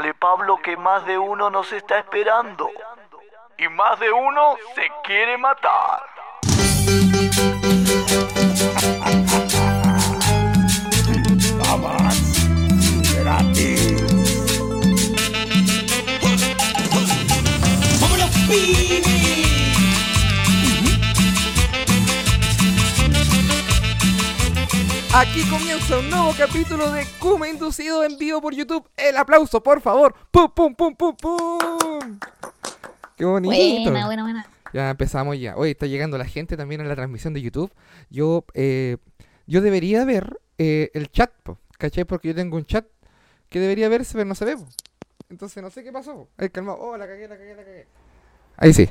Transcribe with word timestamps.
Dale 0.00 0.14
Pablo 0.14 0.56
que 0.62 0.78
más 0.78 1.04
de 1.04 1.18
uno 1.18 1.50
nos 1.50 1.70
está 1.74 1.98
esperando. 1.98 2.70
Y 3.58 3.68
más 3.68 4.00
de 4.00 4.10
uno 4.10 4.56
se 4.74 4.90
quiere 5.04 5.36
matar. 5.36 6.00
Aquí 25.12 25.42
comienza 25.50 25.98
un 25.98 26.08
nuevo 26.08 26.32
capítulo 26.38 26.88
de 26.92 27.04
Kuma 27.18 27.48
Inducido 27.48 28.04
en 28.04 28.16
vivo 28.16 28.40
por 28.40 28.54
YouTube. 28.54 28.88
El 28.96 29.16
aplauso, 29.16 29.60
por 29.60 29.80
favor. 29.80 30.14
¡Pum, 30.30 30.48
pum, 30.54 30.72
pum, 30.72 30.94
pum, 30.94 31.16
pum! 31.16 32.18
¡Qué 33.16 33.24
bonito! 33.24 33.90
Buena, 33.90 34.06
buena, 34.06 34.22
buena. 34.22 34.46
Ya 34.72 34.88
empezamos 34.88 35.36
ya. 35.36 35.56
Hoy 35.56 35.72
está 35.72 35.86
llegando 35.86 36.16
la 36.16 36.26
gente 36.26 36.56
también 36.56 36.80
en 36.80 36.88
la 36.88 36.94
transmisión 36.94 37.34
de 37.34 37.42
YouTube. 37.42 37.72
Yo, 38.08 38.44
eh, 38.54 38.98
yo 39.48 39.60
debería 39.60 40.04
ver 40.04 40.40
eh, 40.58 40.92
el 40.94 41.10
chat, 41.10 41.32
po, 41.42 41.58
¿cachai? 41.76 42.04
Porque 42.04 42.28
yo 42.28 42.34
tengo 42.36 42.56
un 42.56 42.64
chat 42.64 42.86
que 43.48 43.58
debería 43.58 43.88
verse, 43.88 44.12
pero 44.12 44.26
no 44.26 44.36
se 44.36 44.44
ve. 44.44 44.56
po. 44.56 44.66
Entonces 45.28 45.60
no 45.60 45.70
sé 45.70 45.82
qué 45.82 45.90
pasó. 45.90 46.28
Ay, 46.38 46.50
calmado. 46.50 46.78
Oh, 46.80 46.96
la 46.96 47.08
cagué, 47.08 47.26
la 47.26 47.36
cagué, 47.36 47.56
la 47.56 47.64
cagué. 47.64 47.86
Ahí 48.56 48.72
sí. 48.72 48.88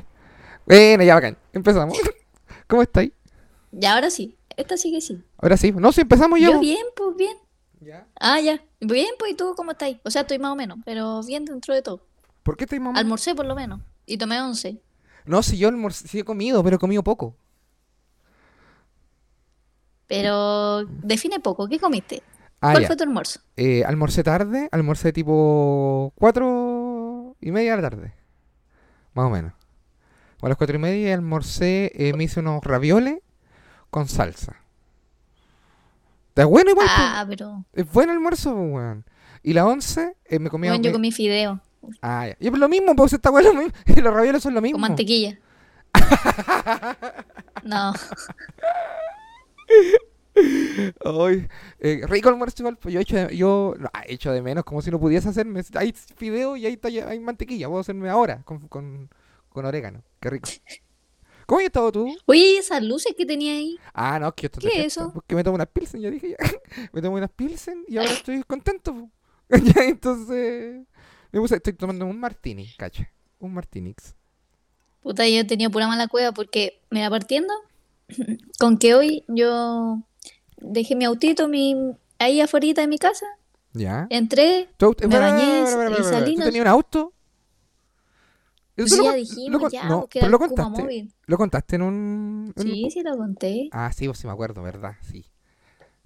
Bueno, 0.66 1.02
ya 1.02 1.14
bacán. 1.14 1.38
Empezamos. 1.54 1.98
¿Cómo 2.66 2.82
estáis? 2.82 3.10
Y 3.72 3.86
ahora 3.86 4.10
sí. 4.10 4.36
Esta 4.60 4.76
sí 4.76 4.92
que 4.92 5.00
sí. 5.00 5.22
Ahora 5.38 5.56
sí. 5.56 5.72
No, 5.72 5.90
sí, 5.90 6.02
empezamos 6.02 6.38
ya. 6.38 6.50
Yo 6.50 6.60
bien, 6.60 6.84
pues 6.94 7.16
bien. 7.16 7.36
Ya. 7.80 8.06
Ah, 8.20 8.40
ya. 8.40 8.62
Bien, 8.80 9.08
pues, 9.18 9.32
¿y 9.32 9.34
tú 9.34 9.54
cómo 9.56 9.72
estás? 9.72 9.94
O 10.04 10.10
sea, 10.10 10.22
estoy 10.22 10.38
más 10.38 10.52
o 10.52 10.56
menos, 10.56 10.78
pero 10.84 11.22
bien 11.22 11.46
dentro 11.46 11.74
de 11.74 11.80
todo. 11.80 12.06
¿Por 12.42 12.56
qué 12.56 12.64
estáis 12.64 12.82
mamá? 12.82 12.98
Almorcé 12.98 13.34
por 13.34 13.46
lo 13.46 13.54
menos. 13.54 13.80
Y 14.04 14.18
tomé 14.18 14.40
once. 14.40 14.80
No, 15.24 15.42
si 15.42 15.56
yo 15.56 15.68
almorcé, 15.68 16.08
sí 16.08 16.18
he 16.18 16.24
comido, 16.24 16.62
pero 16.62 16.76
he 16.76 16.78
comido 16.78 17.02
poco. 17.02 17.36
Pero 20.06 20.84
define 20.84 21.40
poco. 21.40 21.68
¿Qué 21.68 21.78
comiste? 21.78 22.22
Ah, 22.60 22.72
¿Cuál 22.72 22.82
ya. 22.82 22.86
fue 22.88 22.96
tu 22.96 23.04
almuerzo? 23.04 23.40
Eh, 23.56 23.84
almorcé 23.84 24.22
tarde, 24.22 24.68
almorcé 24.72 25.12
tipo 25.12 26.12
cuatro 26.16 27.36
y 27.40 27.50
media 27.50 27.76
de 27.76 27.82
la 27.82 27.90
tarde. 27.90 28.14
Más 29.14 29.26
o 29.26 29.30
menos. 29.30 29.54
O 30.42 30.46
a 30.46 30.48
las 30.48 30.58
cuatro 30.58 30.76
y 30.76 30.80
media 30.80 31.14
almorcé, 31.14 31.92
eh, 31.94 32.12
me 32.14 32.24
hice 32.24 32.40
unos 32.40 32.62
ravioles 32.62 33.20
con 33.90 34.08
salsa. 34.08 34.56
Está 36.28 36.44
bueno 36.46 36.70
igual. 36.70 36.86
Ah, 36.88 37.24
pero. 37.28 37.64
Es 37.72 37.90
buen 37.92 38.08
almuerzo, 38.10 38.54
weón. 38.54 39.04
Y 39.42 39.52
la 39.52 39.66
once, 39.66 40.16
eh, 40.26 40.38
me 40.38 40.48
comía... 40.50 40.70
Bueno, 40.70 40.84
yo 40.84 40.92
comí 40.92 41.10
fideo 41.12 41.60
Ah, 42.02 42.26
ya. 42.28 42.36
Y 42.38 42.50
pues 42.50 42.60
lo 42.60 42.68
mismo, 42.68 42.94
pues 42.94 43.12
está 43.14 43.30
bueno 43.30 43.52
lo 43.52 43.60
mismo. 43.62 43.74
Los 44.02 44.14
ravioles 44.14 44.42
son 44.42 44.54
lo 44.54 44.60
mismo. 44.60 44.76
con 44.76 44.82
mantequilla. 44.82 45.38
No. 47.64 47.92
Ay, 51.04 51.48
eh, 51.80 52.00
rico 52.08 52.28
almuerzo 52.28 52.56
igual, 52.62 52.76
pues 52.78 52.94
yo 52.94 53.00
echo 53.00 53.16
de, 53.16 53.36
yo 53.36 53.74
no, 53.78 53.90
ah, 53.92 54.04
echo 54.06 54.32
de 54.32 54.40
menos 54.40 54.64
como 54.64 54.80
si 54.80 54.90
no 54.90 54.98
pudiese 54.98 55.28
hacerme. 55.28 55.62
Hay 55.74 55.92
fideo 55.92 56.56
y 56.56 56.64
ahí 56.66 56.74
está, 56.74 56.88
ya- 56.88 57.08
hay 57.08 57.20
mantequilla. 57.20 57.68
Puedo 57.68 57.80
hacerme 57.80 58.08
ahora 58.08 58.42
con, 58.44 58.68
con, 58.68 59.10
con 59.50 59.64
orégano. 59.64 60.02
Qué 60.20 60.30
rico. 60.30 60.48
¿Cómo 61.50 61.58
has 61.58 61.66
estado 61.66 61.90
tú? 61.90 62.16
Oye, 62.26 62.52
¿y 62.52 62.56
esas 62.58 62.80
luces 62.80 63.12
que 63.18 63.26
tenía 63.26 63.54
ahí? 63.54 63.76
Ah, 63.92 64.20
no, 64.20 64.32
que 64.32 64.42
yo 64.42 64.46
estoy 64.46 64.70
¿Qué 64.70 64.80
es 64.82 64.86
eso? 64.96 65.10
Porque 65.12 65.34
me 65.34 65.42
tomo 65.42 65.56
unas 65.56 65.66
pilsen, 65.66 66.00
ya 66.00 66.08
dije 66.08 66.30
ya. 66.30 66.36
me 66.92 67.02
tomo 67.02 67.16
unas 67.16 67.30
pilsen 67.32 67.84
y 67.88 67.96
ahora 67.96 68.12
estoy 68.12 68.44
contento. 68.44 69.10
entonces, 69.48 70.86
me 71.32 71.40
puse, 71.40 71.56
estoy 71.56 71.72
tomando 71.72 72.06
un 72.06 72.20
martini, 72.20 72.68
cacha. 72.78 73.10
Un 73.40 73.52
martinix. 73.52 74.14
Puta, 75.02 75.26
yo 75.26 75.44
tenía 75.44 75.68
pura 75.70 75.88
mala 75.88 76.06
cueva 76.06 76.30
porque 76.30 76.80
me 76.88 77.02
va 77.02 77.10
partiendo 77.10 77.52
con 78.60 78.78
que 78.78 78.94
hoy 78.94 79.24
yo 79.26 79.98
dejé 80.58 80.94
mi 80.94 81.04
autito 81.04 81.48
mi, 81.48 81.74
ahí 82.20 82.40
afuera 82.40 82.68
de 82.74 82.86
mi 82.86 82.98
casa, 82.98 83.26
¿Ya? 83.72 84.06
entré, 84.08 84.68
¿Tu 84.76 84.86
auto- 84.86 85.08
me 85.08 85.18
bañé 85.18 85.62
y 85.62 86.04
salí, 86.04 86.36
¿Tú 86.36 86.42
tenías 86.44 86.62
un 86.62 86.68
auto? 86.68 87.12
Pues 88.82 88.92
¿Eso 88.92 89.02
lo 89.02 89.10
ya 89.10 89.16
dijimos, 89.16 89.62
lo 89.62 89.68
ya, 89.70 89.88
no, 89.88 90.08
era 90.12 90.28
lo 90.28 90.38
contaste. 90.38 90.82
móvil. 90.82 91.12
¿Lo 91.26 91.36
contaste 91.38 91.76
en 91.76 91.82
un...? 91.82 92.52
en 92.56 92.66
un- 92.66 92.74
Sí, 92.74 92.90
sí 92.90 93.02
lo 93.02 93.16
conté. 93.16 93.68
Ah, 93.72 93.92
sí, 93.92 94.06
pues 94.06 94.18
sí 94.18 94.26
me 94.26 94.32
acuerdo, 94.32 94.62
¿verdad? 94.62 94.94
Sí. 95.10 95.26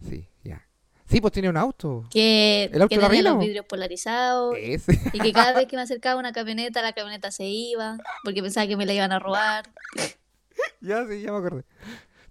Sí, 0.08 0.28
ya. 0.42 0.66
Sí, 1.06 1.20
pues 1.20 1.32
tenía 1.32 1.50
un 1.50 1.56
auto. 1.56 2.04
Que, 2.10 2.70
¿El 2.72 2.82
auto 2.82 2.94
que 2.94 3.00
tenía 3.00 3.22
los 3.22 3.38
vidrios 3.38 3.66
polarizados 3.66 4.56
Ese. 4.58 4.98
y 5.12 5.20
que 5.20 5.32
cada 5.32 5.52
vez 5.52 5.66
que 5.66 5.76
me 5.76 5.82
acercaba 5.82 6.18
una 6.18 6.32
camioneta, 6.32 6.80
la 6.82 6.92
camioneta 6.92 7.30
se 7.30 7.44
iba 7.44 7.98
porque 8.24 8.42
pensaba 8.42 8.66
que 8.66 8.76
me 8.76 8.86
la 8.86 8.94
iban 8.94 9.12
a 9.12 9.18
robar. 9.18 9.70
ya, 10.80 11.06
sí, 11.08 11.22
ya 11.22 11.32
me 11.32 11.38
acuerdo. 11.38 11.62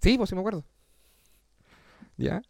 Sí, 0.00 0.16
pues 0.18 0.28
sí 0.28 0.34
me 0.34 0.40
acuerdo. 0.40 0.64
¿Ya? 2.16 2.42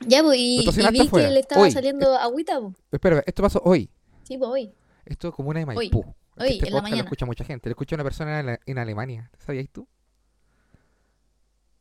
Ya, 0.00 0.22
pues, 0.22 0.38
y, 0.38 0.66
vi 0.92 1.08
que 1.08 1.28
le 1.30 1.40
estaba 1.40 1.62
hoy. 1.62 1.70
saliendo 1.70 2.14
agüita, 2.16 2.60
pues. 2.60 2.74
Espera, 2.92 3.22
esto 3.26 3.42
pasó 3.42 3.60
hoy. 3.64 3.90
Sí, 4.24 4.36
pues 4.36 4.50
hoy. 4.50 4.72
Esto 5.06 5.28
es 5.28 5.34
como 5.34 5.50
una 5.50 5.60
de. 5.60 5.66
Maipú. 5.66 6.00
Hoy, 6.00 6.14
este 6.44 6.52
en 6.54 6.58
la 6.58 6.58
podcast 6.58 6.72
lo 6.74 6.82
mañana. 6.82 7.02
escucha 7.02 7.26
mucha 7.26 7.44
gente. 7.44 7.68
Lo 7.68 7.72
escucha 7.72 7.94
una 7.96 8.04
persona 8.04 8.40
en, 8.40 8.48
Ale- 8.48 8.60
en 8.66 8.78
Alemania. 8.78 9.30
¿Sabías 9.38 9.68
tú? 9.70 9.88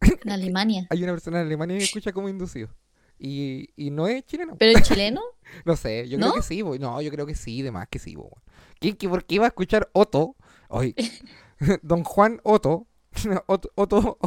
En 0.02 0.30
Alemania. 0.32 0.88
Hay 0.92 1.04
una 1.04 1.14
persona 1.14 1.40
en 1.42 1.48
Alemania 1.48 1.78
que 1.78 1.84
escucha 1.84 2.12
como 2.14 2.30
inducido. 2.30 2.70
Y, 3.18 3.70
y 3.78 3.92
no 3.92 4.08
es 4.08 4.26
chileno. 4.26 4.56
¿Pero 4.58 4.78
el 4.78 4.84
chileno? 4.84 5.22
No 5.64 5.76
sé, 5.76 6.10
yo 6.10 6.18
¿No? 6.18 6.32
creo 6.32 6.42
que 6.42 6.48
sí. 6.48 6.62
bo. 6.64 6.76
No, 6.78 7.02
yo 7.02 7.12
creo 7.12 7.26
que 7.26 7.36
sí, 7.36 7.62
de 7.62 7.72
más 7.72 7.88
que 7.88 8.00
sí. 8.00 8.16
bo. 8.16 8.42
¿Quién, 8.80 8.96
qué- 8.96 9.08
¿Por 9.08 9.24
qué 9.26 9.36
iba 9.36 9.46
a 9.46 9.50
escuchar 9.50 9.90
Otto? 9.94 10.36
Hoy, 10.70 10.96
don 11.84 12.04
Juan 12.04 12.40
Otto. 12.44 12.88
Otto, 13.48 13.72
Otto, 13.76 14.18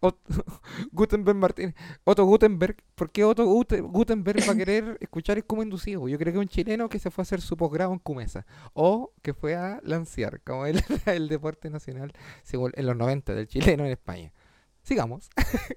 Otto 0.00 0.44
Gutenberg 0.92 1.36
Martínez. 1.36 1.74
Otto 2.04 2.24
Gutenberg. 2.24 2.76
¿Por 2.94 3.10
qué 3.10 3.24
Otto 3.24 3.44
Gute- 3.46 3.80
Gutenberg 3.82 4.48
va 4.48 4.52
a 4.52 4.56
querer 4.56 4.98
escuchar 5.00 5.36
el 5.36 5.44
como 5.44 5.62
inducido? 5.62 6.08
Yo 6.08 6.18
creo 6.18 6.32
que 6.32 6.38
un 6.38 6.48
chileno 6.48 6.88
que 6.88 6.98
se 6.98 7.10
fue 7.10 7.22
a 7.22 7.24
hacer 7.24 7.40
su 7.40 7.56
posgrado 7.56 7.92
en 7.92 7.98
Cumesa. 7.98 8.46
O 8.72 9.12
que 9.22 9.34
fue 9.34 9.54
a 9.56 9.80
lancear, 9.84 10.40
como 10.42 10.66
el, 10.66 10.82
el 11.06 11.28
deporte 11.28 11.70
nacional 11.70 12.12
según- 12.42 12.72
en 12.74 12.86
los 12.86 12.96
90 12.96 13.34
del 13.34 13.46
chileno 13.46 13.84
en 13.84 13.92
España. 13.92 14.32
Sigamos. 14.82 15.30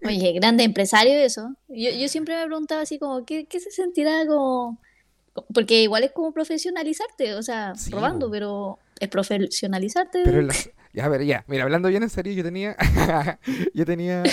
Oye, 0.05 0.33
grande 0.33 0.63
empresario 0.65 1.13
eso. 1.13 1.55
Yo, 1.69 1.91
yo 1.91 2.09
siempre 2.09 2.35
me 2.35 2.45
preguntaba 2.45 2.81
así 2.81 2.99
como, 2.99 3.25
¿qué, 3.25 3.45
qué 3.45 3.59
se 3.59 3.71
sentirá 3.71 4.25
como...? 4.27 4.79
Porque 5.53 5.83
igual 5.83 6.03
es 6.03 6.11
como 6.11 6.31
profesionalizarte, 6.33 7.35
o 7.35 7.43
sea, 7.43 7.75
Sí, 7.75 7.91
robando, 7.91 8.25
bo. 8.27 8.31
pero 8.31 8.79
es 8.99 9.07
profesionalizarte. 9.07 10.23
Pero 10.25 10.39
en 10.39 10.47
las- 10.47 10.69
Ya, 10.97 11.05
a 11.05 11.09
ver, 11.09 11.23
ya. 11.25 11.45
Mira, 11.47 11.61
hablando 11.63 11.89
bien 11.89 12.01
en 12.01 12.09
serio, 12.09 12.33
yo 12.33 12.43
tenía. 12.43 12.75
yo 13.75 13.85
tenía. 13.85 14.23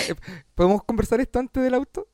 ¿Podemos 0.55 0.83
conversar 0.83 1.21
esto 1.21 1.37
antes 1.37 1.61
del 1.63 1.75
auto? 1.75 2.07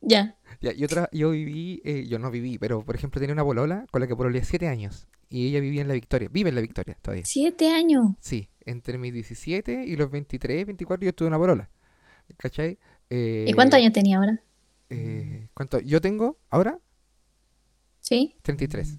Ya. 0.00 0.36
Ya, 0.60 0.72
yo, 0.72 0.88
tra- 0.88 1.08
yo 1.12 1.30
viví. 1.30 1.80
eh, 1.84 2.06
yo 2.08 2.18
no 2.18 2.32
viví, 2.32 2.58
pero 2.58 2.84
por 2.84 2.96
ejemplo 2.96 3.20
tenía 3.20 3.32
una 3.34 3.44
polola 3.44 3.86
con 3.92 4.00
la 4.00 4.08
que 4.08 4.16
pololeé 4.16 4.42
siete 4.42 4.66
años. 4.66 5.06
Y 5.28 5.46
ella 5.46 5.60
vivía 5.60 5.80
en 5.82 5.86
la 5.86 5.94
Victoria. 5.94 6.28
Vive 6.28 6.48
en 6.48 6.56
la 6.56 6.60
Victoria 6.60 6.98
todavía. 7.00 7.22
Siete 7.24 7.70
años. 7.70 8.14
Sí, 8.18 8.48
entre 8.64 8.98
mis 8.98 9.12
17 9.12 9.84
y 9.86 9.94
los 9.94 10.10
23, 10.10 10.66
24 10.66 11.04
yo 11.06 11.14
tuve 11.14 11.28
una 11.28 11.38
polola. 11.38 11.70
¿Cachai? 12.36 12.80
Eh, 13.10 13.44
¿Y 13.46 13.52
cuántos 13.52 13.78
años 13.78 13.92
tenía 13.92 14.18
ahora? 14.18 14.42
eh, 14.88 15.46
¿Cuánto? 15.54 15.78
Yo 15.78 16.00
tengo 16.00 16.36
ahora 16.50 16.80
¿Sí? 18.00 18.34
33. 18.42 18.98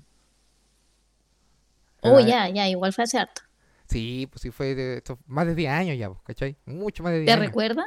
Oh, 2.04 2.16
Ah, 2.18 2.22
ya, 2.22 2.48
ya, 2.50 2.70
igual 2.70 2.94
fue 2.94 3.04
hace 3.04 3.18
harto. 3.18 3.42
Sí, 3.92 4.28
pues 4.32 4.42
sí, 4.42 4.52
fue 4.52 4.74
de, 4.76 4.98
esto- 4.98 5.20
más 5.28 5.46
de 5.46 5.56
10 5.56 5.72
años 5.72 5.98
ya, 5.98 6.10
pues, 6.10 6.22
¿cachai? 6.24 6.58
Mucho 6.66 7.04
más 7.04 7.12
de 7.12 7.20
10 7.20 7.26
¿Te 7.28 7.32
años. 7.34 7.46
recuerda? 7.48 7.86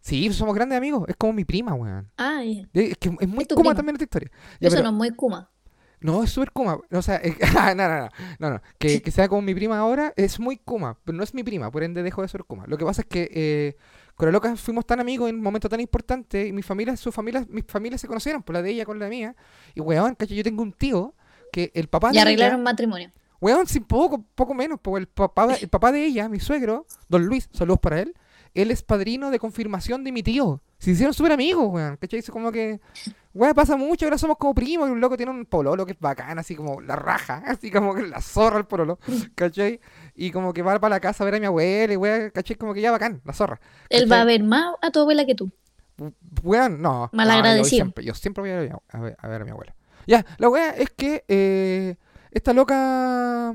Sí, 0.00 0.32
somos 0.32 0.54
grandes 0.54 0.78
amigos. 0.78 1.04
Es 1.08 1.16
como 1.16 1.32
mi 1.32 1.44
prima, 1.44 1.74
weón. 1.74 2.10
Ah, 2.16 2.42
ya. 2.44 2.62
Es 2.72 2.96
que 2.98 3.08
es 3.20 3.28
muy 3.28 3.42
Es 3.42 3.48
kuma 3.48 3.60
prima. 3.62 3.74
también 3.74 3.96
esta 3.96 4.04
historia. 4.04 4.30
Ya, 4.60 4.68
Eso 4.68 4.76
pero- 4.76 4.82
no 4.84 4.90
es 4.90 4.94
muy 4.96 5.10
Kuma. 5.10 5.50
No, 5.98 6.22
es 6.22 6.30
súper 6.30 6.52
kuma. 6.52 6.78
O 6.92 7.02
sea, 7.02 7.16
es- 7.16 7.36
no, 7.74 7.74
no, 7.74 7.88
no, 7.88 8.08
no, 8.38 8.50
no. 8.50 8.62
Que, 8.78 9.00
que 9.02 9.10
sea 9.10 9.28
como 9.28 9.42
mi 9.42 9.54
prima 9.54 9.78
ahora 9.78 10.12
es 10.16 10.38
muy 10.38 10.58
kuma, 10.58 10.98
pero 11.04 11.16
no 11.16 11.24
es 11.24 11.32
mi 11.34 11.42
prima, 11.42 11.70
por 11.70 11.82
ende 11.82 12.02
dejo 12.02 12.22
de 12.22 12.28
ser 12.28 12.44
kuma. 12.44 12.64
Lo 12.66 12.76
que 12.78 12.84
pasa 12.84 13.00
es 13.02 13.08
que 13.08 13.28
eh, 13.32 13.76
con 14.14 14.26
la 14.28 14.32
loca 14.32 14.54
fuimos 14.56 14.86
tan 14.86 15.00
amigos 15.00 15.28
en 15.30 15.36
un 15.36 15.42
momento 15.42 15.68
tan 15.70 15.80
importante 15.80 16.46
y 16.46 16.52
mi 16.52 16.62
familia, 16.62 16.96
su 16.96 17.10
familia, 17.10 17.44
mis 17.48 17.64
familias 17.66 18.00
se 18.02 18.06
conocieron, 18.08 18.42
por 18.42 18.54
la 18.54 18.62
de 18.62 18.70
ella 18.70 18.84
con 18.84 18.98
la 18.98 19.08
mía. 19.08 19.34
Y 19.74 19.80
weón, 19.80 20.14
cacho, 20.14 20.34
yo 20.34 20.44
tengo 20.44 20.62
un 20.62 20.72
tío 20.72 21.14
que 21.50 21.72
el 21.74 21.88
papá 21.88 22.08
Y 22.08 22.12
de 22.12 22.16
ella- 22.18 22.22
arreglaron 22.22 22.62
matrimonio. 22.62 23.10
Weón, 23.40 23.66
sin 23.66 23.84
poco, 23.84 24.24
poco 24.34 24.54
menos, 24.54 24.78
porque 24.82 25.00
el 25.02 25.08
papá, 25.08 25.54
el 25.54 25.68
papá 25.68 25.92
de 25.92 26.04
ella, 26.04 26.28
mi 26.28 26.40
suegro, 26.40 26.86
don 27.08 27.26
Luis, 27.26 27.48
saludos 27.52 27.80
para 27.80 28.00
él, 28.00 28.14
él 28.54 28.70
es 28.70 28.82
padrino 28.82 29.30
de 29.30 29.38
confirmación 29.38 30.02
de 30.04 30.12
mi 30.12 30.22
tío. 30.22 30.62
Se 30.78 30.90
hicieron 30.90 31.12
súper 31.14 31.32
amigos, 31.32 31.66
weón. 31.70 31.96
¿Cachai? 31.98 32.20
Es 32.20 32.30
como 32.30 32.50
que, 32.52 32.80
weón, 33.34 33.54
pasa 33.54 33.76
mucho, 33.76 34.06
ahora 34.06 34.16
somos 34.18 34.36
como 34.38 34.54
primos, 34.54 34.88
y 34.88 34.92
un 34.92 35.00
loco 35.00 35.16
tiene 35.16 35.32
un 35.32 35.44
pololo 35.44 35.84
que 35.84 35.92
es 35.92 35.98
bacán, 35.98 36.38
así 36.38 36.54
como 36.56 36.80
la 36.80 36.96
raja, 36.96 37.42
así 37.46 37.70
como 37.70 37.94
que 37.94 38.02
la 38.02 38.20
zorra 38.22 38.58
el 38.58 38.64
pololo, 38.66 38.98
¿cachai? 39.34 39.80
Y 40.14 40.30
como 40.30 40.52
que 40.54 40.62
va 40.62 40.78
para 40.80 40.96
la 40.96 41.00
casa 41.00 41.22
a 41.22 41.26
ver 41.26 41.34
a 41.34 41.40
mi 41.40 41.46
abuela, 41.46 41.92
y 41.92 41.96
weón, 41.96 42.30
¿cachai? 42.30 42.56
Como 42.56 42.72
que 42.72 42.80
ya 42.80 42.90
bacán, 42.90 43.20
la 43.24 43.32
zorra. 43.34 43.60
Él 43.90 44.10
va 44.10 44.16
a 44.16 44.18
¿cachai? 44.20 44.38
ver 44.38 44.46
más 44.48 44.74
a 44.80 44.90
tu 44.90 45.00
abuela 45.00 45.26
que 45.26 45.34
tú. 45.34 45.50
Weón, 46.42 46.80
no. 46.82 47.08
no, 47.12 47.56
yo 47.58 47.64
siempre, 47.64 48.04
yo 48.04 48.14
siempre 48.14 48.42
voy 48.42 48.50
a 48.50 48.56
ver, 48.58 48.72
a 48.72 48.98
mi- 48.98 49.00
a 49.00 49.00
ver- 49.02 49.16
a 49.18 49.28
ver 49.28 49.42
a 49.42 49.44
mi 49.44 49.50
abuela. 49.50 49.74
Ya, 50.06 50.24
la 50.38 50.48
weá 50.48 50.70
es 50.70 50.90
que 50.90 51.24
eh, 51.26 51.96
esta 52.30 52.52
loca 52.52 53.54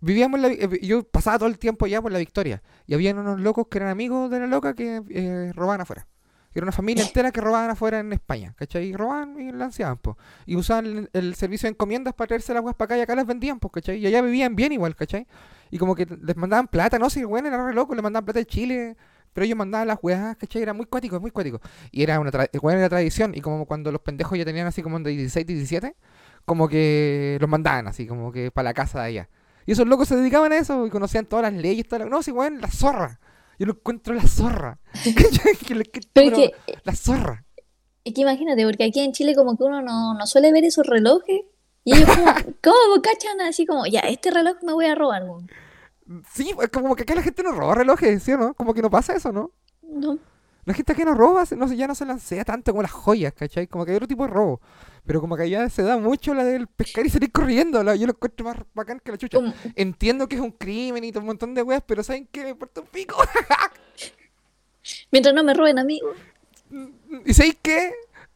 vivíamos 0.00 0.38
la, 0.38 0.48
eh, 0.48 0.80
yo 0.82 1.02
pasaba 1.02 1.38
todo 1.38 1.48
el 1.48 1.58
tiempo 1.58 1.86
allá 1.86 2.02
por 2.02 2.12
la 2.12 2.18
Victoria 2.18 2.62
y 2.86 2.94
había 2.94 3.14
unos 3.14 3.40
locos 3.40 3.66
que 3.70 3.78
eran 3.78 3.90
amigos 3.90 4.30
de 4.30 4.40
la 4.40 4.46
loca 4.46 4.74
que 4.74 5.02
eh, 5.08 5.52
robaban 5.54 5.80
afuera. 5.80 6.06
Era 6.54 6.64
una 6.64 6.72
familia 6.72 7.02
entera 7.02 7.32
que 7.32 7.40
robaban 7.40 7.70
afuera 7.70 7.98
en 7.98 8.12
España, 8.12 8.54
¿cachai? 8.56 8.84
Y 8.86 8.92
robaban 8.94 9.40
y 9.40 9.50
lanzaban, 9.50 9.98
po. 9.98 10.16
Y 10.46 10.54
usaban 10.54 10.86
el, 10.86 11.10
el 11.12 11.34
servicio 11.34 11.66
de 11.66 11.70
encomiendas 11.72 12.14
para 12.14 12.28
traerse 12.28 12.54
las 12.54 12.62
weas 12.62 12.76
para 12.76 12.86
acá 12.86 12.98
y 12.98 13.00
acá 13.00 13.16
las 13.16 13.26
vendían, 13.26 13.58
pues, 13.58 13.72
¿cachai? 13.72 13.98
Y 13.98 14.06
allá 14.06 14.22
vivían 14.22 14.54
bien 14.54 14.70
igual, 14.70 14.94
¿cachai? 14.94 15.26
Y 15.72 15.78
como 15.78 15.96
que 15.96 16.06
les 16.06 16.36
mandaban 16.36 16.68
plata, 16.68 16.96
no 16.96 17.10
sé, 17.10 17.20
si 17.20 17.24
bueno, 17.24 17.48
era 17.48 17.66
re 17.66 17.74
loco, 17.74 17.94
les 17.94 18.04
mandaban 18.04 18.24
plata 18.24 18.38
de 18.38 18.46
Chile, 18.46 18.96
pero 19.32 19.46
ellos 19.46 19.58
mandaban 19.58 19.88
las 19.88 19.98
weas, 20.00 20.36
¿cachai? 20.36 20.62
Era 20.62 20.72
muy 20.72 20.86
cuático, 20.86 21.18
muy 21.18 21.32
cuático. 21.32 21.60
Y 21.90 22.04
era 22.04 22.20
una 22.20 22.30
tra 22.30 22.48
bueno, 22.62 22.78
era 22.78 22.88
tradición, 22.88 23.34
y 23.34 23.40
como 23.40 23.66
cuando 23.66 23.90
los 23.90 24.00
pendejos 24.00 24.38
ya 24.38 24.44
tenían 24.44 24.68
así 24.68 24.80
como 24.80 25.00
de 25.00 25.10
16, 25.10 25.44
17, 25.44 25.96
como 26.44 26.68
que 26.68 27.38
los 27.40 27.48
mandaban 27.48 27.86
así, 27.88 28.06
como 28.06 28.32
que 28.32 28.50
para 28.50 28.70
la 28.70 28.74
casa 28.74 29.00
de 29.00 29.06
allá. 29.06 29.28
Y 29.66 29.72
esos 29.72 29.86
locos 29.86 30.08
se 30.08 30.16
dedicaban 30.16 30.52
a 30.52 30.58
eso 30.58 30.86
y 30.86 30.90
conocían 30.90 31.26
todas 31.26 31.50
las 31.50 31.60
leyes. 31.60 31.86
Todas 31.86 32.00
las... 32.00 32.10
No, 32.10 32.22
sí, 32.22 32.30
weón, 32.30 32.60
la 32.60 32.70
zorra. 32.70 33.18
Yo 33.58 33.66
lo 33.66 33.72
encuentro 33.72 34.14
la 34.14 34.26
zorra. 34.26 34.78
que, 35.04 35.84
que, 35.84 36.00
Pero 36.12 36.36
que, 36.36 36.54
la 36.82 36.94
zorra. 36.94 37.44
es 38.04 38.14
que 38.14 38.20
imagínate, 38.20 38.64
porque 38.64 38.84
aquí 38.84 39.00
en 39.00 39.12
Chile 39.12 39.34
como 39.34 39.56
que 39.56 39.64
uno 39.64 39.80
no, 39.80 40.14
no 40.14 40.26
suele 40.26 40.52
ver 40.52 40.64
esos 40.64 40.86
relojes. 40.86 41.42
Y 41.84 41.94
ellos 41.94 42.08
como, 42.08 42.24
¿cómo 42.62 43.02
cachan? 43.02 43.40
Así 43.42 43.66
como, 43.66 43.86
ya, 43.86 44.00
este 44.00 44.30
reloj 44.30 44.56
me 44.62 44.72
voy 44.72 44.86
a 44.86 44.94
robar, 44.94 45.22
weón. 45.24 45.50
Sí, 46.32 46.54
como 46.70 46.94
que 46.96 47.04
acá 47.04 47.14
la 47.14 47.22
gente 47.22 47.42
no 47.42 47.52
roba 47.52 47.76
relojes, 47.76 48.22
¿sí 48.22 48.32
o 48.32 48.36
no? 48.36 48.54
Como 48.54 48.74
que 48.74 48.82
no 48.82 48.90
pasa 48.90 49.14
eso, 49.14 49.32
¿no? 49.32 49.52
No. 49.82 50.18
La 50.66 50.74
gente 50.74 50.92
aquí 50.92 51.04
no 51.04 51.14
roba, 51.14 51.44
no 51.56 51.72
ya 51.72 51.86
no 51.86 51.94
se 51.94 52.04
lancea 52.04 52.44
tanto 52.44 52.72
como 52.72 52.82
las 52.82 52.90
joyas, 52.90 53.32
¿cachai? 53.32 53.66
Como 53.66 53.84
que 53.84 53.92
hay 53.92 53.96
otro 53.96 54.08
tipo 54.08 54.24
de 54.24 54.30
robo. 54.30 54.60
Pero 55.06 55.20
como 55.20 55.36
que 55.36 55.42
allá 55.42 55.68
se 55.68 55.82
da 55.82 55.98
mucho 55.98 56.32
la 56.32 56.44
del 56.44 56.66
pescar 56.66 57.04
y 57.04 57.10
salir 57.10 57.30
corriendo. 57.30 57.82
la- 57.84 57.94
yo 57.94 58.06
lo 58.06 58.12
encuentro 58.12 58.44
más 58.46 58.56
bacán 58.74 59.00
que 59.00 59.12
la 59.12 59.18
chucha. 59.18 59.38
Entiendo 59.76 60.26
que 60.28 60.36
es 60.36 60.40
un 60.40 60.50
crimen 60.52 61.04
y 61.04 61.12
todo 61.12 61.20
un 61.20 61.26
montón 61.26 61.54
de 61.54 61.62
weas, 61.62 61.82
pero 61.86 62.02
¿saben 62.02 62.26
qué? 62.32 62.42
Me 62.44 62.50
importa 62.50 62.80
un 62.80 62.86
pico. 62.86 63.16
Mientras 65.10 65.34
no 65.34 65.42
me 65.44 65.54
roben 65.54 65.78
a 65.78 65.84
mí. 65.84 66.00
¿Y 67.24 67.34
sabéis 67.34 67.56
qué? 67.62 67.92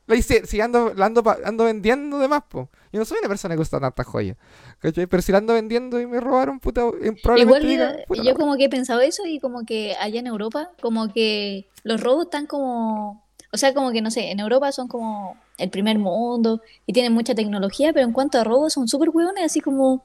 La 0.07 0.15
hice, 0.17 0.47
si 0.47 0.59
ando, 0.61 0.95
la 0.95 1.07
ando, 1.07 1.23
ando 1.45 1.65
vendiendo 1.65 2.19
de 2.19 2.29
más, 2.29 2.43
po. 2.45 2.71
Yo 2.93 2.99
no 2.99 3.05
soy 3.05 3.19
una 3.19 3.29
persona 3.29 3.55
que 3.55 3.59
gusta 3.59 3.79
tantas 3.79 4.07
joyas. 4.07 4.39
¿Cachai? 4.79 5.07
Pero 5.07 5.23
si 5.23 5.33
la 5.33 5.39
ando 5.39 5.53
vendiendo 5.53 6.01
y 6.01 6.07
me 6.07 6.19
robaron, 6.21 6.61
puta, 6.61 6.81
eh, 7.03 7.13
probablemente 7.23 7.43
Igual 7.43 7.63
diga, 7.67 7.99
yo, 7.99 8.05
puta 8.07 8.23
yo 8.23 8.35
como 8.35 8.57
que 8.57 8.65
he 8.65 8.69
pensado 8.71 9.01
eso 9.01 9.27
y 9.27 9.39
como 9.39 9.67
que 9.67 9.95
allá 10.01 10.21
en 10.21 10.27
Europa, 10.27 10.71
como 10.81 11.13
que 11.13 11.69
los 11.83 12.01
robos 12.01 12.25
están 12.27 12.47
como, 12.47 13.23
o 13.53 13.57
sea, 13.59 13.75
como 13.75 13.93
que 13.93 14.01
no 14.01 14.11
sé, 14.11 14.31
en 14.31 14.41
Europa 14.41 14.73
son 14.73 14.89
como 14.89 15.37
el 15.59 15.71
primer 15.71 15.99
mundo 15.99 16.63
y 16.87 16.93
tienen 16.93 17.13
mucha 17.13 17.35
tecnología, 17.35 17.93
pero 17.93 18.07
en 18.07 18.13
cuanto 18.13 18.39
a 18.39 18.45
robos 18.45 18.73
son 18.73 18.89
súper 18.89 19.11
hueones, 19.11 19.45
así 19.45 19.61
como, 19.61 20.05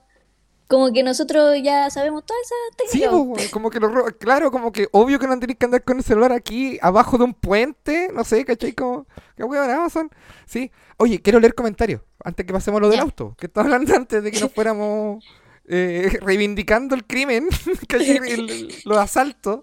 como 0.68 0.92
que 0.92 1.04
nosotros 1.04 1.56
ya 1.64 1.90
sabemos 1.90 2.26
toda 2.26 2.40
esa 2.42 2.56
Sí, 2.92 3.00
técnica. 3.00 3.12
po, 3.12 3.18
weón, 3.20 3.48
como 3.52 3.70
que 3.70 3.80
lo 3.80 3.88
ro- 3.90 4.18
claro, 4.18 4.52
como 4.52 4.72
que 4.72 4.88
obvio 4.92 5.20
que 5.20 5.28
no 5.28 5.40
tenéis 5.40 5.58
que 5.60 5.66
andar 5.66 5.84
con 5.84 5.98
el 5.98 6.04
celular 6.04 6.32
aquí 6.32 6.80
abajo 6.82 7.18
de 7.18 7.26
un 7.26 7.34
puente, 7.34 8.10
no 8.14 8.24
sé, 8.24 8.44
¿cachai? 8.46 8.74
Como, 8.74 9.06
qué 9.38 9.44
weón, 9.44 9.70
Amazon. 9.70 10.10
Sí. 10.46 10.72
Oye, 10.98 11.22
quiero 11.22 11.40
leer 11.40 11.54
comentarios 11.56 12.02
antes 12.24 12.46
que 12.46 12.54
pasemos 12.54 12.82
lo 12.82 12.90
del 12.90 13.00
auto, 13.00 13.36
que 13.38 13.46
estaba 13.48 13.66
hablando 13.66 13.94
antes 13.96 14.24
de 14.24 14.32
que 14.32 14.40
nos 14.40 14.52
fuéramos 14.52 15.24
eh, 15.68 16.18
reivindicando 16.22 16.96
el 16.96 17.06
crimen. 17.06 17.48
El- 17.90 18.26
el- 18.28 18.74
los 18.86 18.98
asaltos. 18.98 19.62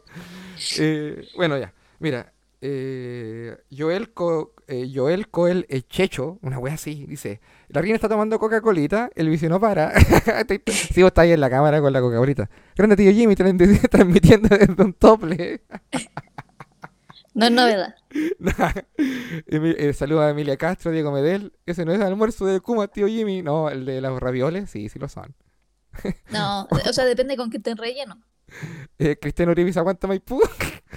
Eh, 0.79 1.27
bueno, 1.37 1.59
ya, 1.59 1.73
mira, 1.99 2.33
eh, 2.61 3.57
Joel, 3.77 4.13
Co- 4.13 4.55
eh, 4.69 4.91
Joel 4.95 5.29
Coel 5.29 5.67
eh, 5.69 5.83
Checho, 5.83 6.39
una 6.43 6.59
wea 6.59 6.75
así, 6.75 7.07
dice, 7.07 7.41
la 7.69 7.81
reina 7.81 7.95
está 7.97 8.09
tomando 8.09 8.39
Coca-Colita, 8.39 9.11
el 9.15 9.29
vicio 9.29 9.49
no 9.49 9.59
para. 9.61 9.93
sí, 9.99 11.03
vos 11.03 11.09
estás 11.09 11.23
ahí 11.25 11.33
en 11.33 11.41
la 11.41 11.51
cámara 11.51 11.81
con 11.81 11.93
la 11.93 12.01
Coca-Colita. 12.01 12.51
Grande 12.77 12.97
tío 12.97 13.13
Jimmy 13.13 13.35
tran- 13.35 13.89
transmitiendo 13.91 14.49
desde 14.57 14.83
un 14.83 14.93
tople. 14.95 15.63
No 17.33 17.47
es 17.47 17.53
novedad. 17.53 17.95
Emi- 19.47 19.77
eh, 19.79 19.93
Saludos 19.93 20.25
a 20.25 20.31
Emilia 20.31 20.57
Castro, 20.57 20.91
Diego 20.91 21.13
Medel. 21.13 21.53
Ese 21.65 21.85
no 21.85 21.93
es 21.93 21.99
el 22.01 22.07
almuerzo 22.07 22.45
de 22.45 22.61
Kuma, 22.61 22.89
tío 22.89 23.07
Jimmy. 23.07 23.43
No, 23.43 23.71
el 23.71 23.85
de 23.87 24.01
los 24.01 24.19
ravioles, 24.21 24.69
sí, 24.71 24.89
sí 24.89 24.99
lo 24.99 25.09
son. 25.09 25.35
No, 26.31 26.69
o 26.71 26.93
sea, 26.93 27.05
depende 27.05 27.37
con 27.37 27.51
qué 27.51 27.57
estén 27.59 27.77
relleno. 27.77 28.21
Eh, 28.99 29.17
Cristiano 29.19 29.53
Uribe 29.53 29.71
aguanta 29.77 30.09
Maipú. 30.09 30.41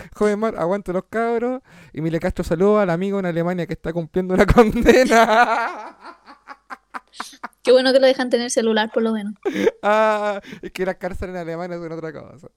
Joven 0.16 0.40
Mar, 0.40 0.56
aguanta 0.58 0.92
los 0.94 1.04
cabros. 1.10 1.62
Emilia 1.94 2.20
Castro 2.20 2.44
saluda 2.44 2.84
al 2.84 2.90
amigo 2.90 3.20
en 3.20 3.26
Alemania 3.26 3.66
que 3.68 3.74
está 3.74 3.92
cumpliendo 3.94 4.34
una 4.34 4.46
condena. 4.54 5.98
Qué 7.62 7.72
bueno 7.72 7.94
que 7.94 8.00
lo 8.00 8.08
dejan 8.08 8.30
tener 8.30 8.50
celular 8.52 8.92
por 8.94 9.04
lo 9.04 9.14
menos. 9.14 9.34
ah, 9.82 10.42
es 10.62 10.72
que 10.72 10.86
las 10.86 10.96
cárceles 10.96 11.36
en 11.36 11.42
Alemania 11.42 11.78
son 11.78 11.92
otra 11.92 12.12
cosa. 12.12 12.48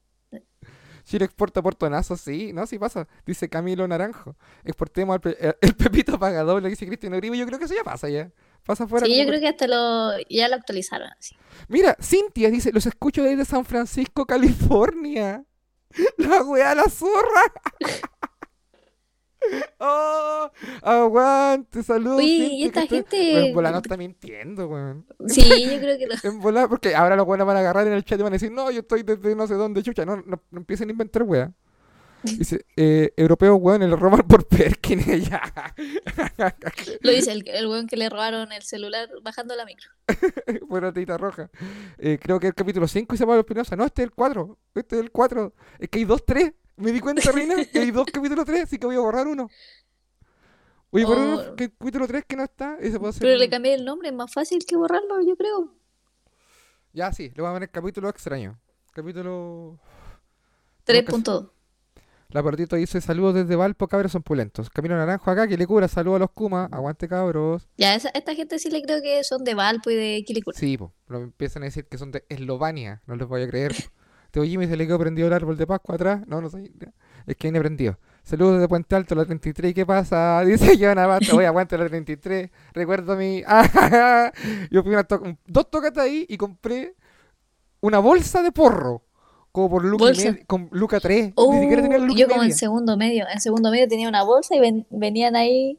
Chile 1.05 1.25
exporta 1.25 1.63
portonazos, 1.63 2.21
sí, 2.21 2.53
no, 2.53 2.67
sí 2.67 2.81
pasa. 2.81 3.07
Dice 3.25 3.49
Camilo 3.49 3.87
Naranjo. 3.87 4.35
Exportemos 4.65 5.21
pe- 5.21 5.37
eh, 5.39 5.55
el 5.61 5.77
Pepito 5.77 6.19
paga 6.19 6.43
doble, 6.43 6.69
dice 6.69 6.85
Cristiano 6.85 7.17
Uribe. 7.17 7.39
Yo 7.39 7.47
creo 7.47 7.61
que 7.61 7.67
eso 7.67 7.75
ya 7.77 7.85
pasa 7.85 8.09
ya. 8.09 8.33
Pasa 8.65 8.89
fuera. 8.89 9.07
Sí, 9.07 9.17
yo 9.17 9.23
por- 9.23 9.29
creo 9.29 9.41
que 9.41 9.49
hasta 9.49 9.69
lo, 9.69 10.11
ya 10.29 10.49
lo 10.49 10.57
actualizaron. 10.57 11.09
Mira, 11.69 11.97
Cintia 12.03 12.51
dice, 12.51 12.73
los 12.73 12.87
escucho 12.87 13.23
desde 13.23 13.45
San 13.45 13.65
Francisco, 13.65 14.27
California. 14.27 15.45
La 16.19 16.43
weá, 16.43 16.75
la 16.75 16.85
zorra. 16.89 17.43
oh, 19.79 20.51
aguante, 20.83 21.83
saludos. 21.83 22.19
Oye, 22.19 22.29
Cintia, 22.29 22.53
y 22.59 22.65
esta 22.65 22.87
que 22.87 22.99
estoy- 22.99 23.19
gente- 23.19 23.47
En 23.49 23.55
volada 23.55 23.73
no 23.75 23.79
está 23.83 23.97
mintiendo, 23.97 24.69
weón. 24.69 25.07
Sí, 25.29 25.43
yo 25.43 25.79
creo 25.81 25.99
que 25.99 26.07
lo... 26.07 26.15
En 26.25 26.41
volada, 26.41 26.69
porque 26.69 26.95
ahora 26.95 27.17
los 27.17 27.27
weones 27.27 27.47
van 27.47 27.57
a 27.57 27.61
agarrar 27.61 27.87
en 27.87 27.93
el 27.93 28.05
chat 28.05 28.19
y 28.19 28.23
van 28.23 28.33
a 28.33 28.37
decir, 28.37 28.51
no, 28.51 28.71
yo 28.71 28.81
estoy 28.81 29.03
desde 29.03 29.35
no 29.37 29.47
sé 29.47 29.55
dónde, 29.55 29.83
chucha. 29.83 30.05
No, 30.05 30.17
no, 30.17 30.43
no 30.51 30.59
empiecen 30.59 30.89
a 30.89 30.93
inventar 30.93 31.23
weá. 31.23 31.53
Dice, 32.39 32.67
eh, 32.77 33.13
europeos, 33.17 33.59
weón, 33.61 33.83
el 33.83 33.99
roban 33.99 34.27
por 34.27 34.47
Perkin. 34.47 35.01
ya. 35.31 35.43
Lo 37.01 37.11
dice 37.11 37.33
el, 37.33 37.49
el 37.49 37.67
weón 37.67 37.87
que 37.87 37.97
le 37.97 38.09
robaron 38.09 38.53
el 38.53 38.63
celular 38.63 39.09
bajando 39.23 39.55
la 39.57 39.65
micro. 39.65 39.91
Buena 40.69 40.93
tita 40.93 41.17
roja. 41.17 41.51
Eh, 41.99 42.19
creo 42.21 42.41
que 42.41 42.49
el 42.49 42.55
capítulo 42.55 42.89
5 42.89 43.15
y 43.15 43.19
se 43.19 43.27
Pablo 43.27 43.41
Espinosa. 43.41 43.77
No, 43.77 43.85
este 43.85 44.03
es 44.03 44.07
el 44.09 44.15
4. 44.15 44.59
Este 44.75 44.97
es 44.97 45.03
el 45.03 45.11
4. 45.11 45.55
Es 45.79 45.89
que 45.89 45.99
hay 45.99 46.05
dos 46.05 46.25
3. 46.25 46.53
Me 46.77 46.93
di 46.93 47.01
cuenta, 47.01 47.31
Reina, 47.33 47.65
que 47.65 47.79
hay 47.79 47.91
dos 47.91 48.07
capítulos 48.13 48.45
3, 48.45 48.65
así 48.65 48.79
que 48.79 48.87
voy 48.87 48.97
a 48.97 49.01
borrar 49.01 49.27
uno. 49.27 49.49
Voy 50.91 51.03
a 51.03 51.07
borrar 51.07 51.27
Oh. 51.27 51.33
uno, 51.33 51.57
que 51.57 51.65
el 51.65 51.73
capítulo 51.73 52.07
3 52.07 52.25
que 52.27 52.37
no 52.37 52.45
está. 52.45 52.77
Ese 52.81 52.99
puede 52.99 53.15
ser 53.15 53.23
Pero 53.23 53.39
le 53.39 53.49
cambié 53.49 53.75
el 53.75 53.85
nombre, 53.85 54.09
es 54.09 54.15
más 54.15 54.33
fácil 54.33 54.65
que 54.67 54.77
borrarlo, 54.77 55.23
yo 55.23 55.37
creo. 55.37 55.73
Ya, 56.93 57.13
sí, 57.13 57.31
le 57.35 57.43
voy 57.43 57.51
a 57.51 57.55
poner 57.55 57.71
capítulo 57.71 58.09
extraño. 58.09 58.59
Capítulo. 58.93 59.79
3.2. 60.87 61.51
La 62.29 62.43
partita 62.43 62.77
dice 62.77 63.01
saludos 63.01 63.35
desde 63.35 63.55
Valpo, 63.57 63.87
cabros 63.89 64.13
son 64.13 64.23
pulentos. 64.23 64.69
Camino 64.71 64.97
Naranjo 64.97 65.31
acá, 65.31 65.47
que 65.47 65.57
le 65.57 65.67
cura, 65.67 65.87
saludos 65.89 66.17
a 66.17 66.19
los 66.21 66.31
Kuma, 66.33 66.69
aguante 66.73 67.09
cabros. 67.09 67.69
Ya, 67.77 67.95
esa, 67.95 68.09
esta 68.11 68.35
gente 68.35 68.59
sí 68.59 68.69
le 68.71 68.83
creo 68.83 69.01
que 69.01 69.23
son 69.25 69.45
de 69.45 69.55
Valpo 69.55 69.91
y 69.91 69.95
de 69.95 70.25
Quilicura. 70.27 70.59
Sí, 70.59 70.77
po, 70.77 70.93
lo 71.07 71.21
empiezan 71.21 71.63
a 71.63 71.67
decir 71.67 71.87
que 71.87 71.99
son 71.99 72.11
de 72.11 72.25
Eslovenia, 72.29 73.03
no 73.07 73.15
les 73.17 73.29
voy 73.29 73.43
a 73.43 73.49
creer. 73.49 73.75
Teo 74.33 74.45
Jimmy 74.45 74.67
se 74.67 74.77
le 74.77 74.87
quedó 74.87 74.99
prendido 74.99 75.29
el 75.29 75.33
árbol 75.35 75.57
de 75.57 75.67
Pascua 75.67 75.95
atrás. 75.95 76.27
No, 76.27 76.41
no 76.43 76.51
sé. 76.51 76.71
Es 77.27 77.37
que 77.37 77.47
viene 77.47 77.61
prendido. 77.61 77.99
Saludos 78.23 78.55
desde 78.55 78.69
Puente 78.69 78.95
Alto, 78.97 79.15
la 79.15 79.25
33. 79.25 79.73
¿Qué 79.73 79.87
pasa? 79.87 80.43
Dice 80.45 80.77
Joana 80.79 81.05
Abate. 81.05 81.33
Voy 81.33 81.45
aguante 81.45 81.79
la 81.79 81.87
33. 81.87 82.51
Recuerdo 82.75 83.17
mi. 83.17 83.43
Yo 84.71 84.83
fui 84.83 84.93
una 84.93 85.05
to- 85.05 85.23
dos 85.47 85.71
tocatas 85.71 86.05
ahí 86.05 86.27
y 86.29 86.37
compré 86.37 86.97
una 87.81 87.99
bolsa 88.01 88.43
de 88.43 88.53
porro. 88.53 89.05
Como 89.57 89.71
por 89.71 89.85
Luca, 89.87 90.05
con 90.47 90.69
Luca 90.71 91.01
3. 91.01 91.33
Oh, 91.35 91.51
Ni 91.55 91.61
siquiera 91.61 91.81
tenía 91.81 91.97
el 91.97 92.03
Luca 92.05 92.15
y 92.19 92.21
yo 92.21 92.29
como 92.29 92.43
en 92.43 92.53
segundo 92.53 92.99
medio. 92.99 93.25
En 93.27 93.41
segundo 93.41 93.71
medio 93.71 93.89
tenía 93.89 94.07
una 94.07 94.23
bolsa 94.23 94.55
y 94.55 94.61
ven- 94.61 94.87
venían 94.91 95.35
ahí. 95.35 95.79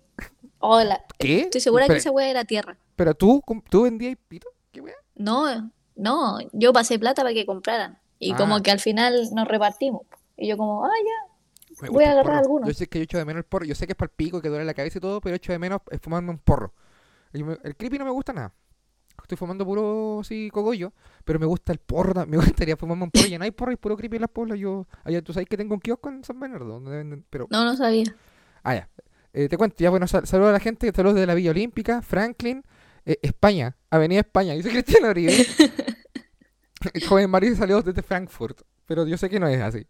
Hola. 0.57 1.05
¿Qué? 1.19 1.41
Estoy 1.41 1.61
segura 1.61 1.83
que 1.83 1.89
pero, 1.89 1.99
esa 1.99 2.09
weá 2.09 2.27
era 2.27 2.43
tierra. 2.43 2.75
pero 2.95 3.13
tú, 3.13 3.43
tú 3.69 3.83
vendías 3.83 4.17
pito. 4.27 4.47
¿Qué 4.71 4.81
wea? 4.81 4.95
No, 5.13 5.71
no, 5.95 6.39
yo 6.53 6.73
pasé 6.73 6.97
plata 6.97 7.21
para 7.21 7.35
que 7.35 7.45
compraran. 7.45 7.99
Y 8.17 8.31
Ah. 8.33 8.37
como 8.37 8.63
que 8.63 8.71
al 8.71 8.79
final 8.79 9.29
nos 9.35 9.47
repartimos. 9.47 10.01
Y 10.35 10.47
yo 10.47 10.57
como, 10.57 10.83
ah, 10.83 10.89
ya. 11.05 11.75
Me 11.83 11.89
Voy 11.89 12.03
a 12.03 12.07
el 12.07 12.11
agarrar 12.13 12.25
porro. 12.41 12.45
alguno. 12.57 12.67
Yo 12.69 12.73
sé 12.73 12.87
que 12.87 12.97
yo 12.97 13.03
echo 13.03 13.19
de 13.19 13.25
menos 13.25 13.41
el 13.41 13.45
porro. 13.45 13.63
Yo 13.65 13.75
sé 13.75 13.85
que 13.85 13.91
es 13.93 13.95
para 13.97 14.09
el 14.09 14.15
pico, 14.15 14.41
que 14.41 14.49
duele 14.49 14.65
la 14.65 14.73
cabeza 14.73 14.97
y 14.97 15.01
todo, 15.01 15.21
pero 15.21 15.35
echo 15.35 15.51
de 15.51 15.59
menos 15.59 15.81
es 15.91 16.01
fumarme 16.01 16.31
un 16.31 16.39
porro. 16.39 16.73
Me- 17.31 17.59
el 17.63 17.75
creepy 17.75 17.99
no 17.99 18.05
me 18.05 18.11
gusta 18.11 18.33
nada. 18.33 18.51
Estoy 19.21 19.37
fumando 19.37 19.65
puro 19.65 20.19
así 20.21 20.49
cogollo, 20.51 20.93
pero 21.25 21.37
me 21.39 21.45
gusta 21.45 21.71
el 21.73 21.79
porro. 21.79 22.25
Me 22.27 22.37
gustaría 22.37 22.77
fumarme 22.77 23.03
un 23.05 23.11
porro. 23.11 23.27
Ya 23.27 23.37
no 23.37 23.43
hay 23.43 23.51
porro, 23.51 23.71
hay 23.71 23.75
puro 23.77 23.97
creepy 23.97 24.15
en 24.17 24.21
las 24.21 24.29
poblas. 24.31 24.57
Yo, 24.59 24.87
allá 25.03 25.21
tú 25.21 25.33
sabes 25.33 25.47
que 25.49 25.57
tengo 25.57 25.73
un 25.75 25.81
kiosco 25.81 26.09
en 26.09 26.23
San 26.23 26.39
Bernardo. 26.39 26.81
pero, 27.29 27.47
No, 27.49 27.65
no 27.65 27.75
sabía. 27.75 28.05
ah, 28.63 28.75
ya. 28.75 28.89
Eh, 29.33 29.49
te 29.49 29.57
cuento, 29.57 29.75
ya 29.79 29.89
bueno, 29.89 30.07
sal- 30.07 30.25
saludos 30.25 30.49
a 30.49 30.53
la 30.53 30.59
gente, 30.59 30.91
saludos 30.95 31.15
de 31.19 31.27
la 31.27 31.33
Villa 31.35 31.51
Olímpica, 31.51 32.01
Franklin, 32.01 32.63
eh, 33.05 33.19
España, 33.21 33.75
Avenida 33.91 34.21
España. 34.21 34.53
Dice 34.53 34.69
Cristiano 34.69 35.09
Uribe. 35.09 35.33
el 36.93 37.05
joven 37.05 37.29
Mario 37.29 37.55
salió 37.55 37.81
desde 37.81 38.01
Frankfurt, 38.01 38.61
pero 38.85 39.05
yo 39.05 39.17
sé 39.17 39.29
que 39.29 39.39
no 39.39 39.47
es 39.47 39.61
así. 39.61 39.85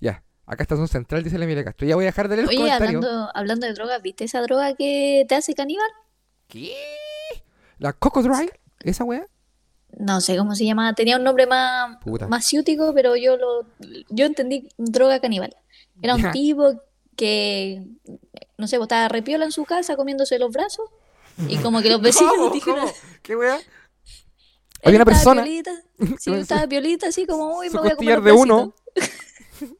Ya, 0.00 0.22
acá 0.44 0.62
está 0.62 0.74
un 0.76 0.86
central, 0.88 1.24
dice 1.24 1.38
la 1.38 1.44
Emilia 1.46 1.64
Castro. 1.64 1.86
Ya 1.88 1.94
voy 1.96 2.04
a 2.04 2.08
dejar 2.08 2.28
de 2.28 2.36
leer 2.36 2.46
los 2.46 2.50
Oye, 2.54 2.58
comentarios. 2.64 3.04
hablando, 3.04 3.30
hablando 3.34 3.66
de 3.66 3.72
drogas, 3.72 4.02
¿viste 4.02 4.24
esa 4.24 4.42
droga 4.42 4.74
que 4.74 5.24
te 5.28 5.34
hace 5.34 5.54
caníbal? 5.54 5.88
¿Qué? 6.48 6.74
¿La 7.78 7.92
Coco 7.92 8.22
Dry? 8.22 8.50
¿Esa 8.80 9.04
weá? 9.04 9.26
no 9.98 10.20
sé 10.20 10.36
cómo 10.36 10.54
se 10.54 10.64
llamaba, 10.66 10.92
tenía 10.92 11.16
un 11.16 11.24
nombre 11.24 11.46
más, 11.46 11.96
Puta. 12.02 12.28
más 12.28 12.44
ciútico, 12.44 12.92
pero 12.92 13.16
yo 13.16 13.36
lo, 13.38 13.66
yo 14.10 14.26
entendí 14.26 14.68
droga 14.76 15.20
caníbal. 15.20 15.56
Era 16.02 16.14
un 16.16 16.30
tipo 16.32 16.82
que, 17.16 17.82
no 18.58 18.66
sé, 18.66 18.76
estaba 18.76 19.08
repiola 19.08 19.46
en 19.46 19.52
su 19.52 19.64
casa 19.64 19.96
comiéndose 19.96 20.38
los 20.38 20.52
brazos 20.52 20.90
y 21.48 21.56
como 21.58 21.80
que 21.80 21.88
los 21.88 22.00
vecinos 22.02 22.34
¿Cómo? 22.36 22.50
dijeron, 22.50 22.80
¿Cómo? 22.80 22.92
¿Qué 23.22 23.32
él 23.32 23.40
Había 23.40 23.60
una 23.62 23.62
estaba 24.82 25.04
persona. 25.04 25.42
piolita, 25.44 25.72
sí, 26.18 26.34
estaba 26.34 26.66
piolita 26.66 27.08
así 27.08 27.24
como, 27.26 27.56
uy, 27.58 27.70
me 27.70 27.78
voy 27.80 27.90
a 27.90 27.96
comer 27.96 28.20
de 28.20 28.32
uno. 28.32 28.74
bracitos". 28.94 29.16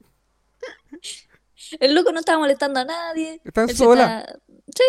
El 1.80 1.94
loco 1.94 2.12
no 2.12 2.20
estaba 2.20 2.38
molestando 2.38 2.80
a 2.80 2.84
nadie. 2.84 3.40
Está 3.44 3.62
él 3.62 3.68
se 3.70 3.76
sola. 3.76 4.38
Sí, 4.74 4.84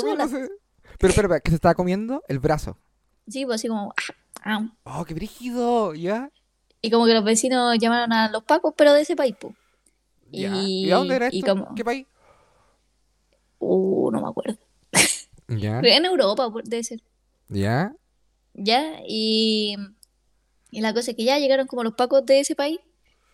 sola. 0.00 0.28
Pero, 1.00 1.10
espera, 1.10 1.26
espera, 1.26 1.40
¿qué 1.40 1.50
se 1.50 1.54
estaba 1.56 1.74
comiendo? 1.74 2.22
El 2.28 2.38
brazo. 2.38 2.76
Sí, 3.26 3.44
pues 3.46 3.56
así 3.56 3.68
como, 3.68 3.92
"Ah, 4.44 4.60
ah". 4.84 5.00
Oh, 5.00 5.04
qué 5.04 5.14
brígido, 5.14 5.94
¿ya? 5.94 6.30
Y 6.82 6.90
como 6.90 7.06
que 7.06 7.14
los 7.14 7.24
vecinos 7.24 7.76
llamaron 7.78 8.12
a 8.12 8.30
los 8.30 8.44
pacos, 8.44 8.74
pero 8.76 8.92
de 8.92 9.00
ese 9.00 9.16
país, 9.16 9.34
pues. 9.40 9.54
Ya. 10.30 10.52
Y- 10.54 10.86
¿Y 10.86 10.90
a 10.92 10.96
dónde 10.96 11.16
era 11.16 11.26
esto? 11.28 11.46
como- 11.56 11.74
¿Qué 11.74 11.84
país? 11.84 12.06
Uh, 13.58 14.10
no 14.12 14.20
me 14.22 14.28
acuerdo. 14.28 14.58
Ya. 15.48 15.80
En 15.80 16.04
Europa, 16.04 16.48
debe 16.64 16.84
ser. 16.84 17.02
Ya. 17.48 17.92
Ya, 18.54 19.00
y, 19.04 19.74
y 20.70 20.80
la 20.80 20.94
cosa 20.94 21.10
es 21.10 21.16
que 21.16 21.24
ya 21.24 21.40
llegaron 21.40 21.66
como 21.66 21.82
los 21.82 21.94
pacos 21.94 22.24
de 22.24 22.38
ese 22.38 22.54
país 22.54 22.78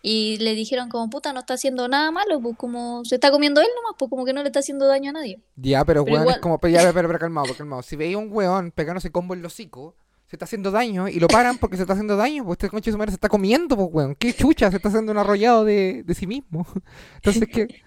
y 0.09 0.37
le 0.39 0.55
dijeron 0.55 0.89
como 0.89 1.11
puta, 1.11 1.33
no 1.33 1.41
está 1.41 1.55
haciendo 1.55 1.89
nada 1.89 2.13
malo, 2.13 2.41
pues 2.41 2.57
como 2.57 3.05
se 3.05 3.17
está 3.17 3.33
comiendo 3.33 3.61
él 3.61 3.67
nomás, 3.75 3.97
pues 3.99 4.09
como 4.09 4.25
que 4.25 4.33
no 4.33 4.43
le 4.43 4.51
está 4.51 4.61
haciendo 4.61 4.87
daño 4.87 5.11
a 5.11 5.15
nadie. 5.15 5.41
Ya, 5.57 5.85
pero, 5.85 6.05
Pero 6.05 6.15
weón, 6.15 6.23
es 6.23 6.29
igual- 6.29 6.41
como. 6.41 6.59
Pero, 6.61 6.73
ya, 6.75 6.81
pero, 6.83 6.95
pero, 6.95 7.09
pero 7.09 7.19
calmado, 7.19 7.55
calmado. 7.57 7.83
Si 7.83 7.97
veía 7.97 8.17
un 8.17 8.29
weón 8.31 8.71
pegándose 8.71 9.11
combo 9.11 9.35
en 9.35 9.43
los 9.43 9.53
hocico, 9.55 9.97
se 10.29 10.37
está 10.37 10.45
haciendo 10.45 10.71
daño 10.71 11.09
y 11.09 11.19
lo 11.19 11.27
paran 11.27 11.59
porque 11.59 11.77
se 11.77 11.83
está 11.83 11.95
haciendo 11.95 12.17
daño, 12.17 12.45
pues 12.45 12.57
este 12.59 12.69
conche 12.69 12.91
de 12.91 12.93
su 12.93 12.99
madre 12.99 13.11
se 13.11 13.17
está 13.17 13.29
comiendo, 13.29 13.75
pues 13.75 13.89
weón. 13.91 14.15
Qué 14.15 14.33
chucha, 14.33 14.71
se 14.71 14.77
está 14.77 14.91
haciendo 14.91 15.11
un 15.11 15.19
arrollado 15.19 15.65
de, 15.65 16.05
de 16.05 16.15
sí 16.15 16.29
mismo. 16.29 16.65
Entonces, 17.17 17.49
¿qué? 17.53 17.67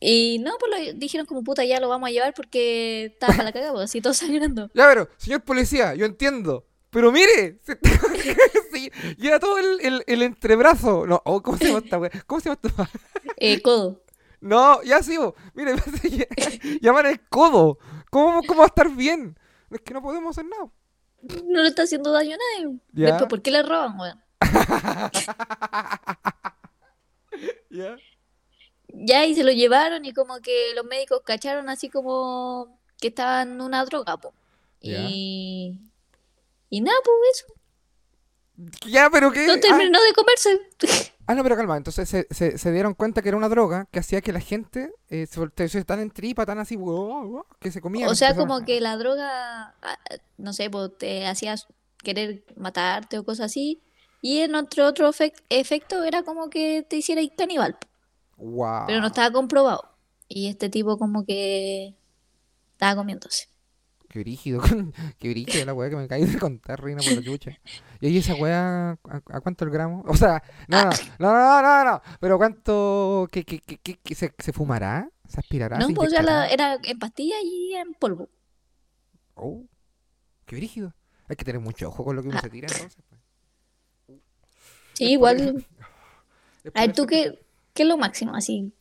Y 0.00 0.38
no, 0.40 0.52
pues 0.60 0.70
lo 0.92 0.98
dijeron 0.98 1.26
como 1.26 1.42
puta, 1.42 1.64
ya 1.64 1.80
lo 1.80 1.88
vamos 1.88 2.08
a 2.08 2.12
llevar 2.12 2.34
porque 2.34 3.06
estaba 3.06 3.32
para 3.32 3.44
la 3.44 3.52
cagada, 3.52 3.72
pues 3.72 3.84
así 3.84 4.00
todos 4.02 4.16
sangrando. 4.18 4.70
Ya, 4.74 4.86
pero, 4.86 5.08
señor 5.16 5.40
policía, 5.42 5.94
yo 5.94 6.04
entiendo. 6.04 6.66
Pero 6.90 7.10
mire, 7.10 7.58
se 7.62 7.72
está... 7.72 7.90
sí, 8.72 8.90
lleva 9.16 9.38
todo 9.38 9.58
el, 9.58 9.80
el, 9.80 10.04
el 10.06 10.22
entrebrazo. 10.22 11.06
No, 11.06 11.22
oh, 11.24 11.42
¿cómo 11.42 11.58
se 11.58 11.66
llama 11.66 11.78
esta 11.78 11.98
weá? 11.98 12.10
¿Cómo 12.26 12.40
se 12.40 12.48
llama 12.48 12.60
esta 12.62 12.90
Eh, 13.36 13.60
codo. 13.62 14.02
No, 14.40 14.80
ya 14.84 15.02
sigo. 15.02 15.34
Mire, 15.54 15.74
llaman 16.80 17.06
el 17.06 17.20
codo. 17.28 17.78
¿Cómo, 18.08 18.44
¿Cómo 18.44 18.60
va 18.60 18.66
a 18.66 18.68
estar 18.68 18.88
bien? 18.88 19.36
Es 19.68 19.80
que 19.80 19.92
no 19.92 20.00
podemos 20.00 20.38
hacer 20.38 20.48
nada. 20.48 20.70
No 21.44 21.62
le 21.62 21.68
está 21.68 21.82
haciendo 21.82 22.12
daño 22.12 22.36
a 22.36 22.38
nadie. 22.38 22.78
Ya. 22.92 23.06
Después, 23.06 23.28
¿por 23.28 23.42
qué 23.42 23.50
le 23.50 23.64
roban, 23.64 23.98
weón? 23.98 24.22
¿Ya? 27.70 27.96
Ya, 28.88 29.26
y 29.26 29.34
se 29.34 29.44
lo 29.44 29.52
llevaron 29.52 30.04
y 30.04 30.12
como 30.12 30.40
que 30.40 30.72
los 30.74 30.84
médicos 30.84 31.22
cacharon 31.24 31.68
así 31.68 31.90
como 31.90 32.78
que 33.00 33.08
estaban 33.08 33.60
una 33.60 33.84
droga, 33.84 34.16
po. 34.18 34.34
Y... 34.80 35.80
Y 36.70 36.80
nada, 36.80 36.98
pues 37.04 37.16
eso. 37.32 37.57
Ya, 38.86 39.08
pero 39.10 39.30
qué. 39.30 39.46
No 39.46 39.54
Ah, 39.54 39.60
terminó 39.60 40.00
de 40.02 40.12
comerse. 40.14 40.60
Ah, 41.30 41.34
no, 41.34 41.42
pero 41.42 41.56
calma. 41.56 41.76
Entonces 41.76 42.08
se, 42.08 42.26
se, 42.30 42.56
se 42.56 42.72
dieron 42.72 42.94
cuenta 42.94 43.20
que 43.20 43.28
era 43.28 43.36
una 43.36 43.50
droga 43.50 43.86
que 43.90 43.98
hacía 43.98 44.22
que 44.22 44.32
la 44.32 44.40
gente 44.40 44.94
eh, 45.10 45.26
se 45.26 45.84
tan 45.84 46.00
en 46.00 46.10
tripa, 46.10 46.46
tan 46.46 46.58
así, 46.58 46.74
wow, 46.74 47.28
wow, 47.28 47.44
que 47.60 47.70
se 47.70 47.82
comían. 47.82 48.08
O 48.08 48.14
sea, 48.14 48.34
como 48.34 48.64
que 48.64 48.80
la 48.80 48.96
droga, 48.96 49.74
ah, 49.82 49.98
no 50.38 50.54
sé, 50.54 50.70
pues 50.70 50.96
te 50.96 51.26
hacía 51.26 51.54
querer 52.02 52.44
matarte 52.56 53.18
o 53.18 53.26
cosas 53.26 53.44
así. 53.44 53.82
Y 54.22 54.38
en 54.38 54.54
otro, 54.54 54.86
otro 54.86 55.06
efec- 55.10 55.42
efecto 55.50 56.02
era 56.02 56.22
como 56.22 56.48
que 56.48 56.82
te 56.88 56.96
hiciera 56.96 57.20
caníbal. 57.36 57.76
Wow. 58.38 58.84
Pero 58.86 59.00
no 59.02 59.08
estaba 59.08 59.30
comprobado. 59.30 59.86
Y 60.28 60.48
este 60.48 60.70
tipo 60.70 60.96
como 60.96 61.26
que 61.26 61.94
estaba 62.72 62.96
comiéndose. 62.96 63.47
Qué 64.08 64.20
brígido, 64.20 64.60
qué 65.18 65.28
brígido 65.30 65.66
la 65.66 65.74
weá 65.74 65.90
que 65.90 65.96
me 65.96 66.08
caí 66.08 66.24
de 66.24 66.38
contar, 66.38 66.80
reina 66.82 67.02
por 67.02 67.12
la 67.12 67.22
chucha. 67.22 67.58
Y 68.00 68.06
oye, 68.06 68.18
esa 68.18 68.34
weá, 68.36 68.92
¿a, 68.92 68.96
a 69.26 69.40
cuánto 69.42 69.64
el 69.66 69.70
gramo? 69.70 70.02
O 70.08 70.16
sea, 70.16 70.42
no, 70.66 70.82
no, 70.84 70.90
no, 71.18 71.32
no, 71.32 71.62
no, 71.62 71.84
no, 71.84 72.02
pero 72.18 72.38
¿cuánto, 72.38 73.28
qué, 73.30 73.44
qué, 73.44 73.58
qué, 73.60 73.76
qué- 73.76 73.98
qué 74.02 74.14
se, 74.14 74.32
se 74.38 74.52
fumará? 74.54 75.10
¿Se 75.28 75.38
aspirará? 75.40 75.78
No, 75.78 75.88
¿Se 75.88 75.92
pues 75.94 76.10
ya 76.10 76.22
la- 76.22 76.48
era 76.48 76.78
en 76.82 76.98
pastillas 76.98 77.38
y 77.44 77.74
en 77.74 77.92
polvo. 77.94 78.30
Oh, 79.34 79.64
qué 80.46 80.56
brígido. 80.56 80.94
Hay 81.28 81.36
que 81.36 81.44
tener 81.44 81.60
mucho 81.60 81.88
ojo 81.88 82.02
con 82.02 82.16
lo 82.16 82.22
que 82.22 82.28
uno 82.28 82.38
Ah. 82.38 82.42
se 82.42 82.48
tira 82.50 82.66
entonces. 82.72 83.02
pues. 83.08 83.20
Sí, 84.94 85.04
Es 85.04 85.10
igual. 85.10 85.64
por- 86.62 86.72
A 86.74 86.80
ver, 86.86 86.92
¿tú 86.94 87.06
qué, 87.06 87.38
qué 87.74 87.82
es 87.82 87.88
lo 87.88 87.98
máximo? 87.98 88.34
Así. 88.34 88.72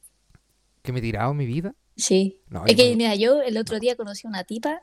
¿Que 0.81 0.93
me 0.93 0.99
he 0.99 1.01
tirado 1.01 1.31
en 1.31 1.37
mi 1.37 1.45
vida? 1.45 1.75
Sí. 1.97 2.41
No, 2.49 2.65
Es 2.65 2.75
que, 2.77 2.91
no- 2.91 2.95
mira, 2.97 3.15
yo 3.15 3.41
el 3.41 3.57
otro 3.57 3.79
día 3.79 3.97
conocí 3.97 4.25
a 4.25 4.29
una 4.29 4.45
tipa 4.45 4.81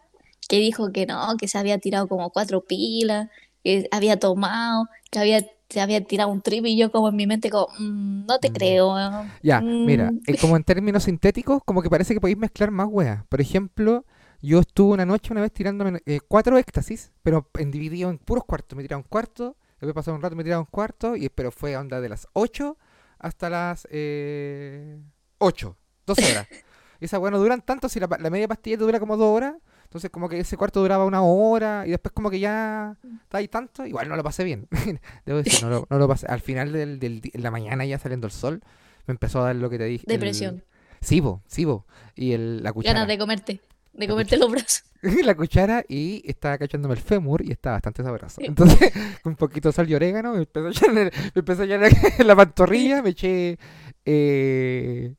que 0.49 0.57
dijo 0.59 0.93
que 0.93 1.07
no, 1.07 1.37
que 1.39 1.49
se 1.49 1.59
había 1.59 1.79
tirado 1.79 2.09
como 2.09 2.31
cuatro 2.31 2.63
pilas, 2.65 3.29
que 3.63 3.89
había 3.91 4.19
tomado, 4.19 4.89
que 5.11 5.19
había, 5.19 5.45
se 5.71 5.81
había 5.81 6.05
tirado 6.05 6.31
un 6.31 6.43
trip 6.43 6.67
y 6.67 6.77
yo 6.77 6.91
como 6.93 7.09
en 7.09 7.17
mi 7.17 7.27
mente 7.27 7.51
como, 7.51 7.69
"Mm, 7.79 8.27
no 8.27 8.39
te 8.39 8.51
Mm. 8.51 8.53
creo. 8.53 8.95
weón". 8.95 9.31
Ya, 9.43 9.61
mira, 9.61 10.11
Mm. 10.11 10.19
eh, 10.27 10.37
como 10.41 10.57
en 10.57 10.65
términos 10.65 11.05
sintéticos, 11.05 11.63
como 11.65 11.83
que 11.83 11.91
parece 11.91 12.15
que 12.15 12.21
podéis 12.21 12.39
mezclar 12.39 12.71
más 12.71 12.89
weas. 12.91 13.25
Por 13.29 13.41
ejemplo, 13.41 14.05
yo 14.43 14.61
estuve 14.61 14.93
una 14.93 15.07
noche 15.07 15.33
una 15.33 15.41
vez 15.41 15.53
tirándome 15.53 16.03
eh, 16.05 16.21
cuatro 16.29 16.59
éxtasis, 16.59 17.13
pero 17.23 17.49
en 17.59 17.71
dividido 17.71 18.11
en 18.11 18.19
puros 18.19 18.45
cuartos. 18.45 18.77
Me 18.77 18.83
tiraba 18.83 18.99
un 19.03 19.09
cuarto, 19.09 19.57
después 19.81 19.95
pasaba 19.95 20.17
un 20.17 20.23
rato, 20.23 20.37
me 20.37 20.45
tiraba 20.45 20.61
un 20.61 20.69
cuarto, 20.71 21.17
y 21.17 21.29
pero 21.31 21.51
fue 21.51 21.77
onda 21.77 22.01
de 22.03 22.09
las 22.11 22.29
8 22.35 22.77
hasta 23.19 23.49
las 23.49 23.89
eh, 23.91 24.99
8, 25.39 25.77
12 26.07 26.31
horas. 26.31 26.47
y 27.01 27.07
esas 27.07 27.21
weas 27.21 27.33
no 27.33 27.39
duran 27.39 27.63
tanto, 27.63 27.89
si 27.89 27.99
la, 28.01 28.09
la 28.21 28.29
media 28.31 28.47
pastilla 28.47 28.77
te 28.77 28.85
dura 28.85 29.01
como 29.01 29.17
dos 29.17 29.35
horas, 29.35 29.55
entonces 29.95 30.11
como 30.11 30.29
que 30.29 30.41
ese 30.41 30.57
cuarto 30.57 30.81
duraba 30.81 31.05
una 31.05 31.23
hora, 31.23 31.85
y 31.87 31.91
después 31.91 32.13
como 32.13 32.29
que 32.29 32.41
ya 32.41 32.97
está 33.23 33.39
ahí 33.39 33.47
tanto, 33.47 33.87
igual 33.87 34.09
no 34.09 34.17
lo 34.17 34.25
pasé 34.25 34.43
bien. 34.43 34.67
Debo 35.25 35.41
decir, 35.41 35.63
no 35.63 35.71
lo, 35.71 35.87
no 35.89 35.99
lo 35.99 36.09
pasé. 36.09 36.27
Al 36.27 36.41
final 36.41 36.73
del, 36.73 36.99
del 36.99 37.21
en 37.33 37.43
la 37.45 37.53
mañana 37.53 37.85
ya 37.85 37.97
saliendo 37.97 38.27
el 38.27 38.33
sol, 38.33 38.61
me 39.07 39.13
empezó 39.13 39.41
a 39.41 39.45
dar 39.45 39.55
lo 39.55 39.71
que 39.71 39.79
te 39.79 39.85
dije. 39.85 40.05
el- 40.09 40.13
Depresión. 40.13 40.65
Sí, 41.01 41.21
bo, 41.21 41.43
sí, 41.47 41.65
bo. 41.65 41.87
Y 42.17 42.33
el, 42.33 42.65
la 42.65 42.73
cuchara. 42.73 42.95
Ganas 42.95 43.07
de 43.09 43.19
comerte, 43.19 43.61
de 43.93 44.09
comerte 44.09 44.37
los 44.37 44.51
brazos. 44.51 44.83
la 45.23 45.37
cuchara 45.37 45.85
y 45.89 46.23
estaba 46.29 46.59
cachándome 46.59 46.95
el 46.95 47.01
fémur 47.01 47.45
y 47.45 47.53
estaba 47.53 47.77
bastante 47.77 48.03
sabroso. 48.03 48.41
Entonces, 48.43 48.91
con 49.23 49.35
un 49.35 49.37
poquito 49.37 49.69
de 49.69 49.75
sal 49.75 49.89
y 49.89 49.95
orégano, 49.95 50.33
me 50.33 50.39
empezó 50.39 50.67
a 50.67 50.89
llenar, 50.89 51.13
me 51.35 51.39
empezó 51.39 51.63
a 51.63 51.67
llenar 51.67 51.93
la 52.19 52.35
pantorrilla, 52.35 53.01
me 53.01 53.11
eché 53.11 53.59
eh, 54.05 55.15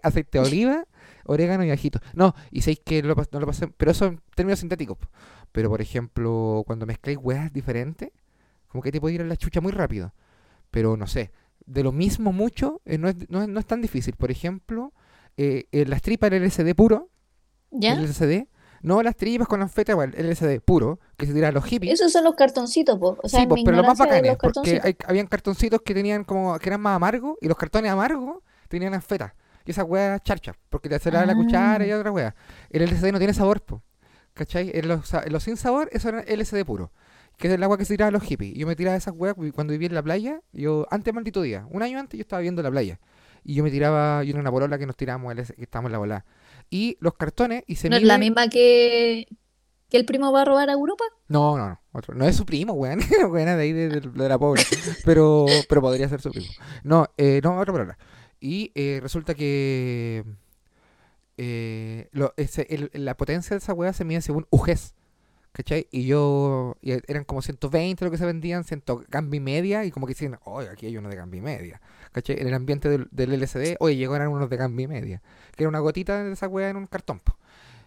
aceite 0.00 0.38
de 0.38 0.44
oliva, 0.46 0.84
orégano 1.24 1.64
y 1.64 1.70
ajito. 1.70 2.00
No, 2.14 2.34
y 2.50 2.62
sabéis 2.62 2.80
que 2.84 3.02
lo 3.02 3.14
no 3.14 3.40
lo 3.40 3.46
pasé, 3.46 3.68
pero 3.68 3.90
eso 3.90 4.06
en 4.06 4.20
términos 4.34 4.60
sintéticos. 4.60 4.98
Pero, 5.52 5.68
por 5.68 5.80
ejemplo, 5.80 6.62
cuando 6.66 6.86
mezcláis 6.86 7.18
hueas 7.20 7.52
diferentes, 7.52 8.10
como 8.68 8.82
que 8.82 8.92
te 8.92 9.00
puede 9.00 9.16
ir 9.16 9.22
a 9.22 9.24
la 9.24 9.36
chucha 9.36 9.60
muy 9.60 9.72
rápido. 9.72 10.14
Pero, 10.70 10.96
no 10.96 11.06
sé, 11.06 11.32
de 11.66 11.82
lo 11.82 11.92
mismo 11.92 12.32
mucho, 12.32 12.80
eh, 12.84 12.98
no, 12.98 13.08
es, 13.08 13.16
no, 13.28 13.42
es, 13.42 13.48
no 13.48 13.60
es 13.60 13.66
tan 13.66 13.82
difícil. 13.82 14.14
Por 14.14 14.30
ejemplo, 14.30 14.92
eh, 15.36 15.66
eh, 15.72 15.84
las 15.86 16.02
tripas 16.02 16.30
del 16.30 16.44
LSD 16.44 16.74
puro, 16.74 17.10
¿Ya? 17.70 17.94
el 17.94 18.04
LSD. 18.04 18.46
No 18.82 19.02
las 19.02 19.14
tripas 19.14 19.46
con 19.46 19.60
anfeta, 19.60 19.92
igual, 19.92 20.14
el 20.16 20.30
LSD 20.30 20.60
puro, 20.64 21.00
que 21.18 21.26
se 21.26 21.34
tira 21.34 21.48
a 21.48 21.52
los 21.52 21.64
hippies. 21.64 21.92
Esos 21.92 22.12
son 22.12 22.24
los 22.24 22.34
cartoncitos, 22.34 22.98
po. 22.98 23.18
O 23.22 23.28
sea, 23.28 23.40
sí, 23.40 23.46
po, 23.46 23.56
pero 23.62 23.76
los 23.76 23.86
más 23.86 23.98
bacanes, 23.98 24.30
los 24.30 24.38
porque 24.38 24.80
hay, 24.82 24.96
habían 25.06 25.26
cartoncitos 25.26 25.82
que 25.82 25.92
tenían 25.92 26.24
como, 26.24 26.58
que 26.58 26.70
eran 26.70 26.80
más 26.80 26.96
amargos, 26.96 27.36
y 27.42 27.48
los 27.48 27.58
cartones 27.58 27.92
amargos 27.92 28.38
tenían 28.68 28.94
anfeta. 28.94 29.34
Y 29.70 29.72
esa 29.72 29.84
weá 29.84 30.18
charcha, 30.18 30.54
porque 30.68 30.88
te 30.88 30.96
acelera 30.96 31.24
la 31.24 31.34
cuchara 31.36 31.86
y 31.86 31.90
Ah. 31.92 31.98
otra 31.98 32.10
weá. 32.10 32.34
El 32.70 32.82
LSD 32.82 33.12
no 33.12 33.18
tiene 33.18 33.32
sabor, 33.34 33.60
po. 33.62 33.82
¿Cachai? 34.34 34.70
En 34.74 34.88
los, 34.88 35.12
en 35.14 35.32
los 35.32 35.42
sin 35.44 35.56
sabor, 35.56 35.88
eso 35.92 36.08
era 36.08 36.24
LSD 36.26 36.64
puro. 36.64 36.92
Que 37.36 37.48
es 37.48 37.54
el 37.54 37.62
agua 37.62 37.78
que 37.78 37.84
se 37.84 37.94
tiraba 37.94 38.08
a 38.08 38.12
los 38.12 38.22
hippies. 38.22 38.54
Yo 38.54 38.66
me 38.66 38.74
tiraba 38.76 38.96
esas 38.96 39.14
weas 39.16 39.34
cuando 39.54 39.72
vivía 39.72 39.88
en 39.88 39.94
la 39.94 40.02
playa. 40.02 40.40
Yo, 40.52 40.86
antes 40.90 41.14
maldito 41.14 41.40
día, 41.42 41.66
un 41.70 41.82
año 41.82 41.98
antes, 41.98 42.18
yo 42.18 42.22
estaba 42.22 42.42
viendo 42.42 42.62
la 42.62 42.70
playa. 42.70 43.00
Y 43.44 43.54
yo 43.54 43.62
me 43.64 43.70
tiraba, 43.70 44.22
yo 44.24 44.30
era 44.30 44.40
una 44.40 44.50
polola 44.50 44.76
que 44.78 44.86
nos 44.86 44.96
tirábamos, 44.96 45.34
LSD, 45.34 45.54
que 45.54 45.62
estábamos 45.62 45.88
en 45.88 45.92
la 45.92 45.98
bola. 45.98 46.24
Y 46.68 46.96
los 47.00 47.14
cartones, 47.14 47.62
y 47.66 47.76
se 47.76 47.88
¿No 47.88 47.96
es 47.96 48.02
la 48.02 48.18
misma 48.18 48.48
que, 48.48 49.26
que 49.88 49.96
el 49.96 50.04
primo 50.04 50.30
va 50.32 50.42
a 50.42 50.44
robar 50.44 50.68
a 50.68 50.72
Europa? 50.74 51.04
No, 51.28 51.56
no, 51.56 51.68
no. 51.70 51.80
Otro. 51.92 52.14
No 52.14 52.26
es 52.26 52.36
su 52.36 52.44
primo, 52.44 52.74
weón. 52.74 53.00
Weón 53.30 53.46
de 53.46 53.52
ahí 53.62 53.72
de, 53.72 53.88
de- 53.88 54.00
de 54.00 54.28
la 54.28 54.38
pobre. 54.38 54.62
Pero, 55.04 55.46
pero 55.68 55.80
podría 55.80 56.08
ser 56.08 56.20
su 56.20 56.30
primo. 56.30 56.46
No, 56.84 57.06
eh, 57.16 57.40
no, 57.42 57.58
otra 57.58 57.72
palabra. 57.72 57.98
Y 58.40 58.72
eh, 58.74 59.00
resulta 59.02 59.34
que 59.34 60.24
eh, 61.36 62.08
lo- 62.12 62.34
ese- 62.36 62.66
el- 62.70 62.90
la 62.92 63.16
potencia 63.16 63.54
de 63.54 63.58
esa 63.58 63.72
weá 63.72 63.92
se 63.92 64.04
mide 64.04 64.20
según 64.22 64.46
UGES. 64.50 64.94
¿Cachai? 65.52 65.88
Y 65.90 66.06
yo, 66.06 66.76
y 66.80 66.92
eran 66.92 67.24
como 67.24 67.42
120 67.42 68.04
lo 68.04 68.10
que 68.12 68.18
se 68.18 68.24
vendían, 68.24 68.62
100 68.62 68.84
gambi 69.08 69.40
media, 69.40 69.84
y 69.84 69.90
como 69.90 70.06
que 70.06 70.12
decían, 70.12 70.38
oye, 70.44 70.68
aquí 70.68 70.86
hay 70.86 70.96
uno 70.96 71.08
de 71.08 71.16
gambi 71.16 71.40
media. 71.40 71.80
¿Cachai? 72.12 72.38
En 72.40 72.46
el 72.46 72.54
ambiente 72.54 72.88
del, 72.88 73.08
del 73.10 73.32
LSD, 73.32 73.76
oye, 73.80 73.96
llegaron 73.96 74.28
unos 74.32 74.48
de 74.48 74.56
gambi 74.56 74.86
media, 74.86 75.22
que 75.56 75.64
era 75.64 75.68
una 75.68 75.80
gotita 75.80 76.22
de 76.22 76.32
esa 76.32 76.46
weá 76.46 76.68
en 76.70 76.76
un 76.76 76.86
cartón. 76.86 77.20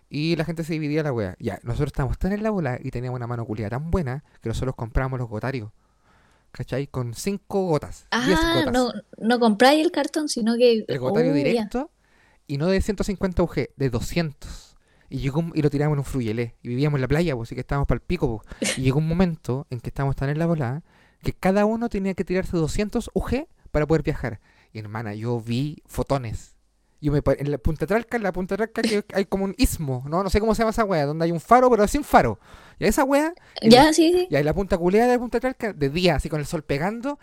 Y 0.09 0.35
la 0.35 0.43
gente 0.45 0.63
se 0.65 0.73
dividía 0.73 1.03
la 1.03 1.13
wea. 1.13 1.35
Ya, 1.39 1.57
nosotros 1.63 1.87
estábamos 1.87 2.17
tan 2.19 2.33
en 2.33 2.43
la 2.43 2.49
bola 2.49 2.79
y 2.83 2.91
teníamos 2.91 3.15
una 3.17 3.27
mano 3.27 3.45
culiada 3.45 3.69
tan 3.71 3.89
buena 3.91 4.23
que 4.41 4.49
nosotros 4.49 4.75
comprábamos 4.75 5.19
los 5.19 5.29
gotarios. 5.29 5.71
¿Cachai? 6.53 6.87
Con 6.87 7.13
cinco 7.15 7.65
gotas. 7.65 8.05
10 8.11 8.39
Ah, 8.41 8.53
gotas. 8.57 8.73
no, 8.73 8.91
no 9.17 9.39
compráis 9.39 9.83
el 9.83 9.91
cartón, 9.91 10.29
sino 10.29 10.55
que. 10.55 10.85
El 10.87 10.99
gotario 10.99 11.31
Oh, 11.31 11.35
directo. 11.35 11.89
Y 12.47 12.57
no 12.57 12.67
de 12.67 12.79
150 12.79 13.41
UG, 13.43 13.55
de 13.75 13.89
200. 13.89 14.75
Y 15.09 15.17
llegó 15.19 15.43
y 15.53 15.61
lo 15.61 15.69
tiramos 15.69 15.95
en 15.95 15.99
un 15.99 16.05
fruyelé. 16.05 16.55
Y 16.61 16.69
vivíamos 16.69 16.97
en 16.97 17.01
la 17.01 17.07
playa, 17.07 17.35
pues, 17.35 17.47
así 17.49 17.55
que 17.55 17.61
estábamos 17.61 17.87
para 17.87 17.97
el 17.97 18.01
pico. 18.01 18.43
pues. 18.59 18.77
Y 18.77 18.81
llegó 18.83 18.99
un 18.99 19.07
momento 19.07 19.65
en 19.71 19.79
que 19.79 19.89
estábamos 19.89 20.15
tan 20.15 20.29
en 20.29 20.37
la 20.39 20.45
bola 20.45 20.83
que 21.23 21.33
cada 21.33 21.65
uno 21.65 21.89
tenía 21.89 22.13
que 22.13 22.23
tirarse 22.23 22.55
200 22.55 23.09
UG 23.13 23.47
para 23.71 23.87
poder 23.87 24.03
viajar. 24.03 24.39
Y 24.73 24.79
hermana, 24.79 25.15
yo 25.15 25.39
vi 25.41 25.81
fotones. 25.87 26.55
Yo 27.01 27.11
me 27.11 27.21
en 27.37 27.51
la 27.51 27.57
Punta 27.57 27.85
Tralca, 27.87 28.15
en 28.17 28.23
la 28.23 28.31
Punta 28.31 28.55
Tralca 28.55 28.81
que 28.81 29.03
hay 29.13 29.25
como 29.25 29.43
un 29.45 29.55
istmo, 29.57 30.03
¿no? 30.07 30.23
No 30.23 30.29
sé 30.29 30.39
cómo 30.39 30.55
se 30.55 30.59
llama 30.59 30.69
esa 30.71 30.85
wea, 30.85 31.05
donde 31.05 31.25
hay 31.25 31.31
un 31.31 31.41
faro, 31.41 31.69
pero 31.69 31.85
sin 31.87 32.03
faro. 32.03 32.39
Y 32.79 32.85
esa 32.85 33.03
wea, 33.03 33.33
Ya, 33.61 33.93
sí, 33.93 34.11
sí. 34.11 34.27
y 34.29 34.35
ahí 34.35 34.43
la 34.43 34.53
punta 34.53 34.77
culeada 34.77 35.11
de 35.11 35.19
Punta 35.19 35.39
Tralca, 35.39 35.73
de 35.73 35.89
día, 35.89 36.15
así 36.15 36.29
con 36.29 36.39
el 36.39 36.45
sol 36.45 36.63
pegando, 36.63 37.19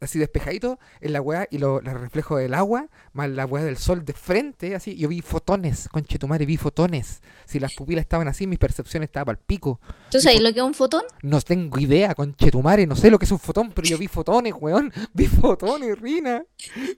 así 0.00 0.18
despejadito, 0.18 0.78
en 1.00 1.12
la 1.12 1.20
weá 1.20 1.46
y 1.50 1.58
lo, 1.58 1.80
los 1.80 1.94
reflejos 1.94 2.38
del 2.40 2.54
agua, 2.54 2.88
más 3.12 3.28
la 3.30 3.46
weá 3.46 3.64
del 3.64 3.76
sol 3.78 4.04
de 4.04 4.12
frente, 4.12 4.74
así. 4.74 4.96
Yo 4.96 5.08
vi 5.08 5.20
fotones, 5.22 5.88
conchetumare, 5.90 6.46
vi 6.46 6.56
fotones. 6.56 7.22
Si 7.46 7.60
las 7.60 7.74
pupilas 7.74 8.02
estaban 8.02 8.28
así, 8.28 8.46
mis 8.46 8.58
percepciones 8.58 9.08
estaban 9.08 9.30
al 9.30 9.38
pico. 9.38 9.80
¿Tú 10.10 10.20
sabes 10.20 10.40
lo 10.40 10.52
que 10.52 10.58
es 10.60 10.64
un 10.64 10.74
fotón? 10.74 11.02
No 11.22 11.40
tengo 11.40 11.78
idea, 11.78 12.14
conchetumare, 12.14 12.86
no 12.86 12.96
sé 12.96 13.10
lo 13.10 13.18
que 13.18 13.24
es 13.24 13.32
un 13.32 13.38
fotón, 13.38 13.72
pero 13.74 13.86
yo 13.88 13.98
vi 13.98 14.08
fotones, 14.08 14.54
weón. 14.58 14.92
Vi 15.14 15.26
fotones, 15.26 15.98
Rina. 15.98 16.44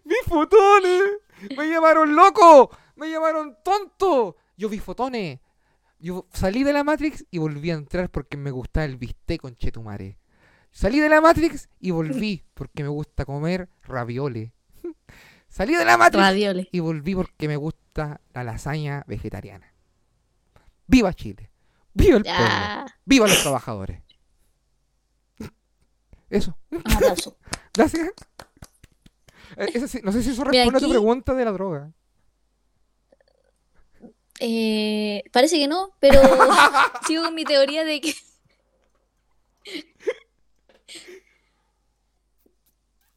Vi 0.05 0.15
fotones. 0.27 1.03
Me 1.57 1.69
llamaron 1.69 2.15
loco. 2.15 2.71
Me 2.97 3.11
llamaron 3.11 3.57
tonto. 3.63 4.37
Yo 4.57 4.69
vi 4.69 4.79
fotones. 4.79 5.39
Yo 6.01 6.27
salí 6.33 6.65
de 6.65 6.73
la 6.73 6.83
Matrix 6.83 7.27
y 7.31 7.39
volví 7.39 7.71
a 7.71 7.75
entrar 7.75 8.09
porque 8.11 8.37
me 8.37 8.51
gustaba 8.51 8.87
el 8.87 8.97
bistec 8.97 9.41
con 9.43 9.55
chetumare. 9.57 10.19
Salí 10.73 10.99
de 11.01 11.09
la 11.09 11.21
Matrix 11.21 11.69
y 11.79 11.91
volví 11.91 12.45
porque 12.55 12.83
me 12.83 12.89
gusta 12.89 13.25
comer 13.25 13.69
raviole. 13.83 14.53
Salí 15.49 15.75
de 15.75 15.85
la 15.85 15.97
Matrix 15.99 16.25
Ravioles. 16.25 16.69
y 16.71 16.79
volví 16.81 17.15
porque 17.15 17.49
me 17.49 17.57
gusta 17.57 18.21
la 18.33 18.45
lasaña 18.45 19.05
vegetariana. 19.09 19.75
¡Viva 20.87 21.13
Chile! 21.13 21.51
¡Viva 21.93 22.17
el 22.19 22.23
pueblo! 22.23 22.87
¡Viva 23.05 23.27
los 23.27 23.43
trabajadores! 23.43 24.01
Eso. 26.31 26.57
Un 26.71 26.83
aplauso. 26.85 27.37
Gracias. 27.75 28.11
Eh, 29.57 29.89
sí- 29.89 30.01
no 30.05 30.13
sé 30.13 30.23
si 30.23 30.31
eso 30.31 30.45
Mira, 30.45 30.63
responde 30.63 30.79
a 30.79 30.81
tu 30.81 30.89
pregunta 30.91 31.35
de 31.35 31.45
la 31.45 31.51
droga. 31.51 31.93
Eh, 34.41 35.23
parece 35.33 35.59
que 35.59 35.69
no, 35.69 35.91
pero 36.01 36.21
sigo 37.07 37.23
con 37.25 37.35
mi 37.35 37.45
teoría 37.45 37.85
de 37.85 38.01
que. 38.01 38.15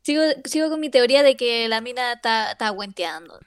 Sigo, 0.01 0.21
sigo 0.43 0.69
con 0.69 0.81
mi 0.81 0.89
teoría 0.89 1.23
de 1.23 1.37
que 1.37 1.67
la 1.69 1.79
mina 1.79 2.13
está, 2.13 2.51
está 2.51 2.69
güenteando. 2.69 3.39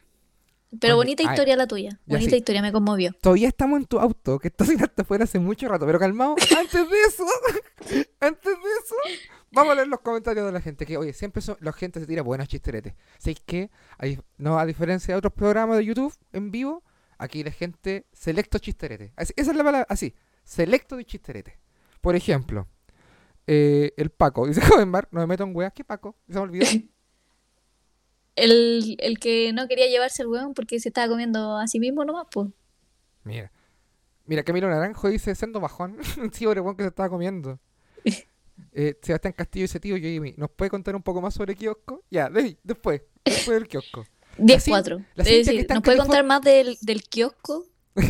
Pero 0.81 0.97
bonita 0.97 1.23
ay, 1.23 1.29
historia 1.29 1.57
la 1.57 1.67
tuya. 1.67 1.91
ya 1.91 2.17
Bonita 2.17 2.31
sí. 2.31 2.37
historia, 2.37 2.63
me 2.63 2.73
conmovió. 2.73 3.13
Todavía 3.21 3.49
estamos 3.49 3.79
en 3.79 3.87
tu 3.87 3.99
auto, 3.99 4.39
que 4.39 4.49
estás 4.49 4.69
hasta 4.81 5.03
afuera 5.03 5.25
hace 5.25 5.39
mucho 5.39 5.69
rato, 5.69 5.87
pero 5.87 5.99
calmado. 5.99 6.35
Antes 6.59 6.91
de 6.91 7.03
eso, 7.07 7.25
antes 8.21 8.45
de 8.45 8.71
eso, 8.85 8.95
vamos 9.53 9.73
a 9.73 9.75
leer 9.77 9.89
los 9.89 10.01
comentarios 10.01 10.47
de 10.47 10.53
la 10.53 10.61
gente. 10.61 10.87
Que, 10.87 10.97
oye, 10.97 11.13
siempre 11.13 11.43
son, 11.43 11.57
la 11.61 11.73
gente 11.73 12.01
se 12.01 12.07
tira 12.07 12.23
buenos 12.23 12.49
chisteretes. 12.49 12.95
¿Sabéis 13.19 13.43
qué? 13.47 13.71
Hay, 13.99 14.19
no, 14.39 14.59
a 14.59 14.67
diferencia 14.67 15.15
de 15.15 15.19
otros 15.19 15.33
programas 15.33 15.79
de 15.79 15.85
YouTube 15.85 16.15
en 16.33 16.51
vivo, 16.51 16.83
aquí 17.19 17.43
la 17.45 17.51
gente 17.51 18.07
selecto 18.13 18.59
chisterete. 18.59 19.13
Esa 19.17 19.33
es 19.37 19.57
la 19.57 19.65
palabra, 19.65 19.87
así, 19.89 20.15
selecto 20.45 20.97
de 20.97 21.05
chisterete. 21.05 21.59
Por 22.01 22.15
ejemplo, 22.17 22.69
eh, 23.47 23.93
el 23.97 24.11
Paco, 24.11 24.47
dice 24.49 24.61
Joven 24.61 24.89
Mar, 24.89 25.09
no 25.11 25.21
me 25.21 25.27
meto 25.27 25.45
en 25.45 25.55
weas, 25.55 25.73
¿qué 25.73 25.85
Paco? 25.85 26.17
Se 26.29 26.35
me 26.35 26.41
olvidó. 26.41 26.67
El, 28.37 28.97
el 28.99 29.19
que 29.19 29.53
no 29.55 29.67
quería 29.67 29.87
llevarse 29.87 30.23
el 30.23 30.29
hueón 30.29 30.53
porque 30.53 30.79
se 30.79 30.91
estaba 30.91 31.09
comiendo 31.09 31.57
a 31.57 31.67
sí 31.67 31.81
mismo 31.81 32.05
nomás, 32.05 32.27
pues. 32.31 32.49
Mira. 33.25 33.51
Mira, 34.27 34.43
Camilo 34.43 34.69
Naranjo 34.69 35.09
dice, 35.09 35.35
siendo 35.35 35.59
bajón, 35.61 35.97
sí, 36.33 36.45
pobre 36.45 36.61
weón 36.61 36.77
que 36.77 36.83
se 36.83 36.89
estaba 36.89 37.09
comiendo. 37.09 37.59
Eh, 38.73 38.99
Sebastián 39.01 39.33
Castillo 39.35 39.65
dice, 39.65 39.81
tío 39.81 39.97
Jamie, 39.97 40.35
¿nos 40.37 40.51
puede 40.51 40.71
contar 40.71 40.95
un 40.97 41.03
poco 41.03 41.23
más 41.23 41.33
sobre 41.33 41.55
kiosco? 41.55 42.05
Ya, 42.11 42.29
de- 42.29 42.59
después, 42.63 43.01
después 43.25 43.59
del 43.59 43.69
kiosco. 43.69 44.05
10-4. 44.39 45.05
la 45.15 45.23
Es 45.25 45.29
Cintia 45.29 45.33
que 45.33 45.39
decir, 45.39 45.61
está 45.61 45.75
en 45.75 45.77
¿nos 45.77 45.83
puede 45.85 45.99
contar 45.99 46.25
más 46.25 46.43
del, 46.43 46.77
del 46.81 47.03
kiosco? 47.03 47.65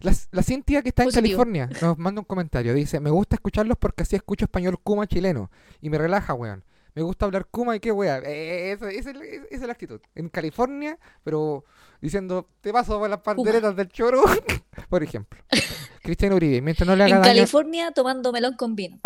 La, 0.00 0.12
la 0.32 0.42
Cintia 0.42 0.82
que 0.82 0.90
está 0.90 1.02
en 1.02 1.08
Positivo. 1.08 1.38
California 1.38 1.70
nos 1.80 1.96
manda 1.96 2.20
un 2.20 2.26
comentario. 2.26 2.74
Dice, 2.74 3.00
me 3.00 3.08
gusta 3.08 3.36
escucharlos 3.36 3.78
porque 3.78 4.02
así 4.02 4.14
escucho 4.14 4.44
español 4.44 4.78
kuma 4.78 5.06
chileno. 5.06 5.50
Y 5.80 5.88
me 5.88 5.96
relaja, 5.96 6.34
weón. 6.34 6.62
Me 6.94 7.00
gusta 7.00 7.24
hablar 7.24 7.46
kuma 7.50 7.74
y 7.74 7.80
qué. 7.80 7.88
Eh, 7.90 8.72
esa, 8.72 8.90
esa 8.90 9.10
es 9.10 9.16
la- 9.16 9.24
esa 9.24 9.44
es 9.50 9.60
la 9.62 9.72
actitud. 9.72 10.00
En 10.14 10.28
California, 10.28 10.98
pero 11.24 11.64
diciendo, 12.02 12.46
te 12.60 12.70
paso 12.70 12.98
por 13.00 13.08
las 13.08 13.20
panderetas 13.20 13.74
del 13.76 13.88
choro, 13.88 14.22
por 14.90 15.02
ejemplo. 15.02 15.40
Cristiano 16.02 16.36
Uribe, 16.36 16.60
mientras 16.60 16.86
no 16.86 16.94
le 16.96 17.04
haga 17.04 17.16
En 17.16 17.22
daño... 17.22 17.34
California 17.36 17.90
tomando 17.92 18.30
melón 18.30 18.56
con 18.56 18.76
vino. 18.76 19.00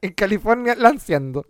en 0.00 0.12
California 0.14 0.74
lanceando. 0.76 1.46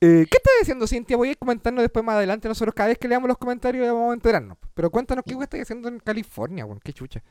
Eh, 0.00 0.26
¿Qué 0.30 0.36
estás 0.36 0.52
diciendo, 0.60 0.86
Cintia? 0.86 1.16
Voy 1.16 1.28
a 1.28 1.30
ir 1.32 1.38
comentando 1.38 1.82
después 1.82 2.04
más 2.04 2.16
adelante. 2.16 2.48
Nosotros 2.48 2.74
cada 2.74 2.88
vez 2.88 2.98
que 2.98 3.08
leamos 3.08 3.28
los 3.28 3.38
comentarios 3.38 3.86
vamos 3.86 4.10
a 4.10 4.14
enterarnos. 4.14 4.56
Pero 4.74 4.90
cuéntanos 4.90 5.24
qué 5.26 5.34
estás 5.34 5.60
haciendo 5.60 5.88
en 5.88 5.98
California, 5.98 6.64
weón. 6.64 6.80
Qué 6.82 6.92
chucha. 6.92 7.22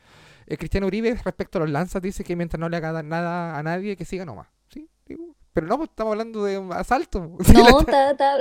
Eh, 0.48 0.58
Cristiano 0.58 0.88
Uribe, 0.88 1.16
respecto 1.24 1.58
a 1.58 1.62
los 1.62 1.70
lanzas, 1.70 2.02
dice 2.02 2.24
que 2.24 2.36
mientras 2.36 2.60
no 2.60 2.70
le 2.70 2.78
haga 2.78 2.92
da- 2.92 3.04
nada 3.04 3.58
a 3.58 3.64
nadie, 3.64 3.96
que 3.96 4.06
siga 4.06 4.26
nomás. 4.26 4.48
¿Sí? 4.70 4.88
Digo, 5.06 5.36
Pero 5.54 5.68
no, 5.68 5.78
pues, 5.78 5.90
estamos 5.90 6.12
hablando 6.12 6.44
de 6.44 6.58
asalto. 6.74 7.32
Sí, 7.46 7.54
No, 7.54 7.80
está, 7.80 8.12
está- 8.12 8.38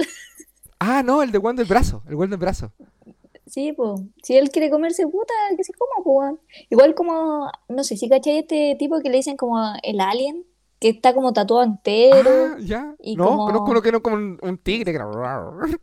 Ah, 0.81 1.03
no, 1.03 1.22
el 1.22 1.31
de 1.33 1.38
Juan 1.38 1.57
del 1.57 1.66
brazo. 1.66 2.03
El 2.09 2.16
Juan 2.16 2.31
del 2.31 2.38
brazo. 2.38 2.72
Sí, 3.46 3.72
pues. 3.72 4.00
Si 4.22 4.37
él 4.37 4.50
quiere 4.50 4.70
comerse 4.70 5.07
puta, 5.07 5.33
que 5.57 5.64
se 5.64 5.72
coma, 5.72 6.03
pues. 6.05 6.66
Igual 6.70 6.94
como, 6.94 7.50
no 7.68 7.85
sé 7.85 7.96
si 7.96 8.09
cachai 8.09 8.38
este 8.38 8.77
tipo 8.79 8.98
que 9.00 9.09
le 9.11 9.18
dicen 9.18 9.37
como 9.37 9.59
el 9.83 10.00
alien, 10.00 10.44
que 10.85 10.90
está 10.90 11.14
como 11.14 11.33
tatuado 11.33 11.62
entero. 11.64 12.31
Ah, 12.31 12.57
ya. 12.61 12.94
y 13.01 13.16
no, 13.16 13.25
como- 13.25 13.47
conozco 13.47 13.70
uno 13.70 13.81
que 13.81 13.88
era 13.88 14.01
como 14.01 14.16
un, 14.16 14.38
un 14.42 14.59
tigre, 14.59 14.92
que 14.92 14.99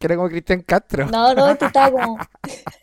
era, 0.05 0.15
como 0.15 0.29
Cristian 0.29 0.61
Castro. 0.61 1.07
No, 1.07 1.33
no, 1.33 1.49
este 1.49 1.65
estaba 1.65 1.89
como. 1.91 2.19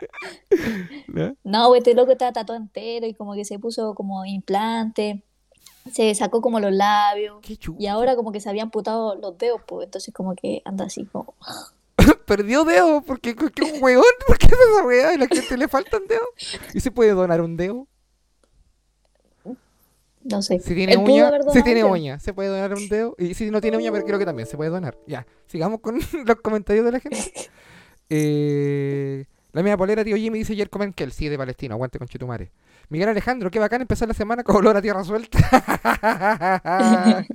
¿no? 1.08 1.34
No, 1.44 1.74
este 1.74 1.94
loco 1.94 2.12
estaba 2.12 2.34
tatuado 2.34 2.60
entero 2.60 3.06
y 3.06 3.14
como 3.14 3.32
que 3.32 3.46
se 3.46 3.58
puso 3.58 3.94
como 3.94 4.26
implante. 4.26 5.24
Se 5.90 6.14
sacó 6.14 6.42
como 6.42 6.60
los 6.60 6.74
labios. 6.74 7.38
Qué. 7.40 7.58
Y 7.78 7.86
ahora 7.86 8.14
como 8.14 8.30
que 8.30 8.40
se 8.40 8.50
habían 8.50 8.70
putado 8.70 9.14
los 9.14 9.38
dedos, 9.38 9.62
pues. 9.66 9.86
Entonces 9.86 10.12
como 10.12 10.34
que 10.34 10.60
anda 10.66 10.84
así 10.84 11.06
como. 11.06 11.32
perdió 12.26 12.64
dedo 12.64 13.00
porque 13.00 13.34
que 13.34 13.62
un 13.62 13.82
weón, 13.82 14.04
¿por 14.26 14.36
qué 14.36 14.44
es 14.44 14.52
esa 14.52 14.84
weá? 14.84 15.08
¿A 15.08 15.16
la 15.16 15.26
gente 15.26 15.56
le 15.56 15.68
faltan 15.68 16.06
dedos? 16.06 16.28
¿Y 16.74 16.80
se 16.80 16.90
puede 16.90 17.12
donar 17.12 17.40
un 17.40 17.56
dedo? 17.56 17.86
No 20.30 20.42
sé. 20.42 20.58
Si 20.60 20.74
tiene 20.74 20.96
uña, 20.96 21.30
si 21.52 21.62
tiene 21.62 21.84
uña, 21.84 22.18
se 22.18 22.34
puede 22.34 22.48
donar 22.48 22.74
un 22.74 22.88
dedo. 22.88 23.14
Y 23.18 23.34
si 23.34 23.50
no 23.50 23.60
tiene 23.60 23.76
uña, 23.76 23.90
pero 23.92 24.04
creo 24.04 24.18
que 24.18 24.24
también 24.26 24.46
se 24.46 24.56
puede 24.56 24.70
donar. 24.70 24.98
Ya, 25.06 25.26
sigamos 25.46 25.80
con 25.80 25.98
los 26.26 26.36
comentarios 26.42 26.84
de 26.84 26.92
la 26.92 27.00
gente. 27.00 27.18
Eh, 28.10 29.26
la 29.52 29.62
mía 29.62 29.76
polera, 29.76 30.02
tío 30.02 30.16
Jimmy, 30.16 30.38
dice 30.38 30.54
ayer 30.54 30.70
comen 30.70 30.94
Kel, 30.94 31.12
sí, 31.12 31.28
de 31.28 31.36
Palestino, 31.36 31.74
aguante 31.74 31.98
con 31.98 32.08
Chitumare. 32.08 32.52
Miguel 32.88 33.10
Alejandro, 33.10 33.50
qué 33.50 33.58
bacán 33.58 33.82
empezar 33.82 34.08
la 34.08 34.14
semana 34.14 34.42
con 34.42 34.56
olor 34.56 34.78
a 34.78 34.80
tierra 34.80 35.04
suelta. 35.04 35.38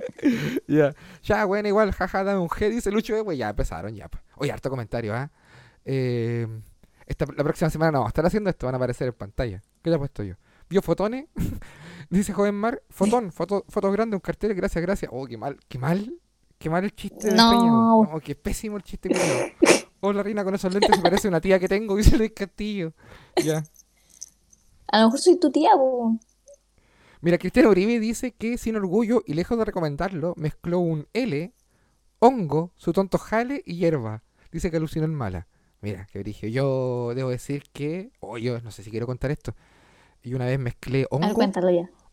ya, 0.66 0.94
ya, 1.22 1.44
bueno, 1.44 1.68
igual, 1.68 1.92
jaja, 1.92 2.24
dame 2.24 2.40
un 2.40 2.48
G, 2.48 2.70
dice 2.70 2.90
Lucho, 2.90 3.14
eh, 3.16 3.20
güey, 3.20 3.38
ya 3.38 3.50
empezaron, 3.50 3.94
ya. 3.94 4.08
pues. 4.08 4.20
Oye, 4.34 4.50
harto 4.50 4.68
comentario, 4.68 5.14
¿ah? 5.14 5.30
Eh, 5.84 6.48
esta, 7.06 7.26
la 7.36 7.44
próxima 7.44 7.70
semana 7.70 7.92
no 7.92 8.08
estar 8.08 8.26
haciendo 8.26 8.50
esto, 8.50 8.66
van 8.66 8.74
a 8.74 8.78
aparecer 8.78 9.06
en 9.06 9.14
pantalla. 9.14 9.62
¿Qué 9.82 9.90
te 9.90 9.94
he 9.94 9.98
puesto 9.98 10.24
yo? 10.24 10.34
¿Vio 10.68 10.82
fotones? 10.82 11.26
Dice 12.10 12.32
Joven 12.32 12.54
Mar, 12.54 12.82
fotón, 12.90 13.32
foto, 13.32 13.64
fotos 13.68 13.92
grandes, 13.92 14.16
un 14.16 14.20
cartel, 14.20 14.54
gracias, 14.54 14.82
gracias. 14.82 15.10
Oh, 15.12 15.26
qué 15.26 15.36
mal, 15.36 15.58
qué 15.68 15.78
mal, 15.78 16.18
qué 16.58 16.70
mal 16.70 16.84
el 16.84 16.94
chiste 16.94 17.28
de 17.30 17.36
No. 17.36 17.50
Peña, 17.50 18.14
no, 18.14 18.20
qué 18.20 18.34
pésimo 18.34 18.76
el 18.76 18.82
chiste 18.82 19.08
culiao. 19.08 19.84
Hola 20.00 20.22
Rina, 20.22 20.44
con 20.44 20.54
esos 20.54 20.72
lentes 20.72 20.94
se 20.94 21.00
parece 21.00 21.28
a 21.28 21.30
una 21.30 21.40
tía 21.40 21.58
que 21.58 21.68
tengo, 21.68 21.96
dice 21.96 22.18
Luis 22.18 22.32
Castillo. 22.34 22.92
Ya. 23.42 23.64
A 24.88 25.00
lo 25.00 25.06
mejor 25.06 25.20
soy 25.20 25.38
tu 25.38 25.50
tía, 25.50 25.70
pues. 25.76 26.20
Mira, 27.20 27.38
Cristiano 27.38 27.70
Uribe 27.70 27.98
dice 28.00 28.32
que 28.32 28.58
sin 28.58 28.76
orgullo 28.76 29.22
y 29.26 29.32
lejos 29.32 29.56
de 29.56 29.64
recomendarlo, 29.64 30.34
mezcló 30.36 30.78
un 30.80 31.08
L, 31.14 31.54
hongo, 32.18 32.72
su 32.76 32.92
tonto 32.92 33.16
jale 33.16 33.62
y 33.64 33.76
hierba. 33.76 34.22
Dice 34.52 34.70
que 34.70 34.76
alucinó 34.76 35.06
en 35.06 35.14
mala. 35.14 35.48
Mira, 35.80 36.06
qué 36.12 36.18
brillo. 36.18 36.48
Yo 36.48 37.12
debo 37.14 37.30
decir 37.30 37.64
que, 37.72 38.12
oh, 38.20 38.36
yo 38.36 38.60
no 38.60 38.70
sé 38.70 38.82
si 38.82 38.90
quiero 38.90 39.06
contar 39.06 39.30
esto. 39.30 39.54
Y 40.24 40.34
una 40.34 40.46
vez 40.46 40.58
mezclé 40.58 41.06
A 41.10 41.16
ver, 41.18 41.28
hongo, 41.30 41.40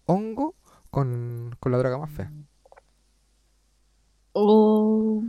hongo 0.06 0.56
con, 0.92 1.56
con 1.60 1.72
la 1.72 1.78
droga 1.80 1.98
más 1.98 2.12
fea. 2.12 2.32
Oh. 4.34 5.24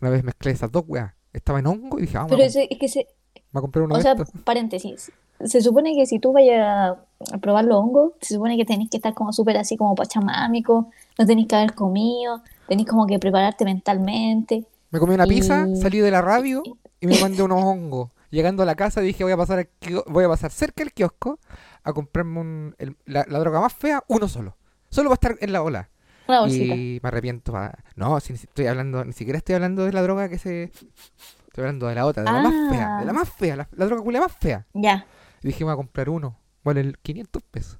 Una 0.00 0.10
vez 0.10 0.24
mezclé 0.24 0.52
esas 0.52 0.70
dos 0.72 0.84
weas. 0.86 1.12
Estaba 1.32 1.58
en 1.58 1.66
hongo 1.66 1.98
y 1.98 2.02
dije, 2.02 2.16
vamos. 2.16 2.30
Pero 2.30 2.42
a- 2.42 2.46
ese- 2.46 2.68
es 2.70 2.78
que 2.78 2.86
ese, 2.86 3.06
Me 3.52 3.60
compré 3.60 3.82
uno 3.82 3.94
O 3.94 3.98
de 3.98 4.02
sea, 4.02 4.12
estos. 4.12 4.30
paréntesis. 4.42 5.10
Se 5.44 5.60
supone 5.60 5.94
que 5.94 6.06
si 6.06 6.18
tú 6.18 6.32
vayas 6.32 6.96
a 7.32 7.38
probar 7.38 7.64
los 7.64 7.76
hongos, 7.78 8.12
se 8.20 8.34
supone 8.34 8.56
que 8.56 8.64
tenés 8.64 8.88
que 8.90 8.96
estar 8.96 9.12
como 9.14 9.32
súper 9.32 9.56
así 9.58 9.76
como 9.76 9.94
pachamámico, 9.94 10.90
no 11.18 11.26
tenés 11.26 11.46
que 11.46 11.56
haber 11.56 11.74
comido, 11.74 12.42
tenés 12.68 12.86
como 12.86 13.06
que 13.06 13.18
prepararte 13.18 13.64
mentalmente. 13.64 14.64
Me 14.90 14.98
comí 14.98 15.14
una 15.14 15.26
pizza, 15.26 15.66
salí 15.76 15.98
de 15.98 16.10
la 16.10 16.22
radio 16.22 16.62
y 17.00 17.06
me 17.06 17.20
mandé 17.20 17.42
unos 17.42 17.62
hongos. 17.62 18.10
Llegando 18.36 18.62
a 18.62 18.66
la 18.66 18.74
casa 18.74 19.00
dije 19.00 19.24
voy 19.24 19.32
a 19.32 19.36
pasar 19.38 19.58
al 19.60 19.68
voy 20.08 20.24
a 20.24 20.28
pasar 20.28 20.50
cerca 20.50 20.82
del 20.84 20.92
kiosco 20.92 21.38
a 21.82 21.92
comprarme 21.94 22.38
un- 22.40 22.74
el- 22.78 22.94
la, 23.06 23.24
la 23.28 23.38
droga 23.38 23.60
más 23.62 23.72
fea, 23.72 24.04
uno 24.08 24.28
solo. 24.28 24.58
Solo 24.90 25.08
va 25.08 25.14
a 25.14 25.16
estar 25.16 25.36
en 25.40 25.52
la 25.52 25.62
ola. 25.62 25.88
Una 26.28 26.40
bolsita. 26.40 26.74
Y 26.74 27.00
me 27.02 27.08
arrepiento. 27.08 27.52
pa- 27.52 27.78
No, 27.94 28.20
si, 28.20 28.34
estoy 28.34 28.66
hablando, 28.66 29.02
ni 29.06 29.14
siquiera 29.14 29.38
estoy 29.38 29.54
hablando 29.54 29.86
de 29.86 29.92
la 29.92 30.02
droga 30.02 30.28
que 30.28 30.38
se. 30.38 30.64
Estoy 30.64 31.62
hablando 31.62 31.86
de 31.86 31.94
la 31.94 32.04
otra, 32.04 32.24
de 32.24 32.30
la 32.30 32.42
más 32.42 32.52
fea, 32.70 32.98
de 32.98 33.04
la 33.06 33.10
Ah. 33.10 33.14
más 33.14 33.28
fea, 33.30 33.56
la, 33.56 33.68
la 33.72 33.86
droga 33.86 34.02
culia 34.02 34.20
más 34.20 34.32
fea. 34.32 34.66
Ya. 34.74 35.06
Y 35.42 35.46
dije, 35.46 35.64
voy 35.64 35.72
a 35.72 35.76
comprar 35.76 36.10
uno. 36.10 36.38
Vale 36.62 36.80
el 36.82 36.98
500 36.98 37.42
pesos. 37.44 37.78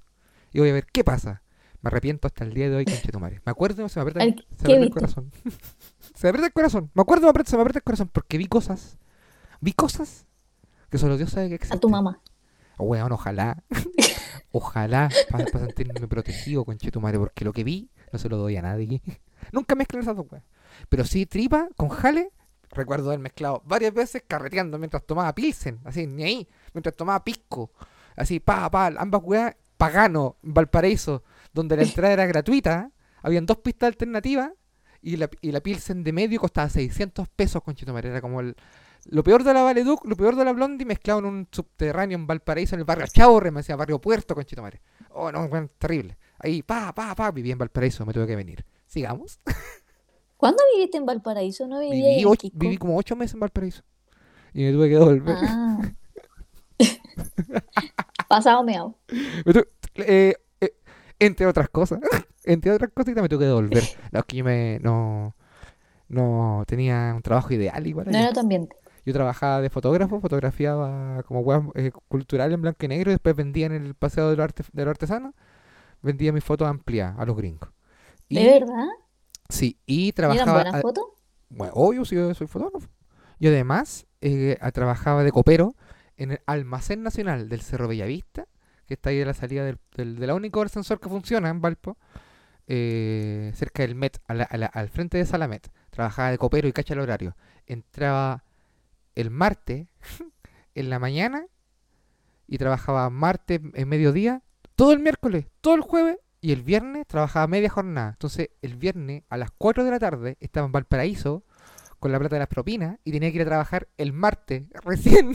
Y 0.52 0.60
voy 0.60 0.70
a 0.70 0.72
ver 0.72 0.86
qué 0.86 1.04
pasa. 1.04 1.42
Me 1.82 1.88
arrepiento 1.88 2.26
hasta 2.28 2.44
el 2.44 2.54
día 2.54 2.70
de 2.70 2.76
hoy, 2.76 2.84
conchetumare. 2.86 3.42
Me 3.44 3.50
acuerdo, 3.52 3.86
se 3.90 3.98
me 4.00 4.02
aprieta, 4.08 4.24
el- 4.24 4.46
se 4.58 4.64
¿qué 4.64 4.68
me 4.68 4.74
aprieta 4.74 4.84
el 4.84 4.90
corazón. 4.92 5.32
se 6.14 6.26
me 6.26 6.28
aprieta 6.30 6.46
el 6.46 6.52
corazón. 6.54 6.90
Me 6.94 7.02
acuerdo, 7.02 7.30
se 7.44 7.56
me 7.56 7.60
aprieta 7.62 7.78
el 7.80 7.84
corazón 7.84 8.08
porque 8.12 8.38
vi 8.38 8.46
cosas. 8.46 8.96
Vi 9.60 9.72
cosas 9.72 10.25
que 10.96 11.00
solo 11.00 11.18
Dios 11.18 11.30
sabe 11.30 11.48
que 11.48 11.54
A 11.54 11.56
existen. 11.56 11.78
tu 11.78 11.90
mamá. 11.90 12.22
Weón, 12.78 13.12
ojalá. 13.12 13.62
ojalá 14.50 15.11
para 15.30 15.46
sentirme 15.46 16.09
protegido, 16.09 16.64
conchetumare, 16.64 17.18
porque 17.18 17.44
lo 17.44 17.52
que 17.52 17.64
vi 17.64 17.90
no 18.12 18.18
se 18.18 18.30
lo 18.30 18.38
doy 18.38 18.56
a 18.56 18.62
nadie. 18.62 19.02
Nunca 19.52 19.74
mezclan 19.74 20.02
esas 20.02 20.16
dos 20.16 20.26
weas. 20.30 20.44
Pero 20.88 21.04
sí, 21.04 21.26
tripa 21.26 21.68
con 21.76 21.90
jale. 21.90 22.30
Recuerdo 22.70 23.09
haber 23.09 23.20
mezclado 23.20 23.62
varias 23.66 23.92
veces 23.92 24.22
carreteando 24.26 24.78
mientras 24.78 25.04
tomaba 25.06 25.35
pilsen, 25.35 25.80
así, 25.85 26.06
ni 26.06 26.24
ahí, 26.24 26.48
mientras 26.74 26.96
tomaba 26.96 27.22
pisco, 27.22 27.70
así, 28.16 28.40
pa, 28.40 28.68
pa, 28.70 28.88
ambas 28.98 29.22
weas, 29.22 29.54
pagano, 29.76 30.37
Valparaíso, 30.42 31.22
donde 31.54 31.76
la 31.76 31.85
entrada 31.85 32.12
era 32.12 32.26
gratuita, 32.26 32.90
habían 33.22 33.46
dos 33.46 33.59
pistas 33.59 33.87
alternativas 33.87 34.50
y 35.00 35.16
la, 35.16 35.30
y 35.40 35.52
la 35.52 35.61
pilsen 35.61 36.02
de 36.02 36.12
medio 36.12 36.40
costaba 36.40 36.68
600 36.68 37.28
pesos, 37.28 37.62
conchetumare, 37.62 38.11
era 38.11 38.20
como 38.20 38.40
el, 38.40 38.56
lo 39.08 39.22
peor 39.22 39.44
de 39.44 39.54
la 39.54 39.62
Valeduc, 39.62 40.04
lo 40.06 40.16
peor 40.16 40.36
de 40.36 40.44
la 40.44 40.52
Blondie 40.52 40.84
mezclado 40.86 41.20
en 41.20 41.26
un 41.26 41.48
subterráneo 41.50 42.16
en 42.16 42.26
Valparaíso, 42.26 42.74
en 42.74 42.80
el 42.80 42.84
barrio 42.84 43.06
Chaurre, 43.06 43.50
me 43.50 43.60
decía 43.60 43.76
barrio 43.76 44.00
Puerto, 44.00 44.34
conchetumare. 44.34 44.80
Oh, 45.10 45.30
no, 45.32 45.44
weón, 45.44 45.70
terrible. 45.78 46.16
Ahí, 46.38 46.62
pa, 46.62 46.92
pa, 46.94 47.14
pa, 47.14 47.30
viví 47.30 47.50
en 47.50 47.58
Valparaíso, 47.58 48.04
me 48.04 48.12
tuve 48.12 48.26
que 48.26 48.36
venir. 48.36 48.64
Sigamos. 48.86 49.40
¿Cuándo 50.36 50.62
viviste 50.74 50.98
en 50.98 51.06
Valparaíso? 51.06 51.66
¿No 51.66 51.80
vivías 51.80 51.96
Viví, 52.16 52.20
en 52.22 52.28
och- 52.28 52.38
Quisco? 52.38 52.58
viví 52.58 52.76
como 52.76 52.96
ocho 52.96 53.16
meses 53.16 53.34
en 53.34 53.40
Valparaíso. 53.40 53.82
Y 54.52 54.64
me 54.64 54.72
tuve 54.72 54.88
que 54.88 54.94
devolver. 54.94 55.36
Ah. 55.40 55.78
Pasado 58.28 58.62
meado. 58.64 58.96
Me 59.46 59.52
eh, 59.96 60.34
eh, 60.60 60.74
entre 61.18 61.46
otras 61.46 61.68
cosas. 61.70 62.00
entre 62.44 62.70
otras 62.70 62.90
cositas 62.92 63.22
me 63.22 63.28
tuve 63.28 63.40
que 63.40 63.44
devolver. 63.46 63.82
No, 64.12 64.18
es 64.20 64.24
que 64.26 64.36
yo 64.36 64.44
me, 64.44 64.78
no, 64.80 65.34
no 66.08 66.64
tenía 66.66 67.12
un 67.16 67.22
trabajo 67.22 67.54
ideal 67.54 67.86
igual. 67.86 68.06
No 68.06 68.10
allá. 68.10 68.24
era 68.24 68.32
tu 68.34 68.40
ambiente. 68.40 68.76
Yo 69.06 69.12
trabajaba 69.14 69.60
de 69.62 69.70
fotógrafo, 69.70 70.20
fotografiaba 70.20 71.22
como 71.22 71.40
web 71.40 71.62
cultural 72.08 72.52
en 72.52 72.60
blanco 72.60 72.84
y 72.84 72.88
negro 72.88 73.10
y 73.10 73.14
después 73.14 73.36
vendía 73.36 73.66
en 73.66 73.72
el 73.72 73.94
Paseo 73.94 74.28
de 74.30 74.36
los, 74.36 74.44
Arte- 74.44 74.64
de 74.72 74.84
los 74.84 74.90
Artesanos. 74.90 75.32
Vendía 76.02 76.32
mis 76.32 76.44
fotos 76.44 76.68
ampliadas 76.68 77.18
a 77.18 77.24
los 77.24 77.36
gringos. 77.36 77.70
¿De 78.28 78.40
Y, 78.40 78.46
verdad? 78.60 78.88
sí, 79.48 79.78
y 79.86 79.94
¿Y 79.94 80.08
eran 80.08 80.14
trabajaba... 80.14 80.62
buenas 80.64 80.82
fotos? 80.82 81.04
Bueno, 81.48 81.72
obvio, 81.76 82.04
sí, 82.04 82.16
yo 82.16 82.34
soy 82.34 82.48
fotógrafo. 82.48 82.88
Y 83.38 83.46
además 83.46 84.06
eh, 84.20 84.58
trabajaba 84.74 85.22
de 85.22 85.30
copero 85.32 85.76
en 86.16 86.32
el 86.32 86.40
almacén 86.46 87.02
nacional 87.04 87.48
del 87.48 87.60
Cerro 87.60 87.86
Bellavista, 87.88 88.48
que 88.86 88.94
está 88.94 89.10
ahí 89.10 89.22
a 89.22 89.26
la 89.26 89.34
salida 89.34 89.64
del, 89.64 89.78
del, 89.96 90.16
de 90.18 90.26
la 90.26 90.34
única 90.34 90.60
ascensor 90.62 90.98
que 91.00 91.08
funciona 91.08 91.48
en 91.48 91.60
Valpo, 91.60 91.96
eh, 92.66 93.52
cerca 93.54 93.82
del 93.84 93.94
Met, 93.94 94.18
a 94.26 94.34
la- 94.34 94.44
a 94.44 94.56
la- 94.56 94.66
al 94.66 94.88
frente 94.88 95.18
de 95.18 95.26
Salamet. 95.26 95.70
Trabajaba 95.90 96.30
de 96.30 96.38
copero 96.38 96.66
y 96.68 96.72
cacha 96.72 96.94
el 96.94 97.00
horario. 97.00 97.36
Entraba 97.66 98.42
el 99.16 99.31
martes 99.31 99.88
en 100.76 100.90
la 100.90 101.00
mañana 101.00 101.46
y 102.46 102.59
trabajaba 102.59 103.11
martes 103.11 103.61
en 103.74 103.88
mediodía, 103.88 104.42
todo 104.76 104.92
el 104.92 105.00
miércoles, 105.00 105.46
todo 105.61 105.74
el 105.74 105.81
jueves 105.81 106.18
y 106.40 106.52
el 106.52 106.62
viernes 106.62 107.07
trabajaba 107.09 107.48
media 107.48 107.68
jornada. 107.68 108.11
Entonces 108.11 108.50
el 108.62 108.76
viernes 108.76 109.24
a 109.29 109.37
las 109.37 109.50
4 109.50 109.85
de 109.85 109.90
la 109.90 109.98
tarde 109.98 110.37
estaba 110.38 110.66
en 110.66 110.72
Valparaíso 110.72 111.44
con 111.98 112.12
la 112.12 112.18
plata 112.18 112.37
de 112.37 112.40
las 112.40 112.48
propinas 112.48 112.98
y 113.02 113.11
tenía 113.11 113.31
que 113.31 113.37
ir 113.37 113.42
a 113.42 113.46
trabajar 113.46 113.88
el 113.96 114.12
martes 114.12 114.64
recién. 114.85 115.35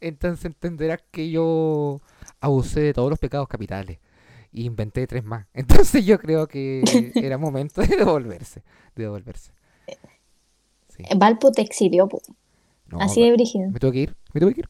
Entonces 0.00 0.44
entenderás 0.44 1.02
que 1.10 1.30
yo 1.30 2.02
abusé 2.40 2.80
de 2.80 2.92
todos 2.92 3.08
los 3.08 3.18
pecados 3.18 3.48
capitales 3.48 3.98
y 4.50 4.64
inventé 4.64 5.06
tres 5.06 5.24
más. 5.24 5.46
Entonces 5.54 6.04
yo 6.04 6.18
creo 6.18 6.48
que 6.48 7.12
era 7.14 7.38
momento 7.38 7.80
de 7.80 7.96
devolverse, 7.96 8.62
de 8.94 9.04
devolverse. 9.04 9.52
Sí. 11.10 11.16
Valpo 11.18 11.50
te 11.52 11.62
exilió, 11.62 12.08
po. 12.08 12.20
No, 12.88 13.00
Así 13.00 13.22
de 13.22 13.32
brígido. 13.32 13.70
me 13.70 13.78
tuve 13.80 13.92
que 13.92 13.98
ir, 14.00 14.16
me 14.34 14.40
tuve 14.40 14.54
que 14.54 14.60
ir. 14.60 14.68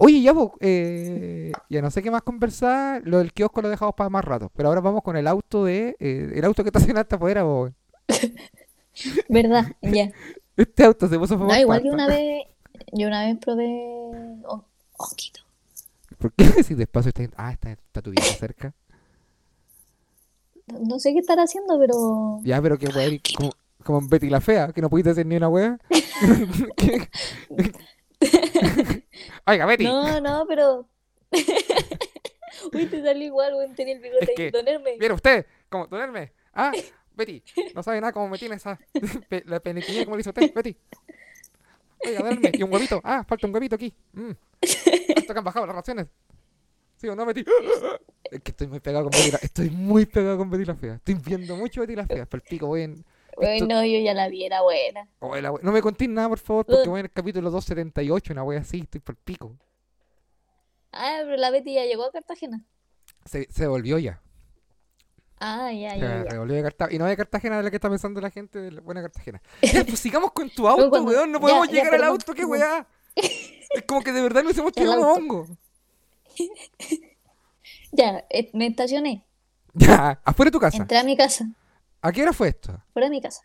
Oye, 0.00 0.20
ya, 0.22 0.32
po, 0.32 0.54
eh, 0.60 1.50
ya 1.68 1.82
no 1.82 1.90
sé 1.90 2.02
qué 2.02 2.10
más 2.10 2.22
conversar. 2.22 3.02
Lo 3.04 3.18
del 3.18 3.32
kiosco 3.32 3.62
lo 3.62 3.68
dejamos 3.68 3.94
para 3.96 4.08
más 4.10 4.24
rato. 4.24 4.50
Pero 4.54 4.68
ahora 4.68 4.80
vamos 4.80 5.02
con 5.02 5.16
el 5.16 5.26
auto 5.26 5.64
de. 5.64 5.96
eh, 5.98 6.32
el 6.34 6.44
auto 6.44 6.62
que 6.62 6.68
estacionaste 6.68 7.14
afuera, 7.16 7.42
po. 7.42 7.70
¿Verdad? 9.28 9.64
Ya. 9.82 10.10
Este 10.56 10.84
auto 10.84 11.08
se 11.08 11.18
puso 11.18 11.34
a 11.34 11.38
No, 11.38 11.56
igual 11.56 11.82
que 11.82 11.90
una 11.90 12.06
vez, 12.08 12.42
yo 12.92 13.06
una 13.06 13.24
vez 13.26 13.38
probé 13.38 13.64
hon- 14.44 14.64
honguito. 14.96 15.40
¿Por 16.18 16.32
qué 16.32 16.62
si 16.64 16.74
despacio 16.74 17.10
está, 17.10 17.28
ah, 17.36 17.52
está, 17.52 17.70
está 17.72 18.02
tu 18.02 18.10
vieja 18.10 18.34
cerca? 18.34 18.74
No- 20.66 20.98
sé 20.98 21.12
qué 21.12 21.20
estar 21.20 21.38
haciendo, 21.38 21.78
pero 21.78 22.40
Ya, 22.42 22.60
pero 22.60 22.76
que 22.76 22.86
weá, 22.88 23.08
como, 23.36 23.52
como 23.84 23.98
en 24.00 24.08
Betty 24.08 24.28
la 24.30 24.40
Fea, 24.40 24.72
que 24.72 24.80
no 24.80 24.90
pudiste 24.90 25.10
hacer 25.10 25.26
ni 25.26 25.36
una 25.36 25.48
wea. 25.48 25.78
Oiga, 29.46 29.66
Betty. 29.66 29.84
no, 29.84 30.20
no, 30.20 30.44
pero 30.48 30.88
Uy, 32.72 32.86
te 32.86 33.02
salió 33.02 33.26
igual, 33.26 33.54
güey, 33.54 33.72
tenía 33.74 33.94
el 33.94 34.00
bigote 34.00 34.24
Es 34.24 34.28
ahí, 34.30 34.34
que- 34.34 34.50
Don 34.50 34.66
Hermes. 34.66 34.96
Mira 34.98 35.14
usted, 35.14 35.46
como 35.68 35.88
tenerme. 35.88 36.32
Ah, 36.52 36.72
Betty, 37.16 37.42
no 37.74 37.82
sabe 37.82 38.00
nada 38.00 38.12
cómo 38.12 38.28
me 38.28 38.38
tiene 38.38 38.56
esa. 38.56 38.78
pe- 39.28 39.42
la 39.46 39.60
penitinilla 39.60 40.04
como 40.04 40.16
le 40.16 40.20
hizo 40.20 40.30
usted, 40.30 40.52
Betty. 40.54 40.76
Oiga, 42.06 42.22
denme. 42.22 42.52
Y 42.54 42.62
un 42.62 42.72
huevito. 42.72 43.00
Ah, 43.02 43.24
falta 43.26 43.46
un 43.46 43.54
huevito 43.54 43.74
aquí. 43.74 43.92
Mm. 44.12 44.30
¿Cuánto 45.14 45.32
que 45.32 45.38
han 45.38 45.44
bajado 45.44 45.66
las 45.66 45.74
raciones? 45.74 46.06
¿Sí 46.96 47.08
o 47.08 47.16
no, 47.16 47.24
Betty? 47.26 47.44
Es 48.30 48.42
que 48.42 48.50
estoy 48.50 48.66
muy 48.66 48.78
pegado 48.80 49.04
con 49.04 49.12
Betty 49.18 49.30
la 49.30 49.38
Estoy 49.38 49.70
muy 49.70 50.04
pegado 50.04 50.36
con 50.36 50.50
Betty 50.50 50.64
la 50.66 50.74
Fea. 50.76 50.94
Estoy 50.96 51.14
viendo 51.14 51.56
mucho 51.56 51.80
Betty 51.80 51.96
la 51.96 52.06
Fea. 52.06 52.26
Por 52.26 52.40
el 52.40 52.46
pico, 52.46 52.66
voy 52.66 52.82
en. 52.82 53.04
Esto- 53.40 53.66
no, 53.66 53.84
yo 53.84 53.98
ya 54.00 54.14
la 54.14 54.28
vi, 54.28 54.44
era 54.44 54.62
buena. 54.62 55.08
oh, 55.20 55.28
we- 55.30 55.42
No 55.42 55.72
me 55.72 55.82
contéis 55.82 56.10
nada, 56.10 56.28
por 56.28 56.38
favor, 56.38 56.66
porque 56.66 56.88
Uh. 56.88 56.90
voy 56.90 57.00
en 57.00 57.06
el 57.06 57.12
capítulo 57.12 57.50
278, 57.50 58.32
una 58.32 58.42
wea 58.44 58.60
así. 58.60 58.80
Estoy 58.80 59.00
por 59.00 59.14
el 59.14 59.20
pico. 59.22 59.56
Ah, 60.92 61.18
pero 61.22 61.36
la 61.36 61.50
Betty 61.50 61.74
ya 61.74 61.84
llegó 61.84 62.04
a 62.04 62.10
Cartagena. 62.10 62.64
Se, 63.24 63.46
se 63.52 63.62
devolvió 63.62 63.98
ya. 63.98 64.20
Ah, 65.40 65.70
ya, 65.72 65.90
Se 65.92 65.98
ya, 66.00 66.06
ya. 66.24 66.24
devolvió 66.24 66.56
de 66.56 66.62
Cartagena. 66.62 66.94
Y 66.96 66.98
no 66.98 67.04
de 67.06 67.16
Cartagena 67.16 67.56
de 67.58 67.62
la 67.62 67.70
que 67.70 67.76
está 67.76 67.88
pensando 67.90 68.20
la 68.20 68.30
gente 68.30 68.58
de 68.58 68.72
la 68.72 68.80
buena 68.80 69.02
Cartagena. 69.02 69.40
Ya, 69.62 69.84
pues 69.84 70.00
sigamos 70.00 70.32
con 70.32 70.50
tu 70.50 70.66
auto, 70.66 70.88
cuando- 70.90 71.10
weón. 71.10 71.30
No 71.30 71.40
podemos 71.40 71.68
ya, 71.68 71.74
llegar 71.74 71.94
al 71.94 72.04
auto, 72.04 72.34
qué 72.34 72.44
weá. 72.44 72.86
Es 73.14 73.82
como 73.86 74.02
que 74.02 74.12
de 74.12 74.22
verdad 74.22 74.42
no 74.42 74.50
hicimos 74.50 74.68
El 74.76 74.82
tirado 74.84 75.00
un 75.00 75.06
hongo. 75.22 75.46
Ya, 77.92 78.24
eh, 78.30 78.50
me 78.52 78.66
estacioné. 78.66 79.24
Ya, 79.74 80.20
afuera 80.24 80.48
de 80.48 80.52
tu 80.52 80.60
casa. 80.60 80.76
Entré 80.78 80.98
a 80.98 81.04
mi 81.04 81.16
casa, 81.16 81.48
¿A 82.02 82.12
qué 82.12 82.22
hora 82.22 82.32
fue 82.32 82.48
esto? 82.48 82.80
fuera 82.92 83.06
de 83.06 83.10
mi 83.10 83.20
casa. 83.20 83.42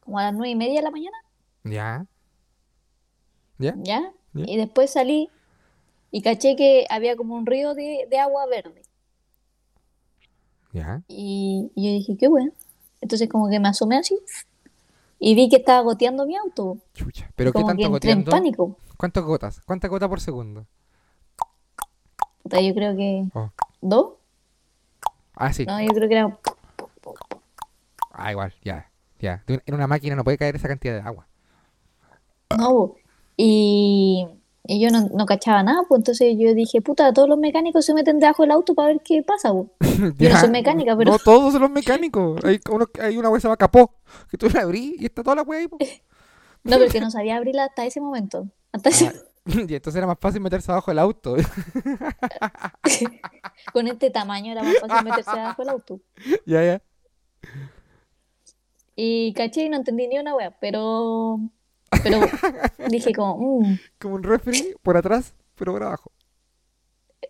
Como 0.00 0.18
a 0.18 0.24
las 0.24 0.32
nueve 0.34 0.50
y 0.50 0.54
media 0.56 0.74
de 0.80 0.82
la 0.82 0.90
mañana, 0.90 1.16
Ya. 1.64 2.06
¿Ya? 3.58 3.74
¿ya? 3.78 4.12
Ya. 4.34 4.44
Y 4.46 4.56
después 4.56 4.90
salí 4.92 5.30
y 6.10 6.22
caché 6.22 6.56
que 6.56 6.86
había 6.90 7.16
como 7.16 7.36
un 7.36 7.46
río 7.46 7.74
de, 7.74 8.06
de 8.10 8.18
agua 8.18 8.46
verde. 8.46 8.82
Ya. 10.72 11.02
Y, 11.08 11.70
y 11.74 11.86
yo 11.86 11.92
dije, 11.98 12.16
qué 12.18 12.28
bueno. 12.28 12.52
Entonces 13.00 13.28
como 13.28 13.48
que 13.48 13.60
me 13.60 13.68
asomé 13.68 13.96
así 13.98 14.18
y 15.20 15.34
vi 15.34 15.48
que 15.48 15.56
estaba 15.56 15.80
goteando 15.82 16.26
mi 16.26 16.36
auto. 16.36 16.78
Chucha. 16.94 17.30
¿Pero 17.36 17.52
qué 17.52 17.60
que 17.60 17.64
tanto 17.64 17.72
entré 17.86 17.86
en 17.86 17.92
goteando? 18.18 18.30
pánico. 18.30 18.76
¿Cuántas 18.96 19.24
gotas? 19.24 19.60
¿Cuántas 19.64 19.90
gotas 19.90 20.08
por 20.08 20.20
segundo? 20.20 20.66
Yo 22.44 22.74
creo 22.74 22.96
que 22.96 23.24
Oh. 23.34 23.50
dos. 23.80 24.14
Ah, 25.36 25.52
sí. 25.52 25.64
No, 25.66 25.80
yo 25.80 25.88
creo 25.88 26.08
que 26.08 26.14
era 26.14 26.38
Ah, 28.12 28.30
igual, 28.30 28.52
ya. 28.62 28.90
Ya. 29.18 29.42
En 29.46 29.74
una 29.74 29.86
máquina 29.86 30.14
no 30.16 30.24
puede 30.24 30.38
caer 30.38 30.56
esa 30.56 30.68
cantidad 30.68 30.94
de 30.94 31.00
agua. 31.00 31.26
No, 32.56 32.94
y, 33.36 34.26
y 34.64 34.80
yo 34.80 34.90
no, 34.90 35.08
no 35.12 35.26
cachaba 35.26 35.62
nada, 35.62 35.80
pues 35.88 35.98
entonces 36.00 36.36
yo 36.38 36.54
dije, 36.54 36.80
puta, 36.82 37.12
todos 37.12 37.28
los 37.28 37.38
mecánicos 37.38 37.84
se 37.84 37.94
meten 37.94 38.20
debajo 38.20 38.42
del 38.42 38.52
auto 38.52 38.74
para 38.74 38.88
ver 38.88 39.00
qué 39.04 39.22
pasa, 39.22 39.50
bo. 39.50 39.70
Yo 40.18 40.28
no 40.30 40.38
soy 40.38 40.50
mecánica, 40.50 40.96
pero- 40.96 41.12
No 41.12 41.18
todos 41.18 41.52
son 41.52 41.62
los 41.62 41.70
mecánicos. 41.70 42.44
Hay, 42.44 42.60
uno, 42.70 42.86
hay 43.00 43.16
una 43.16 43.28
wea 43.30 43.38
que 43.38 43.40
se 43.40 43.48
llama 43.48 43.56
capó. 43.56 43.90
Que 44.30 44.36
tú 44.38 44.48
la 44.50 44.62
abrís 44.62 45.00
y 45.00 45.06
está 45.06 45.22
toda 45.22 45.36
la 45.36 45.42
wea 45.42 45.60
ahí. 45.60 45.68
po. 45.68 45.78
No, 46.66 46.78
porque 46.78 46.98
no 46.98 47.10
sabía 47.10 47.36
abrirla 47.36 47.64
hasta 47.64 47.84
ese 47.84 48.00
momento. 48.00 48.46
Hasta 48.72 48.88
ese- 48.88 49.08
Ah, 49.08 49.12
y 49.46 49.74
entonces 49.74 49.96
era 49.96 50.06
más 50.06 50.18
fácil 50.18 50.40
meterse 50.40 50.72
abajo 50.72 50.90
del 50.90 50.98
auto. 50.98 51.36
Con 53.72 53.86
este 53.88 54.10
tamaño 54.10 54.52
era 54.52 54.62
más 54.62 54.78
fácil 54.80 55.04
meterse 55.04 55.30
abajo 55.30 55.62
del 55.62 55.68
auto. 55.70 56.00
ya, 56.46 56.64
ya. 56.64 56.82
Y 58.96 59.34
caché 59.34 59.64
y 59.64 59.68
no 59.68 59.76
entendí 59.76 60.06
ni 60.06 60.18
una 60.18 60.34
wea, 60.34 60.56
pero, 60.60 61.38
pero 62.02 62.20
dije 62.88 63.12
como, 63.12 63.60
mm, 63.60 63.78
Como 63.98 64.14
un 64.14 64.22
referee 64.22 64.76
por 64.82 64.96
atrás, 64.96 65.34
pero 65.56 65.72
por 65.72 65.82
abajo. 65.82 66.10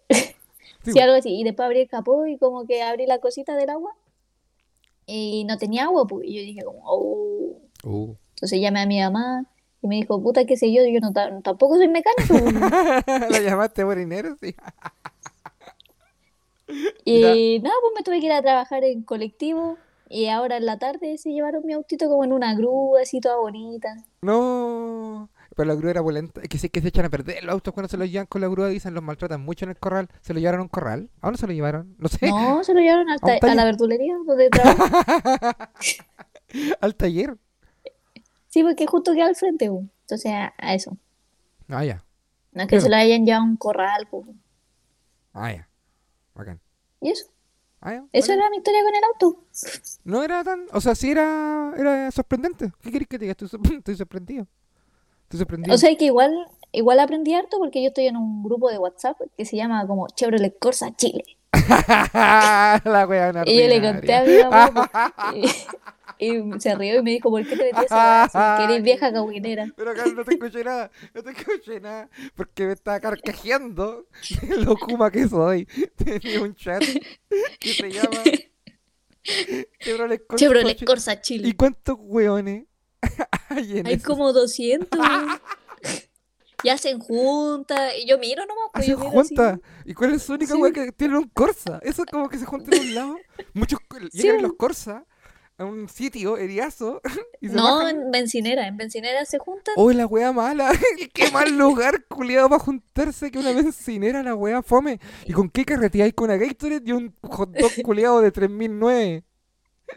Sí, 0.08 0.92
sí, 0.92 1.00
algo 1.00 1.16
así. 1.16 1.40
Y 1.40 1.42
después 1.42 1.66
abrí 1.66 1.80
el 1.80 1.88
capó 1.88 2.26
y 2.26 2.38
como 2.38 2.66
que 2.66 2.82
abrí 2.82 3.06
la 3.06 3.18
cosita 3.18 3.56
del 3.56 3.70
agua 3.70 3.96
y 5.06 5.44
no 5.44 5.56
tenía 5.56 5.84
agua, 5.84 6.06
pues. 6.06 6.26
Y 6.26 6.34
yo 6.34 6.42
dije 6.42 6.62
como, 6.62 6.80
oh. 6.84 7.62
Uh. 7.82 8.14
Entonces 8.34 8.60
llamé 8.60 8.82
a 8.82 8.86
mi 8.86 9.00
mamá 9.00 9.46
y 9.84 9.86
me 9.86 9.96
dijo, 9.96 10.20
puta, 10.22 10.46
qué 10.46 10.56
sé 10.56 10.72
yo, 10.72 10.82
yo 10.86 10.98
no, 11.00 11.12
ta- 11.12 11.40
tampoco 11.42 11.76
soy 11.76 11.88
mecánico. 11.88 12.38
pues. 12.38 12.54
¿La 13.30 13.40
llamaste 13.40 13.84
por 13.84 13.98
inercia? 13.98 14.54
Y 17.04 17.60
nada, 17.62 17.74
pues 17.82 17.92
me 17.94 18.02
tuve 18.02 18.20
que 18.20 18.26
ir 18.26 18.32
a 18.32 18.40
trabajar 18.40 18.84
en 18.84 19.02
colectivo 19.02 19.76
y 20.08 20.28
ahora 20.28 20.56
en 20.56 20.64
la 20.64 20.78
tarde 20.78 21.18
se 21.18 21.30
llevaron 21.30 21.64
mi 21.66 21.74
autito 21.74 22.08
como 22.08 22.24
en 22.24 22.32
una 22.32 22.54
grúa, 22.54 23.02
así 23.02 23.20
toda 23.20 23.36
bonita. 23.36 23.94
No. 24.22 25.28
Pero 25.54 25.68
la 25.68 25.74
grúa 25.74 25.90
era 25.90 26.00
volenta. 26.00 26.40
Es 26.40 26.48
que 26.48 26.56
sí 26.58 26.70
que 26.70 26.80
se 26.80 26.88
echan 26.88 27.04
a 27.04 27.10
perder 27.10 27.44
los 27.44 27.52
autos 27.52 27.74
cuando 27.74 27.88
se 27.88 27.98
los 27.98 28.10
llevan 28.10 28.26
con 28.26 28.40
la 28.40 28.48
grúa, 28.48 28.68
dicen, 28.68 28.94
los 28.94 29.02
maltratan 29.02 29.42
mucho 29.42 29.66
en 29.66 29.70
el 29.72 29.76
corral. 29.76 30.08
¿Se 30.22 30.32
lo 30.32 30.40
llevaron 30.40 30.60
a 30.60 30.62
un 30.64 30.68
corral? 30.68 31.10
¿A 31.20 31.26
dónde 31.26 31.38
se 31.38 31.46
lo 31.46 31.52
llevaron? 31.52 31.94
No 31.98 32.08
sé. 32.08 32.28
No, 32.28 32.64
se 32.64 32.72
lo 32.72 32.80
llevaron 32.80 33.10
al 33.10 33.18
¿A 33.22 33.50
a, 33.50 33.54
la 33.54 33.64
verdulería 33.64 34.16
donde 34.26 34.48
trabajo. 34.48 34.84
Al 36.80 36.96
taller. 36.96 37.36
Sí, 38.54 38.62
porque 38.62 38.86
justo 38.86 39.14
queda 39.14 39.26
al 39.26 39.34
frente, 39.34 39.68
pues. 39.68 39.84
Entonces 40.02 40.30
a, 40.30 40.54
a 40.58 40.74
eso. 40.74 40.96
Ah, 41.68 41.84
ya. 41.84 42.04
No 42.52 42.62
es 42.62 42.68
que 42.68 42.80
se 42.80 42.88
lo 42.88 42.94
hayan 42.94 43.26
llevado 43.26 43.42
a 43.42 43.46
un 43.48 43.56
corral, 43.56 44.06
pues. 44.08 44.28
Ah, 45.32 45.52
ya. 45.52 45.68
Bacán. 46.36 46.60
Y 47.00 47.10
eso. 47.10 47.26
Ah, 47.80 47.94
ya. 47.94 48.02
Bacán. 48.02 48.30
era 48.38 48.50
mi 48.50 48.58
historia 48.58 48.80
con 48.84 48.94
el 48.94 49.02
auto. 49.02 49.44
No 50.04 50.22
era 50.22 50.44
tan. 50.44 50.66
O 50.72 50.80
sea, 50.80 50.94
sí 50.94 51.10
era, 51.10 51.74
era 51.76 52.12
sorprendente. 52.12 52.70
¿Qué 52.80 52.92
querés 52.92 53.08
que 53.08 53.18
te 53.18 53.24
diga? 53.24 53.32
Estoy, 53.32 53.48
sor- 53.48 53.60
estoy 53.78 53.96
sorprendido. 53.96 54.46
Estoy 55.24 55.38
sorprendido. 55.40 55.74
O 55.74 55.78
sea 55.78 55.96
que 55.96 56.04
igual, 56.04 56.32
igual 56.70 57.00
aprendí 57.00 57.34
harto 57.34 57.58
porque 57.58 57.82
yo 57.82 57.88
estoy 57.88 58.06
en 58.06 58.16
un 58.16 58.44
grupo 58.44 58.70
de 58.70 58.78
WhatsApp 58.78 59.18
que 59.36 59.44
se 59.44 59.56
llama 59.56 59.84
como 59.88 60.06
Chevrolet 60.10 60.56
Corsa 60.60 60.94
Chile. 60.94 61.24
la 62.14 63.06
wea 63.08 63.32
Y 63.46 63.60
yo 63.62 63.66
le 63.66 63.82
conté 63.82 64.14
a 64.14 64.22
mi 64.22 64.38
mamá 64.38 64.90
y, 66.18 66.36
y 66.36 66.60
se 66.60 66.74
rió 66.74 67.00
y 67.00 67.02
me 67.02 67.10
dijo, 67.12 67.30
¿por 67.30 67.42
qué 67.46 67.56
te 67.56 67.64
metías 67.64 67.90
a 67.90 68.56
Que 68.58 68.64
eres 68.64 68.82
vieja 68.84 69.12
caguinera. 69.12 69.66
Pero 69.76 69.94
Carlos, 69.94 70.14
no 70.16 70.24
te 70.24 70.34
escuché 70.34 70.64
nada, 70.64 70.90
no 71.14 71.22
te 71.22 71.30
escuché 71.30 71.80
nada, 71.80 72.08
porque 72.34 72.66
me 72.66 72.72
estaba 72.72 73.00
carcajeando 73.00 74.06
lo 74.58 74.76
kuma 74.76 75.10
que 75.10 75.28
soy. 75.28 75.66
Tenía 75.96 76.42
un 76.42 76.54
chat 76.54 76.82
que 77.60 77.68
se 77.74 77.90
llama 77.90 78.22
Chevrolet 79.80 80.26
Corsa 80.26 80.36
Chevrolet 80.44 80.74
Chile. 80.76 80.86
Corsa 80.86 81.12
¿Y 81.14 81.20
Chile. 81.20 81.54
cuántos 81.56 81.96
hueones 81.98 82.66
hay 83.48 83.78
en 83.78 83.86
Hay 83.86 83.94
eso? 83.94 84.06
como 84.06 84.32
200. 84.32 84.98
Y 86.62 86.68
hacen 86.70 86.98
juntas. 86.98 87.92
Y 87.98 88.06
yo 88.08 88.18
miro 88.18 88.44
nomás. 88.46 88.70
Pues 88.72 88.84
Hacen 88.84 88.94
yo 88.94 88.98
miro 89.10 89.20
así. 89.20 89.34
juntas. 89.36 89.60
¿Y 89.84 89.92
cuál 89.94 90.14
es 90.14 90.22
su 90.22 90.32
única 90.32 90.54
Sí. 90.54 90.60
wea 90.60 90.72
que 90.72 90.92
tienen 90.92 91.16
un 91.18 91.28
Corsa? 91.28 91.78
Eso 91.82 92.02
es 92.04 92.10
como 92.10 92.28
que 92.28 92.38
se 92.38 92.46
juntan 92.46 92.74
en 92.74 92.80
un 92.88 92.94
lado. 92.94 93.16
Muchos 93.52 93.78
Sí, 94.12 94.22
llegan 94.22 94.42
los 94.42 94.54
Corsa 94.54 95.04
a 95.56 95.64
un 95.64 95.88
sitio 95.88 96.36
eriazo 96.36 97.00
y 97.40 97.48
se 97.48 97.54
No, 97.54 97.78
bajan. 97.78 97.96
en 98.02 98.10
bencinera. 98.10 98.66
En 98.66 98.76
bencinera 98.76 99.24
se 99.24 99.38
juntan. 99.38 99.74
¡Oh, 99.76 99.92
la 99.92 100.06
wea 100.06 100.32
mala! 100.32 100.72
¡Qué 101.14 101.30
mal 101.30 101.50
lugar, 101.58 102.04
culiado, 102.06 102.48
para 102.48 102.58
juntarse 102.62 103.30
que 103.30 103.38
una 103.38 103.52
bencinera, 103.52 104.22
la 104.22 104.34
wea 104.34 104.62
fome! 104.62 104.98
¿Y 105.26 105.32
con 105.32 105.48
qué 105.50 105.64
carreteáis 105.64 106.14
con 106.14 106.24
una 106.30 106.36
Gatorade 106.36 106.82
y 106.84 106.92
un 106.92 107.14
hot 107.22 107.50
dog 107.50 107.70
culiado 107.84 108.20
de 108.20 108.32
3009? 108.32 109.24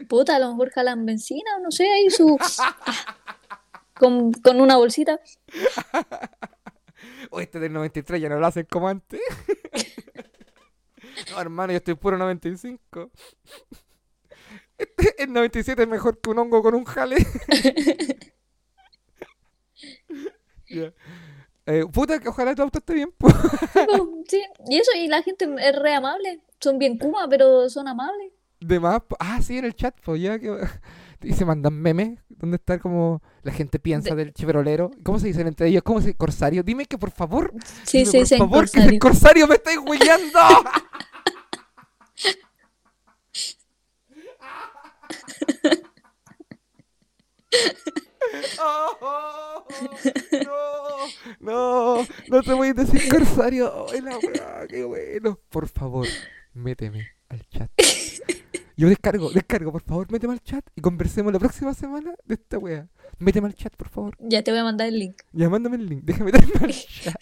Puta, 0.08 0.36
a 0.36 0.38
lo 0.38 0.50
mejor 0.50 0.70
jalan 0.70 1.04
benzina, 1.06 1.56
o 1.56 1.60
no 1.60 1.70
sé, 1.70 1.90
ahí 1.90 2.10
su. 2.10 2.38
con, 3.94 4.32
con 4.34 4.60
una 4.60 4.76
bolsita. 4.76 5.18
O 7.30 7.40
este 7.40 7.58
del 7.58 7.72
93 7.72 8.20
ya 8.20 8.28
no 8.28 8.38
lo 8.38 8.46
hacen 8.46 8.66
como 8.70 8.86
antes. 8.88 9.20
no, 11.32 11.40
hermano, 11.40 11.72
yo 11.72 11.78
estoy 11.78 11.94
puro 11.94 12.16
95. 12.18 13.10
Este- 14.78 15.14
El 15.22 15.32
97 15.32 15.82
es 15.82 15.88
mejor 15.88 16.20
que 16.20 16.30
un 16.30 16.38
hongo 16.38 16.62
con 16.62 16.74
un 16.74 16.84
jale. 16.84 17.16
Ya. 20.70 20.92
Eh, 21.64 21.84
puta, 21.90 22.18
que 22.18 22.28
ojalá 22.28 22.54
tu 22.54 22.60
auto 22.60 22.78
esté 22.78 22.92
bien. 22.92 23.10
Sí. 24.28 24.42
Y 24.68 24.76
eso, 24.76 24.90
y 24.94 25.08
la 25.08 25.22
gente 25.22 25.48
es 25.60 25.78
re 25.78 25.94
amable. 25.94 26.42
Son 26.60 26.78
bien 26.78 26.98
kuma, 26.98 27.26
pero 27.28 27.70
son 27.70 27.88
amables. 27.88 28.32
De 28.60 28.78
más, 28.78 29.00
ah, 29.18 29.40
sí, 29.40 29.56
en 29.56 29.64
el 29.64 29.74
chat, 29.74 29.94
pues 30.04 30.20
ya 30.20 30.38
que. 30.38 30.50
Y 31.20 31.32
se 31.32 31.44
mandan 31.44 31.74
memes 31.74 32.20
donde 32.28 32.58
está 32.58 32.78
como 32.78 33.22
la 33.42 33.50
gente 33.50 33.80
piensa 33.80 34.14
del 34.14 34.32
chiverolero. 34.32 34.92
¿Cómo 35.02 35.18
se 35.18 35.26
dicen 35.26 35.48
entre 35.48 35.66
ellos? 35.66 35.82
¿Cómo 35.82 36.00
se 36.00 36.08
dice? 36.08 36.16
Corsario. 36.16 36.62
Dime 36.62 36.86
que 36.86 36.96
por 36.96 37.10
favor. 37.10 37.52
Sí, 37.82 38.04
dime 38.04 38.10
sí, 38.10 38.18
por 38.18 38.26
sí, 38.28 38.38
favor, 38.38 38.70
que 38.70 38.78
es 38.78 38.86
el 38.86 38.98
corsario 39.00 39.48
me 39.48 39.56
estáis 39.56 39.78
huellando. 39.78 40.38
Oh, 48.60 49.64
no, 51.40 51.98
no, 52.00 52.06
no 52.28 52.42
te 52.42 52.52
voy 52.52 52.68
a 52.68 52.74
decir 52.74 53.08
corsario. 53.08 53.86
Ay, 53.92 54.00
la 54.00 54.18
weá, 54.18 54.66
qué 54.68 54.84
bueno. 54.84 55.38
Por 55.48 55.68
favor, 55.68 56.06
méteme 56.52 57.08
al 57.28 57.46
chat. 57.48 57.70
Yo 58.76 58.88
descargo, 58.88 59.30
descargo, 59.30 59.72
por 59.72 59.82
favor, 59.82 60.10
méteme 60.10 60.34
al 60.34 60.42
chat 60.42 60.64
y 60.76 60.80
conversemos 60.80 61.32
la 61.32 61.38
próxima 61.38 61.74
semana 61.74 62.14
de 62.24 62.34
esta 62.34 62.58
wea. 62.58 62.88
Méteme 63.18 63.48
al 63.48 63.54
chat, 63.54 63.74
por 63.74 63.88
favor. 63.88 64.16
Ya 64.20 64.42
te 64.42 64.50
voy 64.50 64.60
a 64.60 64.64
mandar 64.64 64.88
el 64.88 64.98
link. 64.98 65.22
Ya 65.32 65.48
mándame 65.48 65.76
el 65.76 65.86
link, 65.88 66.04
déjame 66.04 66.32
meterme 66.32 66.66
al 66.66 66.72
chat. 66.72 67.16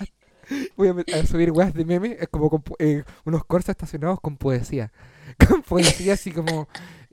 Voy 0.76 0.88
a, 0.88 1.18
a 1.18 1.26
subir 1.26 1.50
weas 1.50 1.72
de 1.72 1.84
memes, 1.84 2.20
es 2.20 2.28
como 2.28 2.50
con 2.50 2.62
eh, 2.78 3.04
unos 3.24 3.44
corsos 3.44 3.70
estacionados 3.70 4.20
con 4.20 4.36
poesía. 4.36 4.92
Con 5.48 5.62
poesía 5.62 6.14
así 6.14 6.30
como 6.30 6.68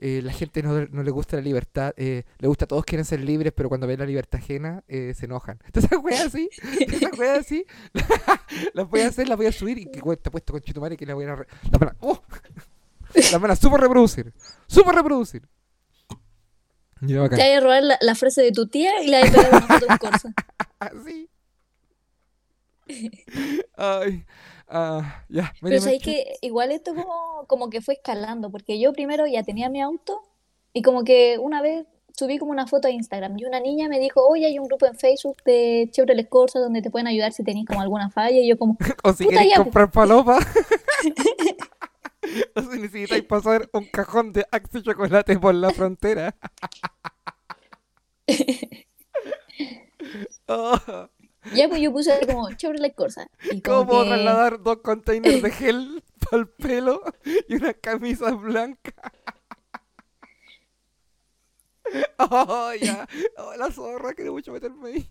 eh, 0.06 0.20
la 0.22 0.34
gente 0.34 0.62
no, 0.62 0.84
no 0.86 1.02
le 1.02 1.10
gusta 1.10 1.36
la 1.36 1.42
libertad, 1.42 1.94
eh, 1.96 2.24
le 2.38 2.46
gusta, 2.48 2.66
todos 2.66 2.84
quieren 2.84 3.06
ser 3.06 3.20
libres, 3.20 3.54
pero 3.56 3.70
cuando 3.70 3.86
ven 3.86 3.98
la 4.00 4.04
libertad 4.04 4.38
ajena 4.38 4.84
eh, 4.86 5.14
se 5.16 5.24
enojan. 5.24 5.58
Entonces 5.64 5.90
esas 5.90 6.04
weas 6.04 6.26
así, 6.26 6.50
esas 6.78 7.18
weas 7.18 7.38
así, 7.38 7.64
las 8.74 8.86
voy 8.86 9.00
a 9.00 9.08
hacer, 9.08 9.26
las 9.28 9.38
voy 9.38 9.46
a 9.46 9.52
subir 9.52 9.78
y 9.78 9.86
que 9.86 10.00
wea, 10.00 10.16
te 10.18 10.28
apuesto 10.28 10.52
con 10.52 10.60
Chitumare 10.60 10.98
que 10.98 11.06
la 11.06 11.14
voy 11.14 11.24
a... 11.24 11.36
re- 11.36 11.46
La 11.72 11.78
van 11.78 11.88
a, 11.88 11.96
¡oh! 12.00 12.22
la 13.32 13.38
van 13.38 13.50
a 13.52 13.56
super 13.56 13.80
reproducir, 13.80 14.30
super 14.66 14.94
reproducir. 14.94 15.42
Ya. 17.00 17.26
Te 17.30 17.36
voy 17.36 17.52
a 17.52 17.60
robar 17.60 17.82
la, 17.82 17.98
la 18.02 18.14
frase 18.14 18.42
de 18.42 18.52
tu 18.52 18.66
tía 18.68 19.02
y 19.02 19.08
la 19.08 19.20
voy 19.20 19.28
a 19.28 19.32
pegar 19.32 19.50
una 19.50 19.60
foto 19.62 19.86
en 19.90 19.98
Corsa. 19.98 20.34
Así. 20.78 21.30
Ay, 23.76 24.24
ah, 24.74 25.24
ya, 25.28 25.52
Pero 25.62 25.80
sabéis 25.80 26.02
que 26.02 26.36
igual 26.42 26.72
esto 26.72 26.94
como, 26.94 27.46
como 27.46 27.70
que 27.70 27.80
fue 27.80 27.94
escalando, 27.94 28.50
porque 28.50 28.78
yo 28.78 28.92
primero 28.92 29.26
ya 29.26 29.42
tenía 29.42 29.70
mi 29.70 29.80
auto 29.80 30.20
y 30.72 30.82
como 30.82 31.04
que 31.04 31.38
una 31.38 31.62
vez 31.62 31.86
subí 32.16 32.38
como 32.38 32.52
una 32.52 32.66
foto 32.66 32.88
a 32.88 32.90
Instagram 32.90 33.38
y 33.38 33.44
una 33.44 33.60
niña 33.60 33.88
me 33.88 33.98
dijo, 33.98 34.26
oye, 34.26 34.46
hay 34.46 34.58
un 34.58 34.66
grupo 34.66 34.86
en 34.86 34.96
Facebook 34.96 35.36
de 35.44 35.88
Chevrolet 35.90 36.28
Corsa 36.28 36.60
donde 36.60 36.82
te 36.82 36.90
pueden 36.90 37.06
ayudar 37.06 37.32
si 37.32 37.42
tenéis 37.42 37.66
como 37.66 37.80
alguna 37.80 38.10
falla 38.10 38.38
y 38.38 38.48
yo 38.48 38.56
como, 38.56 38.76
O 39.04 39.12
si 39.12 39.26
queréis 39.26 39.50
ya, 39.50 39.56
po. 39.56 39.64
comprar 39.64 39.90
palopa. 39.90 40.38
o 42.56 42.62
si 42.62 42.80
necesitáis 42.80 43.24
pasar 43.24 43.68
un 43.72 43.86
cajón 43.86 44.32
de 44.32 44.46
Axe 44.50 44.82
Chocolate 44.82 45.38
por 45.38 45.54
la 45.54 45.70
frontera. 45.70 46.34
Oh, 50.46 51.08
ya 51.54 51.68
pues 51.68 51.80
yo 51.82 51.92
puse 51.92 52.18
como 52.26 52.50
Chevrolet 52.52 52.94
Corsa 52.94 53.28
y 53.50 53.60
como 53.60 53.86
¿Cómo 53.86 54.02
que- 54.02 54.08
trasladar 54.08 54.62
dos 54.62 54.78
containers 54.78 55.42
de 55.42 55.50
gel 55.50 56.02
para 56.30 56.42
el 56.42 56.48
pelo 56.48 57.02
y 57.48 57.54
una 57.56 57.74
camisa 57.74 58.30
blanca? 58.32 58.92
Oh, 62.18 62.72
ya. 62.80 63.06
Oh, 63.36 63.54
la 63.56 63.70
zorra, 63.70 64.14
quiero 64.14 64.32
mucho 64.32 64.52
meterme 64.52 64.88
ahí. 64.88 65.10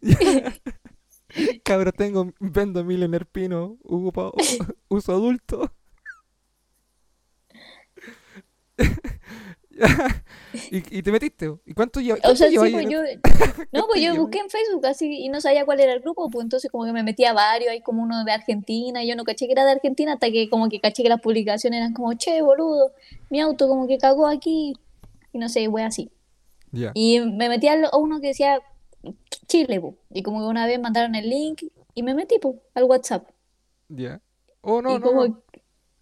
Cabro, 1.64 1.92
tengo, 1.92 2.32
vendo 2.40 2.82
Millionaire 2.82 3.26
Pino, 3.26 3.78
uso 3.84 5.12
adulto. 5.12 5.70
Ya. 8.78 8.88
¿Y, 10.70 10.98
y 10.98 11.02
te 11.02 11.12
metiste? 11.12 11.52
¿Y 11.66 11.74
cuánto 11.74 12.00
llevas? 12.00 12.20
O 12.24 12.36
sea, 12.36 12.48
sí, 12.48 12.56
pues 12.56 12.74
ahí? 12.74 12.86
yo, 12.88 13.00
no, 13.72 13.86
pues 13.86 14.02
yo 14.02 14.14
busqué 14.16 14.38
en 14.38 14.50
Facebook 14.50 14.86
así 14.86 15.24
y 15.24 15.28
no 15.28 15.40
sabía 15.40 15.64
cuál 15.64 15.80
era 15.80 15.92
el 15.92 16.00
grupo, 16.00 16.30
pues 16.30 16.44
entonces 16.44 16.70
como 16.70 16.84
que 16.84 16.92
me 16.92 17.02
metí 17.02 17.24
a 17.24 17.32
varios, 17.32 17.70
hay 17.70 17.80
como 17.80 18.02
uno 18.02 18.24
de 18.24 18.32
Argentina, 18.32 19.02
y 19.02 19.08
yo 19.08 19.16
no 19.16 19.24
caché 19.24 19.46
que 19.46 19.52
era 19.52 19.64
de 19.64 19.72
Argentina 19.72 20.14
hasta 20.14 20.30
que 20.30 20.48
como 20.48 20.68
que 20.68 20.80
caché 20.80 21.02
que 21.02 21.08
las 21.08 21.20
publicaciones 21.20 21.78
eran 21.78 21.92
como, 21.92 22.14
che, 22.14 22.42
boludo, 22.42 22.92
mi 23.30 23.40
auto 23.40 23.68
como 23.68 23.86
que 23.86 23.98
cagó 23.98 24.26
aquí, 24.26 24.74
y 25.32 25.38
no 25.38 25.48
sé, 25.48 25.68
fue 25.68 25.82
así. 25.82 26.10
Y 26.94 27.20
me 27.20 27.48
metí 27.48 27.68
a 27.68 27.76
uno 27.96 28.20
que 28.20 28.28
decía 28.28 28.60
Chile, 29.46 29.80
po. 29.80 29.96
Y 30.10 30.22
como 30.22 30.40
que 30.40 30.46
una 30.46 30.66
vez 30.66 30.80
mandaron 30.80 31.14
el 31.14 31.28
link 31.28 31.62
y 31.94 32.02
me 32.02 32.14
metí, 32.14 32.38
po, 32.38 32.62
al 32.74 32.84
WhatsApp. 32.84 33.28
Ya. 33.88 34.20
Oh, 34.60 34.82
no, 34.82 34.90
y 34.90 34.98
no, 34.98 35.00
como, 35.00 35.26
no. 35.26 35.42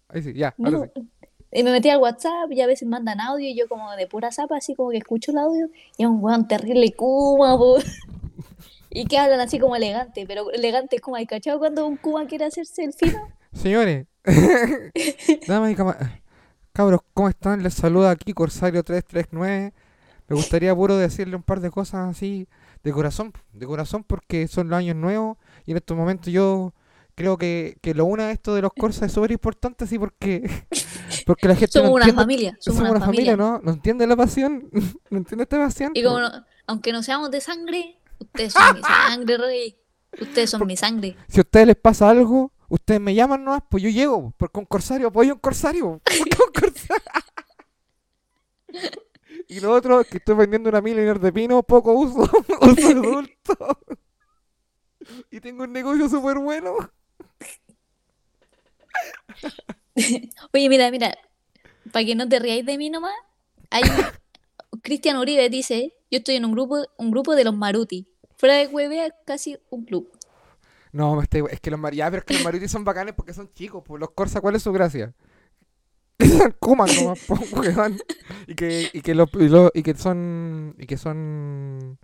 Ahí 0.07 0.23
sí, 0.23 0.33
ya, 0.33 0.55
ahora 0.57 0.71
no, 0.71 0.83
sí. 0.85 1.09
Y 1.53 1.63
me 1.63 1.71
metí 1.71 1.89
al 1.89 1.99
WhatsApp 1.99 2.51
y 2.51 2.61
a 2.61 2.67
veces 2.67 2.87
mandan 2.87 3.19
audio 3.21 3.47
y 3.47 3.55
yo 3.55 3.67
como 3.67 3.91
de 3.95 4.07
pura 4.07 4.31
zapa, 4.31 4.57
así 4.57 4.75
como 4.75 4.89
que 4.91 4.97
escucho 4.97 5.31
el 5.31 5.37
audio 5.37 5.69
y 5.97 6.03
es 6.03 6.09
un 6.09 6.19
weón 6.23 6.47
terrible 6.47 6.91
kuma, 6.93 7.57
po. 7.57 7.77
Y 8.95 9.05
que 9.05 9.17
hablan 9.17 9.39
así 9.39 9.57
como 9.57 9.75
elegante, 9.75 10.25
pero 10.27 10.51
elegante 10.51 10.97
es 10.97 11.01
como, 11.01 11.15
¿hay 11.15 11.25
cachado 11.25 11.57
cuando 11.57 11.87
un 11.87 11.97
Kuma 11.97 12.27
quiere 12.27 12.45
hacerse 12.45 12.83
el 12.83 12.93
fino? 12.93 13.27
Señores, 13.51 14.05
damas 15.47 15.71
y 15.71 15.75
cama- 15.75 15.97
cabros, 16.73 17.01
¿cómo 17.15 17.27
están? 17.29 17.63
Les 17.63 17.73
saluda 17.73 18.11
aquí 18.11 18.33
Corsario 18.33 18.83
339. 18.83 19.73
Me 20.27 20.35
gustaría 20.35 20.75
puro 20.75 20.95
decirle 20.97 21.35
un 21.35 21.41
par 21.43 21.59
de 21.59 21.71
cosas 21.71 22.07
así 22.09 22.47
de 22.83 22.91
corazón, 22.91 23.33
de 23.51 23.65
corazón 23.65 24.03
porque 24.03 24.47
son 24.47 24.69
los 24.69 24.77
años 24.77 24.95
nuevos 24.95 25.37
y 25.65 25.71
en 25.71 25.77
estos 25.77 25.97
momentos 25.97 26.31
yo 26.31 26.73
creo 27.15 27.37
que, 27.37 27.77
que 27.81 27.93
lo 27.93 28.05
una 28.05 28.31
esto 28.31 28.53
de 28.55 28.61
los 28.61 28.71
Corsas 28.73 29.03
es 29.03 29.11
súper 29.13 29.31
importante 29.31 29.83
así 29.85 29.97
porque 29.99 30.49
porque 31.25 31.47
la 31.47 31.55
gente 31.55 31.71
Somos 31.73 31.89
no 31.89 31.95
una 31.95 32.03
entiende, 32.05 32.21
familia, 32.21 32.57
somos 32.59 32.77
somos 32.77 32.79
una 32.81 32.89
una 32.97 33.05
familia, 33.05 33.31
familia. 33.33 33.51
¿no? 33.51 33.61
No 33.63 33.71
entiende 33.71 34.07
la 34.07 34.15
pasión, 34.15 34.69
no 35.09 35.17
entiende 35.17 35.43
esta 35.43 35.57
pasión. 35.57 35.91
Y 35.93 36.03
como, 36.03 36.19
no- 36.19 36.45
aunque 36.67 36.91
no 36.91 37.03
seamos 37.03 37.29
de 37.31 37.41
sangre, 37.41 37.99
ustedes 38.19 38.53
son 38.53 38.75
mi 38.75 38.81
sangre, 39.07 39.37
rey. 39.37 39.77
Ustedes 40.21 40.49
son 40.51 40.65
mi 40.67 40.77
sangre. 40.77 41.17
Si 41.27 41.39
a 41.39 41.41
ustedes 41.41 41.65
les 41.67 41.75
pasa 41.75 42.07
algo, 42.09 42.51
ustedes 42.69 43.01
me 43.01 43.15
llaman 43.15 43.43
nomás, 43.43 43.63
pues 43.69 43.81
yo 43.83 43.89
llego, 43.89 44.31
porque 44.37 44.59
un 44.59 44.65
corsario 44.65 45.07
apoya 45.07 45.33
un 45.33 45.39
corsario. 45.39 46.01
porque 46.03 46.37
un 46.45 46.51
corsario. 46.71 47.03
y 49.47 49.59
lo 49.59 49.71
otro 49.71 50.01
es 50.01 50.07
que 50.07 50.17
estoy 50.17 50.35
vendiendo 50.35 50.69
una 50.69 50.81
Millionaire 50.81 51.19
de 51.19 51.33
pino, 51.33 51.63
poco 51.63 51.93
uso, 51.93 52.29
uso 52.61 52.87
adulto. 52.89 53.79
y 55.31 55.39
tengo 55.41 55.63
un 55.63 55.73
negocio 55.73 56.07
súper 56.09 56.37
bueno. 56.39 56.75
Oye, 60.53 60.69
mira, 60.69 60.89
mira, 60.91 61.17
para 61.91 62.05
que 62.05 62.15
no 62.15 62.27
te 62.27 62.39
ríais 62.39 62.65
de 62.65 62.77
mí 62.77 62.89
nomás, 62.89 63.13
hay 63.69 63.83
Cristian 64.81 65.17
Uribe 65.17 65.49
dice, 65.49 65.93
yo 66.09 66.17
estoy 66.17 66.35
en 66.35 66.45
un 66.45 66.51
grupo, 66.51 66.83
un 66.97 67.11
grupo 67.11 67.35
de 67.35 67.43
los 67.43 67.55
Maruti. 67.55 68.07
Fuera 68.37 68.55
de 68.55 68.67
huevea, 68.67 69.13
casi 69.25 69.57
un 69.69 69.85
club. 69.85 70.11
No, 70.91 71.15
me 71.15 71.23
estoy- 71.23 71.45
es 71.49 71.59
que 71.59 71.71
los 71.71 71.79
mar... 71.79 71.93
ya, 71.93 72.09
pero 72.09 72.19
es 72.19 72.25
que 72.25 72.33
los 72.35 72.43
marutis 72.43 72.69
son 72.69 72.83
bacanes 72.83 73.15
porque 73.15 73.33
son 73.33 73.51
chicos, 73.53 73.83
pues 73.85 73.99
los 73.99 74.11
corsa, 74.11 74.41
¿cuál 74.41 74.55
es 74.55 74.61
su 74.63 74.71
gracia? 74.71 75.13
Nomás, 76.61 77.19
po, 77.25 77.35
weón. 77.53 77.97
Y 78.47 78.55
que, 78.55 78.89
y 78.93 79.01
que 79.01 79.11
y, 79.11 79.13
lo- 79.49 79.71
y 79.73 79.81
que 79.83 79.95
son 79.95 80.75
y 80.77 80.85
que 80.85 80.97
son 80.97 81.97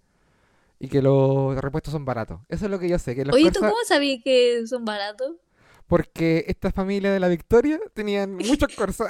y 0.80 0.88
que 0.88 1.02
los 1.02 1.56
repuestos 1.58 1.92
son 1.92 2.06
baratos. 2.06 2.40
Eso 2.50 2.66
es 2.66 2.72
lo 2.72 2.80
que 2.80 2.90
yo 2.90 2.98
sé, 2.98 3.16
que 3.16 3.26
los 3.26 3.36
Oye, 3.36 3.52
¿tú 3.52 3.60
Corsa- 3.60 3.70
cómo 3.72 3.84
sabías 3.86 4.22
que 4.24 4.66
son 4.66 4.86
baratos? 4.86 5.36
Porque 5.90 6.46
esta 6.48 6.72
familia 6.72 7.12
de 7.12 7.20
la 7.20 7.28
Victoria 7.28 7.80
tenían 7.94 8.36
muchos 8.36 8.74
Corsa. 8.78 9.10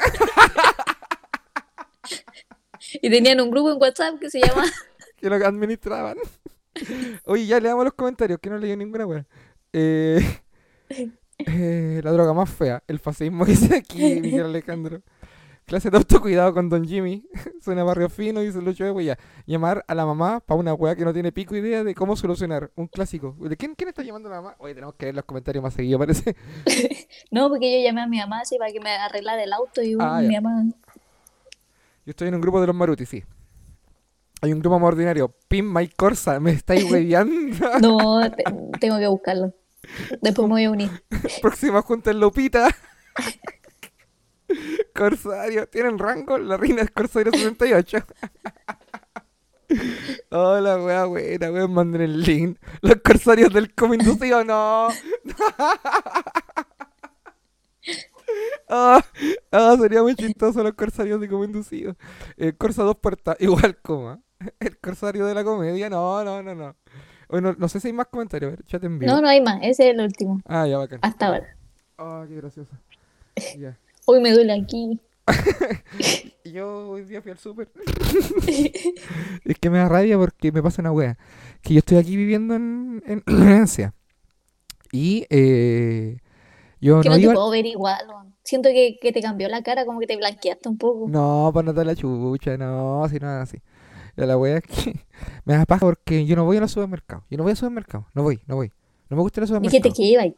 Y 3.02 3.10
tenían 3.10 3.42
un 3.42 3.52
grupo 3.52 3.72
en 3.72 3.80
WhatsApp 3.80 4.18
que 4.20 4.30
se 4.30 4.39
llama... 4.39 4.63
que 5.18 5.30
lo 5.30 5.36
administraban. 5.36 6.18
Oye, 7.26 7.46
ya 7.46 7.60
leamos 7.60 7.84
los 7.84 7.94
comentarios, 7.94 8.39
que 8.39 8.50
no 8.50 8.58
leí 8.58 8.76
ninguna 8.78 9.06
wea. 9.06 9.28
Eh, 9.74 10.22
eh, 11.39 12.02
la 12.02 12.12
droga 12.12 12.34
más 12.34 12.50
fea, 12.50 12.82
el 12.88 13.00
fascismo 13.00 13.46
que 13.46 13.52
dice 13.52 13.76
aquí 13.76 14.22
Miguel 14.22 14.46
Alejandro. 14.46 15.02
Clase 15.70 15.92
de 15.92 15.98
autocuidado 15.98 16.52
con 16.52 16.68
Don 16.68 16.84
Jimmy. 16.84 17.24
Suena 17.62 17.84
barrio 17.84 18.10
fino 18.10 18.42
y 18.42 18.52
se 18.52 18.60
lo 18.60 18.74
de 18.74 19.06
ya. 19.06 19.20
Llamar 19.46 19.86
a 19.88 19.94
la 19.94 20.04
mamá 20.04 20.40
para 20.40 20.60
una 20.60 20.74
wea 20.74 20.96
que 20.96 21.06
no 21.06 21.14
tiene 21.14 21.32
pico 21.32 21.56
idea 21.56 21.84
de 21.84 21.94
cómo 21.94 22.16
solucionar. 22.16 22.72
Un 22.76 22.88
clásico. 22.88 23.36
¿De 23.40 23.56
quién, 23.56 23.76
quién 23.76 23.90
está 23.90 24.02
llamando 24.02 24.30
a 24.30 24.32
la 24.32 24.42
mamá? 24.42 24.56
Oye, 24.58 24.74
tenemos 24.74 24.96
que 24.96 25.06
leer 25.06 25.16
los 25.16 25.26
comentarios 25.26 25.64
más 25.64 25.76
seguidos, 25.76 26.00
parece. 26.00 26.36
No, 27.32 27.50
porque 27.50 27.72
yo 27.80 27.88
llamé 27.88 28.02
a 28.02 28.08
mi 28.08 28.18
mamá 28.18 28.40
así 28.42 28.58
para 28.58 28.72
que 28.72 28.80
me 28.80 28.90
arreglara 28.90 29.44
el 29.44 29.54
auto 29.54 29.84
y 29.84 29.96
Ah, 30.00 30.22
mi 30.24 30.34
mamá... 30.40 30.64
Yo 32.04 32.10
estoy 32.12 32.30
en 32.30 32.34
un 32.36 32.42
grupo 32.42 32.60
de 32.60 32.66
los 32.66 32.76
Maruti, 32.76 33.06
sí. 33.06 33.24
Hay 34.42 34.52
un 34.52 34.60
grupo 34.62 34.80
más 34.80 34.88
ordinario. 34.88 35.32
Pin 35.48 35.72
My 35.72 35.88
Corsa, 35.90 36.40
me 36.40 36.50
estáis 36.52 36.84
hueviando. 36.92 37.78
No, 37.80 38.32
te- 38.32 38.44
tengo 38.80 38.98
que 38.98 39.06
buscarlo. 39.08 39.54
Después 40.24 40.48
me 40.48 40.54
voy 40.56 40.64
a 40.64 40.72
unir. 40.72 40.90
Próxima 41.44 41.84
junta 41.84 42.10
en 42.10 42.20
Lupita. 42.20 42.70
Corsario, 44.96 45.68
¿tienen 45.68 45.98
rango? 45.98 46.38
La 46.38 46.58
reina 46.58 46.82
es 46.82 46.92
Corsario 46.92 47.32
68. 47.32 47.98
Hola, 50.32 50.78
wea 50.84 51.06
buena, 51.06 51.52
weón, 51.52 51.74
manden 51.74 52.02
el 52.02 52.22
link. 52.22 52.60
Los 52.82 52.96
corsarios 53.04 53.54
del 53.54 53.74
como 53.74 53.94
inducido, 53.94 54.44
no. 54.44 54.90
Ah, 58.72 59.04
ah, 59.52 59.76
sería 59.80 60.04
muy 60.04 60.14
chistoso 60.16 60.62
los 60.62 60.74
corsarios 60.74 61.20
de 61.20 61.28
como 61.28 61.44
inducido. 61.44 61.96
El 62.38 62.56
Corsa 62.56 62.84
dos 62.84 62.98
puertas, 62.98 63.36
igual 63.40 63.78
coma. 63.82 64.22
El 64.60 64.78
corsario 64.78 65.26
de 65.26 65.34
la 65.34 65.44
comedia, 65.44 65.90
no, 65.90 66.24
no, 66.24 66.44
no, 66.44 66.54
no. 66.54 66.76
Bueno, 67.28 67.56
no 67.58 67.68
sé 67.68 67.80
si 67.80 67.88
hay 67.88 67.94
más 67.94 68.06
comentarios, 68.08 68.50
a 68.50 68.56
ver, 68.56 68.66
chat 68.66 68.84
en 68.84 69.00
vivo. 69.00 69.12
No, 69.12 69.22
no 69.22 69.28
hay 69.28 69.42
más. 69.42 69.58
Ese 69.64 69.90
es 69.90 69.96
el 69.96 70.02
último. 70.02 70.40
Ah, 70.46 70.68
ya, 70.68 70.78
bacán. 70.78 71.00
Hasta 71.02 71.28
ahora. 71.28 71.58
Ah, 71.98 72.26
qué 72.28 72.36
gracioso. 72.36 72.72
Ya. 73.58 73.76
Hoy 74.12 74.22
me 74.22 74.32
duele 74.32 74.54
aquí. 74.54 75.00
Y 76.43 76.52
yo 76.54 76.89
hoy 76.89 77.04
día 77.04 77.22
fui 77.22 77.30
al 77.32 77.38
súper. 77.38 77.69
es 79.45 79.60
que 79.60 79.69
me 79.69 79.78
da 79.78 79.88
rabia 79.88 80.17
porque 80.17 80.52
me 80.52 80.63
pasa 80.63 80.82
una 80.82 80.91
wea. 80.91 81.15
Que 81.62 81.76
yo 81.76 81.78
estoy 81.78 81.98
aquí 81.98 82.17
viviendo 82.17 82.56
en, 82.56 83.04
en 83.06 83.22
Valencia. 83.28 83.93
Y 84.91 85.28
eh, 85.30 86.17
yo 86.82 87.02
Que 87.02 87.10
no 87.10 87.13
no 87.13 87.17
te 87.17 87.22
iba. 87.22 87.34
puedo 87.36 87.52
ver 87.52 87.67
igual. 87.67 88.00
Siento 88.43 88.69
que, 88.69 88.98
que 89.00 89.12
te 89.12 89.22
cambió 89.22 89.48
la 89.48 89.62
cara, 89.62 89.86
como 89.86 90.00
que 90.00 90.08
te 90.08 90.17
blanqueaste 90.17 90.67
un 90.69 90.80
poco. 90.80 91.08
No, 91.08 91.52
para 91.54 91.65
no 91.67 91.74
dar 91.74 91.86
la 91.86 91.95
chucha, 91.95 92.58
no, 92.58 93.08
si 93.12 93.19
no 93.19 93.30
así. 93.30 93.60
Ya 94.17 94.26
La 94.26 94.39
wea 94.39 94.58
es 94.58 94.63
que 94.63 95.06
me 95.45 95.54
da 95.54 95.67
paja 95.67 95.86
porque 95.86 96.26
yo 96.26 96.36
no 96.36 96.45
voy 96.45 96.58
a 96.58 96.62
los 96.62 96.72
supermercados. 96.72 97.26
Yo 97.30 97.38
no 97.38 97.43
voy 97.43 97.54
a 97.54 97.56
supermercados. 97.56 98.08
No 98.15 98.24
voy, 98.24 98.41
no 98.48 98.56
voy. 98.56 98.72
No 99.08 99.17
me 99.17 99.22
gusta 99.22 99.39
los 99.41 99.50
supermercados. 99.50 99.84
Dijiste 99.84 100.02
que 100.02 100.08
iba. 100.08 100.36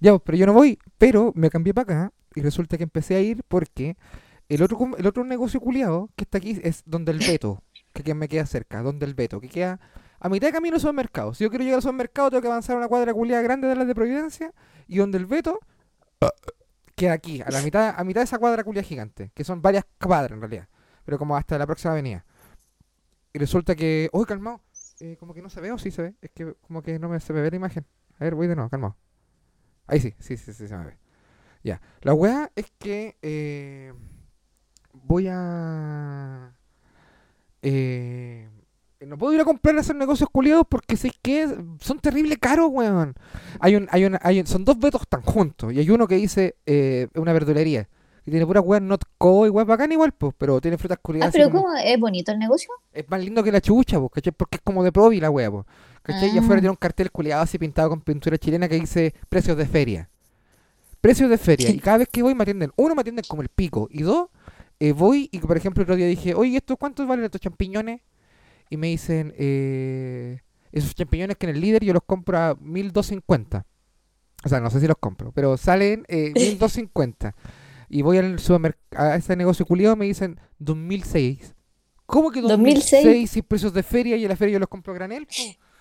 Ya, 0.00 0.10
pues, 0.10 0.22
pero 0.24 0.36
yo 0.36 0.46
no 0.46 0.52
voy, 0.52 0.80
pero 0.98 1.30
me 1.36 1.48
cambié 1.48 1.72
para 1.72 1.84
acá 2.06 2.13
y 2.34 2.40
resulta 2.42 2.76
que 2.76 2.84
empecé 2.84 3.14
a 3.16 3.20
ir 3.20 3.42
porque 3.48 3.96
el 4.48 4.62
otro 4.62 4.78
el 4.98 5.06
otro 5.06 5.24
negocio 5.24 5.60
culiado 5.60 6.10
que 6.16 6.24
está 6.24 6.38
aquí 6.38 6.60
es 6.62 6.82
donde 6.86 7.12
el 7.12 7.18
Beto, 7.18 7.62
que, 7.92 8.14
me 8.14 8.28
queda 8.28 8.46
cerca, 8.46 8.82
donde 8.82 9.06
el 9.06 9.14
Beto, 9.14 9.40
que 9.40 9.48
queda 9.48 9.80
a 10.20 10.28
mitad 10.28 10.48
de 10.48 10.52
camino 10.52 10.74
al 10.76 10.80
supermercado. 10.80 11.34
Si 11.34 11.44
yo 11.44 11.50
quiero 11.50 11.64
llegar 11.64 11.76
al 11.76 11.82
supermercado 11.82 12.30
tengo 12.30 12.42
que 12.42 12.48
avanzar 12.48 12.76
una 12.76 12.88
cuadra 12.88 13.12
culiada 13.14 13.42
grande 13.42 13.68
de 13.68 13.76
las 13.76 13.86
de 13.86 13.94
Providencia 13.94 14.52
y 14.86 14.98
donde 14.98 15.18
el 15.18 15.26
Beto 15.26 15.60
queda 16.94 17.12
aquí, 17.12 17.40
a 17.40 17.50
la 17.50 17.60
mitad, 17.62 17.94
a 17.96 18.04
mitad 18.04 18.20
de 18.20 18.24
esa 18.24 18.38
cuadra 18.38 18.64
culiada 18.64 18.86
gigante, 18.86 19.30
que 19.34 19.44
son 19.44 19.62
varias 19.62 19.84
cuadras 20.00 20.32
en 20.32 20.40
realidad, 20.40 20.68
pero 21.04 21.18
como 21.18 21.36
hasta 21.36 21.58
la 21.58 21.66
próxima 21.66 21.92
avenida. 21.92 22.24
Y 23.32 23.38
resulta 23.38 23.74
que, 23.74 24.08
uy, 24.12 24.24
calmado, 24.26 24.60
eh, 25.00 25.16
como 25.18 25.34
que 25.34 25.42
no 25.42 25.50
se 25.50 25.60
ve 25.60 25.72
o 25.72 25.78
sí 25.78 25.90
se 25.90 26.02
ve, 26.02 26.14
es 26.20 26.30
que 26.30 26.54
como 26.54 26.82
que 26.82 26.98
no 26.98 27.08
me, 27.08 27.18
se 27.18 27.32
me 27.32 27.42
ve 27.42 27.50
la 27.50 27.56
imagen. 27.56 27.84
A 28.18 28.24
ver, 28.24 28.34
voy 28.34 28.46
de 28.46 28.54
nuevo, 28.54 28.70
calmado. 28.70 28.96
Ahí 29.86 30.00
sí, 30.00 30.14
sí, 30.18 30.36
sí, 30.36 30.52
sí, 30.52 30.68
se 30.68 30.76
me 30.76 30.84
ve. 30.84 31.03
Ya. 31.64 31.80
La 32.02 32.14
weá 32.14 32.50
es 32.54 32.66
que 32.78 33.16
eh, 33.22 33.92
voy 34.92 35.26
a. 35.28 36.54
Eh, 37.62 38.48
no 39.06 39.18
puedo 39.18 39.34
ir 39.34 39.40
a 39.40 39.44
comprar 39.44 39.76
a 39.76 39.80
hacer 39.80 39.96
negocios 39.96 40.28
culiados 40.30 40.66
porque 40.68 40.96
sé 40.96 41.10
que 41.22 41.48
son 41.80 41.98
terrible 42.00 42.36
caros, 42.36 42.68
weón. 42.70 43.14
Hay 43.60 43.76
un, 43.76 43.88
hay 43.90 44.04
un, 44.04 44.18
hay 44.22 44.40
un- 44.40 44.46
son 44.46 44.64
dos 44.64 44.78
vetos 44.78 45.02
tan 45.08 45.22
juntos 45.22 45.72
y 45.72 45.78
hay 45.78 45.90
uno 45.90 46.06
que 46.06 46.14
dice 46.16 46.56
eh, 46.66 47.08
una 47.14 47.32
verdulería 47.32 47.88
que 48.24 48.30
tiene 48.30 48.46
pura 48.46 48.62
weá 48.62 48.80
not 48.80 49.02
co 49.18 49.46
y 49.46 49.50
weá 49.50 49.64
bacán 49.64 49.92
igual, 49.92 50.12
pues, 50.12 50.32
pero 50.38 50.58
tiene 50.60 50.78
frutas 50.78 50.96
Ah, 50.98 51.02
culiadas. 51.02 51.28
así 51.28 51.38
pero 51.38 51.50
como- 51.50 51.64
¿cómo? 51.64 51.76
¿Es 51.76 52.00
bonito 52.00 52.32
el 52.32 52.38
negocio? 52.38 52.70
es 52.92 53.04
más 53.10 53.20
lindo 53.22 53.42
que 53.42 53.52
la 53.52 53.60
chucha, 53.60 53.98
pues, 53.98 54.12
¿cachai? 54.12 54.32
Porque 54.34 54.56
es 54.56 54.62
como 54.62 54.82
de 54.82 54.92
provi 54.92 55.20
la 55.20 55.30
wea, 55.30 55.50
pues. 55.50 55.66
¿Cachai? 56.02 56.30
Y 56.34 56.38
Ah. 56.38 56.40
afuera 56.40 56.60
tiene 56.60 56.70
un 56.70 56.76
cartel 56.76 57.10
culiado 57.10 57.42
así 57.42 57.58
pintado 57.58 57.90
con 57.90 58.00
pintura 58.00 58.38
chilena 58.38 58.68
que 58.68 58.76
dice 58.80 59.14
precios 59.28 59.56
de 59.58 59.66
feria. 59.66 60.08
Precios 61.04 61.28
de 61.28 61.36
feria. 61.36 61.68
Y 61.68 61.78
cada 61.80 61.98
vez 61.98 62.08
que 62.10 62.22
voy 62.22 62.34
me 62.34 62.44
atienden, 62.44 62.72
uno 62.76 62.94
me 62.94 63.02
atienden 63.02 63.26
como 63.28 63.42
el 63.42 63.50
pico. 63.50 63.88
Y 63.90 64.00
dos, 64.00 64.30
eh, 64.80 64.92
voy 64.92 65.28
y 65.32 65.38
por 65.38 65.54
ejemplo 65.54 65.82
el 65.82 65.84
otro 65.84 65.96
día 65.96 66.06
dije, 66.06 66.32
oye, 66.34 66.56
¿esto 66.56 66.78
cuántos 66.78 67.06
valen 67.06 67.26
estos 67.26 67.42
champiñones? 67.42 68.00
Y 68.70 68.78
me 68.78 68.86
dicen, 68.86 69.34
eh, 69.36 70.40
esos 70.72 70.94
champiñones 70.94 71.36
que 71.36 71.44
en 71.44 71.56
el 71.56 71.60
líder 71.60 71.84
yo 71.84 71.92
los 71.92 72.04
compro 72.06 72.38
a 72.38 72.56
1250. 72.58 73.66
O 74.46 74.48
sea, 74.48 74.60
no 74.60 74.70
sé 74.70 74.80
si 74.80 74.86
los 74.86 74.96
compro, 74.98 75.30
pero 75.32 75.58
salen 75.58 76.06
eh, 76.08 76.32
1250. 76.34 77.34
Y 77.90 78.00
voy 78.00 78.16
al 78.16 78.38
supermercado, 78.38 79.12
a 79.12 79.16
ese 79.16 79.36
negocio 79.36 79.66
culiado 79.66 79.96
me 79.96 80.06
dicen 80.06 80.40
2006. 80.58 81.54
¿Cómo 82.06 82.30
que 82.30 82.40
2006? 82.40 83.04
2006 83.04 83.30
si 83.30 83.42
precios 83.42 83.74
de 83.74 83.82
feria 83.82 84.16
y 84.16 84.22
en 84.22 84.30
la 84.30 84.36
feria 84.36 84.54
yo 84.54 84.58
los 84.58 84.70
compro 84.70 84.94
a 84.94 84.96
granel? 84.96 85.26
po? 85.26 85.34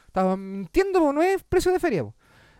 Estaba 0.06 0.36
mintiendo, 0.36 1.00
po, 1.00 1.14
no 1.14 1.24
es 1.24 1.42
precio 1.44 1.72
de 1.72 1.80
feria. 1.80 2.04
po. 2.04 2.14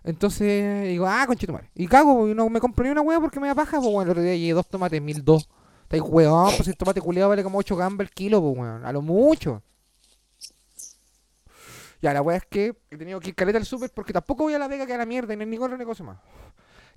Entonces 0.04 0.88
digo, 0.88 1.08
ah, 1.08 1.26
conchetumare. 1.26 1.70
Y 1.76 1.88
cago, 1.88 2.28
y 2.28 2.34
no 2.34 2.50
me 2.50 2.60
compro 2.60 2.84
ni 2.84 2.92
una 2.92 3.02
hueá 3.02 3.20
porque 3.20 3.40
me 3.40 3.48
da 3.48 3.56
paja. 3.56 3.80
Pues 3.80 3.92
bueno, 3.92 4.04
el 4.04 4.10
otro 4.12 4.24
día 4.24 4.36
llegué 4.36 4.54
dos 4.54 4.68
tomates, 4.68 5.02
1002. 5.02 5.50
Estáis 5.84 6.04
hueón, 6.04 6.52
pues 6.56 6.68
el 6.68 6.76
tomate 6.76 7.02
culiado 7.02 7.30
vale 7.30 7.44
como 7.44 7.60
8 7.60 7.76
gambas 7.76 8.08
el 8.08 8.14
kilo, 8.14 8.42
pues 8.42 8.58
weón. 8.58 8.86
A 8.86 8.92
lo 8.92 9.02
mucho. 9.02 9.62
Ya, 12.02 12.14
la 12.14 12.22
weá 12.22 12.38
es 12.38 12.46
que 12.46 12.76
he 12.92 12.98
tenido 12.98 13.20
que 13.22 13.30
ir 13.30 13.36
caleta 13.36 13.58
al 13.58 13.66
súper 13.66 13.90
porque 13.92 14.12
tampoco 14.12 14.44
voy 14.44 14.54
a 14.54 14.60
La 14.60 14.68
Vega 14.68 14.86
que 14.86 14.94
a 14.94 14.98
la 14.98 15.06
mierda 15.06 15.34
y 15.34 15.38
no 15.38 15.44
hay 15.44 15.50
ningún 15.50 15.68
otro 15.68 15.78
negocio 15.78 16.04
más. 16.04 16.18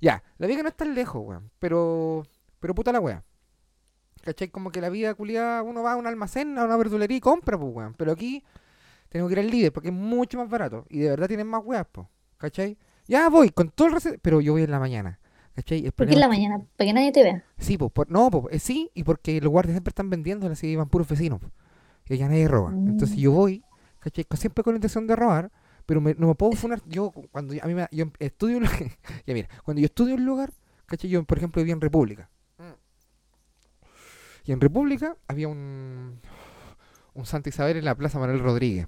Ya, 0.01 0.21
La 0.37 0.47
Vega 0.47 0.63
no 0.63 0.69
es 0.69 0.75
tan 0.75 0.93
lejos, 0.93 1.23
weón. 1.25 1.49
Pero, 1.59 2.25
pero 2.59 2.75
puta 2.75 2.91
la 2.91 2.99
weá. 2.99 3.23
¿Cachai? 4.23 4.49
Como 4.49 4.71
que 4.71 4.81
la 4.81 4.89
vida 4.89 5.13
culiada, 5.13 5.63
uno 5.63 5.81
va 5.81 5.93
a 5.93 5.95
un 5.95 6.07
almacén, 6.07 6.57
a 6.57 6.65
una 6.65 6.75
verdulería 6.75 7.17
y 7.17 7.21
compra, 7.21 7.57
pues, 7.57 7.73
weón. 7.73 7.93
Pero 7.93 8.11
aquí 8.11 8.43
tengo 9.07 9.27
que 9.27 9.33
ir 9.33 9.39
al 9.39 9.49
líder 9.49 9.71
porque 9.71 9.87
es 9.87 9.93
mucho 9.93 10.37
más 10.39 10.49
barato. 10.49 10.85
Y 10.89 10.99
de 10.99 11.11
verdad 11.11 11.27
tienen 11.27 11.47
más 11.47 11.61
weas, 11.63 11.85
pues. 11.89 12.07
¿Cachai? 12.37 12.77
Ya 13.07 13.29
voy, 13.29 13.49
con 13.49 13.69
todo 13.69 13.87
el 13.87 13.93
receta, 13.93 14.17
pero 14.21 14.41
yo 14.41 14.53
voy 14.53 14.63
en 14.63 14.71
la 14.71 14.79
mañana. 14.79 15.19
¿Cachai? 15.55 15.89
¿Por 15.91 16.05
qué 16.07 16.13
en 16.13 16.19
la 16.19 16.27
mañana? 16.27 16.59
¿Para 16.77 16.87
que 16.89 16.93
nadie 16.93 17.11
te 17.11 17.23
vea? 17.23 17.43
Sí, 17.57 17.77
pues, 17.77 17.91
por- 17.91 18.11
no, 18.11 18.29
pues, 18.29 18.55
eh, 18.55 18.59
sí, 18.59 18.91
y 18.93 19.03
porque 19.03 19.41
los 19.41 19.49
guardias 19.49 19.73
siempre 19.73 19.89
están 19.89 20.09
vendiendo, 20.09 20.47
así 20.47 20.75
van 20.75 20.87
puros 20.89 21.07
vecinos. 21.07 21.39
po. 21.39 21.49
Y 22.09 22.17
ya 22.17 22.27
nadie 22.27 22.47
roba. 22.47 22.71
Entonces 22.71 23.17
Mm. 23.17 23.19
yo 23.19 23.31
voy, 23.31 23.63
¿cachai? 23.99 24.25
Siempre 24.35 24.63
con 24.63 24.73
la 24.73 24.77
intención 24.77 25.07
de 25.07 25.15
robar, 25.15 25.51
pero 25.85 25.99
me- 25.99 26.13
no 26.15 26.27
me 26.27 26.35
puedo 26.35 26.51
funar. 26.53 26.81
Yo, 26.85 27.11
cuando 27.31 27.55
a 27.61 27.65
mí 27.65 27.73
me, 27.73 27.87
yo 27.91 28.05
estudio, 28.19 28.59
ya 29.25 29.33
mira, 29.33 29.49
cuando 29.63 29.81
yo 29.81 29.85
estudio 29.85 30.13
un 30.15 30.25
lugar, 30.25 30.53
¿cachai? 30.85 31.09
Yo, 31.09 31.23
por 31.23 31.37
ejemplo, 31.39 31.61
vivía 31.61 31.73
en 31.73 31.81
República. 31.81 32.29
Y 34.45 34.51
en 34.53 34.61
República 34.61 35.17
había 35.27 35.47
un, 35.49 36.19
un 37.13 37.25
Santa 37.25 37.49
Isabel 37.49 37.77
en 37.77 37.85
la 37.85 37.95
Plaza 37.95 38.17
Manuel 38.19 38.39
Rodríguez. 38.39 38.87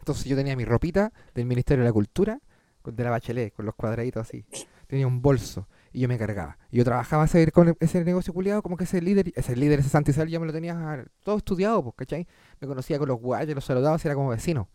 Entonces 0.00 0.24
yo 0.26 0.36
tenía 0.36 0.56
mi 0.56 0.64
ropita 0.66 1.12
del 1.34 1.46
Ministerio 1.46 1.82
de 1.84 1.88
la 1.88 1.92
Cultura, 1.94 2.40
de 2.84 3.04
la 3.04 3.10
Bachelet, 3.10 3.52
con 3.52 3.66
los 3.66 3.74
cuadraditos 3.74 4.26
así. 4.26 4.44
Tenía 4.86 5.06
un 5.06 5.22
bolso 5.22 5.66
y 5.92 6.00
yo 6.00 6.08
me 6.08 6.18
cargaba. 6.18 6.58
Y 6.70 6.78
yo 6.78 6.84
trabajaba 6.84 7.24
ese, 7.24 7.50
con 7.52 7.76
ese 7.80 8.04
negocio 8.04 8.32
culiado, 8.32 8.62
como 8.62 8.76
que 8.76 8.84
ese 8.84 9.00
líder, 9.00 9.32
ese 9.34 9.56
líder, 9.56 9.80
ese 9.80 9.88
Santa 9.88 10.10
Isabel, 10.10 10.30
ya 10.30 10.40
me 10.40 10.46
lo 10.46 10.52
tenía 10.52 11.04
todo 11.22 11.36
estudiado, 11.36 11.82
pues, 11.82 11.94
¿cachai? 11.96 12.26
Me 12.60 12.68
conocía 12.68 12.98
con 12.98 13.08
los 13.08 13.20
guayos, 13.20 13.54
los 13.54 13.64
saludaba, 13.64 13.98
era 14.02 14.14
como 14.14 14.30
vecino. 14.30 14.68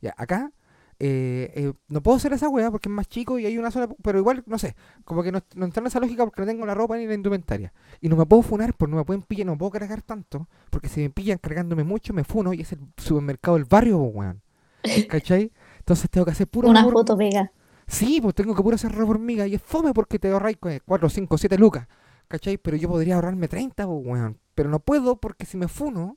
Ya, 0.00 0.14
acá 0.16 0.52
eh, 0.98 1.52
eh, 1.54 1.72
no 1.88 2.02
puedo 2.02 2.16
hacer 2.16 2.32
esa 2.32 2.48
weá 2.48 2.70
porque 2.70 2.88
es 2.88 2.94
más 2.94 3.06
chico 3.06 3.38
y 3.38 3.44
hay 3.44 3.58
una 3.58 3.70
sola, 3.70 3.88
pero 4.02 4.18
igual, 4.18 4.42
no 4.46 4.58
sé, 4.58 4.74
como 5.04 5.22
que 5.22 5.30
no, 5.30 5.40
no 5.54 5.66
entra 5.66 5.82
en 5.82 5.88
esa 5.88 6.00
lógica 6.00 6.24
porque 6.24 6.40
no 6.40 6.46
tengo 6.46 6.64
la 6.64 6.74
ropa 6.74 6.96
ni 6.96 7.06
la 7.06 7.14
indumentaria. 7.14 7.72
Y 8.00 8.08
no 8.08 8.16
me 8.16 8.24
puedo 8.24 8.42
funar 8.42 8.74
porque 8.74 8.90
no 8.92 8.96
me 8.96 9.04
pueden 9.04 9.22
pillar, 9.22 9.46
no 9.46 9.58
puedo 9.58 9.72
cargar 9.72 10.00
tanto, 10.02 10.48
porque 10.70 10.88
si 10.88 11.02
me 11.02 11.10
pillan 11.10 11.38
cargándome 11.38 11.84
mucho 11.84 12.14
me 12.14 12.24
funo 12.24 12.54
y 12.54 12.62
es 12.62 12.72
el 12.72 12.80
supermercado 12.96 13.56
del 13.58 13.66
barrio, 13.66 13.98
pues, 13.98 14.14
weón. 14.14 14.42
¿Cachai? 15.08 15.52
Entonces 15.86 16.10
tengo 16.10 16.24
que 16.24 16.32
hacer 16.32 16.48
puro 16.48 16.68
Una 16.68 16.82
foto 16.82 17.16
pega. 17.16 17.52
Sí, 17.86 18.20
pues 18.20 18.34
tengo 18.34 18.56
que 18.56 18.62
puro 18.62 18.74
hacer 18.74 18.90
robo 18.90 19.12
hormiga 19.12 19.46
y 19.46 19.54
es 19.54 19.62
fome 19.62 19.94
porque 19.94 20.18
te 20.18 20.28
ahorráis 20.28 20.58
4, 20.84 21.08
5, 21.08 21.38
7 21.38 21.58
lucas. 21.58 21.86
¿Cachai? 22.26 22.58
Pero 22.58 22.76
yo 22.76 22.88
podría 22.88 23.14
ahorrarme 23.14 23.46
30, 23.46 23.86
pues, 23.86 24.04
weón. 24.04 24.40
Pero 24.56 24.68
no 24.68 24.80
puedo 24.80 25.14
porque 25.14 25.46
si 25.46 25.56
me 25.56 25.68
funo, 25.68 26.16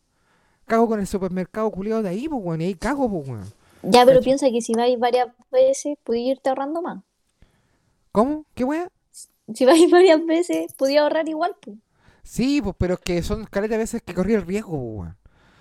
cago 0.65 0.87
con 0.87 0.99
el 0.99 1.05
supermercado 1.05 1.69
culiado 1.69 2.01
de 2.01 2.09
ahí, 2.09 2.27
pues, 2.27 2.41
weón. 2.43 2.61
Y 2.61 2.63
ahí 2.63 2.73
cago, 2.73 3.07
pues, 3.11 3.29
weón. 3.29 3.45
Ya, 3.83 4.07
pero 4.07 4.21
piensa 4.21 4.49
que 4.49 4.59
si 4.59 4.73
vais 4.73 4.97
varias 4.97 5.27
veces, 5.51 5.99
podías 6.03 6.37
irte 6.37 6.49
ahorrando 6.49 6.81
más. 6.81 7.03
¿Cómo? 8.11 8.47
¿Qué 8.55 8.63
weón? 8.63 8.89
Si 9.53 9.65
vais 9.65 9.87
varias 9.91 10.25
veces, 10.25 10.73
podías 10.73 11.03
ahorrar 11.03 11.29
igual, 11.29 11.55
pues. 11.61 11.77
Sí, 12.23 12.59
pues, 12.59 12.75
pero 12.79 12.95
es 12.95 13.01
que 13.01 13.21
son 13.21 13.45
caleta 13.45 13.75
de 13.75 13.81
veces 13.81 14.01
que 14.01 14.15
corrí 14.15 14.33
el 14.33 14.47
riesgo, 14.47 14.71
pues, 14.71 14.97
weón. 14.97 15.18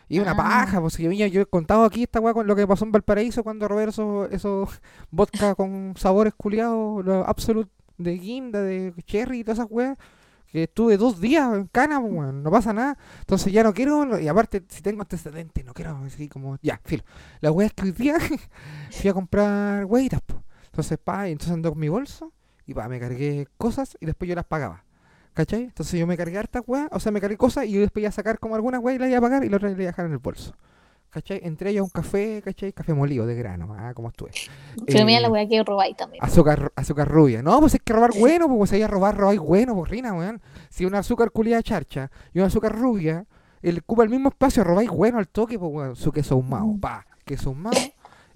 Y 0.08 0.18
una 0.20 0.30
Ah. 0.32 0.36
paja, 0.36 0.80
pues, 0.80 0.96
yo, 0.98 1.10
yo 1.10 1.40
he 1.42 1.46
contado 1.46 1.84
aquí 1.84 2.04
esta 2.04 2.20
weá 2.20 2.32
con 2.34 2.46
lo 2.46 2.56
que 2.56 2.66
pasó 2.66 2.84
en 2.84 2.92
Valparaíso 2.92 3.42
cuando 3.44 3.68
robé 3.68 3.84
esos, 3.84 4.30
esos 4.32 4.80
vodka 5.10 5.54
con 5.56 5.94
sabores 5.96 6.34
culiados, 6.34 7.04
los 7.04 7.26
Absolute 7.26 7.70
de 7.98 8.12
guinda, 8.18 8.62
de 8.62 8.94
cherry 9.06 9.40
y 9.40 9.44
todas 9.44 9.58
esas 9.58 9.70
weas. 9.70 9.98
Que 10.50 10.62
estuve 10.62 10.96
dos 10.96 11.20
días 11.20 11.54
en 11.54 11.66
cana, 11.66 12.00
pues, 12.00 12.10
weón, 12.10 12.42
no 12.42 12.50
pasa 12.50 12.72
nada. 12.72 12.96
Entonces 13.20 13.52
ya 13.52 13.62
no 13.62 13.74
quiero, 13.74 14.18
y 14.18 14.28
aparte, 14.28 14.64
si 14.68 14.80
tengo 14.80 15.02
antecedentes, 15.02 15.62
no 15.62 15.74
quiero 15.74 15.94
así 16.06 16.26
como, 16.26 16.56
ya, 16.62 16.80
filo. 16.84 17.04
La 17.40 17.52
wea 17.52 17.66
es 17.66 17.74
que 17.74 17.82
hoy 17.84 17.92
día 17.92 18.16
fui 18.90 19.10
a 19.10 19.12
comprar 19.12 19.84
weitas, 19.84 20.22
pues. 20.24 20.40
Entonces, 20.66 20.96
pa, 20.96 21.28
y 21.28 21.32
entonces 21.32 21.52
ando 21.52 21.70
con 21.70 21.78
mi 21.78 21.88
bolso, 21.90 22.32
y 22.64 22.72
pa, 22.72 22.88
me 22.88 22.98
cargué 22.98 23.46
cosas 23.58 23.98
y 24.00 24.06
después 24.06 24.26
yo 24.28 24.34
las 24.36 24.46
pagaba. 24.46 24.84
¿Cachai? 25.38 25.62
Entonces 25.62 26.00
yo 26.00 26.04
me 26.04 26.16
cargué 26.16 26.36
hartas 26.36 26.64
weas, 26.66 26.88
o 26.90 26.98
sea, 26.98 27.12
me 27.12 27.20
cargué 27.20 27.36
cosas 27.36 27.64
y 27.66 27.70
yo 27.70 27.80
después 27.80 28.02
iba 28.02 28.08
a 28.08 28.12
sacar 28.12 28.40
como 28.40 28.56
algunas 28.56 28.80
weas 28.82 28.96
y 28.96 28.98
las 28.98 29.08
iba 29.08 29.18
a 29.18 29.20
pagar 29.20 29.44
y 29.44 29.48
la 29.48 29.56
otra 29.58 29.68
la 29.68 29.74
iba 29.76 29.84
a 29.84 29.86
dejar 29.86 30.06
en 30.06 30.12
el 30.12 30.18
bolso. 30.18 30.52
¿Cachai? 31.10 31.38
Entre 31.44 31.70
ellas 31.70 31.84
un 31.84 31.90
café, 31.90 32.42
¿cachai? 32.44 32.72
Café 32.72 32.92
molido 32.92 33.24
de 33.24 33.36
grano, 33.36 33.72
ah, 33.78 33.92
como 33.94 34.08
estuve. 34.08 34.32
Pero 34.84 35.06
mira 35.06 35.20
Eh, 35.20 35.22
la 35.22 35.30
weá 35.30 35.46
que 35.48 35.62
robáis 35.62 35.96
también. 35.96 36.24
Azúcar, 36.24 36.72
azúcar 36.74 37.06
rubia. 37.08 37.40
No, 37.40 37.60
pues 37.60 37.74
hay 37.74 37.78
que 37.84 37.92
robar 37.92 38.10
bueno, 38.18 38.48
pues 38.48 38.70
si 38.70 38.76
hay 38.76 38.82
a 38.82 38.88
robar, 38.88 39.16
robáis 39.16 39.38
bueno, 39.38 39.76
pues 39.76 39.88
rina, 39.92 40.12
weón. 40.12 40.42
Si 40.70 40.84
un 40.84 40.96
azúcar 40.96 41.30
culiada 41.30 41.62
charcha 41.62 42.10
y 42.34 42.40
un 42.40 42.44
azúcar 42.46 42.76
rubia, 42.76 43.24
el 43.62 43.78
ocupa 43.78 44.02
el 44.02 44.10
mismo 44.10 44.30
espacio, 44.30 44.64
robáis 44.64 44.90
bueno 44.90 45.18
al 45.18 45.28
toque, 45.28 45.56
pues 45.56 45.70
weón. 45.72 45.94
Su 45.94 46.10
queso 46.10 46.34
ahumado, 46.34 46.66
Mm. 46.66 46.80
pa, 46.80 47.06
queso 47.24 47.50
ahumado, 47.50 47.78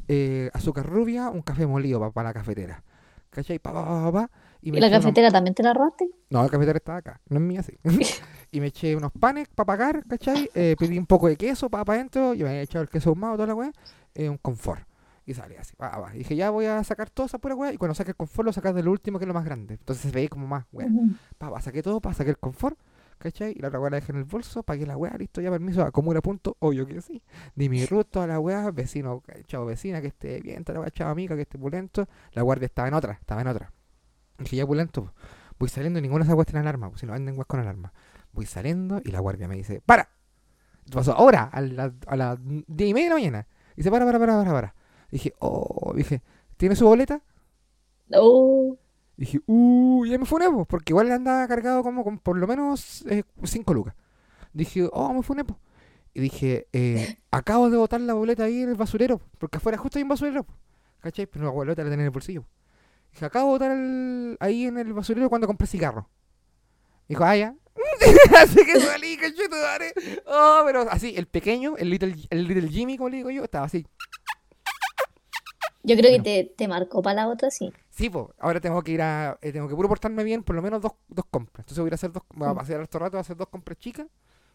eh, 0.07 0.51
azúcar 0.55 0.87
rubia, 0.87 1.31
un 1.31 1.43
café 1.43 1.67
molido 1.67 2.13
para 2.13 2.29
la 2.29 2.33
cafetera. 2.33 2.85
¿Cachai? 3.31 3.59
Pa, 3.59 3.73
pa, 3.73 3.85
pa, 3.85 4.03
pa, 4.05 4.13
pa, 4.13 4.31
y 4.63 4.69
¿Y 4.69 4.73
me 4.73 4.81
la 4.81 4.87
unos- 4.87 5.01
cafetera 5.01 5.31
también 5.31 5.55
te 5.55 5.63
la 5.63 5.75
robaste? 5.75 6.09
no, 6.31 6.43
la 6.43 6.49
cafetera 6.49 6.77
estaba 6.79 6.99
acá, 6.99 7.21
no 7.29 7.37
es 7.37 7.43
mía, 7.43 7.63
sí. 7.63 7.77
y 8.53 8.61
me 8.61 8.69
eché 8.69 8.97
unos 8.97 9.13
panes 9.13 9.49
para 9.49 9.67
pagar, 9.67 10.05
¿cachai? 10.09 10.49
Eh, 10.55 10.77
pedí 10.79 10.99
un 10.99 11.07
poco 11.07 11.29
de 11.29 11.37
queso 11.37 11.69
para 11.69 11.93
adentro, 11.93 12.33
yo 12.35 12.45
me 12.47 12.51
había 12.53 12.63
echado 12.63 12.83
el 12.83 12.89
queso 12.89 13.11
ahumado, 13.11 13.35
toda 13.35 13.49
la 13.49 13.55
weá, 13.55 13.73
eh, 14.15 14.29
un 14.29 14.39
confort. 14.39 14.83
Y 15.25 15.35
salí 15.35 15.55
así, 15.57 15.77
pa, 15.77 15.91
pa. 15.93 16.15
Y 16.15 16.19
dije, 16.19 16.35
ya 16.35 16.51
voy 16.51 16.67
a 16.67 16.83
sacar 16.83 17.09
toda 17.11 17.27
esa 17.27 17.39
pura 17.39 17.55
weá, 17.55 17.73
y 17.73 17.77
cuando 17.77 17.95
saque 17.95 18.11
el 18.11 18.17
confort 18.17 18.47
lo 18.47 18.53
sacas 18.53 18.75
del 18.75 18.89
último 18.89 19.19
que 19.19 19.25
es 19.25 19.29
lo 19.29 19.35
más 19.35 19.45
grande. 19.45 19.75
Entonces 19.75 20.03
se 20.03 20.11
veía 20.11 20.29
como 20.29 20.47
más 20.49 20.65
weá. 20.73 20.89
Pa, 21.39 21.51
pa, 21.51 21.61
saqué 21.61 21.83
todo, 21.83 22.01
pa, 22.01 22.13
saqué 22.13 22.31
el 22.31 22.39
confort, 22.39 22.77
¿cachai? 23.19 23.53
Y 23.57 23.61
la 23.61 23.69
otra 23.69 23.79
weá 23.79 23.91
la 23.91 23.97
dejé 24.01 24.11
en 24.13 24.19
el 24.19 24.25
bolso, 24.25 24.65
pagué 24.65 24.85
la 24.85 24.97
weá, 24.97 25.17
listo, 25.17 25.41
ya 25.41 25.51
permiso, 25.51 25.83
acumula 25.83 26.21
punto, 26.21 26.57
obvio 26.59 26.87
que 26.87 27.01
sí. 27.01 27.23
Di 27.55 27.69
mi 27.69 27.87
root, 27.87 28.09
toda 28.11 28.27
la 28.27 28.41
weá, 28.41 28.69
vecino, 28.73 29.23
chavo 29.47 29.67
vecina, 29.67 30.01
que 30.01 30.09
esté 30.09 30.41
bien, 30.41 30.65
chavo 30.65 31.11
amiga, 31.11 31.37
que 31.37 31.43
esté 31.43 31.57
pulento. 31.57 32.09
La 32.33 32.43
guardia 32.43 32.67
estaba 32.67 32.89
en 32.89 32.95
otra, 32.95 33.13
estaba 33.13 33.41
en 33.43 33.47
otra. 33.47 33.73
Dije, 34.39 34.57
ya 34.57 34.67
pulento, 34.67 35.13
voy 35.59 35.69
saliendo 35.69 35.99
y 35.99 36.03
ninguna 36.03 36.25
de 36.25 36.29
esas 36.29 36.37
weas 36.37 36.47
tiene 36.47 36.61
alarma, 36.61 36.89
pues 36.89 37.01
si 37.01 37.07
no 37.07 37.13
venden 37.13 37.37
weas 37.37 37.47
con 37.47 37.61
alarma. 37.61 37.93
Voy 38.33 38.47
saliendo 38.47 39.01
y 39.05 39.11
la 39.11 39.21
guardia 39.21 39.49
me 39.49 39.57
dice, 39.57 39.83
¡para! 39.85 40.11
Pasó 40.93 41.13
ahora, 41.13 41.45
a 41.45 41.61
las 41.61 41.93
a 42.07 42.17
las 42.17 42.39
diez 42.43 42.91
y 42.91 42.95
media 42.95 43.07
de 43.07 43.11
la 43.11 43.17
mañana. 43.17 43.49
Dice, 43.77 43.91
para, 43.91 44.05
para, 44.05 44.19
para, 44.19 44.37
para, 44.39 44.53
para. 44.53 44.75
Dije, 45.11 45.35
oh, 45.39 45.93
dije, 45.95 46.23
¿tiene 46.57 46.75
su 46.75 46.87
boleta? 46.87 47.23
Oh, 48.15 48.77
Dije, 49.17 49.41
uh, 49.47 50.05
ya 50.07 50.19
me 50.19 50.25
funé, 50.25 50.51
po, 50.51 50.65
porque 50.65 50.93
igual 50.93 51.11
andaba 51.13 51.47
cargado 51.47 51.83
como 51.83 52.03
con 52.03 52.19
por 52.19 52.37
lo 52.37 52.47
menos 52.47 53.05
5 53.45 53.75
lucas. 53.75 53.95
Dije, 54.53 54.89
oh, 54.93 55.13
me 55.13 55.23
funé, 55.23 55.45
po. 55.45 55.59
Y 56.15 56.21
dije, 56.21 56.67
eh, 56.73 57.19
acabo 57.31 57.71
de 57.71 57.77
botar 57.77 58.01
la 58.01 58.15
boleta 58.15 58.45
ahí 58.45 58.63
en 58.63 58.71
el 58.71 58.75
basurero, 58.75 59.21
porque 59.39 59.59
afuera 59.59 59.79
justo 59.79 59.99
hay 59.99 60.03
un 60.03 60.09
basurero, 60.09 60.45
po, 60.45 60.55
¿cachai? 61.01 61.27
Pero 61.27 61.45
la 61.45 61.51
boleta 61.51 61.83
la 61.85 61.91
tenía 61.91 62.03
en 62.03 62.07
el 62.07 62.11
bolsillo. 62.11 62.45
Dije, 63.13 63.25
acabo 63.27 63.47
de 63.47 63.53
botar 63.53 63.71
el- 63.73 64.37
ahí 64.41 64.67
en 64.67 64.79
el 64.79 64.93
basurero 64.93 65.29
cuando 65.29 65.47
compré 65.47 65.67
cigarro. 65.67 66.09
Dijo, 67.09 67.25
ah, 67.25 67.37
ya. 67.37 67.55
así 68.39 68.65
que 68.67 68.81
salí, 68.81 69.19
madre. 69.51 69.93
Oh, 70.27 70.63
pero 70.67 70.83
así, 70.91 71.15
el 71.17 71.27
pequeño, 71.27 71.77
el 71.79 71.91
little, 71.91 72.15
el 72.31 72.47
little 72.49 72.69
Jimmy, 72.69 72.97
como 72.97 73.09
le 73.09 73.19
digo 73.19 73.31
yo, 73.31 73.45
estaba 73.45 73.67
así. 73.67 73.87
yo 75.83 75.97
creo 75.97 76.11
que 76.13 76.21
te, 76.23 76.55
te 76.57 76.69
marcó 76.69 77.03
para 77.03 77.23
la 77.23 77.29
otra, 77.29 77.51
sí. 77.51 77.73
Sí, 77.91 78.09
pues, 78.09 78.27
ahora 78.39 78.61
tengo 78.61 78.83
que 78.83 78.93
ir 78.93 79.03
a. 79.03 79.39
eh, 79.43 79.53
tengo 79.53 79.69
que 79.69 79.75
puro 79.75 79.89
portarme 79.89 80.23
bien, 80.25 80.43
por 80.43 80.55
lo 80.57 80.63
menos 80.63 80.81
dos, 80.81 80.93
dos 81.09 81.25
compras. 81.31 81.65
Entonces 81.65 81.79
voy 81.79 81.87
a 81.87 81.89
ir 81.89 81.95
a 81.95 81.97
hacer 81.97 82.13
dos. 82.13 82.23
Voy 82.35 82.49
a 82.49 82.53
Mm. 82.53 82.57
pasear 82.57 82.81
harto 82.81 82.99
rato, 82.99 83.17
a 83.19 83.21
hacer 83.21 83.37
dos 83.37 83.49
compras 83.49 83.79
chicas. 83.79 84.07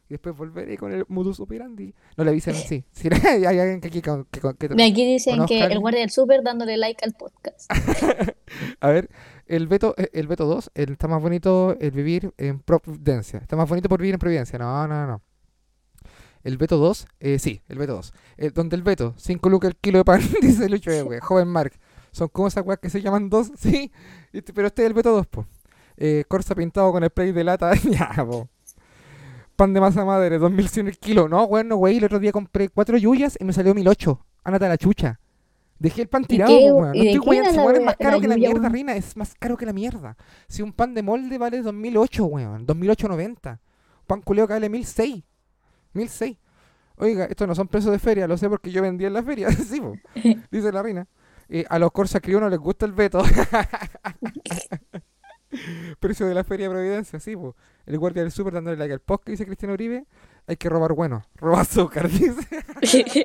Y 0.10 0.14
después 0.14 0.36
volveré 0.38 0.78
con 0.78 0.94
el 0.94 1.04
modus 1.10 1.40
operandi. 1.42 1.94
No 2.16 2.24
le 2.24 2.30
avisen 2.30 2.56
sí. 2.56 2.86
Hay 3.28 3.44
alguien 3.46 3.82
que 3.82 3.88
aquí. 3.90 4.02
Que, 4.02 4.24
que- 4.32 4.40
que- 4.70 4.84
aquí 4.84 5.06
dicen 5.06 5.46
que 5.46 5.64
el 5.64 5.80
guardia 5.80 6.02
del 6.02 6.10
súper 6.10 6.44
dándole 6.44 6.78
like 6.78 7.04
al 7.04 7.14
podcast. 7.14 7.70
a 8.80 8.88
ver, 8.90 9.10
el 9.48 9.68
Beto, 9.68 9.94
eh, 9.98 10.10
el 10.14 10.28
Beto 10.28 10.46
2, 10.46 10.72
el, 10.76 10.92
está 10.94 11.08
más 11.08 11.22
bonito 11.22 11.76
el 11.80 11.92
vivir 11.92 12.34
en 12.38 12.60
Providencia. 12.60 13.40
Está 13.40 13.56
más 13.56 13.68
bonito 13.68 13.90
por 13.90 14.00
vivir 14.00 14.14
en 14.14 14.20
Providencia. 14.20 14.58
No, 14.58 14.88
no, 14.88 15.06
no. 15.08 15.22
El 16.44 16.58
Beto 16.58 16.78
2, 16.78 17.08
eh, 17.20 17.40
sí, 17.40 17.62
el 17.68 17.78
Beto 17.78 17.96
2. 17.96 18.14
Eh, 18.38 18.52
donde 18.52 18.78
el 18.78 18.84
Beto, 18.84 19.14
5 19.18 19.50
lucas 19.50 19.72
el 19.72 19.76
kilo 19.76 19.98
de 19.98 20.06
pan, 20.06 20.22
dice 20.42 20.70
Lucho 20.70 20.92
Ewe, 20.92 21.20
joven 21.20 21.48
Mark. 21.50 21.74
Son 22.12 22.30
como 22.30 22.48
esas 22.48 22.66
weas 22.66 22.80
que 22.80 22.90
se 22.90 23.02
llaman 23.02 23.30
dos, 23.30 23.52
sí. 23.58 23.92
Este- 24.32 24.54
pero 24.54 24.68
este 24.68 24.84
es 24.84 24.88
el 24.88 24.94
Beto 24.94 25.12
2, 25.12 25.28
po. 25.28 25.46
Eh, 25.98 26.24
Corsa 26.28 26.56
pintado 26.56 26.92
con 26.94 27.04
spray 27.06 27.32
de 27.34 27.44
lata, 27.44 27.74
ya, 27.76 28.10
po. 28.26 28.48
Pan 29.58 29.74
de 29.74 29.82
masa 29.82 30.06
madre, 30.06 30.38
2100 30.38 30.88
el 30.88 31.00
kilo. 31.00 31.28
No, 31.28 31.48
bueno, 31.48 31.78
güey, 31.78 31.98
el 31.98 32.06
otro 32.06 32.20
día 32.20 32.32
compré 32.32 32.70
cuatro 32.70 32.96
yuyas 32.96 33.36
y 33.40 33.44
me 33.44 33.54
salió 33.54 33.74
1008. 33.74 34.24
Ándate 34.44 34.66
a 34.66 34.70
la 34.70 34.78
chucha. 34.78 35.20
Dejé 35.80 36.04
el 36.04 36.08
pan 36.08 36.22
¿Y 36.24 36.28
tirado, 36.28 36.54
weón. 36.54 36.92
No 36.96 37.04
estoy 37.04 37.18
weón, 37.18 37.58
weón 37.58 37.76
es 37.76 37.84
más 37.84 37.96
caro 37.98 38.18
la 38.18 38.22
que 38.22 38.28
la 38.28 38.36
yuya, 38.36 38.50
mierda, 38.50 38.62
weón? 38.62 38.74
Rina. 38.74 38.96
Es 38.96 39.18
más 39.18 39.34
caro 39.34 39.58
que 39.58 39.66
la 39.66 39.74
mierda. 39.74 40.16
Si 40.48 40.62
un 40.62 40.74
pan 40.74 40.94
de 40.94 41.02
molde 41.02 41.40
vale 41.40 41.64
2008, 41.64 42.26
weón. 42.26 42.68
2890. 42.68 43.60
Pan 44.06 44.22
culeo 44.22 44.46
que 44.48 44.54
vale 44.54 44.70
1006. 44.70 45.24
1006. 45.94 46.38
Oiga, 46.98 47.26
estos 47.26 47.48
no 47.48 47.56
son 47.56 47.68
precios 47.68 47.92
de 47.92 48.00
feria, 48.00 48.28
lo 48.28 48.38
sé 48.38 48.48
porque 48.50 48.72
yo 48.72 48.84
vendía 48.84 49.08
en 49.08 49.14
la 49.14 49.24
feria. 49.24 49.52
sí, 49.70 49.82
po. 49.82 49.96
Dice 50.52 50.72
la 50.72 50.84
Rina. 50.84 51.08
Eh, 51.50 51.66
a 51.68 51.80
los 51.80 51.92
Corsa 51.92 52.20
criollos 52.20 52.52
les 52.52 52.60
gusta 52.60 52.86
el 52.86 52.92
veto. 52.92 53.24
Precio 56.00 56.28
de 56.28 56.36
la 56.36 56.44
feria 56.44 56.68
de 56.68 56.76
Providencia, 56.76 57.20
sí, 57.20 57.36
po. 57.36 57.56
El 57.88 57.98
guardia 57.98 58.22
del 58.22 58.32
súper 58.32 58.54
dándole 58.54 58.78
like 58.78 58.94
al 58.94 59.00
post 59.00 59.24
que 59.24 59.32
dice 59.32 59.46
Cristiano 59.46 59.74
Uribe. 59.74 60.06
Hay 60.46 60.58
que 60.58 60.70
robar 60.70 60.94
bueno. 60.94 61.26
Roba 61.36 61.62
azúcar, 61.62 62.08
dice. 62.10 62.36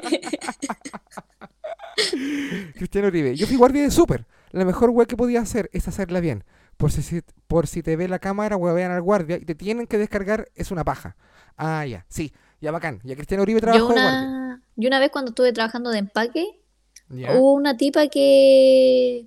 Cristiano 2.74 3.08
Uribe. 3.08 3.36
Yo 3.36 3.46
fui 3.46 3.56
guardia 3.56 3.82
de 3.82 3.90
súper. 3.90 4.26
La 4.50 4.64
mejor 4.64 4.90
wea 4.90 5.06
que 5.06 5.16
podía 5.16 5.40
hacer 5.40 5.68
es 5.72 5.88
hacerla 5.88 6.20
bien. 6.20 6.44
Por 6.76 6.90
si, 6.90 7.20
por 7.48 7.66
si 7.66 7.82
te 7.82 7.96
ve 7.96 8.08
la 8.08 8.18
cámara, 8.18 8.56
huevean 8.56 8.90
al 8.92 9.02
guardia 9.02 9.36
y 9.36 9.44
te 9.44 9.54
tienen 9.54 9.86
que 9.86 9.98
descargar, 9.98 10.48
es 10.54 10.70
una 10.70 10.84
paja. 10.84 11.16
Ah, 11.56 11.84
ya. 11.86 12.04
Sí, 12.08 12.32
ya 12.60 12.70
bacán. 12.70 13.00
Ya 13.04 13.14
Cristiano 13.14 13.42
Uribe 13.42 13.60
Yo 13.60 13.66
trabajó 13.66 13.86
guardia. 13.92 14.10
una, 14.22 14.62
yo 14.76 14.88
una 14.88 14.98
vez 15.00 15.10
cuando 15.10 15.30
estuve 15.30 15.52
trabajando 15.52 15.90
de 15.90 15.98
empaque, 15.98 16.46
hubo 17.10 17.52
una 17.54 17.76
tipa 17.76 18.06
que, 18.08 19.26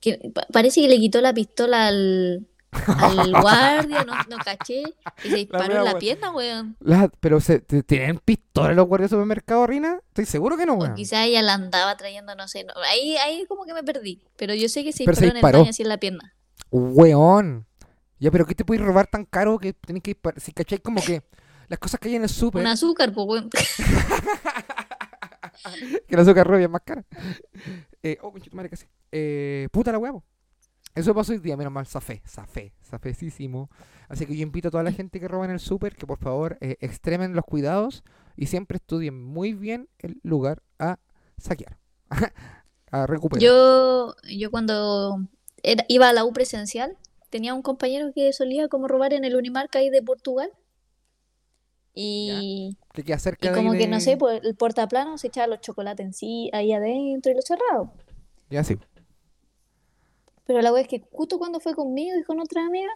que 0.00 0.30
pa- 0.34 0.46
parece 0.52 0.80
que 0.80 0.88
le 0.88 0.98
quitó 0.98 1.20
la 1.20 1.32
pistola 1.32 1.86
al, 1.88 2.46
al 2.72 3.32
guardia, 3.32 4.04
no, 4.04 4.14
no 4.28 4.36
caché, 4.44 4.82
y 5.24 5.30
se 5.30 5.36
disparó 5.36 5.64
en 5.76 5.84
la 5.84 5.92
wea. 5.92 5.98
pierna, 5.98 6.30
weón. 6.30 6.76
La- 6.80 7.08
pero 7.20 7.40
se, 7.40 7.60
¿tienen 7.60 8.18
pistola 8.18 8.72
los 8.74 8.86
guardias 8.86 9.10
de 9.10 9.16
supermercado, 9.16 9.66
Rina? 9.66 9.98
Estoy 10.08 10.26
seguro 10.26 10.56
que 10.56 10.66
no, 10.66 10.74
O 10.74 10.78
weón. 10.78 10.94
quizá 10.94 11.24
ella 11.24 11.42
la 11.42 11.54
andaba 11.54 11.96
trayendo, 11.96 12.34
no 12.34 12.46
sé. 12.48 12.64
no- 12.64 12.74
ahí, 12.90 13.16
ahí 13.16 13.44
como 13.48 13.64
que 13.64 13.72
me 13.74 13.82
perdí. 13.82 14.22
Pero 14.36 14.54
yo 14.54 14.68
sé 14.68 14.84
que 14.84 14.92
se 14.92 15.04
Pero 15.04 15.16
se 15.16 15.24
disparó 15.24 15.30
en 15.30 15.36
el 15.36 15.40
disparó. 15.40 15.58
baño 15.60 15.70
así 15.70 15.82
en 15.82 15.88
la 15.88 15.98
pierna. 15.98 16.34
Weón. 16.70 17.66
Ya, 18.18 18.30
pero 18.30 18.46
¿qué 18.46 18.54
te 18.54 18.64
puedes 18.64 18.82
robar 18.84 19.06
tan 19.08 19.24
caro 19.24 19.58
que 19.58 19.72
tenés 19.72 20.02
que 20.02 20.10
disparar? 20.12 20.40
Si 20.40 20.52
cachai, 20.52 20.78
como 20.78 21.02
que 21.02 21.22
las 21.68 21.78
cosas 21.78 22.00
que 22.00 22.08
hay 22.08 22.16
en 22.16 22.22
el 22.22 22.28
súper, 22.28 22.60
Un 22.62 22.66
azúcar, 22.68 23.12
pues, 23.12 23.26
weón. 23.26 23.50
que 26.06 26.14
el 26.14 26.20
azúcar 26.20 26.46
rubia 26.46 26.64
es 26.64 26.70
más 26.70 26.82
cara. 26.84 27.04
Eh, 28.02 28.18
oh, 28.22 28.30
conchetumare, 28.32 28.68
casi. 28.70 28.86
Eh, 29.12 29.68
puta 29.72 29.92
la 29.92 29.98
huevo. 29.98 30.24
Eso 30.96 31.14
pasó 31.14 31.32
hoy 31.32 31.38
día, 31.38 31.56
menos 31.56 31.72
mal, 31.72 31.86
zafé, 31.86 32.22
zafé, 32.26 32.72
zafecísimo. 32.82 33.70
Así 34.08 34.26
que 34.26 34.34
yo 34.36 34.42
invito 34.42 34.68
a 34.68 34.70
toda 34.70 34.82
la 34.82 34.92
gente 34.92 35.20
que 35.20 35.28
roba 35.28 35.44
en 35.44 35.50
el 35.52 35.60
súper 35.60 35.94
que 35.94 36.06
por 36.06 36.18
favor 36.18 36.56
eh, 36.60 36.76
extremen 36.80 37.34
los 37.34 37.44
cuidados 37.44 38.02
y 38.34 38.46
siempre 38.46 38.78
estudien 38.78 39.22
muy 39.22 39.52
bien 39.52 39.88
el 39.98 40.18
lugar 40.22 40.62
a 40.78 40.98
saquear, 41.38 41.78
a 42.90 43.06
recuperar. 43.06 43.42
Yo, 43.42 44.14
yo 44.28 44.50
cuando 44.50 45.20
era- 45.62 45.84
iba 45.88 46.08
a 46.08 46.12
la 46.12 46.24
U 46.24 46.32
presencial, 46.32 46.96
tenía 47.30 47.52
un 47.54 47.62
compañero 47.62 48.10
que 48.14 48.32
solía 48.32 48.68
como 48.68 48.88
robar 48.88 49.12
en 49.12 49.24
el 49.24 49.36
Unimarca 49.36 49.80
ahí 49.80 49.90
de 49.90 50.02
Portugal. 50.02 50.50
Y, 51.94 52.76
que 52.92 53.46
y 53.46 53.48
de 53.48 53.54
como 53.54 53.72
que, 53.72 53.78
de- 53.78 53.88
no 53.88 54.00
sé, 54.00 54.16
pues 54.16 54.40
el 54.44 54.54
portaplano 54.54 55.18
se 55.18 55.28
echaba 55.28 55.46
los 55.46 55.60
chocolates 55.60 56.04
en 56.06 56.12
sí, 56.12 56.50
ahí 56.52 56.72
adentro 56.72 57.32
y 57.32 57.34
los 57.34 57.44
cerraba. 57.44 57.92
Ya 58.50 58.64
sí. 58.64 58.78
Pero 60.46 60.60
la 60.62 60.72
wea 60.72 60.82
es 60.82 60.88
que 60.88 61.02
justo 61.12 61.38
cuando 61.38 61.60
fue 61.60 61.74
conmigo 61.74 62.16
y 62.18 62.22
con 62.24 62.38
otra 62.40 62.64
amiga, 62.66 62.90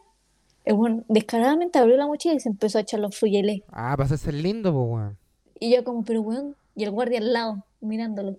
el 0.65 0.75
weón 0.75 1.05
descaradamente 1.09 1.79
abrió 1.79 1.97
la 1.97 2.07
mochila 2.07 2.35
y 2.35 2.41
se 2.41 2.49
empezó 2.49 2.79
a 2.79 2.83
echar 2.83 3.01
los 3.01 3.17
fruyeles. 3.19 3.63
Ah, 3.73 3.97
vas 3.97 4.13
a 4.13 4.17
ser 4.17 4.35
lindo, 4.35 4.73
pues, 4.73 4.87
weón. 4.89 5.19
Y 5.59 5.75
yo 5.75 5.83
como, 5.85 6.05
pero 6.05 6.21
weón, 6.23 6.57
y 6.77 6.85
el 6.85 6.91
guardia 6.91 7.19
al 7.19 7.33
lado, 7.33 7.65
mirándolo. 7.81 8.37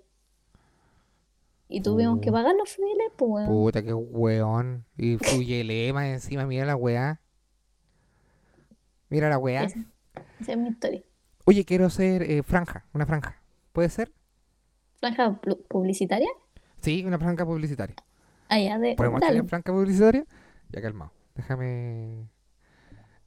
Y 1.68 1.82
tuvimos 1.82 2.20
que 2.20 2.30
Uh. 2.30 2.34
pagar 2.34 2.56
los 2.56 2.70
fruyeles, 2.70 3.12
pues 3.18 3.32
weón. 3.32 3.48
Puta, 3.48 3.84
qué 3.84 3.94
weón. 3.94 4.86
Y 4.98 5.18
fluyele 5.18 5.92
más 5.94 6.06
encima, 6.06 6.46
mira 6.46 6.66
la 6.66 6.76
weá. 6.76 7.20
Mira 9.10 9.30
la 9.30 9.38
weá. 9.38 9.64
Esa, 9.64 9.80
esa 10.40 10.52
es 10.54 10.58
mi 10.58 10.70
historia. 10.70 11.02
Oye, 11.46 11.66
quiero 11.66 11.86
hacer 11.86 12.24
eh, 12.24 12.44
franja, 12.44 12.86
una 12.94 13.06
franja. 13.06 13.42
¿Puede 13.74 13.90
ser? 13.90 14.12
¿Franja 15.00 15.42
pu- 15.42 15.60
publicitaria? 15.68 16.30
Sí, 16.82 17.04
una 17.06 17.18
franja 17.20 17.46
publicitaria. 17.46 17.96
Allá 18.52 18.78
de. 18.80 18.96
¿Podemos 18.96 19.22
dale. 19.22 19.34
tener 19.36 19.50
franja 19.50 19.72
publicitaria? 19.72 20.26
Ya 20.70 20.82
calmado. 20.82 21.12
Déjame. 21.36 22.28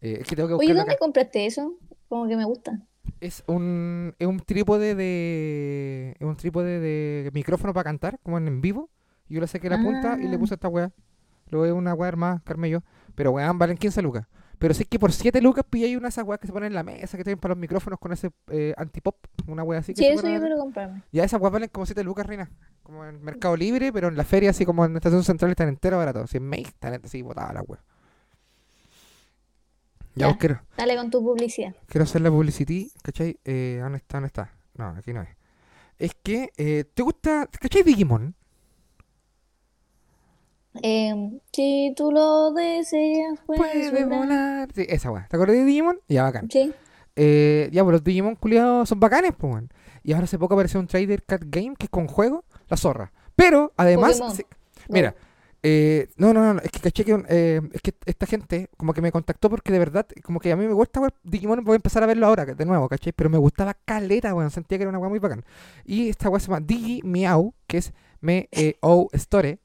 eh, 0.01 0.19
es 0.21 0.29
que 0.29 0.37
tengo 0.37 0.49
que 0.49 0.55
Oye, 0.55 0.75
¿dónde 0.75 0.93
acá. 0.93 0.99
compraste 0.99 1.47
eso? 1.47 1.75
Como 2.09 2.29
que 2.29 2.37
me 2.37 2.45
gusta. 2.45 2.79
Es 3.21 3.43
un, 3.47 4.15
es 4.19 4.27
un 4.27 4.41
trípode 4.41 4.95
de. 4.95 6.17
Es 6.19 6.27
un 6.27 6.37
trípode 6.37 6.79
de 6.81 7.31
micrófono 7.33 7.73
para 7.73 7.85
cantar, 7.85 8.19
como 8.23 8.39
en, 8.39 8.47
en 8.49 8.61
vivo. 8.61 8.91
Yo 9.29 9.41
le 9.41 9.47
saqué 9.47 9.69
la 9.71 9.79
punta 9.83 10.19
y 10.21 10.29
le 10.29 10.37
Ah. 10.37 10.39
puse 10.39 10.55
esta 10.55 10.69
weá. 10.69 10.93
Luego 11.51 11.67
es 11.67 11.73
una 11.73 11.95
weá 11.95 12.09
armada, 12.09 12.43
Carmello. 12.45 12.83
Pero 13.15 13.33
weón, 13.33 13.59
valen 13.59 13.77
15 13.79 14.03
lucas. 14.03 14.27
Pero 14.59 14.73
sé 14.75 14.85
que 14.85 14.99
por 14.99 15.13
7 15.13 15.41
lucas 15.41 15.65
pillé 15.69 15.87
ahí 15.87 15.97
una 15.97 16.05
de 16.07 16.11
esas 16.11 16.25
weas 16.25 16.41
que 16.41 16.47
se 16.47 16.53
ponen 16.53 16.69
en 16.69 16.75
la 16.75 16.83
mesa, 16.83 17.17
que 17.17 17.25
tienen 17.25 17.39
para 17.41 17.55
los 17.55 17.61
micrófonos 17.61 17.99
con 17.99 18.13
ese 18.13 18.31
eh, 18.49 18.73
antipop. 18.77 19.17
Una 19.47 19.63
wea 19.63 19.81
así 19.81 19.93
que 19.95 19.99
Sí, 20.01 20.07
eso 20.07 20.29
yo 20.29 20.41
quiero 20.41 20.57
comprarme. 20.59 21.03
Ya 21.13 21.25
esas 21.25 21.41
weas 21.41 21.53
valen 21.53 21.69
como 21.71 21.85
7 21.87 22.03
lucas, 22.05 22.27
Reina. 22.27 22.51
Como 22.83 23.05
en 23.05 23.23
Mercado 23.23 23.57
Libre, 23.57 23.93
pero 23.93 24.09
en 24.09 24.17
la 24.17 24.25
feria, 24.25 24.51
así 24.51 24.65
como 24.65 24.85
en 24.85 24.95
Estación 24.97 25.25
Central, 25.25 25.51
están 25.51 25.69
enteros 25.69 25.99
baratos. 25.99 26.31
Si 26.31 26.37
en 26.39 26.49
May, 26.49 26.63
están 26.63 27.01
así 27.05 27.23
botadas 27.23 27.53
las 27.55 27.65
weas. 27.67 27.83
Ya, 30.15 30.27
Ya. 30.27 30.27
pues 30.29 30.39
quiero, 30.39 30.61
Dale 30.77 30.97
con 30.97 31.11
tu 31.11 31.23
publicidad. 31.23 31.75
quiero 31.87 32.05
hacer 32.05 32.21
la 32.21 32.31
publicity, 32.31 32.93
¿cachai? 33.03 33.39
Eh, 33.45 33.79
¿Dónde 33.83 33.99
está? 33.99 34.17
¿Dónde 34.19 34.27
está? 34.29 34.53
No, 34.77 34.89
aquí 34.91 35.13
no 35.13 35.23
es. 35.23 35.29
Es 35.99 36.15
que, 36.23 36.51
eh, 36.57 36.85
¿te 36.95 37.03
gusta? 37.03 37.49
¿Cachai 37.61 37.83
Digimon? 37.83 38.35
Em, 40.83 41.39
si 41.53 41.93
tú 41.97 42.11
lo 42.11 42.53
deseas, 42.53 43.39
puedes 43.47 43.91
Puede 43.91 44.05
volar. 44.05 44.19
volar. 44.19 44.69
Sí, 44.75 44.87
esa 44.89 45.11
wea. 45.11 45.27
¿Te 45.29 45.37
acuerdas 45.37 45.57
de 45.57 45.65
Digimon? 45.65 46.01
Ya, 46.09 46.25
bacán. 46.25 46.49
Sí. 46.51 46.73
Eh, 47.17 47.69
ya, 47.73 47.85
pues 47.85 47.93
los 47.93 48.05
Digimon 48.05 48.35
culiados 48.35 48.89
son 48.89 48.99
bacanes, 49.01 49.33
pues, 49.39 49.53
weón. 49.53 49.69
Y 50.03 50.13
ahora 50.13 50.25
hace 50.25 50.39
poco 50.39 50.55
apareció 50.55 50.81
un 50.81 50.87
trader 50.87 51.23
Cat 51.25 51.43
Game 51.47 51.75
que 51.79 51.87
es 51.87 51.91
con 51.91 52.09
juego, 52.09 52.45
la 52.69 52.77
zorra. 52.77 53.13
Pero, 53.37 53.73
además, 53.77 54.13
Pokémon. 54.19 54.37
se- 54.37 54.47
mira, 54.89 55.15
eh, 55.63 56.09
no, 56.17 56.35
no, 56.35 56.53
no, 56.55 56.61
es 56.61 56.71
que 56.71 56.81
caché 56.81 57.05
que, 57.05 57.25
eh, 57.29 57.61
es 57.73 57.81
que 57.81 57.95
esta 58.05 58.27
gente 58.27 58.69
como 58.77 58.93
que 58.93 59.01
me 59.01 59.11
contactó 59.13 59.49
porque 59.49 59.73
de 59.73 59.79
verdad, 59.79 60.07
como 60.23 60.41
que 60.41 60.53
a 60.53 60.57
mí 60.57 60.67
me 60.67 60.75
gusta 60.75 61.01
weón, 61.01 61.13
Digimon, 61.23 61.65
voy 61.65 61.75
a 61.75 61.77
empezar 61.77 62.03
a 62.03 62.07
verlo 62.07 62.27
ahora, 62.27 62.45
de 62.45 62.65
nuevo, 62.67 62.89
caché, 62.89 63.13
pero 63.15 63.31
me 63.31 63.39
gustaba 63.39 63.75
caleta, 63.85 64.35
weón, 64.35 64.51
sentía 64.51 64.77
que 64.77 64.83
era 64.83 64.91
una 64.91 64.99
weá 64.99 65.09
muy 65.09 65.21
bacán. 65.21 65.45
Y 65.87 66.09
esta 66.11 66.29
weá 66.29 66.41
se 66.41 66.49
llama 66.49 66.61
Digi 66.61 67.01
Meow, 67.05 67.55
que 67.67 67.79
es 67.79 67.93
Me 68.21 68.49
eh, 68.53 68.77
O 68.81 69.09
Store, 69.13 69.59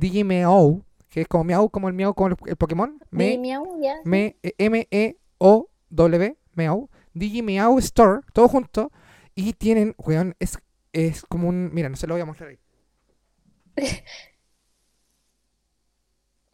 Digi 0.00 0.24
Meow, 0.24 0.84
que 1.08 1.20
es 1.22 1.28
como 1.28 1.44
Meow, 1.44 1.68
como 1.70 1.88
el 1.88 1.94
Meow, 1.94 2.14
como 2.14 2.28
el, 2.28 2.36
el 2.46 2.56
Pokémon, 2.56 2.98
Me 3.10 3.36
miau, 3.38 3.80
ya. 3.82 3.96
me, 4.04 4.36
eh, 4.42 4.54
M-E-O-W, 4.58 6.36
Meow, 6.54 6.88
Digi 7.14 7.42
Meow 7.42 7.78
Store, 7.78 8.20
todo 8.32 8.48
junto. 8.48 8.90
Y 9.34 9.52
tienen, 9.52 9.94
weón, 9.98 10.34
es, 10.38 10.58
es 10.92 11.22
como 11.28 11.48
un. 11.48 11.70
Mira, 11.72 11.88
no 11.88 11.96
se 11.96 12.06
lo 12.06 12.14
voy 12.14 12.20
a 12.22 12.26
mostrar 12.26 12.50
ahí. 12.50 12.58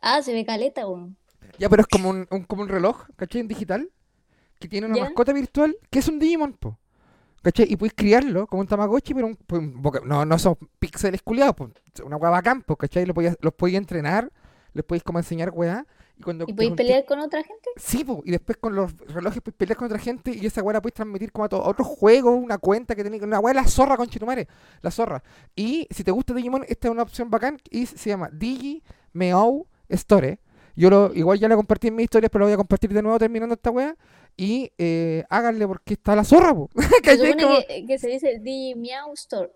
Ah, 0.00 0.22
se 0.22 0.32
ve 0.32 0.44
caleta, 0.44 0.86
weón. 0.86 1.16
Ya, 1.58 1.68
pero 1.68 1.82
es 1.82 1.88
como 1.88 2.10
un, 2.10 2.26
un- 2.30 2.44
como 2.44 2.62
un 2.62 2.68
reloj, 2.68 3.06
¿cachai? 3.16 3.40
En 3.40 3.48
digital. 3.48 3.90
Que 4.58 4.68
tiene 4.68 4.86
una 4.86 4.96
Ya. 4.96 5.04
mascota 5.04 5.32
virtual 5.32 5.76
que 5.90 5.98
es 5.98 6.08
un 6.08 6.18
Digimon, 6.18 6.54
po. 6.54 6.78
¿Cachai? 7.46 7.72
Y 7.72 7.76
puedes 7.76 7.94
criarlo 7.94 8.48
como 8.48 8.62
un 8.62 8.66
Tamagotchi, 8.66 9.14
pero 9.14 9.28
un, 9.28 9.36
pues, 9.36 9.62
un 9.62 9.80
no, 10.04 10.24
no 10.24 10.36
son 10.36 10.56
píxeles 10.80 11.22
culiados, 11.22 11.54
pues. 11.54 11.70
Una 12.04 12.16
weá 12.16 12.28
bacán, 12.28 12.62
po, 12.62 12.74
¿cachai? 12.74 13.06
Lo 13.06 13.14
podías- 13.14 13.38
los 13.40 13.54
entrenar, 13.72 14.32
les 14.72 14.84
podéis 14.84 15.04
como 15.04 15.20
enseñar 15.20 15.52
weá. 15.54 15.86
Y 16.18 16.24
cuando 16.24 16.44
¿Y 16.48 16.52
podéis 16.52 16.72
pelear 16.72 17.04
con 17.04 17.20
otra 17.20 17.44
gente? 17.44 17.70
Sí, 17.76 18.02
po, 18.02 18.20
y 18.24 18.32
después 18.32 18.58
con 18.58 18.74
los 18.74 18.96
relojes 18.98 19.40
puedes 19.42 19.56
pelear 19.56 19.76
con 19.76 19.86
otra 19.86 20.00
gente 20.00 20.32
y 20.32 20.44
esa 20.44 20.60
weá 20.60 20.72
la 20.74 20.82
puedes 20.82 20.94
transmitir 20.94 21.30
como 21.30 21.44
a, 21.44 21.48
a 21.48 21.68
otro 21.68 21.84
juego, 21.84 22.32
una 22.32 22.58
cuenta 22.58 22.96
que 22.96 23.04
tenés, 23.04 23.22
una 23.22 23.38
weá 23.38 23.54
la 23.54 23.64
zorra 23.64 23.96
con 23.96 24.08
Chitumare, 24.08 24.48
la 24.82 24.90
zorra. 24.90 25.22
Y 25.54 25.86
si 25.92 26.02
te 26.02 26.10
gusta 26.10 26.34
Digimon, 26.34 26.64
esta 26.66 26.88
es 26.88 26.92
una 26.92 27.02
opción 27.02 27.30
bacán 27.30 27.58
y 27.70 27.86
se 27.86 28.10
llama 28.10 28.28
Digi 28.32 28.82
Meow 29.12 29.68
Store. 29.88 30.40
Yo 30.74 30.90
lo, 30.90 31.14
igual 31.14 31.38
ya 31.38 31.48
la 31.48 31.54
compartí 31.54 31.86
en 31.86 31.94
mis 31.94 32.04
historias, 32.04 32.28
pero 32.28 32.40
lo 32.40 32.46
voy 32.46 32.54
a 32.54 32.56
compartir 32.56 32.92
de 32.92 33.02
nuevo 33.02 33.20
terminando 33.20 33.54
esta 33.54 33.70
weá. 33.70 33.96
Y 34.36 34.72
eh, 34.76 35.24
háganle 35.30 35.66
porque 35.66 35.94
está 35.94 36.14
la 36.14 36.24
zorra, 36.24 36.54
po. 36.54 36.68
Se 36.76 36.88
¿Cachai? 37.02 37.18
supone 37.18 37.42
Como 37.42 37.58
que, 37.66 37.86
que 37.86 37.98
se 37.98 38.08
dice 38.08 38.38
Meow 38.76 39.14
Store. 39.14 39.50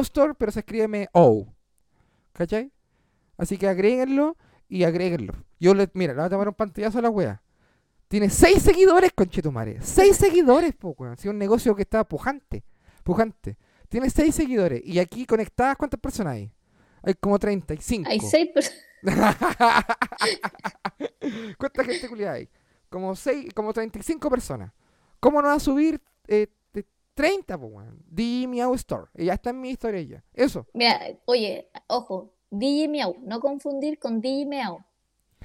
Store, 0.00 0.34
pero 0.34 0.50
se 0.50 0.60
escribe 0.60 0.84
M-O. 0.84 1.46
¿Cachai? 2.32 2.72
Así 3.36 3.56
que 3.56 3.68
agréguenlo 3.68 4.36
y 4.68 4.84
agréguenlo. 4.84 5.34
Yo 5.58 5.74
le, 5.74 5.88
mira, 5.94 6.12
le 6.12 6.18
voy 6.18 6.26
a 6.26 6.30
tomar 6.30 6.48
un 6.48 6.54
pantallazo 6.54 6.98
a 6.98 7.02
la 7.02 7.10
wea. 7.10 7.42
Tiene 8.08 8.28
seis 8.28 8.62
seguidores, 8.62 9.12
conchetumare. 9.12 9.80
Seis 9.80 10.16
seguidores, 10.16 10.74
po, 10.74 10.94
weón. 10.98 11.16
Sí, 11.16 11.28
un 11.28 11.38
negocio 11.38 11.76
que 11.76 11.82
está 11.82 12.02
pujante. 12.04 12.64
Pujante. 13.04 13.56
Tiene 13.88 14.10
seis 14.10 14.34
seguidores. 14.34 14.82
Y 14.84 14.98
aquí 14.98 15.26
conectadas, 15.26 15.76
¿cuántas 15.76 16.00
personas 16.00 16.34
hay? 16.34 16.52
Hay 17.02 17.14
como 17.14 17.38
35. 17.38 18.10
Hay 18.10 18.20
seis 18.20 18.48
personas. 18.52 18.84
¿Cuánta 21.58 21.84
gente 21.84 22.08
culiada 22.08 22.34
hay? 22.34 22.48
Como, 22.90 23.14
seis, 23.16 23.52
como 23.54 23.72
35 23.72 24.28
personas. 24.28 24.72
¿Cómo 25.20 25.40
no 25.40 25.48
va 25.48 25.54
a 25.54 25.60
subir 25.60 26.00
eh, 26.28 26.48
de 26.72 26.84
30, 27.14 27.56
po, 27.58 27.66
weón? 27.66 28.02
Store. 28.74 29.06
Y 29.14 29.26
ya 29.26 29.34
está 29.34 29.50
en 29.50 29.60
mi 29.60 29.70
historia 29.70 30.02
ya. 30.02 30.24
Eso. 30.34 30.66
Mira, 30.74 31.00
oye, 31.26 31.70
ojo, 31.86 32.34
Digi 32.50 32.88
Meow, 32.88 33.16
no 33.22 33.40
confundir 33.40 33.98
con 33.98 34.20
Digi 34.20 34.44
Meow. 34.46 34.80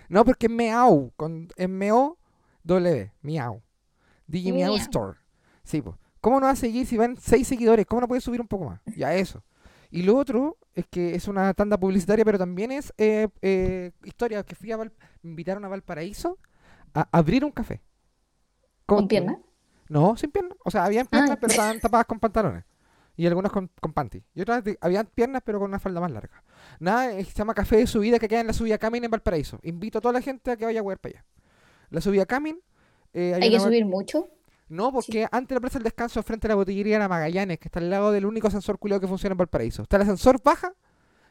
No, 0.10 0.26
porque 0.26 0.48
es 0.48 0.52
Meow, 0.52 1.12
con 1.16 1.48
M-O-W, 1.58 3.12
Meow. 3.22 3.62
Digi 4.28 4.52
Meow 4.52 4.72
Meow. 4.74 4.76
Store. 4.78 5.18
Sí, 5.64 5.82
pues. 5.82 5.96
¿Cómo 6.22 6.40
no 6.40 6.48
va 6.48 6.54
a 6.54 6.56
seguir 6.56 6.88
si 6.88 6.98
van 6.98 7.18
6 7.18 7.48
seguidores? 7.48 7.86
¿Cómo 7.86 8.02
no 8.02 8.08
puede 8.08 8.22
subir 8.22 8.42
un 8.42 8.48
poco 8.48 8.66
más? 8.66 8.82
Ya 8.96 9.14
eso. 9.14 9.44
Y 9.92 10.02
lo 10.02 10.18
otro 10.18 10.58
es 10.74 10.88
que 10.88 11.14
es 11.16 11.28
una 11.28 11.54
tanda 11.54 11.78
publicitaria, 11.80 12.26
pero 12.26 12.40
también 12.40 12.72
es 12.72 12.92
eh, 12.98 13.28
eh, 13.42 13.92
historia 14.04 14.44
que 14.44 14.56
fui 14.56 14.72
a 14.72 14.78
Val- 14.78 14.92
me 15.22 15.30
invitaron 15.30 15.64
a 15.64 15.68
Valparaíso 15.68 16.40
a 16.96 17.08
abrir 17.12 17.46
un 17.46 17.52
café. 17.52 17.82
¿Con 18.86 18.98
¿Cómo? 19.00 19.08
pierna? 19.08 19.40
No, 19.90 20.16
sin 20.18 20.32
piernas. 20.32 20.58
O 20.66 20.72
sea, 20.72 20.86
habían 20.86 21.06
Ah. 21.06 21.10
piernas, 21.12 21.38
pero 21.40 21.52
estaban 21.52 21.80
tapadas 21.80 22.06
con 22.08 22.20
pantalones. 22.20 22.64
Y 23.18 23.26
algunas 23.28 23.52
con, 23.52 23.70
con 23.80 23.94
panty. 23.94 24.24
Y 24.34 24.42
otras 24.42 24.64
de- 24.64 24.78
habían 24.82 25.06
piernas, 25.06 25.42
pero 25.46 25.60
con 25.60 25.70
una 25.70 25.80
falda 25.80 26.02
más 26.02 26.12
larga. 26.12 26.44
Nada, 26.80 27.12
eh, 27.14 27.24
se 27.24 27.32
llama 27.34 27.54
Café 27.54 27.78
de 27.78 27.88
Subida 27.88 28.20
que 28.20 28.28
queda 28.28 28.42
en 28.42 28.48
la 28.48 28.54
Subida 28.54 28.78
Camin 28.78 29.04
en 29.06 29.12
Valparaíso. 29.12 29.60
Invito 29.64 30.00
a 30.00 30.02
toda 30.02 30.14
la 30.14 30.22
gente 30.22 30.52
a 30.52 30.58
que 30.58 30.66
vaya 30.66 30.80
a 30.80 30.84
jugar 30.84 31.00
para 31.00 31.20
allá. 31.20 31.26
La 31.92 32.02
Subida 32.02 32.26
Camin. 32.26 32.60
eh, 33.14 33.38
Hay 33.42 33.50
que 33.52 33.60
subir 33.60 33.86
mucho. 33.86 34.28
No, 34.68 34.92
porque 34.92 35.28
antes 35.32 35.56
la 35.56 35.62
Plaza 35.62 35.78
del 35.80 35.84
Descanso, 35.84 36.22
frente 36.24 36.48
a 36.48 36.50
la 36.50 36.56
botillería 36.56 36.96
de 36.96 37.00
la 37.00 37.08
Magallanes, 37.08 37.60
que 37.60 37.68
está 37.70 37.80
al 37.80 37.90
lado 37.90 38.12
del 38.12 38.26
único 38.26 38.48
ascensor 38.48 38.78
culiado 38.80 39.00
que 39.00 39.08
funciona 39.08 39.32
en 39.34 39.38
Valparaíso. 39.38 39.84
Está 39.84 39.96
el 39.98 40.02
ascensor 40.02 40.42
baja, 40.44 40.74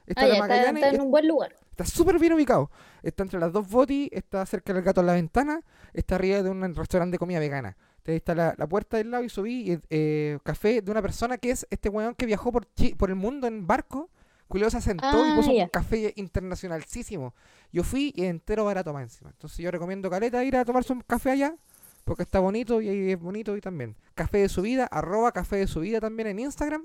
está 0.07 0.23
Ah, 0.23 0.27
la 0.27 0.29
ya, 0.29 0.35
está, 0.35 0.49
Magallanes, 0.49 0.83
está 0.85 0.95
en 0.95 1.01
un 1.03 1.11
buen 1.11 1.27
lugar. 1.29 1.55
Está 1.75 1.85
súper 1.85 2.20
bien 2.20 2.33
ubicado. 2.33 2.70
Está 3.03 3.25
entre 3.25 3.41
las 3.41 3.53
dos 3.53 3.68
botis, 3.68 4.09
está 4.12 4.47
cerca 4.47 4.72
del 4.72 4.85
gato 4.85 5.01
en 5.01 5.09
la 5.09 5.14
ventana, 5.14 5.61
está 5.93 6.14
arriba 6.14 6.41
de 6.41 6.49
un 6.49 6.75
restaurante 6.77 7.14
de 7.14 7.18
comida 7.18 7.41
vegana. 7.41 7.77
Entonces 7.97 8.14
está 8.14 8.37
la, 8.37 8.55
la 8.57 8.68
puerta 8.68 8.97
del 8.97 9.11
lado 9.11 9.25
y 9.25 9.29
subí 9.29 9.72
y, 9.72 9.81
eh, 9.91 10.39
café 10.45 10.83
de 10.83 10.91
una 10.93 11.03
persona 11.03 11.37
que 11.37 11.51
es 11.51 11.66
este 11.70 11.89
weón 11.89 12.14
que 12.14 12.27
viajó 12.27 12.53
por, 12.53 12.68
por 12.97 13.11
el 13.11 13.16
mundo 13.16 13.49
en 13.49 13.66
barco. 13.66 14.09
Culeo 14.47 14.70
se 14.70 14.77
asentó 14.77 15.27
y 15.27 15.31
Ah, 15.31 15.35
puso 15.35 15.51
un 15.51 15.66
café 15.68 16.12
internacionalísimo. 16.14 17.35
Yo 17.72 17.83
fui 17.83 18.12
y 18.14 18.27
entero 18.27 18.64
barato 18.64 18.93
más 18.93 19.03
encima. 19.03 19.31
Entonces 19.31 19.59
yo 19.59 19.70
recomiendo 19.72 20.09
Caleta 20.09 20.45
ir 20.45 20.57
a 20.57 20.64
tomarse 20.64 20.93
un 20.93 21.01
café 21.01 21.33
allá. 21.33 21.57
Porque 22.05 22.22
está 22.22 22.39
bonito 22.39 22.81
y 22.83 23.11
es 23.11 23.18
bonito 23.18 23.57
y 23.57 23.61
también. 23.61 23.97
Café 24.14 24.39
de 24.39 24.49
subida, 24.49 24.85
arroba 24.85 25.33
café 25.33 25.57
de 25.57 25.66
subida 25.66 26.01
también 26.01 26.29
en 26.29 26.39
Instagram. 26.39 26.85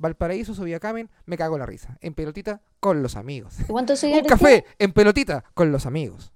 Valparaíso, 0.00 0.54
subida 0.54 0.80
Camen, 0.80 1.10
me 1.26 1.36
cago 1.36 1.56
en 1.56 1.60
la 1.60 1.66
risa. 1.66 1.98
En 2.00 2.14
pelotita 2.14 2.62
con 2.80 3.02
los 3.02 3.16
amigos. 3.16 3.60
¿Y 3.60 3.64
¿Cuántos 3.64 4.02
Un 4.02 4.24
café 4.24 4.64
en 4.78 4.92
pelotita 4.92 5.44
con 5.54 5.70
los 5.70 5.84
amigos. 5.86 6.32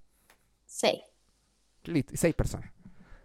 Seis. 0.66 1.00
Listo, 1.84 2.12
seis 2.14 2.34
personas. 2.34 2.70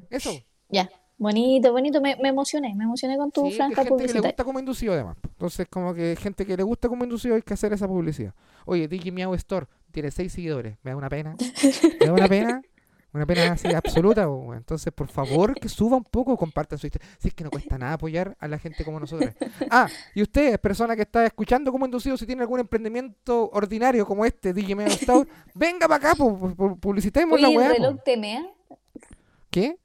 Eso. 0.10 0.32
Ya. 0.70 0.90
Bonito, 1.18 1.74
bonito. 1.74 2.00
Me, 2.00 2.16
me 2.22 2.30
emocioné. 2.30 2.74
Me 2.76 2.86
emocioné 2.86 3.18
con 3.18 3.32
tu 3.32 3.46
Sí, 3.48 3.58
franja 3.58 3.84
gente 3.84 4.06
que 4.06 4.14
le 4.14 4.22
gusta 4.22 4.44
como 4.46 4.60
inducido 4.60 4.94
además. 4.94 5.18
Entonces, 5.24 5.68
como 5.70 5.94
que 5.94 6.16
gente 6.16 6.46
que 6.46 6.56
le 6.56 6.64
gusta 6.64 6.88
como 6.88 7.04
inducido 7.04 7.36
hay 7.36 7.42
que 7.42 7.54
hacer 7.54 7.74
esa 7.74 7.88
publicidad. 7.88 8.34
Oye, 8.66 8.88
DJ 8.88 9.12
Miau 9.12 9.34
Store 9.36 9.68
tiene 9.92 10.12
seis 10.12 10.32
seguidores. 10.32 10.78
Me 10.84 10.92
da 10.92 10.98
una 10.98 11.10
pena. 11.10 11.36
Me 12.00 12.06
da 12.06 12.14
una 12.14 12.28
pena. 12.30 12.62
Una 13.12 13.26
pena 13.26 13.52
así 13.52 13.68
absoluta. 13.74 14.28
Entonces, 14.56 14.94
por 14.94 15.08
favor, 15.08 15.60
que 15.60 15.70
suba 15.70 15.98
un 15.98 16.04
poco, 16.04 16.38
compartan 16.38 16.78
su 16.78 16.88
historia. 16.88 17.08
Si 17.18 17.30
es 17.30 17.34
que 17.34 17.44
no 17.44 17.50
cuesta 17.50 17.78
nada 17.78 17.94
apoyar 17.94 18.36
a 18.40 18.48
la 18.48 18.60
gente 18.60 18.86
como 18.86 19.00
nosotros. 19.00 19.34
Ah, 19.70 19.88
y 20.14 20.22
usted, 20.22 20.60
persona 20.60 20.96
que 20.96 21.04
está 21.04 21.26
escuchando 21.26 21.72
como 21.72 21.86
inducido, 21.86 22.18
si 22.18 22.26
tiene 22.26 22.42
algún 22.42 22.60
emprendimiento 22.60 23.50
ordinario 23.52 24.06
como 24.06 24.26
este, 24.26 24.54
DJ 24.54 24.86
Store, 24.86 25.30
venga 25.56 25.88
para 25.88 26.10
acá, 26.10 26.16
publicitemos 26.16 27.40
la 27.40 27.50
weá. 27.50 27.70
reloj 27.70 27.96
mea. 28.18 28.46
¿Qué? 29.50 29.78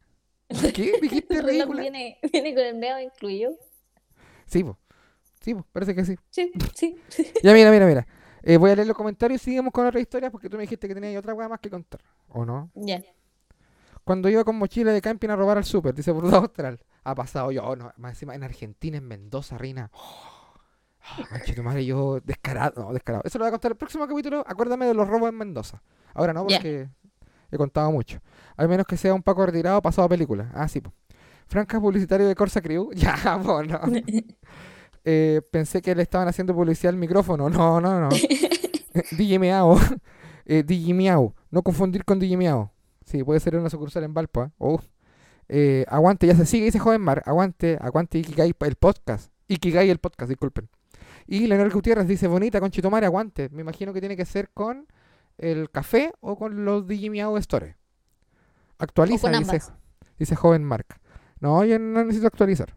¿Qué? 0.74 0.98
¿Dijiste 1.02 1.42
ridícula? 1.42 1.82
viene, 1.82 2.18
viene 2.32 2.54
con 2.54 2.64
el 2.64 2.74
meo 2.76 3.00
incluido. 3.00 3.56
Sí, 4.46 4.62
po. 4.62 4.78
Sí, 5.40 5.54
po, 5.54 5.66
parece 5.72 5.94
que 5.94 6.04
sí. 6.04 6.16
Sí, 6.30 6.52
sí. 6.74 6.96
Ya, 7.42 7.52
mira, 7.52 7.70
mira, 7.70 7.86
mira. 7.86 8.06
Eh, 8.46 8.58
voy 8.58 8.70
a 8.70 8.76
leer 8.76 8.86
los 8.86 8.96
comentarios 8.96 9.40
y 9.40 9.44
seguimos 9.44 9.72
con 9.72 9.86
otra 9.86 9.98
historia 9.98 10.30
porque 10.30 10.50
tú 10.50 10.58
me 10.58 10.64
dijiste 10.64 10.86
que 10.86 10.94
tenías 10.94 11.18
otra 11.18 11.32
weá 11.32 11.48
más 11.48 11.60
que 11.60 11.70
contar. 11.70 12.02
¿O 12.28 12.44
no? 12.44 12.70
Ya. 12.74 13.02
Cuando 14.04 14.28
iba 14.28 14.44
con 14.44 14.56
mochila 14.56 14.92
de 14.92 15.00
camping 15.00 15.30
a 15.30 15.36
robar 15.36 15.56
al 15.56 15.64
súper, 15.64 15.94
dice 15.94 16.12
Bruno 16.12 16.36
Austral. 16.36 16.78
Ha 17.04 17.14
pasado 17.14 17.50
yo, 17.52 17.74
no, 17.74 17.90
más 17.96 18.12
encima 18.12 18.34
en 18.34 18.44
Argentina, 18.44 18.98
en 18.98 19.08
Mendoza, 19.08 19.56
Rina. 19.56 19.90
Oh, 19.94 21.62
madre, 21.62 21.86
yo 21.86 22.20
descarado, 22.22 22.82
no, 22.82 22.92
descarado. 22.92 23.22
Eso 23.24 23.38
lo 23.38 23.44
voy 23.44 23.48
a 23.48 23.52
contar 23.52 23.72
el 23.72 23.78
próximo 23.78 24.06
capítulo. 24.06 24.44
Acuérdame 24.46 24.84
de 24.84 24.92
los 24.92 25.08
robos 25.08 25.30
en 25.30 25.38
Mendoza. 25.38 25.82
Ahora 26.12 26.34
no, 26.34 26.46
porque 26.46 26.90
he 27.50 27.56
contado 27.56 27.90
mucho. 27.92 28.20
Al 28.58 28.68
menos 28.68 28.86
que 28.86 28.98
sea 28.98 29.14
un 29.14 29.22
Paco 29.22 29.46
retirado 29.46 29.80
pasado 29.80 30.04
a 30.04 30.08
película. 30.10 30.50
Ah, 30.52 30.68
sí, 30.68 30.82
po. 30.82 30.92
Franca 31.46 31.80
publicitario 31.80 32.28
de 32.28 32.34
Corsa 32.34 32.60
Crew. 32.60 32.90
Ya, 32.94 33.36
bueno. 33.42 33.80
Eh, 35.04 35.42
pensé 35.50 35.82
que 35.82 35.94
le 35.94 36.02
estaban 36.02 36.28
haciendo 36.28 36.54
publicidad 36.54 36.92
al 36.92 36.98
micrófono. 36.98 37.48
No, 37.50 37.80
no, 37.80 38.00
no. 38.00 38.08
DJ 39.12 39.38
Miau. 39.38 39.78
Eh, 40.46 40.62
DJ. 40.62 40.92
No 41.50 41.62
confundir 41.62 42.04
con 42.04 42.18
DJ 42.18 42.36
Miau. 42.36 42.70
Sí, 43.02 43.24
puede 43.24 43.40
ser 43.40 43.56
una 43.56 43.70
sucursal 43.70 44.04
en 44.04 44.12
Valpo. 44.12 44.44
¿eh? 44.44 44.50
Oh. 44.58 44.78
Eh, 45.48 45.86
aguante, 45.88 46.26
ya 46.26 46.34
se 46.34 46.44
sigue, 46.44 46.66
dice 46.66 46.78
Joven 46.78 47.00
Mar. 47.00 47.22
Aguante, 47.24 47.78
aguante 47.80 48.18
Ikigai 48.18 48.54
el 48.60 48.74
podcast. 48.74 49.32
Ikigai 49.48 49.88
el 49.88 49.98
podcast, 49.98 50.28
disculpen. 50.28 50.68
Y 51.26 51.46
Leonel 51.46 51.70
Gutiérrez 51.70 52.06
dice, 52.06 52.26
bonita, 52.26 52.60
con 52.60 52.70
Chitomare, 52.70 53.06
aguante. 53.06 53.48
Me 53.50 53.62
imagino 53.62 53.94
que 53.94 54.00
tiene 54.00 54.16
que 54.16 54.26
ser 54.26 54.50
con 54.50 54.86
el 55.38 55.70
café 55.70 56.12
o 56.20 56.36
con 56.36 56.66
los 56.66 56.86
DJ 56.86 57.08
Miau 57.08 57.36
Store. 57.38 57.76
Actualiza, 58.78 59.30
dice, 59.30 59.60
dice 60.18 60.36
Joven 60.36 60.64
Mark. 60.64 61.00
No, 61.40 61.64
yo 61.64 61.78
no 61.78 62.04
necesito 62.04 62.26
actualizar. 62.26 62.76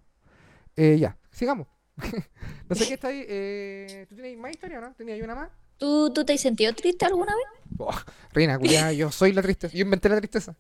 Eh, 0.76 0.98
ya, 1.00 1.18
sigamos. 1.32 1.68
no 2.70 2.76
sé 2.76 2.88
qué 2.88 2.94
está 2.96 3.08
ahí. 3.10 3.26
Eh, 3.28 4.06
¿Tú 4.10 4.16
tienes 4.16 4.38
más 4.38 4.52
historia 4.52 4.80
o 4.80 4.82
no? 4.82 4.94
¿Tenías 4.94 5.22
una 5.22 5.36
más? 5.36 5.50
¿Tú, 5.78 6.12
¿Tú 6.14 6.26
te 6.26 6.34
has 6.34 6.42
sentido 6.42 6.74
triste 6.74 7.06
alguna 7.06 7.34
vez? 7.36 7.46
Oh, 7.78 7.92
Reina, 8.34 8.60
yo 8.94 9.12
soy 9.12 9.34
la 9.34 9.42
tristeza. 9.42 9.76
Yo 9.76 9.82
inventé 9.84 10.10
la 10.10 10.18
tristeza. 10.18 10.56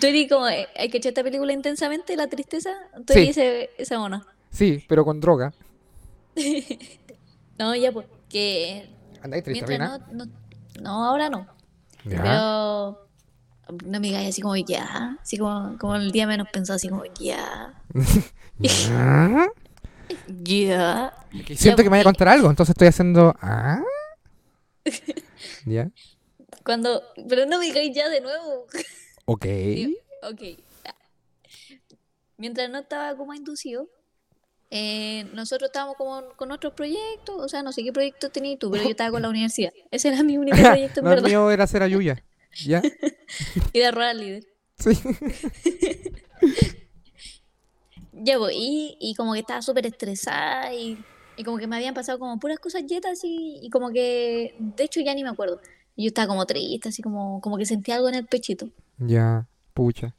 Tú 0.00 0.06
eres 0.06 0.28
como, 0.28 0.48
eh, 0.48 0.66
hay 0.76 0.88
que 0.90 0.98
echar 0.98 1.10
esta 1.10 1.22
película 1.22 1.52
intensamente, 1.52 2.16
la 2.16 2.28
tristeza. 2.28 2.70
Tú 3.06 3.12
Sí. 3.12 3.30
eres 3.36 3.68
esa 3.78 4.00
ona. 4.00 4.26
Sí, 4.50 4.84
pero 4.88 5.04
con 5.04 5.20
droga. 5.20 5.52
No, 7.58 7.74
ya, 7.76 7.92
pues, 7.92 8.06
que 8.30 8.88
Andáis 9.20 9.44
triste, 9.44 9.66
mientras 9.66 10.00
Reina. 10.00 10.12
no, 10.12 10.24
no, 10.24 10.32
no, 10.80 11.04
ahora 11.04 11.28
no. 11.28 11.46
Ya. 12.06 12.22
Pero 12.22 13.08
no 13.84 14.00
me 14.00 14.06
digas 14.08 14.26
así 14.26 14.40
como 14.40 14.56
ya, 14.56 15.18
así 15.20 15.36
como, 15.36 15.76
como 15.78 15.94
el 15.96 16.10
día 16.10 16.26
menos 16.26 16.48
pensado, 16.50 16.76
así 16.76 16.88
como 16.88 17.04
ya, 17.20 17.74
Siento 21.56 21.82
que 21.82 21.84
me 21.84 21.90
vaya 21.90 22.02
a 22.02 22.04
contar 22.04 22.28
algo, 22.28 22.50
entonces 22.50 22.74
estoy 22.74 22.88
haciendo. 22.88 23.34
¿Ah? 23.40 23.82
¿Ya? 25.64 25.90
Cuando, 26.64 27.02
pero 27.28 27.46
no 27.46 27.58
me 27.58 27.66
digas 27.66 27.84
ya 27.94 28.08
de 28.08 28.20
nuevo. 28.20 28.66
Ok. 29.26 29.46
Mientras 32.36 32.70
no 32.70 32.78
estaba 32.78 33.16
como 33.16 33.34
inducido, 33.34 33.88
eh, 34.70 35.24
nosotros 35.34 35.68
estábamos 35.68 35.96
como 35.96 36.22
con 36.36 36.50
otros 36.52 36.72
proyectos, 36.74 37.36
o 37.38 37.48
sea, 37.48 37.62
no 37.62 37.72
sé 37.72 37.82
qué 37.82 37.92
proyecto 37.92 38.30
tenías 38.30 38.58
tú, 38.58 38.70
pero 38.70 38.84
yo 38.84 38.90
estaba 38.90 39.10
con 39.10 39.22
la 39.22 39.28
universidad. 39.28 39.72
Ese 39.90 40.08
era 40.08 40.22
mi 40.22 40.38
único 40.38 40.56
proyecto, 40.62 41.00
en 41.00 41.04
No, 41.04 41.10
el 41.10 41.16
verdad. 41.16 41.28
mío 41.28 41.50
era 41.50 41.64
hacer 41.64 41.82
ayuya. 41.82 42.22
¿Ya? 42.64 42.82
Y 43.72 43.78
de 43.78 43.90
rural 43.90 44.18
líder. 44.18 44.44
Sí. 44.78 44.98
Ya, 48.22 48.38
pues, 48.38 48.54
y, 48.56 48.96
y 49.00 49.14
como 49.14 49.32
que 49.34 49.40
estaba 49.40 49.62
súper 49.62 49.86
estresada 49.86 50.72
y, 50.74 50.98
y 51.36 51.44
como 51.44 51.58
que 51.58 51.66
me 51.66 51.76
habían 51.76 51.94
pasado 51.94 52.18
como 52.18 52.38
puras 52.38 52.58
cosas 52.58 52.84
yetas 52.86 53.20
y, 53.24 53.58
y 53.62 53.70
como 53.70 53.90
que, 53.90 54.54
de 54.58 54.84
hecho 54.84 55.00
ya 55.00 55.14
ni 55.14 55.22
me 55.22 55.30
acuerdo. 55.30 55.60
Y 55.96 56.04
yo 56.04 56.08
estaba 56.08 56.28
como 56.28 56.46
triste, 56.46 56.88
así 56.88 57.02
como, 57.02 57.40
como 57.40 57.56
que 57.58 57.66
sentía 57.66 57.96
algo 57.96 58.08
en 58.08 58.14
el 58.14 58.26
pechito. 58.26 58.68
Ya, 58.98 59.46
pucha. 59.74 60.14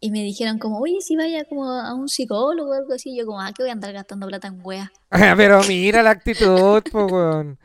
Y 0.00 0.10
me 0.12 0.22
dijeron 0.22 0.58
como, 0.58 0.78
oye, 0.78 1.00
si 1.00 1.16
vaya 1.16 1.44
como 1.44 1.64
a 1.70 1.92
un 1.94 2.08
psicólogo 2.08 2.70
o 2.70 2.74
algo 2.74 2.94
así. 2.94 3.16
Yo 3.16 3.26
como, 3.26 3.40
ah, 3.40 3.52
que 3.52 3.64
voy 3.64 3.70
a 3.70 3.72
andar 3.72 3.92
gastando 3.92 4.26
plata 4.28 4.46
en 4.48 4.60
weas. 4.64 4.90
Pero 5.36 5.60
mira 5.64 6.02
la 6.04 6.10
actitud, 6.10 6.82
po, 6.90 7.06
weón. 7.06 7.58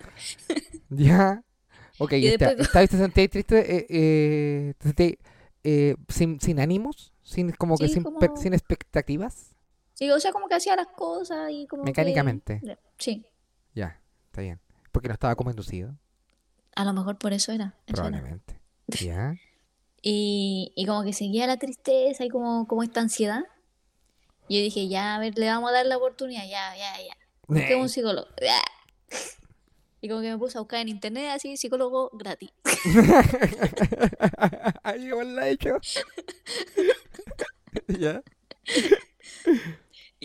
Ya. 0.89 1.43
Ok, 1.99 2.13
Y 2.13 2.27
esta, 2.27 2.55
después- 2.55 2.89
te 2.89 2.97
sentías 2.97 3.29
triste, 3.29 3.77
eh, 3.77 3.85
eh, 3.89 4.73
te 4.79 4.87
sentías, 4.89 5.13
eh, 5.63 5.95
sin, 6.09 6.39
sin 6.41 6.59
ánimos, 6.59 7.13
sin 7.21 7.51
como 7.51 7.77
que 7.77 7.87
sin, 7.87 8.03
como- 8.03 8.19
sin 8.37 8.53
expectativas. 8.53 9.52
Sí, 9.93 10.09
o 10.09 10.19
sea, 10.19 10.31
como 10.31 10.47
que 10.47 10.55
hacía 10.55 10.75
las 10.75 10.87
cosas 10.87 11.51
y 11.51 11.67
como 11.67 11.83
que- 11.83 11.91
Mecánicamente. 11.91 12.61
Sí, 12.97 13.25
Ya, 13.73 13.99
está 14.25 14.41
bien. 14.41 14.59
Porque 14.91 15.07
no 15.07 15.13
estaba 15.13 15.35
como 15.35 15.49
inducido, 15.49 15.97
a 16.75 16.85
lo 16.85 16.93
mejor 16.93 17.17
por 17.17 17.33
eso 17.33 17.51
era. 17.51 17.75
eso 17.87 18.01
era. 18.01 18.09
probablemente. 18.09 18.59
Ya. 18.99 19.35
Y, 20.01 20.73
y 20.75 20.85
como 20.85 21.03
que 21.03 21.13
seguía 21.13 21.47
la 21.47 21.57
tristeza 21.57 22.25
y 22.25 22.29
como, 22.29 22.67
como 22.67 22.83
esta 22.83 22.99
ansiedad. 22.99 23.43
Y 24.49 24.57
yo 24.57 24.63
dije, 24.63 24.87
ya, 24.89 25.15
a 25.15 25.19
ver, 25.19 25.37
le 25.37 25.47
vamos 25.47 25.69
a 25.69 25.73
dar 25.73 25.85
la 25.85 25.95
oportunidad, 25.97 26.43
ya, 26.43 26.75
ya, 26.75 26.97
ya. 27.01 27.17
Busqué 27.47 27.75
un 27.75 27.87
psicólogo. 27.93 28.27
Y 30.01 30.09
como 30.09 30.21
que 30.21 30.31
me 30.31 30.37
puse 30.37 30.57
a 30.57 30.61
buscar 30.61 30.81
en 30.81 30.89
internet 30.89 31.29
así, 31.33 31.55
psicólogo 31.55 32.09
gratis. 32.13 32.49
Ay, 34.83 35.05
igual 35.05 35.35
la 35.35 35.47
he 35.47 35.51
hecho. 35.51 35.77
ya. 37.87 38.21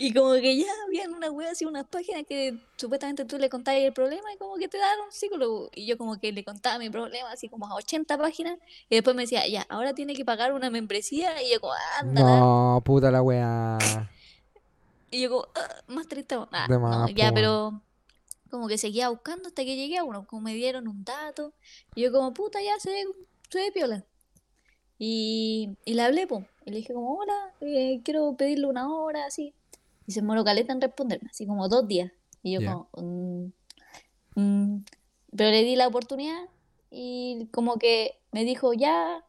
Y 0.01 0.13
como 0.13 0.31
que 0.35 0.57
ya 0.57 0.67
habían 0.87 1.13
una 1.13 1.29
wea 1.29 1.51
así, 1.51 1.65
unas 1.65 1.85
páginas 1.85 2.23
que 2.25 2.57
supuestamente 2.77 3.25
tú 3.25 3.37
le 3.37 3.49
contabas 3.49 3.81
el 3.81 3.91
problema 3.91 4.31
y 4.33 4.37
como 4.37 4.55
que 4.55 4.69
te 4.69 4.77
daban 4.77 4.97
un 5.05 5.11
psicólogo. 5.11 5.69
Y 5.75 5.85
yo 5.87 5.97
como 5.97 6.17
que 6.17 6.31
le 6.31 6.45
contaba 6.45 6.79
mi 6.79 6.89
problema 6.89 7.29
así 7.33 7.49
como 7.49 7.67
a 7.67 7.75
80 7.75 8.17
páginas. 8.17 8.57
Y 8.89 8.95
después 8.95 9.13
me 9.13 9.23
decía, 9.23 9.45
ya, 9.45 9.65
ahora 9.67 9.93
tiene 9.93 10.13
que 10.15 10.23
pagar 10.23 10.53
una 10.53 10.69
membresía. 10.69 11.43
Y 11.43 11.51
yo 11.51 11.59
como, 11.59 11.73
anda. 11.99 12.21
No, 12.21 12.81
puta 12.85 13.11
la 13.11 13.21
weá. 13.21 13.77
Y 15.11 15.21
yo 15.23 15.29
como, 15.31 15.47
"Ah", 15.55 15.81
más 15.87 16.07
triste. 16.07 16.35
Ah, 16.51 16.67
De 16.69 16.75
no, 16.75 16.79
más, 16.79 17.13
ya, 17.15 17.31
pero 17.33 17.81
como 18.51 18.67
que 18.67 18.77
seguía 18.77 19.09
buscando 19.09 19.47
hasta 19.49 19.65
que 19.65 19.75
llegué 19.75 19.97
a 19.97 20.03
uno. 20.03 20.25
Como 20.27 20.43
me 20.43 20.53
dieron 20.53 20.87
un 20.87 21.03
dato. 21.03 21.51
Y 21.95 22.03
yo 22.03 22.11
como, 22.13 22.31
puta, 22.33 22.61
ya 22.61 22.79
se 22.79 22.91
ve, 22.91 23.03
se 23.49 23.57
ve 23.59 23.71
piola. 23.73 24.05
Y, 24.97 25.75
y 25.83 25.93
le 25.95 26.01
hablé, 26.03 26.25
po. 26.27 26.45
Y 26.63 26.71
le 26.71 26.77
dije 26.77 26.93
como, 26.93 27.15
hola, 27.17 27.53
eh, 27.61 28.01
quiero 28.05 28.35
pedirle 28.37 28.67
una 28.67 28.93
hora, 28.93 29.25
así. 29.25 29.53
Y 30.09 30.11
se 30.11 30.21
demoró 30.21 30.43
caleta 30.43 30.73
en 30.73 30.81
responderme, 30.81 31.29
así 31.29 31.45
como 31.45 31.67
dos 31.69 31.87
días. 31.87 32.11
Y 32.41 32.53
yo 32.53 32.61
como, 32.61 32.89
"Mm, 32.93 33.51
mm". 34.41 34.85
pero 35.37 35.51
le 35.51 35.63
di 35.63 35.75
la 35.75 35.87
oportunidad 35.87 36.49
y 36.89 37.47
como 37.51 37.77
que 37.77 38.19
me 38.31 38.43
dijo 38.43 38.73
ya, 38.73 39.23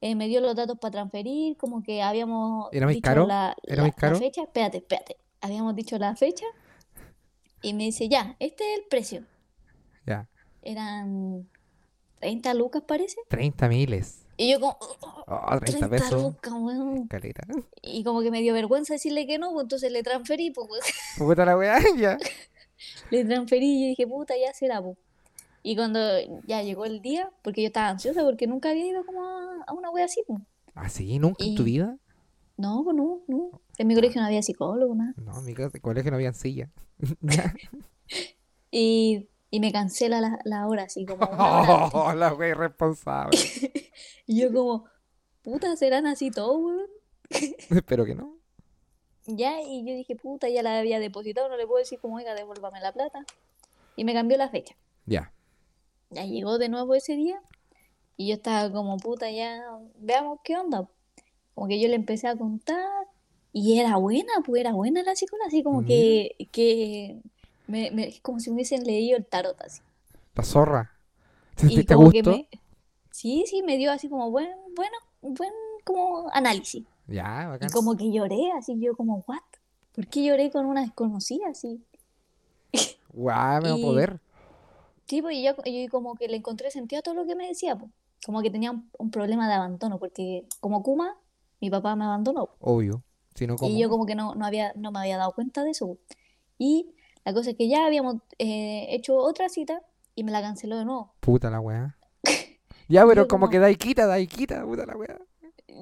eh, 0.00 0.14
me 0.14 0.28
dio 0.28 0.40
los 0.40 0.56
datos 0.56 0.78
para 0.78 0.92
transferir, 0.92 1.58
como 1.58 1.82
que 1.82 2.00
habíamos 2.00 2.70
¿Era 2.72 2.86
muy 2.86 2.94
dicho 2.94 3.04
caro? 3.04 3.26
la, 3.26 3.54
¿Era 3.64 3.76
la- 3.76 3.82
muy 3.82 3.90
la 3.90 3.96
caro? 3.96 4.18
fecha, 4.18 4.44
espérate, 4.44 4.78
espérate, 4.78 5.18
habíamos 5.42 5.76
dicho 5.76 5.98
la 5.98 6.16
fecha 6.16 6.46
y 7.60 7.74
me 7.74 7.84
dice 7.84 8.08
ya, 8.08 8.34
este 8.38 8.72
es 8.72 8.78
el 8.78 8.84
precio. 8.88 9.26
Ya. 10.06 10.26
Eran 10.62 11.50
30 12.18 12.54
lucas 12.54 12.82
parece. 12.86 13.20
30 13.28 13.68
miles. 13.68 14.25
Y 14.36 14.50
yo 14.50 14.60
como, 14.60 14.76
Oh, 15.28 15.58
30 15.58 15.64
30 15.64 15.88
pesos. 15.88 16.22
lucas, 16.22 16.52
weón. 16.54 17.08
Caleta. 17.08 17.42
Y 17.82 18.04
como 18.04 18.20
que 18.22 18.30
me 18.30 18.40
dio 18.42 18.52
vergüenza 18.54 18.94
decirle 18.94 19.26
que 19.26 19.38
no, 19.38 19.52
pues 19.52 19.64
entonces 19.64 19.90
le 19.90 20.02
transferí, 20.02 20.50
pues 20.50 20.68
weón. 20.70 20.82
Puta 21.18 21.44
la 21.44 21.56
weá, 21.56 21.78
ya. 21.96 22.18
le 23.10 23.24
transferí 23.24 23.66
y 23.66 23.82
yo 23.82 23.88
dije, 23.88 24.06
puta, 24.06 24.34
ya 24.36 24.52
será, 24.52 24.82
pues. 24.82 24.96
Y 25.62 25.74
cuando 25.74 25.98
ya 26.46 26.62
llegó 26.62 26.84
el 26.84 27.00
día, 27.02 27.30
porque 27.42 27.62
yo 27.62 27.66
estaba 27.68 27.88
ansiosa 27.88 28.22
porque 28.22 28.46
nunca 28.46 28.70
había 28.70 28.86
ido 28.86 29.04
como 29.04 29.24
a, 29.26 29.64
a 29.66 29.72
una 29.72 29.90
wea 29.90 30.04
así, 30.04 30.22
pues. 30.26 30.40
¿Así? 30.74 31.18
¿Nunca 31.18 31.44
en 31.44 31.54
tu 31.54 31.64
vida? 31.64 31.96
No, 32.56 32.82
pues 32.84 32.96
no, 32.96 33.20
no. 33.26 33.50
En 33.78 33.86
mi 33.86 33.94
colegio 33.94 34.20
no 34.20 34.26
había 34.26 34.42
psicólogo, 34.42 34.94
nada. 34.94 35.12
No, 35.16 35.36
en 35.38 35.44
mi 35.44 35.54
colegio 35.54 36.10
no 36.10 36.16
había 36.16 36.32
silla. 36.32 36.70
Y, 38.70 39.26
y 39.50 39.60
me 39.60 39.72
cancela 39.72 40.20
la, 40.20 40.38
la 40.44 40.66
hora, 40.66 40.84
así 40.84 41.04
como. 41.06 41.20
Oh, 41.92 42.12
la 42.14 42.34
wea 42.34 42.50
irresponsable. 42.50 43.38
Y 44.28 44.40
yo 44.40 44.52
como, 44.52 44.86
puta, 45.42 45.76
serán 45.76 46.06
así 46.06 46.30
todos, 46.30 46.58
weón. 46.60 46.86
Espero 47.70 48.04
que 48.04 48.14
no. 48.14 48.36
Ya, 49.26 49.60
y 49.60 49.84
yo 49.84 49.94
dije, 49.94 50.16
puta, 50.16 50.48
ya 50.48 50.62
la 50.62 50.78
había 50.78 50.98
depositado, 50.98 51.48
no 51.48 51.56
le 51.56 51.66
puedo 51.66 51.78
decir 51.78 52.00
como, 52.00 52.16
oiga, 52.16 52.34
devuélvame 52.34 52.80
la 52.80 52.92
plata. 52.92 53.24
Y 53.94 54.04
me 54.04 54.14
cambió 54.14 54.36
la 54.36 54.48
fecha. 54.48 54.76
Ya. 55.04 55.32
Ya 56.10 56.24
llegó 56.24 56.58
de 56.58 56.68
nuevo 56.68 56.94
ese 56.94 57.14
día 57.14 57.40
y 58.16 58.28
yo 58.28 58.34
estaba 58.34 58.70
como, 58.72 58.96
puta, 58.98 59.30
ya 59.30 59.62
veamos 59.98 60.40
qué 60.44 60.56
onda. 60.56 60.88
Como 61.54 61.68
que 61.68 61.80
yo 61.80 61.88
le 61.88 61.94
empecé 61.94 62.28
a 62.28 62.36
contar 62.36 63.06
y 63.52 63.78
era 63.78 63.96
buena, 63.96 64.32
pues 64.44 64.60
era 64.60 64.72
buena 64.72 65.02
la 65.02 65.16
psicóloga, 65.16 65.48
así 65.48 65.62
como 65.62 65.84
que, 65.84 66.36
que 66.52 67.20
me, 67.66 67.90
me- 67.92 68.08
es 68.08 68.20
como 68.20 68.40
si 68.40 68.50
me 68.50 68.54
hubiesen 68.56 68.84
leído 68.84 69.16
el 69.18 69.26
tarot 69.26 69.60
así. 69.62 69.82
La 70.36 70.44
zorra. 70.44 70.92
¿Te 71.56 71.62
Y 71.66 71.66
sentiste 71.68 71.94
a 71.94 71.96
gusto? 71.96 72.30
me, 72.30 72.48
sí, 73.10 73.44
sí, 73.46 73.62
me 73.62 73.76
dio 73.76 73.92
así 73.92 74.08
como 74.08 74.30
buen, 74.30 74.50
bueno, 74.74 74.96
buen 75.22 75.52
como 75.84 76.30
análisis. 76.32 76.86
Ya, 77.08 77.46
Y 77.60 77.68
bacán. 77.68 77.70
como 77.70 77.96
que 77.96 78.12
lloré, 78.12 78.52
así 78.58 78.78
yo 78.80 78.96
como, 78.96 79.24
what? 79.28 79.40
¿Por 79.94 80.08
qué 80.08 80.24
lloré 80.24 80.50
con 80.50 80.66
una 80.66 80.82
desconocida 80.82 81.48
así? 81.50 81.84
Guau, 83.12 83.62
me 83.62 83.68
va 83.70 83.74
a 83.74 83.78
y- 83.78 83.80
poder. 83.80 84.20
Sí, 85.08 85.22
pues 85.22 85.36
y 85.36 85.42
yo, 85.44 85.52
yo 85.64 85.90
como 85.90 86.16
que 86.16 86.28
le 86.28 86.36
encontré 86.36 86.70
sentido 86.70 87.00
a 87.00 87.02
todo 87.02 87.14
lo 87.14 87.26
que 87.26 87.34
me 87.36 87.46
decía, 87.48 87.76
pues. 87.76 87.90
Como 88.24 88.42
que 88.42 88.50
tenía 88.50 88.72
un, 88.72 88.90
un 88.98 89.10
problema 89.10 89.46
de 89.48 89.54
abandono, 89.54 89.98
porque 89.98 90.46
como 90.60 90.82
Kuma, 90.82 91.16
mi 91.60 91.70
papá 91.70 91.94
me 91.96 92.04
abandonó. 92.04 92.50
Obvio. 92.60 93.02
Si 93.34 93.46
no, 93.46 93.56
como. 93.56 93.76
Y 93.76 93.80
yo 93.80 93.88
como 93.88 94.06
que 94.06 94.14
no, 94.14 94.34
no 94.34 94.46
había, 94.46 94.72
no 94.74 94.92
me 94.92 94.98
había 95.00 95.16
dado 95.18 95.32
cuenta 95.32 95.64
de 95.64 95.70
eso. 95.70 95.98
Y 96.58 96.94
la 97.26 97.34
cosa 97.34 97.50
es 97.50 97.56
que 97.56 97.68
ya 97.68 97.84
habíamos 97.84 98.16
eh, 98.38 98.86
hecho 98.90 99.16
otra 99.16 99.48
cita 99.50 99.82
y 100.14 100.24
me 100.24 100.30
la 100.32 100.40
canceló 100.40 100.78
de 100.78 100.84
nuevo. 100.86 101.12
Puta 101.20 101.50
la 101.50 101.60
weá. 101.60 101.96
Ya, 102.88 103.04
pero 103.04 103.26
como 103.26 103.46
como- 103.46 103.50
que 103.50 103.58
da 103.58 103.68
y 103.68 103.74
quita, 103.74 104.06
da 104.06 104.20
y 104.20 104.28
quita, 104.28 104.64
puta 104.64 104.86
la 104.86 104.96
weá. 104.96 105.18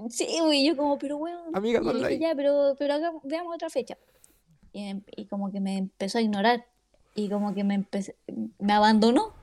Sí, 0.08 0.26
güey, 0.40 0.66
yo 0.66 0.74
como, 0.74 0.98
pero 0.98 1.18
bueno. 1.18 1.38
Amiga, 1.52 1.80
Y 1.82 1.98
dije, 1.98 2.18
ya, 2.18 2.34
pero, 2.34 2.74
pero 2.78 2.94
haga- 2.94 3.12
veamos 3.22 3.54
otra 3.54 3.68
fecha. 3.68 3.96
Y, 4.72 4.88
em- 4.88 5.02
y 5.14 5.26
como 5.26 5.52
que 5.52 5.60
me 5.60 5.76
empezó 5.76 6.16
a 6.18 6.22
ignorar. 6.22 6.64
Y 7.14 7.28
como 7.28 7.54
que 7.54 7.62
me 7.62 7.74
empecé, 7.74 8.16
me 8.58 8.72
abandonó. 8.72 9.34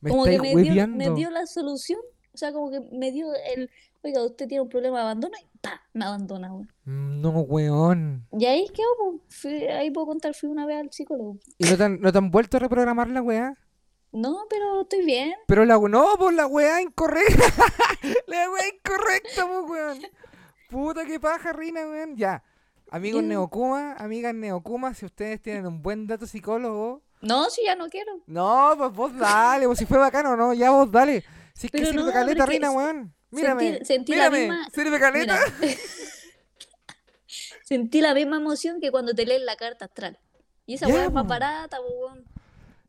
Me 0.00 0.10
como 0.10 0.24
que 0.24 0.38
me 0.40 0.54
dio, 0.56 0.88
me 0.88 1.10
dio 1.10 1.30
la 1.30 1.46
solución. 1.46 2.00
O 2.34 2.36
sea, 2.38 2.52
como 2.52 2.70
que 2.72 2.80
me 2.92 3.12
dio 3.12 3.28
el, 3.54 3.70
oiga, 4.06 4.24
usted 4.24 4.46
tiene 4.48 4.62
un 4.62 4.68
problema 4.68 4.96
de 4.98 5.02
abandono 5.02 5.34
y 5.40 5.58
pa, 5.58 5.80
me 5.92 6.04
abandona, 6.04 6.48
güey. 6.50 6.64
Mm, 6.84 7.20
No, 7.20 7.30
weón. 7.30 8.26
Y 8.38 8.46
ahí 8.46 8.66
quedó, 8.74 8.88
pues, 8.98 9.20
fui- 9.28 9.66
ahí 9.66 9.90
puedo 9.90 10.06
contar, 10.06 10.34
fui 10.34 10.48
una 10.48 10.66
vez 10.66 10.78
al 10.80 10.92
psicólogo. 10.92 11.38
¿Y 11.58 11.64
no 11.68 11.76
te 11.76 11.84
han, 11.84 12.00
no 12.00 12.12
te 12.12 12.18
han 12.18 12.30
vuelto 12.30 12.56
a 12.56 12.60
reprogramar 12.60 13.08
la 13.08 13.22
weá? 13.22 13.54
No, 14.12 14.46
pero 14.48 14.82
estoy 14.82 15.04
bien. 15.04 15.34
Pero 15.46 15.64
la 15.64 15.78
no, 15.78 16.06
pues 16.18 16.34
la 16.34 16.46
weá 16.46 16.80
incorrecta. 16.80 17.44
la 18.26 18.50
weá 18.50 18.68
incorrecta, 18.74 19.46
pues 19.46 19.70
weón. 19.70 19.98
Puta 20.70 21.04
que 21.04 21.20
paja, 21.20 21.52
Rina, 21.52 21.80
weón. 21.86 22.16
Ya. 22.16 22.42
Amigos 22.90 23.22
Ya. 23.22 23.28
Neocuma, 23.28 23.94
amigas 23.98 24.34
Neocuma, 24.34 24.94
si 24.94 25.04
ustedes 25.06 25.42
tienen 25.42 25.66
un 25.66 25.82
buen 25.82 26.06
dato 26.06 26.26
psicólogo. 26.26 27.02
No, 27.20 27.50
si 27.50 27.64
ya 27.64 27.74
no 27.74 27.88
quiero. 27.88 28.20
No, 28.26 28.74
pues 28.78 28.92
vos 28.92 29.16
dale, 29.18 29.66
pues 29.66 29.78
si 29.78 29.86
fue 29.86 29.98
bacano, 29.98 30.36
no, 30.36 30.54
ya 30.54 30.70
vos 30.70 30.90
dale. 30.90 31.24
Si 31.54 31.66
es 31.66 31.72
que 31.72 31.78
Pero 31.78 31.90
sirve 31.90 32.04
no, 32.04 32.12
caleta, 32.12 32.32
pero 32.32 32.44
es 32.44 32.48
que 32.48 32.52
Rina, 32.52 32.70
weón. 32.70 33.14
Mírame, 33.30 33.80
sentí- 33.80 33.84
sentí 33.84 34.14
la 34.14 34.30
misma- 34.30 34.68
sirve 34.72 35.00
caleta. 35.00 35.38
Sentí 37.64 38.00
la 38.00 38.14
misma 38.14 38.36
emoción 38.36 38.80
que 38.80 38.92
cuando 38.92 39.12
te 39.12 39.26
leen 39.26 39.44
la 39.44 39.56
carta 39.56 39.86
astral. 39.86 40.20
Y 40.66 40.74
esa 40.74 40.86
weá 40.86 41.06
es 41.06 41.12
más 41.12 41.26
barata, 41.26 41.78
weón. 41.80 42.24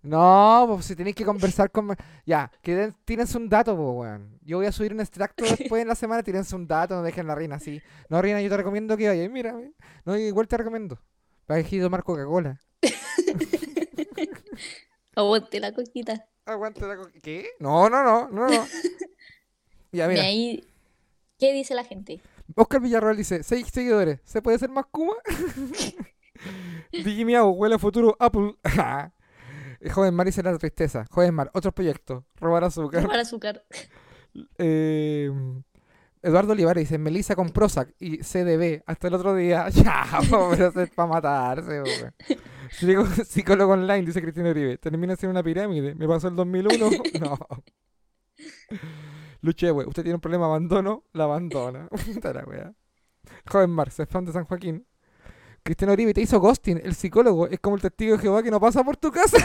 No, 0.03 0.65
pues 0.69 0.85
si 0.85 0.95
tenéis 0.95 1.15
que 1.15 1.25
conversar 1.25 1.71
con... 1.71 1.95
Ya, 2.27 2.51
que 2.61 2.93
tírense 3.03 3.37
un 3.37 3.49
dato, 3.49 3.75
pues, 3.75 3.89
weón. 3.95 4.39
Yo 4.43 4.57
voy 4.57 4.67
a 4.67 4.71
subir 4.71 4.93
un 4.93 4.99
extracto 4.99 5.43
después 5.43 5.81
en 5.81 5.87
la 5.87 5.95
semana, 5.95 6.21
tírense 6.21 6.55
un 6.55 6.67
dato, 6.67 6.93
no 6.95 7.01
dejen 7.01 7.25
la 7.25 7.33
Rina 7.33 7.55
así. 7.55 7.81
No, 8.07 8.21
Rina, 8.21 8.39
yo 8.39 8.49
te 8.49 8.57
recomiendo 8.57 8.95
que 8.95 9.07
vayas, 9.07 9.31
mírame. 9.31 9.73
No, 10.05 10.15
igual 10.15 10.47
te 10.47 10.57
recomiendo. 10.57 10.99
Para 11.47 11.63
que 11.63 11.81
tomar 11.81 12.03
Coca-Cola. 12.03 12.59
Aguante 15.15 15.59
la 15.59 15.73
coquita. 15.73 16.25
Aguante 16.45 16.85
la 16.85 16.95
coca 16.97 17.11
¿Qué? 17.21 17.49
No, 17.59 17.89
no, 17.89 18.03
no, 18.03 18.27
no, 18.29 18.47
no. 18.47 18.67
Ya, 19.97 20.07
mira. 20.07 20.23
ahí, 20.23 20.63
¿qué 21.37 21.53
dice 21.53 21.75
la 21.75 21.83
gente? 21.83 22.21
Oscar 22.55 22.81
Villarroel 22.81 23.17
dice, 23.17 23.43
seis 23.43 23.67
seguidores, 23.67 24.19
¿se 24.23 24.41
puede 24.41 24.57
ser 24.59 24.69
más 24.69 24.85
Kuma? 24.85 25.13
Digi 26.91 27.25
Miau, 27.25 27.49
huele 27.51 27.75
a 27.75 27.79
futuro 27.79 28.15
Apple. 28.19 28.55
Eh, 29.79 29.91
Joven 29.91 30.15
Mar 30.15 30.25
dice 30.25 30.41
la 30.41 30.57
tristeza. 30.57 31.05
Joven 31.11 31.35
Mar, 31.35 31.51
otros 31.53 31.71
proyectos. 31.71 32.23
Robar 32.37 32.63
azúcar. 32.63 33.05
Para 33.07 33.21
azúcar. 33.21 33.63
Eh, 34.59 35.31
Eduardo 36.21 36.53
Olivares 36.53 36.83
dice, 36.83 36.97
Melissa 36.99 37.35
con 37.35 37.49
Prozac 37.49 37.93
y 37.99 38.17
CDB 38.17 38.83
hasta 38.85 39.07
el 39.07 39.13
otro 39.15 39.33
día. 39.33 39.67
Ya, 39.69 40.05
pero 40.51 40.67
es 40.81 40.89
para 40.91 41.07
matarse. 41.07 41.81
psicólogo 43.25 43.73
online, 43.73 44.03
dice 44.03 44.21
Cristina 44.21 44.49
Uribe. 44.49 44.77
Termina 44.77 45.15
siendo 45.15 45.31
una 45.31 45.43
pirámide. 45.43 45.95
Me 45.95 46.07
pasó 46.07 46.27
el 46.27 46.35
2001. 46.35 46.89
No. 47.19 47.37
Luchehue, 49.47 49.85
usted 49.85 50.03
tiene 50.03 50.15
un 50.15 50.21
problema 50.21 50.45
de 50.45 50.51
abandono, 50.51 51.05
la 51.13 51.23
abandona. 51.23 51.87
Puta 52.13 52.33
la 52.33 52.43
wea. 52.43 52.73
Joven 53.49 53.69
Marce, 53.69 54.05
fan 54.05 54.25
de 54.25 54.33
San 54.33 54.45
Joaquín. 54.45 54.85
Cristiano 55.63 55.93
Uribe 55.93 56.13
te 56.13 56.21
hizo 56.21 56.39
ghosting, 56.39 56.79
el 56.83 56.95
psicólogo. 56.95 57.47
Es 57.47 57.59
como 57.59 57.75
el 57.75 57.81
testigo 57.81 58.15
de 58.15 58.21
Jehová 58.21 58.43
que 58.43 58.51
no 58.51 58.59
pasa 58.59 58.83
por 58.83 58.97
tu 58.97 59.11
casa. 59.11 59.37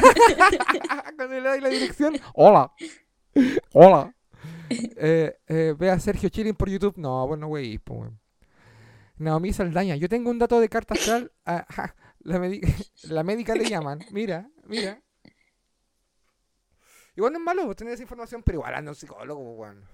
Cuando 1.17 1.35
le 1.35 1.41
das 1.41 1.63
la 1.63 1.69
dirección. 1.69 2.15
Hola. 2.35 2.73
Hola. 3.73 4.15
Eh, 4.97 5.37
eh, 5.49 5.75
ve 5.79 5.91
a 5.91 6.01
Sergio 6.01 6.31
Chilin 6.31 6.55
por 6.55 6.71
YouTube. 6.71 6.97
No, 6.97 7.27
bueno, 7.27 7.47
güey. 7.47 7.77
pues. 7.77 8.11
Naomi 9.19 9.53
Saldaña. 9.53 9.97
Yo 9.97 10.09
tengo 10.09 10.31
un 10.31 10.39
dato 10.39 10.59
de 10.61 10.69
carta 10.71 10.95
astral. 10.95 11.31
Ah, 11.45 11.67
ja, 11.69 11.95
la, 12.21 12.39
la 13.03 13.23
médica 13.23 13.55
le 13.55 13.69
llaman. 13.69 14.01
Mira, 14.13 14.49
mira. 14.65 15.03
Igual 17.17 17.33
no 17.33 17.39
es 17.39 17.45
malo 17.45 17.75
tener 17.75 17.95
esa 17.95 18.03
información, 18.03 18.43
pero 18.43 18.59
igual 18.59 18.75
anda 18.75 18.91
un 18.91 18.95
psicólogo, 18.97 19.41
weón. 19.55 19.85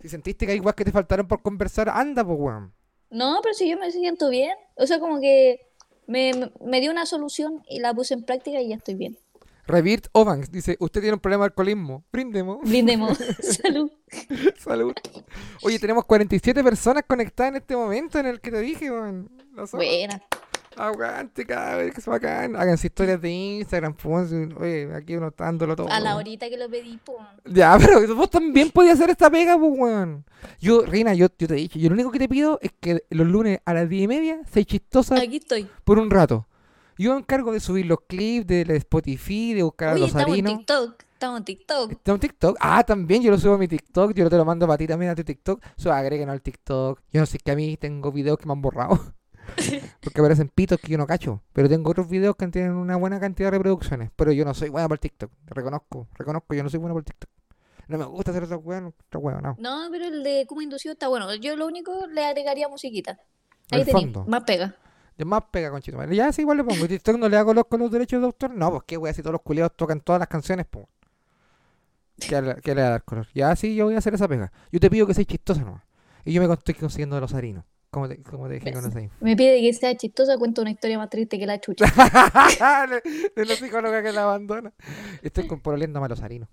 Si 0.00 0.08
sentiste 0.08 0.44
que 0.46 0.52
hay 0.52 0.58
igual 0.58 0.74
que 0.74 0.84
te 0.84 0.92
faltaron 0.92 1.26
por 1.26 1.42
conversar, 1.42 1.88
anda, 1.88 2.24
pues, 2.24 2.38
weón. 2.38 2.72
No, 3.10 3.38
pero 3.42 3.54
si 3.54 3.68
yo 3.70 3.78
me 3.78 3.90
siento 3.90 4.28
bien. 4.28 4.52
O 4.74 4.86
sea, 4.86 4.98
como 5.00 5.20
que 5.20 5.60
me, 6.06 6.50
me- 6.60 6.80
dio 6.80 6.90
una 6.90 7.06
solución 7.06 7.62
y 7.68 7.80
la 7.80 7.94
puse 7.94 8.14
en 8.14 8.22
práctica 8.24 8.60
y 8.60 8.68
ya 8.68 8.76
estoy 8.76 8.94
bien. 8.94 9.18
Revirt 9.66 10.06
Ovanks 10.12 10.52
dice, 10.52 10.76
usted 10.78 11.00
tiene 11.00 11.14
un 11.14 11.20
problema 11.20 11.44
de 11.44 11.46
alcoholismo. 11.46 12.04
Brindemos. 12.12 12.58
Brindemos. 12.68 13.18
Salud. 13.40 13.90
Salud. 14.58 14.92
Oye, 15.64 15.78
tenemos 15.80 16.04
47 16.04 16.62
personas 16.62 17.02
conectadas 17.08 17.50
en 17.50 17.56
este 17.56 17.74
momento 17.74 18.18
en 18.20 18.26
el 18.26 18.40
que 18.40 18.50
te 18.52 18.60
dije, 18.60 18.90
weón. 18.90 19.30
Buena. 19.72 20.22
Aguante, 20.76 21.46
cabrón, 21.46 21.90
que 21.90 22.00
es 22.00 22.06
bacán. 22.06 22.54
Háganse 22.56 22.88
historias 22.88 23.20
de 23.20 23.30
Instagram, 23.30 23.94
pues, 23.94 24.30
Oye, 24.32 24.94
aquí 24.94 25.16
uno 25.16 25.28
está 25.28 25.44
dándolo 25.44 25.74
todo. 25.74 25.90
A 25.90 26.00
la 26.00 26.16
horita 26.16 26.48
que 26.48 26.58
lo 26.58 26.68
pedí, 26.68 26.98
pum. 26.98 27.16
Ya, 27.46 27.76
pero 27.80 28.14
vos 28.14 28.30
también 28.30 28.70
podías 28.70 28.94
hacer 28.94 29.10
esta 29.10 29.30
pega, 29.30 29.58
pues, 29.58 29.72
weón. 29.74 30.24
Yo, 30.60 30.82
Reina, 30.82 31.14
yo, 31.14 31.28
yo 31.38 31.48
te 31.48 31.54
he 31.54 31.56
dicho, 31.56 31.78
yo 31.78 31.88
lo 31.88 31.94
único 31.94 32.10
que 32.10 32.18
te 32.18 32.28
pido 32.28 32.58
es 32.62 32.72
que 32.78 33.02
los 33.10 33.26
lunes 33.26 33.60
a 33.64 33.74
las 33.74 33.88
10 33.88 34.02
y 34.04 34.08
media 34.08 34.40
seas 34.50 34.66
chistosa 34.66 35.16
Aquí 35.16 35.36
estoy. 35.36 35.68
por 35.84 35.98
un 35.98 36.10
rato. 36.10 36.46
Yo 36.98 37.12
me 37.12 37.20
encargo 37.20 37.52
de 37.52 37.60
subir 37.60 37.86
los 37.86 37.98
clips 38.06 38.46
de 38.46 38.62
Spotify, 38.76 39.54
de 39.54 39.62
buscar 39.62 39.88
a 39.88 39.92
Oye, 39.92 40.00
los 40.00 40.10
estamos 40.10 40.38
en. 40.38 40.44
TikTok. 40.46 41.02
Estamos 41.12 41.38
en 41.38 41.44
TikTok. 41.44 41.92
¿Está 41.92 42.12
en 42.12 42.20
TikTok? 42.20 42.56
Ah, 42.60 42.84
también 42.84 43.22
yo 43.22 43.30
lo 43.30 43.38
subo 43.38 43.54
a 43.54 43.58
mi 43.58 43.68
TikTok. 43.68 44.12
Yo 44.14 44.28
te 44.28 44.36
lo 44.36 44.44
mando 44.44 44.66
para 44.66 44.76
ti 44.78 44.86
también 44.86 45.10
a 45.10 45.14
tu 45.14 45.24
TikTok. 45.24 45.62
So, 45.76 45.92
agreguen 45.92 46.28
al 46.28 46.42
TikTok. 46.42 47.00
Yo 47.10 47.20
no 47.20 47.26
sé 47.26 47.38
que 47.38 47.50
a 47.50 47.56
mí 47.56 47.76
tengo 47.78 48.12
videos 48.12 48.38
que 48.38 48.46
me 48.46 48.52
han 48.52 48.60
borrado. 48.62 49.00
Porque 50.00 50.20
aparecen 50.20 50.48
pitos 50.48 50.80
que 50.80 50.88
yo 50.92 50.98
no 50.98 51.06
cacho. 51.06 51.42
Pero 51.52 51.68
tengo 51.68 51.90
otros 51.90 52.08
videos 52.08 52.36
que 52.36 52.46
tienen 52.48 52.72
una 52.72 52.96
buena 52.96 53.20
cantidad 53.20 53.48
de 53.48 53.58
reproducciones. 53.58 54.10
Pero 54.16 54.32
yo 54.32 54.44
no 54.44 54.54
soy 54.54 54.68
buena 54.68 54.88
por 54.88 54.98
TikTok. 54.98 55.30
Reconozco, 55.46 56.08
reconozco, 56.14 56.54
yo 56.54 56.62
no 56.62 56.68
soy 56.68 56.80
buena 56.80 56.94
por 56.94 57.04
TikTok. 57.04 57.30
No 57.88 57.98
me 57.98 58.04
gusta 58.04 58.32
hacer 58.32 58.42
esa 58.42 58.56
weá, 58.56 58.84
otra 58.84 59.20
weá, 59.20 59.40
no. 59.40 59.56
No, 59.60 59.88
pero 59.92 60.06
el 60.06 60.24
de 60.24 60.44
cómo 60.48 60.60
inducido 60.60 60.92
está 60.92 61.08
bueno. 61.08 61.32
Yo 61.36 61.54
lo 61.56 61.66
único 61.66 62.06
le 62.08 62.24
agregaría 62.24 62.68
musiquita. 62.68 63.18
Ahí 63.70 63.82
El 63.82 63.86
fondo. 63.86 64.24
más 64.26 64.42
pega. 64.44 64.74
Yo 65.18 65.24
más 65.24 65.44
pega 65.50 65.70
con 65.70 65.80
Chito 65.80 66.02
Ya 66.06 66.32
sí, 66.32 66.42
igual 66.42 66.58
le 66.58 66.64
pongo. 66.64 66.84
¿Y 66.84 66.88
TikTok 66.88 67.16
no 67.16 67.28
le 67.28 67.36
hago 67.36 67.54
los, 67.54 67.64
con 67.66 67.80
los 67.80 67.90
derechos 67.90 68.20
de 68.20 68.26
autor? 68.26 68.50
No, 68.54 68.70
pues 68.70 68.82
qué 68.86 68.96
weá, 68.96 69.12
si 69.14 69.22
todos 69.22 69.32
los 69.32 69.42
culiados 69.42 69.72
tocan 69.76 70.00
todas 70.00 70.18
las 70.18 70.28
canciones, 70.28 70.66
pues. 70.68 70.86
¿Qué, 72.28 72.42
le- 72.42 72.56
qué 72.56 72.74
le 72.74 72.82
va 72.82 72.88
a 72.88 72.90
dar 72.92 73.04
color? 73.04 73.28
Ya 73.34 73.54
sí, 73.56 73.74
yo 73.74 73.84
voy 73.86 73.94
a 73.94 73.98
hacer 73.98 74.14
esa 74.14 74.28
pega. 74.28 74.52
Yo 74.72 74.80
te 74.80 74.90
pido 74.90 75.06
que 75.06 75.14
seas 75.14 75.26
chistosa 75.26 75.62
nomás. 75.62 75.82
Y 76.24 76.32
yo 76.32 76.46
me 76.46 76.52
estoy 76.52 76.74
consiguiendo 76.74 77.14
de 77.16 77.20
los 77.20 77.34
harinos. 77.34 77.64
Como 77.96 78.08
te, 78.10 78.22
como 78.22 78.46
te 78.46 78.54
dije 78.56 78.74
con 78.74 78.84
ese 78.84 79.10
Me 79.22 79.34
pide 79.36 79.58
que 79.58 79.72
sea 79.72 79.96
chistosa, 79.96 80.36
cuento 80.36 80.60
una 80.60 80.70
historia 80.70 80.98
más 80.98 81.08
triste 81.08 81.38
que 81.38 81.46
la 81.46 81.58
chucha. 81.58 81.86
de, 83.34 83.44
la 83.46 83.56
psicóloga 83.56 84.02
que 84.02 84.12
la 84.12 84.24
abandona. 84.24 84.70
Estoy 85.22 85.46
con 85.46 85.62
pololeando 85.62 86.04
a 86.04 86.06
los 86.06 86.20
harinos. 86.20 86.50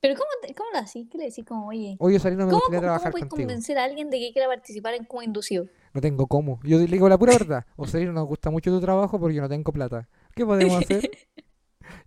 Pero 0.00 0.14
¿cómo, 0.14 0.28
te- 0.40 0.54
cómo 0.54 0.70
lo 0.72 0.78
así? 0.78 1.08
¿Qué 1.10 1.18
le 1.18 1.24
decís? 1.24 1.44
Como, 1.44 1.66
oye, 1.66 1.96
Oye, 1.98 2.20
Sarino, 2.20 2.44
me 2.46 2.52
¿cómo, 2.52 2.58
gustaría 2.60 2.78
cómo 2.78 2.86
trabajar 2.86 3.10
puedes 3.10 3.26
contigo. 3.28 3.48
convencer 3.48 3.76
a 3.78 3.82
alguien 3.82 4.08
de 4.08 4.20
que 4.20 4.32
quiera 4.32 4.46
participar 4.46 4.94
en 4.94 5.04
cómo 5.04 5.20
inducido? 5.24 5.66
No 5.94 6.00
tengo 6.00 6.28
cómo. 6.28 6.60
Yo 6.62 6.78
le 6.78 6.86
digo 6.86 7.08
la 7.08 7.18
pura 7.18 7.32
verdad. 7.32 7.66
O 7.74 7.88
Sarino, 7.88 8.12
nos 8.12 8.28
gusta 8.28 8.50
mucho 8.50 8.70
tu 8.70 8.80
trabajo 8.80 9.18
porque 9.18 9.34
yo 9.34 9.42
no 9.42 9.48
tengo 9.48 9.72
plata. 9.72 10.08
¿Qué 10.36 10.46
podemos 10.46 10.76
hacer? 10.84 11.10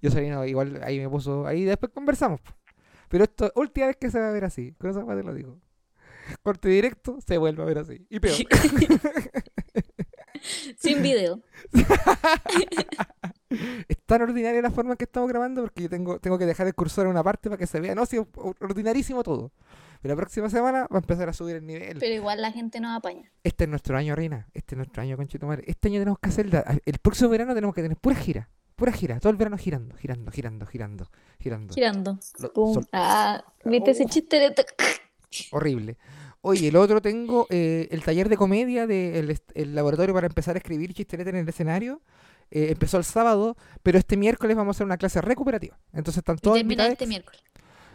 Yo, 0.02 0.10
Sarino, 0.12 0.46
igual 0.46 0.80
ahí 0.82 0.98
me 0.98 1.10
puso. 1.10 1.46
Ahí 1.46 1.66
después 1.66 1.92
conversamos. 1.92 2.40
Pero 3.10 3.26
esto, 3.26 3.52
última 3.56 3.88
vez 3.88 3.98
que 3.98 4.10
se 4.10 4.18
va 4.18 4.30
a 4.30 4.32
ver 4.32 4.46
así. 4.46 4.72
Con 4.80 4.92
esa 4.92 5.06
parte 5.06 5.24
te 5.24 5.28
lo 5.28 5.34
digo. 5.34 5.60
Corte 6.42 6.70
directo, 6.70 7.20
se 7.26 7.38
vuelve 7.38 7.64
a 7.64 7.66
ver 7.66 7.78
así. 7.80 8.06
Y 8.10 8.20
peor. 8.20 8.36
Sin 10.78 11.02
video. 11.02 11.42
es 13.88 13.98
tan 14.06 14.22
ordinaria 14.22 14.62
la 14.62 14.72
forma 14.72 14.92
en 14.92 14.98
que 14.98 15.06
estamos 15.06 15.30
grabando 15.30 15.62
porque 15.62 15.84
yo 15.84 15.90
tengo, 15.90 16.20
tengo 16.20 16.38
que 16.38 16.46
dejar 16.46 16.68
el 16.68 16.76
cursor 16.76 17.06
en 17.06 17.12
una 17.12 17.24
parte 17.24 17.50
para 17.50 17.58
que 17.58 17.68
se 17.68 17.80
vea. 17.80 17.96
No, 17.96 18.06
sí, 18.06 18.18
ordinarísimo 18.60 19.24
todo. 19.24 19.52
Pero 20.02 20.16
la 20.16 20.20
próxima 20.20 20.50
semana 20.50 20.82
va 20.92 20.98
a 20.98 21.00
empezar 21.00 21.30
a 21.30 21.34
subir 21.34 21.56
el 21.58 21.66
nivel. 21.66 21.98
Pero 22.00 22.14
igual 22.14 22.42
la 22.42 22.52
gente 22.52 22.82
nos 22.82 22.98
apaña. 22.98 23.32
Este 23.44 23.64
es 23.64 23.70
nuestro 23.70 23.98
año, 23.98 24.16
Reina. 24.16 24.48
Este 24.54 24.76
es 24.76 24.78
nuestro 24.78 25.02
año, 25.02 25.16
conchetumare. 25.16 25.64
Este 25.66 25.88
año 25.88 26.00
tenemos 26.00 26.20
que 26.20 26.30
hacer. 26.30 26.52
la- 26.52 26.78
el 26.86 26.98
próximo 27.00 27.30
verano 27.30 27.54
tenemos 27.56 27.74
que 27.74 27.82
tener 27.84 27.98
pura 27.98 28.16
gira. 28.16 28.50
Pura 28.76 28.92
gira. 28.92 29.20
Todo 29.20 29.30
el 29.32 29.38
verano 29.38 29.58
girando, 29.58 29.96
girando, 29.96 30.32
girando, 30.32 30.66
girando, 30.66 31.10
girando. 31.40 31.74
Girando. 31.74 32.20
Lo- 32.40 32.74
sol- 32.74 32.88
Ah, 32.92 33.46
¿viste 33.64 33.92
ese 33.92 34.04
Oh. 34.06 34.10
chiste? 34.10 34.40
de 34.40 34.54
Horrible. 35.52 35.98
Oye, 36.42 36.68
el 36.68 36.76
otro 36.76 37.02
tengo 37.02 37.48
eh, 37.50 37.88
el 37.92 38.04
taller 38.04 38.28
de 38.28 38.36
comedia 38.38 38.86
del 38.86 39.40
el 39.56 39.76
laboratorio 39.76 40.14
para 40.14 40.28
empezar 40.28 40.56
a 40.56 40.58
escribir 40.58 40.94
chistelete 40.94 41.30
en 41.30 41.38
el 41.38 41.48
escenario. 41.48 42.02
Eh, 42.52 42.68
empezó 42.72 42.98
el 42.98 43.04
sábado, 43.06 43.56
pero 43.82 43.98
este 43.98 44.18
miércoles 44.18 44.56
vamos 44.58 44.76
a 44.76 44.78
hacer 44.78 44.86
una 44.86 44.98
clase 44.98 45.22
recuperativa. 45.22 45.80
Entonces 45.94 46.18
están 46.20 46.38
todos 46.38 46.60
invitados. 46.60 46.92
este 46.92 47.08
miércoles. 47.08 47.42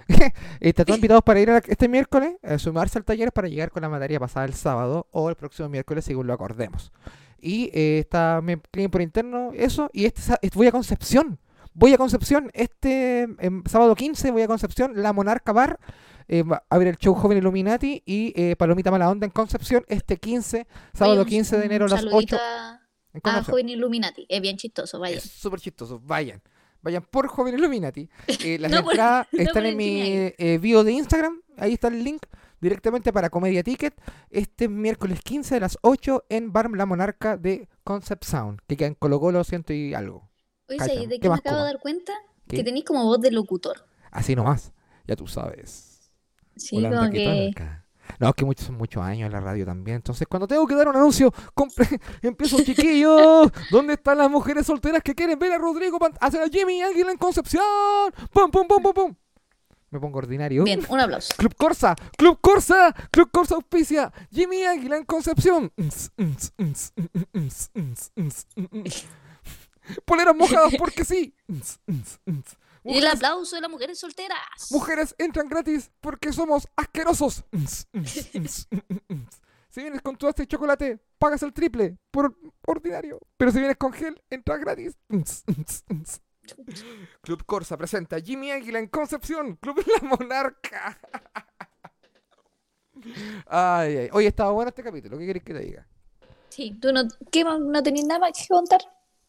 Están 0.61 0.87
todos 0.87 0.97
invitados 0.97 1.23
para 1.23 1.39
ir 1.39 1.51
a 1.51 1.55
la- 1.55 1.63
este 1.67 1.87
miércoles, 1.87 2.37
a 2.43 2.59
sumarse 2.59 2.97
al 2.97 3.05
taller 3.05 3.31
para 3.31 3.47
llegar 3.47 3.71
con 3.71 3.83
la 3.83 3.91
materia 3.91 4.19
pasada 4.19 4.47
el 4.47 4.55
sábado 4.55 5.07
o 5.11 5.29
el 5.29 5.37
próximo 5.37 5.69
miércoles, 5.69 6.07
según 6.07 6.27
lo 6.27 6.33
acordemos. 6.33 6.93
Y 7.39 7.71
eh, 7.75 7.99
está, 8.01 8.41
me 8.43 8.55
escriben 8.55 8.91
por 8.91 9.03
interno 9.03 9.51
eso. 9.53 9.91
Y 9.93 10.07
este, 10.07 10.23
voy 10.55 10.67
a 10.67 10.73
Concepción. 10.73 11.39
Voy 11.75 11.93
a 11.93 11.99
Concepción. 11.99 12.51
Este 12.55 13.29
em, 13.39 13.63
sábado 13.67 13.95
15 13.95 14.31
voy 14.31 14.43
a 14.43 14.47
Concepción. 14.49 14.93
La 14.97 15.13
Monarca 15.13 15.53
Bar. 15.53 15.79
Eh, 16.29 16.43
va 16.43 16.65
a 16.69 16.79
ver 16.79 16.89
el 16.89 16.97
show 16.97 17.15
Joven 17.15 17.39
Illuminati 17.39 18.03
y 18.07 18.33
eh, 18.41 18.55
Palomita 18.57 18.91
Mala 18.91 19.11
Onda 19.11 19.25
en 19.27 19.33
Concepción. 19.33 19.85
Este 19.89 20.17
15, 20.19 20.67
sábado 20.95 21.23
un- 21.23 21.27
15 21.27 21.59
de 21.59 21.65
enero 21.67 21.87
a 21.87 21.89
las 21.89 22.01
saludito 22.03 22.37
8 22.37 22.45
a-. 22.45 23.43
Joven 23.45 23.69
Illuminati. 23.71 24.27
Es 24.29 24.41
bien 24.41 24.57
chistoso, 24.57 24.99
vaya. 25.01 25.17
Es 25.17 25.25
súper 25.25 25.59
chistoso. 25.61 25.99
Vayan. 26.01 26.41
Vayan 26.83 27.03
por 27.11 27.27
Joven 27.27 27.55
Illuminati. 27.55 28.09
Eh, 28.45 28.59
las 28.59 28.71
No 28.71 28.79
entradas 28.79 29.27
están 29.33 29.67
en 29.67 29.77
mi 29.77 30.01
eh, 30.05 30.59
bio 30.61 30.85
de 30.85 30.93
Instagram. 30.93 31.41
Ahí 31.57 31.73
está 31.75 31.89
el 31.89 32.05
link 32.05 32.23
directamente 32.61 33.13
para 33.13 33.31
Comedia 33.31 33.63
Ticket. 33.65 33.95
Este 34.31 34.69
miércoles 34.69 35.21
15 35.23 35.57
a 35.57 35.61
las 35.61 35.79
8 35.83 36.25
en 36.29 36.53
Bar 36.53 36.71
La 36.71 36.87
Monarca 36.87 37.37
de 37.37 37.69
Concept 37.83 38.25
Sound. 38.25 38.61
Que 38.69 38.77
queda 38.77 38.89
en 38.89 38.95
Colo 38.95 39.19
Colo, 39.19 39.43
ciento 39.43 39.73
y 39.73 39.95
algo. 39.95 40.29
Oye, 40.69 40.79
Cacha, 40.79 40.93
¿sabes 40.95 41.09
de 41.09 41.19
¿qué 41.19 41.29
me 41.29 41.35
acabo 41.37 41.57
de 41.57 41.63
dar 41.65 41.79
cuenta? 41.81 42.13
¿Qué? 42.47 42.59
Que 42.59 42.65
tenéis 42.65 42.85
como 42.85 43.03
voz 43.05 43.21
de 43.21 43.31
locutor. 43.31 43.87
Así 44.11 44.37
nomás. 44.37 44.73
Ya 45.07 45.17
tú 45.17 45.27
sabes. 45.27 45.88
Sí, 46.59 46.77
Holanda 46.77 46.99
como 47.01 47.11
que. 47.13 47.53
No, 48.19 48.29
es 48.31 48.35
que 48.35 48.45
muchos 48.45 48.67
son 48.67 48.77
muchos 48.77 49.03
años 49.03 49.27
en 49.27 49.33
la 49.33 49.41
radio 49.41 49.65
también. 49.65 49.97
Entonces, 49.97 50.27
cuando 50.27 50.49
tengo 50.49 50.67
que 50.67 50.75
dar 50.75 50.89
un 50.89 50.97
anuncio, 50.97 51.33
empiezo 52.23 52.63
chiquillos. 52.63 53.53
¿Dónde 53.71 53.95
están 53.95 54.19
las 54.19 54.31
mujeres 54.31 54.67
solteras 54.67 55.03
que 55.03 55.15
quieren 55.15 55.39
ver 55.39 55.53
a 55.53 55.59
Rodrigo 55.59 55.99
hacer 56.21 56.43
a 56.43 56.49
Jimmy 56.49 56.83
Águila 56.83 57.13
en 57.13 57.19
Concepción? 57.19 57.63
¡Pum, 58.33 58.51
pum, 58.51 58.67
pum, 58.67 58.83
pum, 58.83 58.93
pum! 58.93 59.15
Me 59.91 60.01
pongo 60.01 60.19
ordinario. 60.19 60.65
Bien, 60.65 60.83
un 60.89 61.01
aplauso. 61.01 61.35
Club 61.37 61.55
Corsa, 61.57 61.97
Club 62.17 62.39
Corsa, 62.41 62.95
Club 63.11 63.31
Corsa 63.31 63.55
auspicia, 63.55 64.13
Jimmy 64.31 64.65
Águila 64.65 64.99
en 64.99 65.05
Concepción. 65.05 65.73
Poleras 70.05 70.37
mojadas 70.37 70.75
porque 70.79 71.05
sí. 71.05 71.35
Y 72.89 72.99
el 72.99 73.07
aplauso 73.07 73.57
de 73.57 73.63
las 73.63 73.71
mujeres 73.71 73.99
solteras. 73.99 74.71
Mujeres 74.71 75.15
entran 75.19 75.49
gratis 75.49 75.91
porque 76.01 76.33
somos 76.33 76.67
asquerosos. 76.77 77.45
Si 79.71 79.83
vienes 79.83 80.01
con 80.01 80.17
todo 80.17 80.31
este 80.31 80.47
chocolate, 80.47 80.99
pagas 81.19 81.43
el 81.43 81.53
triple 81.53 81.99
por 82.11 82.35
ordinario. 82.67 83.21
Pero 83.37 83.53
si 83.53 83.59
vienes 83.59 83.77
con 83.77 83.93
gel, 83.93 84.21
entras 84.31 84.59
gratis. 84.61 84.99
Club 87.21 87.45
Corsa 87.45 87.77
presenta 87.77 88.19
Jimmy 88.21 88.51
Águila 88.51 88.79
en 88.79 88.89
Concepción. 88.89 89.57
Club 89.57 89.85
La 89.87 90.09
Monarca. 90.09 90.99
Ay, 93.47 93.97
ay. 93.97 94.09
Hoy 94.13 94.27
estaba 94.27 94.51
bueno 94.53 94.71
este 94.71 94.83
capítulo. 94.83 95.19
¿Qué 95.19 95.27
querés 95.27 95.43
que 95.43 95.53
te 95.53 95.61
diga? 95.61 95.87
Sí, 96.49 96.77
tú 96.81 96.93
no, 96.93 97.03
¿qué? 97.31 97.45
¿No 97.45 97.83
tenías 97.83 98.07
nada 98.07 98.21
más 98.21 98.33
que 98.33 98.49
contar? 98.49 98.81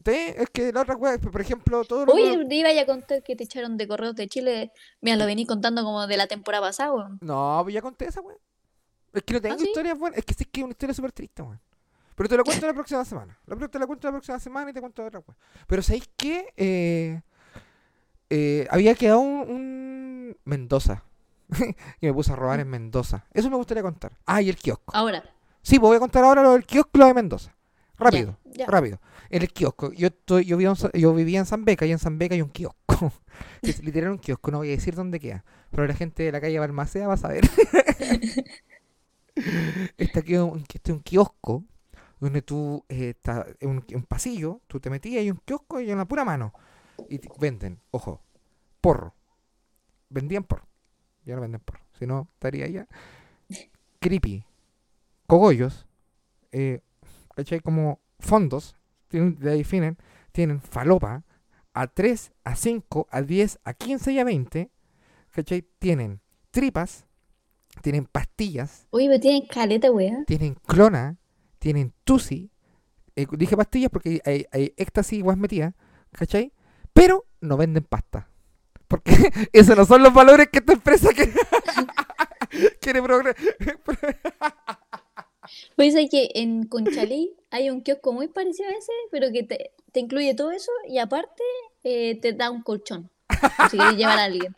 Te- 0.02 0.42
Es 0.42 0.50
que 0.50 0.72
la 0.72 0.82
otra 0.82 0.96
wea, 0.96 1.18
por 1.18 1.40
ejemplo, 1.40 1.84
todo 1.84 2.06
lo 2.06 2.12
Oye, 2.14 2.44
te 2.46 2.54
iba 2.54 2.68
a 2.70 2.86
contar 2.86 3.22
que 3.22 3.36
te 3.36 3.44
echaron 3.44 3.76
de 3.76 3.86
correos 3.86 4.14
de 4.14 4.28
Chile. 4.28 4.72
Mira, 5.00 5.16
lo 5.16 5.26
vení 5.26 5.46
contando 5.46 5.84
como 5.84 6.06
de 6.06 6.16
la 6.16 6.26
temporada 6.26 6.66
pasada, 6.68 6.92
weón. 6.92 7.18
No, 7.20 7.60
pues 7.62 7.74
ya 7.74 7.82
conté 7.82 8.06
esa, 8.06 8.20
weón. 8.20 8.38
Es 9.12 9.22
que 9.24 9.34
no 9.34 9.40
tengo 9.40 9.56
¿Ah, 9.56 9.58
sí? 9.58 9.66
historias 9.66 9.98
buenas. 9.98 10.18
Es 10.18 10.24
que 10.24 10.34
sí 10.34 10.44
que 10.44 10.60
es 10.60 10.64
una 10.64 10.72
historia 10.72 10.94
súper 10.94 11.12
triste, 11.12 11.42
weón. 11.42 11.60
Pero 12.14 12.28
te 12.28 12.36
lo 12.36 12.44
cuento 12.44 12.66
la 12.66 12.74
próxima 12.74 13.04
semana. 13.04 13.38
La, 13.46 13.56
te 13.68 13.78
la 13.78 13.86
cuento 13.86 14.08
la 14.08 14.12
próxima 14.12 14.38
semana 14.38 14.70
y 14.70 14.74
te 14.74 14.80
cuento 14.80 15.04
otra, 15.04 15.20
weón. 15.20 15.36
Pero 15.66 15.82
¿sabéis 15.82 16.08
qué? 16.16 16.52
Eh, 16.56 17.20
eh, 18.30 18.66
había 18.70 18.94
quedado 18.94 19.20
un, 19.20 19.50
un 19.50 20.36
Mendoza. 20.44 21.04
y 22.00 22.06
me 22.06 22.12
puse 22.14 22.32
a 22.32 22.36
robar 22.36 22.60
en 22.60 22.68
Mendoza. 22.68 23.26
Eso 23.32 23.50
me 23.50 23.56
gustaría 23.56 23.82
contar. 23.82 24.12
Ah, 24.24 24.40
y 24.40 24.48
el 24.48 24.56
kiosco. 24.56 24.94
Ahora. 24.96 25.22
Sí, 25.62 25.78
pues 25.78 25.88
voy 25.88 25.96
a 25.96 26.00
contar 26.00 26.24
ahora 26.24 26.42
lo 26.42 26.52
del 26.52 26.64
kiosco 26.64 26.90
lo 26.94 27.06
de 27.06 27.14
Mendoza. 27.14 27.54
Rápido, 28.00 28.38
rápido. 28.66 28.98
En 29.28 29.42
el 29.42 29.52
kiosco. 29.52 29.92
Yo, 29.92 30.08
estoy, 30.08 30.44
yo, 30.44 30.56
vivía 30.56 30.70
en, 30.70 31.00
yo 31.00 31.14
vivía 31.14 31.38
en 31.38 31.46
San 31.46 31.64
Beca 31.64 31.86
y 31.86 31.92
en 31.92 31.98
San 31.98 32.18
Beca 32.18 32.34
hay 32.34 32.42
un 32.42 32.48
kiosco. 32.48 33.12
es 33.62 33.82
literal 33.84 34.10
un 34.12 34.18
kiosco, 34.18 34.50
no 34.50 34.58
voy 34.58 34.68
a 34.68 34.72
decir 34.72 34.94
dónde 34.94 35.20
queda. 35.20 35.44
Pero 35.70 35.86
la 35.86 35.94
gente 35.94 36.22
de 36.22 36.32
la 36.32 36.40
calle 36.40 36.58
Balmaceda 36.58 37.06
va 37.08 37.14
a 37.14 37.18
saber. 37.18 37.44
este 39.98 40.18
aquí 40.20 40.34
es 40.34 40.40
un, 40.40 40.60
este 40.60 40.92
es 40.92 40.96
un 40.96 41.02
kiosco 41.02 41.64
donde 42.18 42.42
tú 42.42 42.84
eh, 42.88 43.10
está 43.10 43.46
en 43.60 43.70
un, 43.70 43.84
un 43.94 44.02
pasillo, 44.02 44.60
tú 44.66 44.80
te 44.80 44.90
metías 44.90 45.24
y 45.24 45.30
un 45.30 45.38
kiosco 45.44 45.80
y 45.80 45.90
en 45.90 45.98
la 45.98 46.04
pura 46.06 46.24
mano. 46.24 46.52
Y 47.08 47.18
te- 47.18 47.30
venden, 47.38 47.80
ojo, 47.90 48.22
porro. 48.80 49.14
Vendían 50.10 50.44
porro. 50.44 50.66
Ya 51.24 51.34
no 51.36 51.40
venden 51.42 51.60
porro. 51.60 51.80
Si 51.98 52.06
no, 52.06 52.28
estaría 52.34 52.66
ya. 52.66 52.86
Creepy. 54.00 54.44
Cogollos. 55.26 55.86
Eh, 56.52 56.80
¿Cachai? 57.40 57.60
Como 57.60 58.00
fondos. 58.18 58.76
Tienen, 59.08 59.38
de 59.38 59.52
ahí 59.52 59.58
definen. 59.58 59.96
Tienen 60.30 60.60
falopa. 60.60 61.24
A 61.72 61.86
3, 61.86 62.32
a 62.44 62.54
5, 62.54 63.06
a 63.10 63.22
10, 63.22 63.60
a 63.64 63.72
15 63.72 64.12
y 64.12 64.18
a 64.18 64.24
20. 64.24 64.70
¿Cachai? 65.30 65.62
Tienen 65.78 66.20
tripas. 66.50 67.06
Tienen 67.80 68.04
pastillas. 68.04 68.86
Oye, 68.90 69.08
pero 69.08 69.20
tienen 69.20 69.46
caleta, 69.46 69.90
weón. 69.90 70.26
Tienen 70.26 70.54
clona. 70.66 71.16
Tienen 71.58 71.94
tusi. 72.04 72.50
Eh, 73.16 73.26
dije 73.38 73.56
pastillas 73.56 73.90
porque 73.90 74.20
hay, 74.26 74.44
hay 74.52 74.74
éxtasis 74.76 75.18
y 75.20 75.22
guas 75.22 75.38
metidas. 75.38 75.72
¿Cachai? 76.12 76.52
Pero 76.92 77.24
no 77.40 77.56
venden 77.56 77.84
pasta. 77.84 78.28
Porque 78.86 79.12
esos 79.54 79.78
no 79.78 79.86
son 79.86 80.02
los 80.02 80.12
valores 80.12 80.48
que 80.52 80.58
esta 80.58 80.74
empresa 80.74 81.08
quiere, 81.14 81.32
quiere 82.82 83.02
progre- 83.02 83.34
Pues 85.76 85.94
hay 85.96 86.08
que 86.08 86.30
en 86.34 86.64
Conchalí 86.66 87.34
hay 87.50 87.70
un 87.70 87.80
kiosco 87.82 88.12
muy 88.12 88.28
parecido 88.28 88.68
a 88.68 88.72
ese, 88.72 88.92
pero 89.10 89.30
que 89.32 89.42
te, 89.42 89.72
te 89.92 90.00
incluye 90.00 90.34
todo 90.34 90.52
eso 90.52 90.70
y 90.88 90.98
aparte 90.98 91.42
eh, 91.84 92.18
te 92.20 92.32
da 92.32 92.50
un 92.50 92.62
colchón. 92.62 93.10
Si 93.70 93.76
quieres 93.76 93.96
llevar 93.96 94.18
a 94.18 94.24
alguien. 94.24 94.54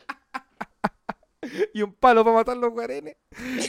y 1.73 1.81
un 1.81 1.93
palo 1.93 2.23
para 2.23 2.35
matar 2.37 2.57
los 2.57 2.71
guarenes. 2.71 3.15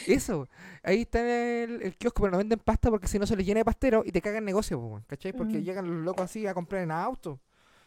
Eso. 0.07 0.49
Ahí 0.83 1.03
está 1.03 1.21
el, 1.21 1.83
el 1.83 1.97
kiosco, 1.97 2.23
pero 2.23 2.33
no 2.33 2.39
venden 2.39 2.59
pasta 2.59 2.91
porque 2.91 3.09
si 3.09 3.19
no 3.19 3.27
se 3.27 3.37
les 3.37 3.47
llena 3.47 3.61
de 3.61 3.65
pastero 3.65 4.03
y 4.05 4.13
te 4.13 4.21
cagan 4.21 4.39
el 4.39 4.45
negocio, 4.45 4.79
po, 4.81 5.03
¿cachai? 5.07 5.33
Porque 5.33 5.59
Mm. 5.59 5.63
llegan 5.65 5.87
los 5.89 6.05
locos 6.05 6.25
así 6.27 6.47
a 6.47 6.55
comprar 6.55 6.83
en 6.83 6.91
auto. 6.91 7.41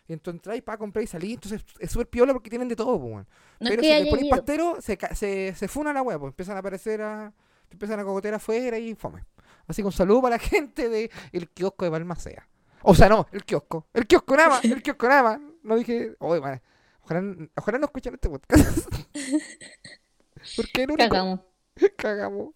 Y 0.07 0.13
entonces 0.13 0.38
entras 0.39 0.61
para 0.61 0.77
comprar 0.77 1.03
y 1.03 1.07
salir. 1.07 1.33
Entonces 1.33 1.61
es 1.79 1.91
súper 1.91 2.07
piola 2.07 2.33
porque 2.33 2.49
tienen 2.49 2.67
de 2.69 2.75
todo, 2.75 2.99
po. 2.99 3.09
No 3.09 3.25
Pero 3.59 3.83
si 3.83 3.89
le 3.89 4.09
ido. 4.09 4.29
pastero, 4.29 4.77
se, 4.81 4.97
se, 5.15 5.53
se 5.55 5.67
funa 5.67 5.93
la 5.93 6.01
wea, 6.01 6.17
pues 6.17 6.31
empiezan 6.31 6.55
a 6.55 6.59
aparecer 6.59 7.01
a. 7.01 7.33
te 7.68 7.76
empiezan 7.76 7.99
a 7.99 8.03
cogotear 8.03 8.36
afuera 8.36 8.78
y 8.78 8.95
fome. 8.95 9.26
Así 9.68 9.82
que 9.82 9.88
un 9.88 9.91
saludo 9.91 10.22
para 10.22 10.38
la 10.38 10.39
gente 10.43 10.89
de 10.89 11.11
el 11.32 11.49
kiosco 11.49 11.86
de 11.86 11.91
Balmacea. 11.91 12.47
O 12.84 12.95
sea, 12.95 13.09
no, 13.09 13.28
el 13.32 13.43
kiosco. 13.43 13.88
El 13.93 14.07
kiosco 14.07 14.36
nada 14.36 14.49
más, 14.49 14.65
el 14.65 14.82
kiosco 14.82 15.07
nada 15.07 15.24
más. 15.24 15.39
No 15.63 15.76
dije. 15.76 16.15
Oye, 16.20 16.39
man, 16.39 16.61
ojalá, 17.01 17.49
ojalá 17.55 17.78
no 17.80 17.86
escuchen 17.86 18.13
este 18.13 18.30
podcast. 18.30 18.88
Porque 20.55 20.84
el 20.84 20.91
único. 20.91 21.09
Cagamos. 21.09 21.39
Cagamos. 21.97 22.49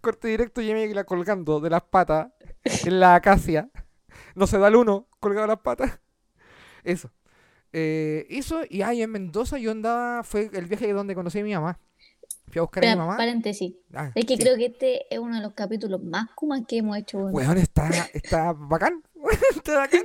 Corte 0.00 0.28
directo 0.28 0.60
y 0.60 0.94
la 0.94 1.04
colgando 1.04 1.60
de 1.60 1.70
las 1.70 1.82
patas 1.82 2.32
en 2.64 3.00
la 3.00 3.14
acacia. 3.14 3.70
No 4.34 4.46
se 4.46 4.58
da 4.58 4.68
el 4.68 4.76
uno 4.76 5.08
colgado 5.20 5.42
de 5.42 5.48
las 5.48 5.60
patas. 5.60 6.00
Eso. 6.84 7.10
Eh, 7.72 8.26
eso, 8.30 8.62
y 8.68 8.82
ahí 8.82 9.02
en 9.02 9.10
Mendoza 9.10 9.58
yo 9.58 9.70
andaba, 9.70 10.22
fue 10.22 10.50
el 10.52 10.66
viaje 10.66 10.92
donde 10.92 11.14
conocí 11.14 11.40
a 11.40 11.44
mi 11.44 11.54
mamá. 11.54 11.78
Fui 12.50 12.58
a 12.58 12.62
buscar 12.62 12.84
a 12.84 12.90
mi 12.90 12.96
mamá. 12.96 13.16
paréntesis. 13.16 13.74
Ah, 13.94 14.10
Es 14.14 14.24
que 14.24 14.36
sí. 14.36 14.42
creo 14.42 14.56
que 14.56 14.66
este 14.66 15.12
es 15.14 15.18
uno 15.20 15.36
de 15.36 15.42
los 15.42 15.52
capítulos 15.54 16.02
más 16.02 16.30
kumas 16.34 16.62
que 16.66 16.78
hemos 16.78 16.96
hecho. 16.96 17.18
weón. 17.18 17.58
Está, 17.58 17.88
está 18.14 18.52
bacán. 18.52 19.02
está 19.56 19.76
bacán. 19.78 20.04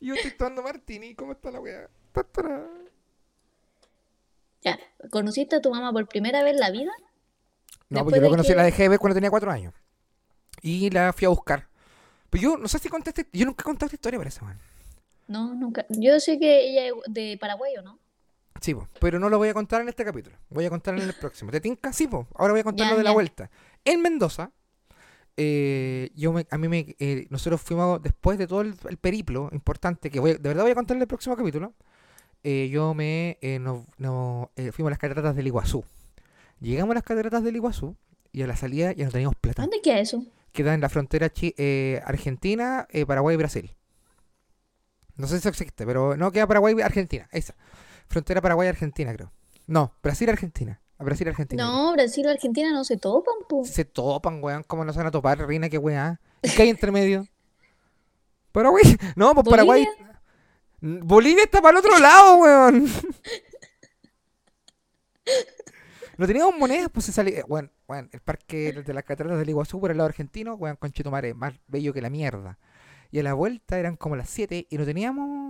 Yo 0.00 0.14
estoy 0.14 0.30
tomando 0.32 0.62
martini. 0.62 1.14
¿Cómo 1.14 1.32
está 1.32 1.50
la 1.50 1.60
weá? 1.60 1.88
Ya, 4.62 4.78
¿conociste 5.10 5.56
a 5.56 5.60
tu 5.60 5.70
mamá 5.70 5.92
por 5.92 6.06
primera 6.06 6.42
vez 6.42 6.54
en 6.54 6.60
la 6.60 6.70
vida? 6.70 6.92
No, 7.88 8.04
porque 8.04 8.18
yo 8.18 8.24
la 8.24 8.28
conocí, 8.30 8.48
que- 8.48 8.54
la 8.54 8.62
dejé 8.64 8.82
de 8.84 8.88
ver 8.90 8.98
cuando 8.98 9.14
tenía 9.14 9.30
cuatro 9.30 9.50
años. 9.50 9.72
Y 10.62 10.90
la 10.90 11.12
fui 11.12 11.24
a 11.26 11.30
buscar. 11.30 11.66
Pero 12.28 12.42
yo 12.42 12.56
no 12.58 12.68
sé 12.68 12.78
si 12.78 12.88
contaste, 12.88 13.26
yo 13.32 13.46
nunca 13.46 13.62
he 13.62 13.64
contado 13.64 13.86
esta 13.86 13.96
historia, 13.96 14.18
parece, 14.18 14.44
weón. 14.44 14.58
No, 15.28 15.54
nunca. 15.54 15.86
Yo 15.88 16.20
sé 16.20 16.38
que 16.38 16.68
ella 16.70 16.86
es 16.88 16.92
de 17.12 17.38
Paraguay, 17.40 17.76
¿o 17.78 17.82
no? 17.82 17.98
Sí, 18.60 18.74
po, 18.74 18.88
pero 19.00 19.18
no 19.18 19.28
lo 19.28 19.38
voy 19.38 19.48
a 19.48 19.54
contar 19.54 19.80
en 19.80 19.88
este 19.88 20.04
capítulo. 20.04 20.36
Voy 20.50 20.64
a 20.64 20.70
contar 20.70 20.94
en 20.94 21.02
el 21.02 21.14
próximo. 21.14 21.50
¿Te 21.50 21.60
tinca? 21.60 21.92
Sí, 21.92 22.06
po. 22.06 22.26
Ahora 22.34 22.52
voy 22.52 22.60
a 22.60 22.64
contar 22.64 22.86
lo 22.92 22.98
de 22.98 23.04
la 23.04 23.10
vuelta. 23.14 23.50
En 23.84 24.02
Mendoza, 24.02 24.50
eh, 25.36 26.10
yo 26.14 26.32
me- 26.32 26.46
a 26.50 26.58
mí 26.58 26.68
me, 26.68 26.94
eh, 26.98 27.26
nosotros 27.30 27.60
fuimos, 27.62 28.02
después 28.02 28.38
de 28.38 28.46
todo 28.46 28.60
el, 28.60 28.74
el 28.88 28.96
periplo 28.98 29.48
importante, 29.52 30.10
que 30.10 30.20
voy, 30.20 30.32
de 30.32 30.38
verdad 30.38 30.62
voy 30.64 30.72
a 30.72 30.74
contar 30.74 30.96
en 30.96 31.02
el 31.02 31.08
próximo 31.08 31.36
capítulo, 31.36 31.72
eh, 32.42 32.68
yo 32.70 32.92
me, 32.94 33.38
eh, 33.40 33.58
nos- 33.58 33.84
nos, 33.98 34.48
eh, 34.56 34.72
fuimos 34.72 34.88
a 34.88 34.92
las 34.92 34.98
cataratas 34.98 35.36
del 35.36 35.46
Iguazú. 35.46 35.84
Llegamos 36.60 36.92
a 36.92 36.94
las 36.96 37.04
cataratas 37.04 37.42
del 37.42 37.56
Iguazú 37.56 37.96
y 38.32 38.42
a 38.42 38.46
la 38.46 38.56
salida 38.56 38.92
ya 38.92 39.06
no 39.06 39.10
teníamos 39.12 39.36
plata. 39.36 39.62
¿Dónde 39.62 39.80
queda 39.82 40.00
eso? 40.00 40.22
Queda 40.52 40.74
en 40.74 40.80
la 40.82 40.88
frontera 40.90 41.30
chi- 41.32 41.54
eh, 41.56 42.02
Argentina, 42.04 42.86
eh, 42.90 43.06
Paraguay 43.06 43.34
y 43.34 43.38
Brasil. 43.38 43.74
No 45.16 45.26
sé 45.26 45.34
si 45.34 45.38
eso 45.38 45.48
existe, 45.50 45.86
pero 45.86 46.16
no 46.16 46.32
queda 46.32 46.46
Paraguay 46.46 46.74
y 46.76 46.82
Argentina. 46.82 47.28
Esa. 47.32 47.54
Frontera 48.10 48.42
Paraguay-Argentina, 48.42 49.14
creo. 49.14 49.32
No, 49.68 49.94
Brasil-Argentina. 50.02 50.80
A 50.98 51.04
Brasil-Argentina. 51.04 51.64
No, 51.64 51.92
Brasil 51.92 52.26
y 52.26 52.28
Argentina 52.28 52.72
no 52.72 52.84
se 52.84 52.98
topan, 52.98 53.34
po. 53.48 53.64
Se 53.64 53.86
topan, 53.86 54.42
weón. 54.44 54.64
¿Cómo 54.64 54.84
no 54.84 54.92
se 54.92 54.98
van 54.98 55.06
a 55.06 55.10
topar, 55.10 55.38
Reina? 55.38 55.70
¿Qué 55.70 55.78
weá? 55.78 56.20
¿Y 56.42 56.50
qué 56.50 56.62
hay 56.62 56.68
entre 56.68 56.90
medio? 56.90 57.26
Paraguay. 58.52 58.82
No, 59.16 59.32
pues 59.32 59.48
Paraguay. 59.48 59.88
Bolivia 60.80 61.44
está 61.44 61.62
para 61.62 61.78
el 61.78 61.84
otro 61.84 61.98
lado, 61.98 62.36
weón. 62.36 62.86
No 66.18 66.26
teníamos 66.26 66.58
monedas, 66.58 66.90
pues 66.92 67.06
se 67.06 67.12
salía. 67.12 67.44
Weón, 67.46 67.70
weón, 67.88 68.10
el 68.12 68.20
parque 68.20 68.72
de 68.72 68.92
las 68.92 69.04
cataratas 69.04 69.38
del 69.38 69.48
Iguazú 69.48 69.80
por 69.80 69.90
el 69.92 69.96
lado 69.96 70.08
argentino, 70.08 70.54
weón, 70.54 70.76
con 70.76 70.90
Chetumare, 70.90 71.32
más 71.32 71.54
bello 71.68 71.94
que 71.94 72.02
la 72.02 72.10
mierda. 72.10 72.58
Y 73.10 73.20
a 73.20 73.22
la 73.22 73.34
vuelta 73.34 73.78
eran 73.78 73.96
como 73.96 74.16
las 74.16 74.28
7 74.28 74.66
y 74.68 74.76
no 74.76 74.84
teníamos. 74.84 75.49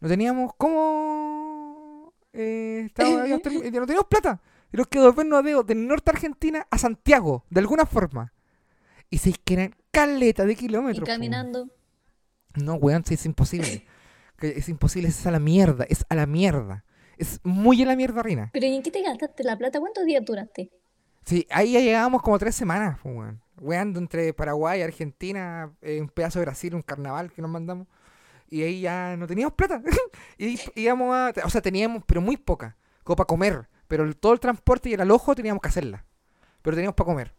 No 0.00 0.08
teníamos 0.08 0.52
cómo. 0.56 2.12
Eh, 2.32 2.84
estábamos- 2.86 3.28
no 3.30 3.40
teníamos 3.86 4.06
plata. 4.08 4.40
Y 4.72 4.76
nos 4.76 4.88
quedó 4.88 5.12
vernos 5.12 5.44
de, 5.44 5.62
del 5.64 5.86
norte 5.86 6.10
de 6.10 6.16
Argentina 6.16 6.66
a 6.70 6.78
Santiago, 6.78 7.44
de 7.50 7.60
alguna 7.60 7.86
forma. 7.86 8.32
Y 9.10 9.18
se 9.18 9.32
que 9.32 9.54
eran 9.54 9.74
caleta 9.90 10.44
de 10.44 10.56
kilómetros. 10.56 11.06
caminando. 11.08 11.68
No, 12.54 12.74
weón, 12.74 13.04
sí, 13.04 13.14
es 13.14 13.26
imposible. 13.26 13.86
Es 14.38 14.68
imposible, 14.68 15.08
es 15.08 15.26
a 15.26 15.30
la 15.30 15.38
mierda, 15.40 15.86
es 15.88 16.04
a 16.10 16.14
la 16.14 16.26
mierda. 16.26 16.84
Es 17.16 17.40
muy 17.42 17.82
a 17.82 17.86
la 17.86 17.96
mierda, 17.96 18.22
Rina. 18.22 18.50
¿Pero 18.52 18.66
y 18.66 18.74
en 18.76 18.82
qué 18.82 18.90
te 18.90 19.00
gastaste 19.00 19.42
la 19.44 19.56
plata? 19.56 19.80
¿Cuántos 19.80 20.04
días 20.04 20.22
duraste? 20.26 20.70
Sí, 21.24 21.46
ahí 21.50 21.72
ya 21.72 21.80
llegábamos 21.80 22.20
como 22.20 22.38
tres 22.38 22.54
semanas, 22.54 22.98
weón. 23.02 23.40
Weando 23.58 23.98
entre 23.98 24.34
Paraguay, 24.34 24.82
Argentina, 24.82 25.72
eh, 25.80 26.02
un 26.02 26.10
pedazo 26.10 26.38
de 26.38 26.44
Brasil, 26.44 26.74
un 26.74 26.82
carnaval 26.82 27.32
que 27.32 27.40
nos 27.40 27.50
mandamos. 27.50 27.86
Y 28.48 28.62
ahí 28.62 28.80
ya 28.80 29.16
no 29.16 29.26
teníamos 29.26 29.54
plata. 29.54 29.82
y 30.38 30.58
íbamos 30.74 31.14
a. 31.14 31.32
O 31.44 31.50
sea, 31.50 31.60
teníamos, 31.60 32.04
pero 32.06 32.20
muy 32.20 32.36
poca. 32.36 32.76
Como 33.02 33.16
para 33.16 33.26
comer. 33.26 33.68
Pero 33.88 34.12
todo 34.14 34.32
el 34.32 34.40
transporte 34.40 34.88
y 34.88 34.94
el 34.94 35.00
alojo 35.00 35.34
teníamos 35.34 35.62
que 35.62 35.68
hacerla. 35.68 36.04
Pero 36.62 36.76
teníamos 36.76 36.94
para 36.94 37.06
comer. 37.06 37.34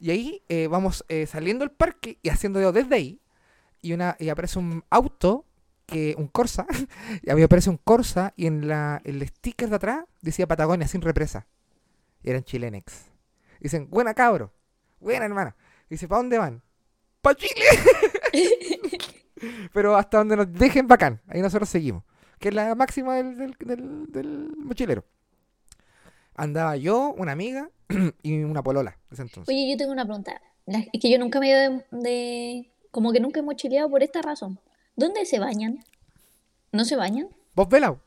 Y 0.00 0.10
ahí 0.10 0.42
eh, 0.48 0.68
vamos 0.68 1.04
eh, 1.08 1.26
saliendo 1.26 1.64
del 1.64 1.72
parque 1.72 2.18
y 2.22 2.28
haciendo 2.28 2.58
dedo 2.58 2.72
desde 2.72 2.94
ahí. 2.94 3.20
Y, 3.80 3.92
una, 3.92 4.16
y 4.18 4.28
aparece 4.28 4.58
un 4.58 4.84
auto, 4.90 5.44
que 5.86 6.14
un 6.18 6.28
Corsa. 6.28 6.66
y 7.22 7.30
ahí 7.30 7.42
aparece 7.42 7.70
un 7.70 7.78
Corsa 7.78 8.32
y 8.36 8.46
en 8.46 8.68
la, 8.68 9.00
el 9.04 9.26
sticker 9.26 9.70
de 9.70 9.76
atrás 9.76 10.04
decía 10.20 10.46
Patagonia 10.46 10.86
sin 10.86 11.00
represa. 11.00 11.46
Y 12.22 12.30
eran 12.30 12.44
chilenex. 12.44 13.06
Dicen, 13.60 13.88
buena 13.90 14.14
cabro. 14.14 14.52
Buena 15.00 15.24
hermana. 15.24 15.56
Dice, 15.88 16.06
¿para 16.06 16.20
dónde 16.20 16.38
van? 16.38 16.62
¡Pa 17.20 17.34
Chile! 17.34 17.64
Pero 19.72 19.96
hasta 19.96 20.18
donde 20.18 20.36
nos 20.36 20.52
dejen 20.52 20.86
bacán. 20.88 21.20
Ahí 21.28 21.40
nosotros 21.40 21.68
seguimos. 21.68 22.04
Que 22.38 22.48
es 22.48 22.54
la 22.54 22.74
máxima 22.74 23.16
del, 23.16 23.36
del, 23.36 23.56
del- 23.58 24.06
del 24.12 24.52
mochilero. 24.56 25.04
Andaba 26.34 26.76
yo, 26.76 27.14
una 27.16 27.32
amiga 27.32 27.68
y 28.22 28.42
una 28.44 28.62
polola. 28.62 28.96
ese 29.10 29.22
entonces. 29.22 29.48
Oye, 29.52 29.70
yo 29.70 29.76
tengo 29.76 29.92
una 29.92 30.04
pregunta. 30.04 30.40
La- 30.66 30.84
Es 30.92 31.00
que 31.00 31.10
yo 31.10 31.18
nunca 31.18 31.40
me 31.40 31.46
he 31.46 31.50
ido 31.50 31.82
de, 31.90 31.98
de- 32.02 32.70
Como 32.90 33.12
que 33.12 33.20
nunca 33.20 33.40
he 33.40 33.42
mochileado 33.42 33.90
por 33.90 34.02
esta 34.02 34.22
razón. 34.22 34.60
¿Dónde 34.96 35.24
se 35.26 35.38
bañan? 35.38 35.84
¿No 36.72 36.84
se 36.84 36.96
bañan? 36.96 37.28
¿Vos 37.54 37.68
velao? 37.68 38.00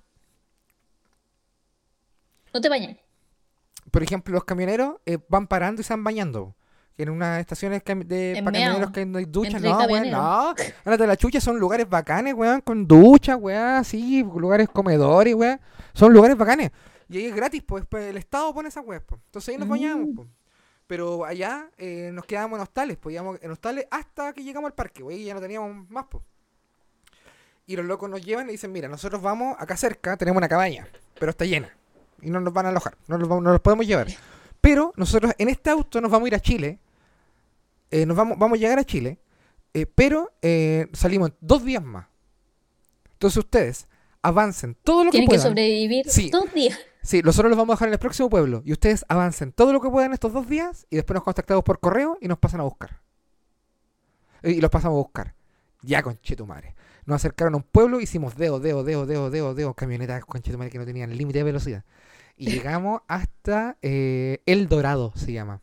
¿No 2.54 2.62
te 2.62 2.70
bañas? 2.70 2.98
Por 3.92 4.04
ejemplo, 4.04 4.34
los 4.34 4.44
camioneros 4.44 4.96
eh, 5.06 5.18
van 5.30 5.48
parando 5.48 5.82
y 5.82 5.84
se 5.86 5.94
van 5.94 6.04
bañando. 6.04 6.56
En 7.02 7.10
unas 7.10 7.40
estaciones 7.40 7.82
de 7.86 8.38
En 8.38 8.46
para 8.46 8.58
camioneros 8.60 8.92
que 8.92 9.06
no 9.06 9.18
hay 9.18 9.26
duchas. 9.26 9.62
No, 9.62 9.78
weón, 9.86 10.10
no. 10.12 10.50
Ándate 10.86 11.04
a 11.04 11.08
la 11.08 11.18
chucha, 11.18 11.40
son 11.42 11.60
lugares 11.60 11.88
bacanes, 11.90 12.34
weón, 12.34 12.62
con 12.62 12.88
duchas, 12.88 13.38
weón, 13.40 13.76
así, 13.76 14.24
lugares 14.24 14.70
comedores, 14.70 15.34
weón. 15.36 15.60
Son 15.94 16.14
lugares 16.14 16.38
bacanes. 16.38 16.72
Y 17.10 17.18
ahí 17.18 17.26
es 17.26 17.36
gratis, 17.36 17.62
pues, 17.66 17.84
pues, 17.90 18.06
el 18.10 18.18
Estado 18.18 18.54
pone 18.54 18.70
esas 18.70 18.86
weas, 18.86 19.02
pues. 19.06 19.20
Entonces 19.26 19.50
ahí 19.54 19.58
nos 19.60 19.68
bañamos, 19.68 20.08
Mm. 20.10 20.16
pues. 20.16 20.28
Pero 20.88 21.24
allá 21.26 21.70
eh, 21.78 22.10
nos 22.14 22.26
quedábamos 22.26 22.58
en 22.58 22.64
hostales, 22.64 22.98
pues 22.98 23.14
íbamos 23.14 23.40
en 23.42 23.50
hostales 23.52 23.86
hasta 23.92 24.34
que 24.34 24.44
llegamos 24.44 24.68
al 24.70 24.74
parque, 24.76 25.02
güey, 25.04 25.22
y 25.22 25.26
ya 25.26 25.34
no 25.34 25.40
teníamos 25.40 25.90
más, 25.90 26.06
pues. 26.10 26.24
Y 27.66 27.76
los 27.76 27.86
locos 27.86 28.10
nos 28.10 28.22
llevan 28.24 28.50
y 28.50 28.54
dicen, 28.54 28.72
mira, 28.72 28.88
nosotros 28.90 29.22
vamos 29.22 29.56
acá 29.60 29.78
cerca, 29.78 30.18
tenemos 30.18 30.38
una 30.40 30.50
cabaña, 30.50 30.88
pero 31.20 31.30
está 31.30 31.46
llena. 31.46 31.70
Y 32.22 32.30
no 32.30 32.40
nos 32.42 32.54
van 32.54 32.66
a 32.66 32.70
alojar, 32.70 32.98
no 33.08 33.18
los, 33.18 33.28
vamos- 33.30 33.44
no 33.44 33.52
los 33.52 33.62
podemos 33.62 33.88
llevar. 33.88 34.08
Pero 34.62 34.94
nosotros 34.96 35.34
en 35.40 35.50
este 35.50 35.72
auto 35.72 36.00
nos 36.02 36.12
vamos 36.12 36.26
a 36.26 36.28
ir 36.28 36.36
a 36.36 36.40
Chile, 36.40 36.78
eh, 37.92 38.06
nos 38.06 38.16
vamos, 38.18 38.38
vamos 38.40 38.58
a 38.58 38.60
llegar 38.60 38.80
a 38.80 38.84
Chile, 38.84 39.20
eh, 39.74 39.86
pero 39.86 40.34
eh, 40.42 40.88
salimos 40.94 41.32
dos 41.42 41.64
días 41.64 41.84
más. 41.84 42.08
Entonces 43.14 43.38
ustedes 43.38 43.88
avancen 44.22 44.76
todo 44.84 45.04
lo 45.04 45.12
que 45.12 45.18
Tienen 45.20 45.28
que 45.30 45.36
puedan. 45.36 45.48
sobrevivir 45.50 46.10
Sí. 46.10 46.30
dos 46.30 46.52
días. 46.54 46.78
Sí, 47.04 47.22
nosotros 47.24 47.50
los 47.50 47.58
vamos 47.58 47.74
a 47.74 47.76
dejar 47.76 47.88
en 47.90 47.94
el 47.94 48.00
próximo 48.00 48.30
pueblo. 48.30 48.62
Y 48.66 48.72
ustedes 48.74 49.04
avancen 49.08 49.52
todo 49.52 49.74
lo 49.74 49.82
que 49.82 49.90
puedan 49.90 50.14
estos 50.14 50.34
dos 50.34 50.48
días 50.48 50.86
y 50.90 50.96
después 50.98 51.16
nos 51.16 51.24
contactamos 51.24 51.64
por 51.64 51.80
correo 51.80 52.18
y 52.22 52.28
nos 52.28 52.38
pasan 52.38 52.60
a 52.60 52.64
buscar. 52.64 53.02
Y 54.44 54.62
los 54.62 54.70
pasamos 54.72 54.96
a 54.96 55.00
buscar. 55.00 55.36
Ya, 55.82 56.04
conchetumare. 56.04 56.76
Nos 57.06 57.16
acercaron 57.16 57.56
a 57.56 57.58
un 57.58 57.64
pueblo, 57.64 58.00
hicimos 58.02 58.36
deo, 58.38 58.60
deo, 58.60 58.84
deo, 58.84 59.06
deo, 59.08 59.30
deo, 59.32 59.54
deo, 59.56 59.74
camionetas 59.74 60.24
conchetumare 60.26 60.70
que 60.70 60.78
no 60.78 60.86
tenían 60.86 61.16
límite 61.18 61.40
de 61.40 61.44
velocidad. 61.44 61.84
Y 62.38 62.46
llegamos 62.52 63.02
hasta 63.08 63.78
eh, 63.82 64.42
El 64.46 64.68
Dorado, 64.68 65.12
se 65.16 65.32
llama. 65.32 65.62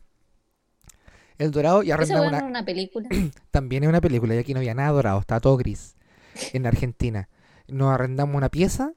El 1.39 1.49
Dorado 1.51 1.81
y 1.83 1.89
arrendamos 1.91 2.27
una, 2.27 2.43
una 2.43 2.63
película. 2.65 3.09
también 3.51 3.83
es 3.83 3.89
una 3.89 4.01
película 4.01 4.35
y 4.35 4.37
aquí 4.37 4.53
no 4.53 4.59
había 4.59 4.73
nada 4.75 4.89
dorado, 4.91 5.19
estaba 5.19 5.39
todo 5.39 5.57
gris 5.57 5.95
en 6.53 6.67
Argentina. 6.67 7.27
Nos 7.67 7.91
arrendamos 7.91 8.35
una 8.35 8.49
pieza 8.49 8.93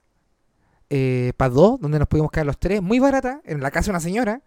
para 1.39 1.49
dos, 1.49 1.81
donde 1.81 1.99
nos 1.99 2.07
pudimos 2.09 2.31
quedar 2.31 2.45
los 2.47 2.59
tres, 2.59 2.83
muy 2.83 2.99
barata, 2.99 3.41
en 3.45 3.61
la 3.63 3.71
casa 3.71 3.87
de 3.87 3.91
una 3.93 4.01
señora. 4.01 4.43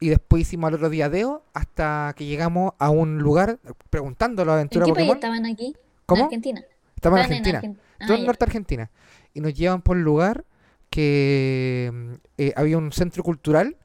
Y 0.00 0.08
después 0.08 0.42
hicimos 0.42 0.66
al 0.68 0.74
otro 0.74 0.90
día 0.90 1.08
deo 1.08 1.44
hasta 1.54 2.12
que 2.16 2.24
llegamos 2.26 2.72
a 2.78 2.90
un 2.90 3.18
lugar 3.18 3.60
preguntando 3.88 4.44
la 4.44 4.52
¿En 4.54 4.56
aventura 4.58 4.86
qué 4.86 4.92
país 4.92 5.06
Pokémon. 5.06 5.16
estaban 5.16 5.46
aquí? 5.46 5.76
¿Cómo? 6.06 6.22
En 6.22 6.24
Argentina. 6.24 6.64
Estamos 6.96 7.20
en 7.20 7.22
Estaban 7.32 7.54
Argentina. 7.56 7.60
Argen- 7.60 7.76
Ah, 8.00 8.06
todo 8.08 8.16
ya. 8.16 8.24
norte 8.24 8.44
de 8.44 8.48
Argentina. 8.48 8.90
Y 9.34 9.40
nos 9.40 9.54
llevan 9.54 9.80
por 9.82 9.96
un 9.96 10.02
lugar 10.02 10.44
que 10.90 11.92
eh, 12.38 12.52
había 12.56 12.78
un 12.78 12.90
centro 12.90 13.22
cultural 13.22 13.76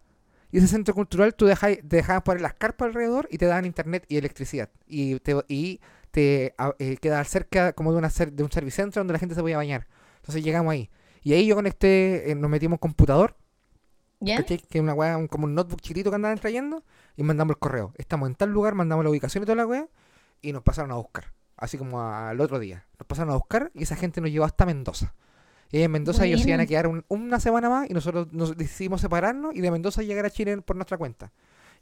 y 0.51 0.57
ese 0.59 0.67
centro 0.67 0.93
cultural 0.93 1.35
tú 1.35 1.45
dejai- 1.47 1.81
te 1.87 1.97
dejaban 1.97 2.21
poner 2.23 2.41
las 2.41 2.53
carpas 2.53 2.87
alrededor 2.87 3.27
y 3.31 3.37
te 3.37 3.45
daban 3.45 3.65
internet 3.65 4.05
y 4.07 4.17
electricidad. 4.17 4.69
Y 4.85 5.19
te, 5.19 5.35
y 5.47 5.81
te 6.11 6.55
eh, 6.79 6.97
quedaba 6.97 7.23
cerca 7.25 7.73
como 7.73 7.91
de, 7.91 7.97
una, 7.99 8.09
de 8.09 8.43
un 8.43 8.51
servicentro 8.51 8.99
donde 9.01 9.13
la 9.13 9.19
gente 9.19 9.35
se 9.35 9.41
podía 9.41 9.57
bañar. 9.57 9.87
Entonces 10.17 10.43
llegamos 10.43 10.71
ahí. 10.71 10.89
Y 11.21 11.33
ahí 11.33 11.45
yo 11.47 11.55
conecté, 11.55 12.31
eh, 12.31 12.35
nos 12.35 12.49
metimos 12.49 12.75
un 12.75 12.79
computador, 12.79 13.35
¿Ya? 14.19 14.37
Que 14.43 14.55
es 14.79 14.81
una 14.81 14.93
weá, 14.93 15.15
un- 15.17 15.27
como 15.27 15.45
un 15.45 15.53
notebook 15.53 15.81
chiquitito 15.81 16.09
que 16.09 16.15
andaban 16.15 16.37
trayendo 16.39 16.83
y 17.15 17.23
mandamos 17.23 17.55
el 17.55 17.59
correo. 17.59 17.93
Estamos 17.97 18.27
en 18.29 18.35
tal 18.35 18.49
lugar, 18.49 18.73
mandamos 18.73 19.03
la 19.05 19.11
ubicación 19.11 19.43
y 19.43 19.45
toda 19.45 19.55
la 19.57 19.67
weá 19.67 19.87
y 20.41 20.53
nos 20.53 20.63
pasaron 20.63 20.91
a 20.91 20.95
buscar. 20.95 21.33
Así 21.55 21.77
como 21.77 22.01
al 22.01 22.39
otro 22.41 22.57
día. 22.59 22.87
Nos 22.99 23.05
pasaron 23.07 23.31
a 23.33 23.35
buscar 23.35 23.71
y 23.75 23.83
esa 23.83 23.95
gente 23.95 24.21
nos 24.21 24.31
llevó 24.31 24.45
hasta 24.45 24.65
Mendoza. 24.65 25.13
Y 25.72 25.82
en 25.82 25.91
Mendoza 25.91 26.26
ellos 26.26 26.41
se 26.41 26.49
iban 26.49 26.61
a 26.61 26.65
quedar 26.65 26.88
un- 26.88 27.03
una 27.09 27.39
semana 27.39 27.70
más 27.70 27.89
y 27.89 27.93
nosotros 27.93 28.32
nos 28.32 28.55
decidimos 28.55 29.01
separarnos 29.01 29.53
y 29.55 29.61
de 29.61 29.70
Mendoza 29.72 30.01
llegar 30.01 30.26
a 30.26 30.30
Chile 30.30 30.61
por 30.61 30.76
nuestra 30.76 30.97
cuenta. 30.97 31.32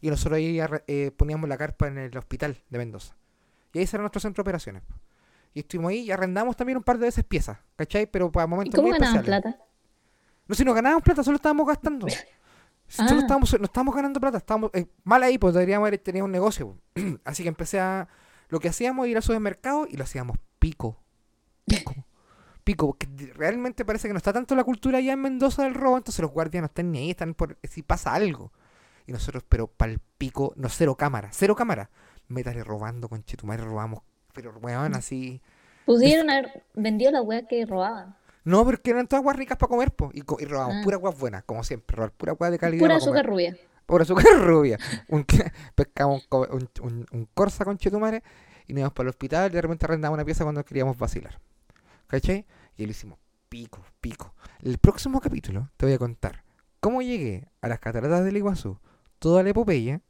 Y 0.01 0.09
nosotros 0.09 0.37
ahí 0.37 0.59
eh, 0.87 1.11
poníamos 1.15 1.47
la 1.49 1.57
carpa 1.57 1.87
en 1.87 1.97
el 1.97 2.17
hospital 2.17 2.57
de 2.69 2.77
Mendoza. 2.77 3.15
Y 3.73 3.79
ahí 3.79 3.87
será 3.87 4.01
nuestro 4.01 4.19
centro 4.21 4.43
de 4.43 4.47
operaciones. 4.49 4.83
Y 5.53 5.59
estuvimos 5.59 5.91
ahí 5.91 5.99
y 6.01 6.11
arrendamos 6.11 6.55
también 6.55 6.77
un 6.77 6.83
par 6.83 6.97
de 6.97 7.05
veces 7.05 7.23
piezas, 7.23 7.57
¿cachai? 7.75 8.07
Pero 8.07 8.31
para 8.31 8.45
¿Y 8.45 8.49
momentos 8.49 8.75
cómo 8.75 8.89
muy 8.89 8.97
ganaban 8.97 9.17
especiales. 9.17 9.41
plata? 9.43 9.65
No, 10.47 10.55
si 10.55 10.65
no 10.65 10.73
ganábamos 10.73 11.03
plata, 11.03 11.23
solo 11.23 11.35
estábamos 11.37 11.67
gastando. 11.67 12.07
Solo 12.87 13.09
Ah. 13.09 13.19
estábamos, 13.19 13.59
no 13.59 13.65
estábamos 13.65 13.95
ganando 13.95 14.19
plata, 14.19 14.37
estábamos 14.37 14.69
eh, 14.75 14.85
mal 15.03 15.23
ahí, 15.23 15.39
pues 15.39 15.55
deberíamos 15.55 15.87
haber 15.87 15.99
tenido 15.99 16.23
un 16.25 16.31
negocio. 16.31 16.77
Así 17.25 17.41
que 17.41 17.49
empecé 17.49 17.79
a. 17.79 18.07
Lo 18.49 18.59
que 18.59 18.69
hacíamos 18.69 19.05
era 19.05 19.11
ir 19.11 19.17
al 19.17 19.23
supermercado 19.23 19.87
y 19.89 19.97
lo 19.97 20.03
hacíamos 20.03 20.37
pico. 20.59 21.01
Pico. 21.65 21.95
Pico, 22.65 22.87
porque 22.87 23.07
realmente 23.35 23.85
parece 23.85 24.07
que 24.09 24.13
no 24.13 24.17
está 24.17 24.33
tanto 24.33 24.55
la 24.55 24.65
cultura 24.65 24.97
allá 24.97 25.13
en 25.13 25.21
Mendoza 25.21 25.63
del 25.63 25.73
robo, 25.75 25.95
entonces 25.97 26.21
los 26.21 26.31
guardias 26.31 26.61
no 26.61 26.65
están 26.65 26.91
ni 26.91 26.97
ahí, 26.97 27.11
están 27.11 27.33
por 27.33 27.57
si 27.63 27.81
pasa 27.83 28.13
algo. 28.13 28.51
Y 29.07 29.13
nosotros, 29.13 29.43
pero 29.47 29.67
para 29.67 29.91
el 29.93 29.99
pico, 30.17 30.51
no, 30.57 30.67
cero 30.67 30.95
cámara, 30.95 31.29
cero 31.31 31.55
cámara. 31.55 31.89
Métale 32.27 32.63
robando, 32.63 33.07
con 33.07 33.23
Chetumare, 33.23 33.63
robamos, 33.63 34.01
pero 34.33 34.51
weón, 34.61 34.95
así. 34.95 35.41
Pudieron 35.85 36.29
haber 36.31 36.63
vendido 36.73 37.11
la 37.11 37.21
weá 37.21 37.47
que 37.47 37.65
robaban. 37.67 38.15
No, 38.43 38.63
porque 38.65 38.89
eran 38.91 39.07
todas 39.07 39.23
guas 39.23 39.35
ricas 39.37 39.57
para 39.59 39.69
comer, 39.69 39.91
po, 39.91 40.09
y, 40.13 40.21
co- 40.21 40.37
y 40.39 40.45
robamos 40.45 40.77
Ah. 40.77 40.81
puras 40.83 40.99
guas 40.99 41.17
buenas, 41.19 41.43
como 41.43 41.63
siempre, 41.63 41.95
robar 41.95 42.11
pura 42.11 42.33
guas 42.33 42.51
de 42.51 42.57
calidad. 42.59 42.79
Pura 42.83 42.95
azúcar 42.97 43.25
rubia. 43.27 43.55
por 43.85 44.01
azúcar 44.01 44.25
rubia. 44.43 44.79
Un, 45.09 45.23
pescamos 45.75 46.27
un- 46.31 47.05
un 47.11 47.27
corsa 47.35 47.63
con 47.63 47.77
chetumare 47.77 48.23
y 48.65 48.73
nos 48.73 48.79
íbamos 48.79 48.93
para 48.93 49.05
el 49.05 49.09
hospital 49.09 49.51
y 49.51 49.53
de 49.53 49.61
repente 49.61 49.85
arrendamos 49.85 50.15
una 50.15 50.25
pieza 50.25 50.43
cuando 50.43 50.65
queríamos 50.65 50.97
vacilar. 50.97 51.39
¿Cachai? 52.07 52.45
Y 52.77 52.85
lo 52.85 52.91
hicimos 52.91 53.19
pico, 53.49 53.81
pico. 54.01 54.33
El 54.61 54.77
próximo 54.77 55.19
capítulo 55.21 55.69
te 55.77 55.85
voy 55.85 55.93
a 55.95 55.97
contar 55.99 56.43
cómo 56.79 57.01
llegué 57.01 57.47
a 57.61 57.67
las 57.67 57.79
cataratas 57.79 58.23
del 58.25 58.37
Iguazú, 58.37 58.79
toda 59.19 59.43
la 59.43 59.49
epopeya, 59.49 60.01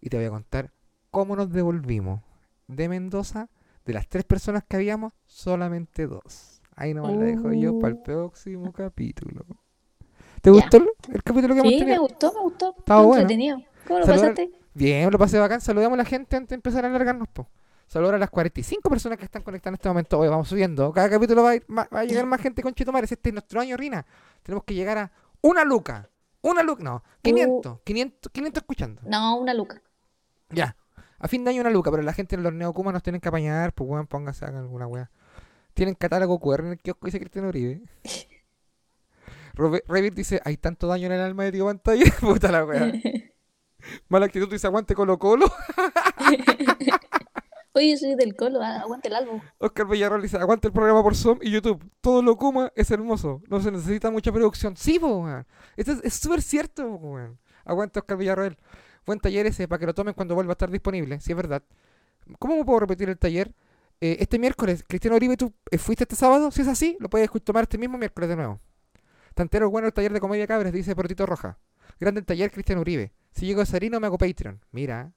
y 0.00 0.08
te 0.08 0.16
voy 0.16 0.26
a 0.26 0.30
contar 0.30 0.72
cómo 1.10 1.36
nos 1.36 1.50
devolvimos 1.52 2.20
de 2.68 2.88
Mendoza. 2.88 3.48
De 3.84 3.94
las 3.94 4.08
tres 4.08 4.24
personas 4.24 4.62
que 4.68 4.76
habíamos, 4.76 5.14
solamente 5.26 6.06
dos. 6.06 6.60
Ahí 6.76 6.92
nomás 6.94 7.16
la 7.16 7.24
dejo 7.24 7.50
yo 7.52 7.78
para 7.78 7.94
el 7.94 7.98
Oh. 7.98 8.02
próximo 8.02 8.72
capítulo. 8.72 9.44
¿Te 10.42 10.50
gustó 10.50 10.76
el, 10.76 10.90
el 11.14 11.22
capítulo 11.22 11.54
que 11.54 11.60
hemos 11.60 11.72
Sí, 11.72 11.78
me 11.80 11.84
tenido? 11.86 12.02
gustó, 12.02 12.32
me 12.34 12.40
gustó. 12.42 12.74
Estaba 12.78 13.00
Muy 13.00 13.06
bueno. 13.08 13.22
entretenido. 13.22 13.62
¿Cómo 13.88 14.00
lo 14.00 14.06
Saludar- 14.06 14.30
pasaste? 14.34 14.50
Bien, 14.74 15.10
lo 15.10 15.18
pasé 15.18 15.38
bacán. 15.38 15.60
Saludamos 15.62 15.94
a 15.94 16.02
la 16.02 16.04
gente 16.04 16.36
antes 16.36 16.50
de 16.50 16.54
empezar 16.56 16.84
a 16.84 16.88
alargarnos, 16.88 17.26
po. 17.28 17.48
Saludar 17.90 18.14
a 18.14 18.18
las 18.18 18.30
45 18.30 18.88
personas 18.88 19.18
que 19.18 19.24
están 19.24 19.42
conectadas 19.42 19.72
en 19.72 19.74
este 19.74 19.88
momento. 19.88 20.20
Hoy 20.20 20.28
vamos 20.28 20.46
subiendo. 20.48 20.92
Cada 20.92 21.10
capítulo 21.10 21.42
va 21.42 21.50
a, 21.50 21.54
ir 21.56 21.66
va 21.68 21.88
a 21.90 22.04
llegar 22.04 22.24
más 22.24 22.40
gente 22.40 22.62
con 22.62 22.72
Chitomares. 22.72 23.10
Este 23.10 23.30
es 23.30 23.32
nuestro 23.32 23.60
año, 23.60 23.76
Rina. 23.76 24.06
Tenemos 24.44 24.62
que 24.62 24.74
llegar 24.74 24.96
a 24.96 25.12
una 25.40 25.64
luca. 25.64 26.08
Una 26.40 26.62
luca, 26.62 26.84
no. 26.84 27.02
500. 27.22 27.80
500, 27.82 28.32
500 28.32 28.62
escuchando. 28.62 29.02
No, 29.04 29.38
una 29.38 29.54
luca. 29.54 29.82
Ya. 30.50 30.76
A 31.18 31.26
fin 31.26 31.42
de 31.42 31.50
año 31.50 31.62
una 31.62 31.70
luca, 31.70 31.90
pero 31.90 32.04
la 32.04 32.12
gente 32.12 32.36
en 32.36 32.44
los 32.44 32.52
neocumas 32.52 32.94
nos 32.94 33.02
tienen 33.02 33.20
que 33.20 33.28
apañar. 33.28 33.72
Pues, 33.72 33.90
weón, 33.90 34.06
pónganse, 34.06 34.44
hagan 34.44 34.60
alguna 34.60 34.86
weá. 34.86 35.10
Tienen 35.74 35.96
catálogo 35.96 36.38
QR 36.38 36.60
en 36.60 36.66
el 36.68 36.78
kiosco, 36.78 37.06
dice 37.06 37.18
Cristiano 37.18 37.48
Uribe. 37.48 37.82
Revit 39.88 40.14
dice, 40.14 40.40
hay 40.44 40.56
tanto 40.58 40.86
daño 40.86 41.06
en 41.06 41.12
el 41.14 41.20
alma 41.22 41.42
de 41.42 41.50
tío 41.50 41.66
pantalla. 41.66 42.04
Puta 42.20 42.52
la 42.52 42.64
weá. 42.64 42.92
Mala 44.08 44.26
actitud 44.26 44.48
dice, 44.48 44.68
aguante 44.68 44.94
Colo 44.94 45.18
Colo. 45.18 45.46
Oye, 47.72 47.96
soy 47.96 48.16
del 48.16 48.34
colo, 48.34 48.60
ah, 48.62 48.80
aguante 48.80 49.08
el 49.08 49.14
álbum. 49.14 49.40
Oscar 49.58 49.86
Villarreal 49.86 50.22
dice, 50.22 50.36
aguanta 50.38 50.66
el 50.66 50.72
programa 50.72 51.02
por 51.02 51.14
Zoom 51.14 51.38
y 51.40 51.50
YouTube. 51.52 51.88
Todo 52.00 52.20
lo 52.20 52.36
kuma 52.36 52.72
es 52.74 52.90
hermoso. 52.90 53.42
No 53.48 53.60
se 53.60 53.70
necesita 53.70 54.10
mucha 54.10 54.32
producción. 54.32 54.76
Sí, 54.76 54.98
po, 54.98 55.18
weón. 55.18 55.46
Esto 55.76 55.92
es 56.02 56.14
súper 56.14 56.42
cierto, 56.42 56.82
po, 56.98 57.12
weón. 57.14 57.38
Aguanta 57.64 58.00
Oscar 58.00 58.16
Villarreal. 58.16 58.58
Buen 59.06 59.20
taller 59.20 59.46
ese 59.46 59.68
para 59.68 59.78
que 59.78 59.86
lo 59.86 59.94
tomen 59.94 60.14
cuando 60.14 60.34
vuelva 60.34 60.52
a 60.52 60.54
estar 60.54 60.70
disponible, 60.70 61.20
si 61.20 61.32
es 61.32 61.36
verdad. 61.36 61.62
¿Cómo 62.38 62.56
me 62.56 62.64
puedo 62.64 62.80
repetir 62.80 63.08
el 63.08 63.18
taller? 63.18 63.54
Eh, 64.00 64.16
este 64.20 64.38
miércoles, 64.38 64.84
Cristiano 64.86 65.16
Uribe, 65.16 65.36
¿tú 65.36 65.52
eh, 65.70 65.78
fuiste 65.78 66.04
este 66.04 66.16
sábado? 66.16 66.50
Si 66.50 66.62
es 66.62 66.68
así, 66.68 66.96
lo 67.00 67.10
puedes 67.10 67.30
tomar 67.44 67.64
este 67.64 67.78
mismo 67.78 67.98
miércoles 67.98 68.30
de 68.30 68.36
nuevo. 68.36 68.60
Tantero 69.34 69.70
bueno 69.70 69.86
el 69.86 69.92
taller 69.92 70.12
de 70.12 70.20
comedia 70.20 70.46
cabres, 70.46 70.72
dice 70.72 70.96
Portito 70.96 71.26
Roja. 71.26 71.58
Grande 71.98 72.20
el 72.20 72.26
taller 72.26 72.50
Cristiano 72.50 72.80
Uribe. 72.80 73.12
Si 73.32 73.46
llego 73.46 73.60
a 73.60 73.66
Sarino 73.66 74.00
me 74.00 74.06
hago 74.06 74.18
Patreon. 74.18 74.64
Mira, 74.72 75.12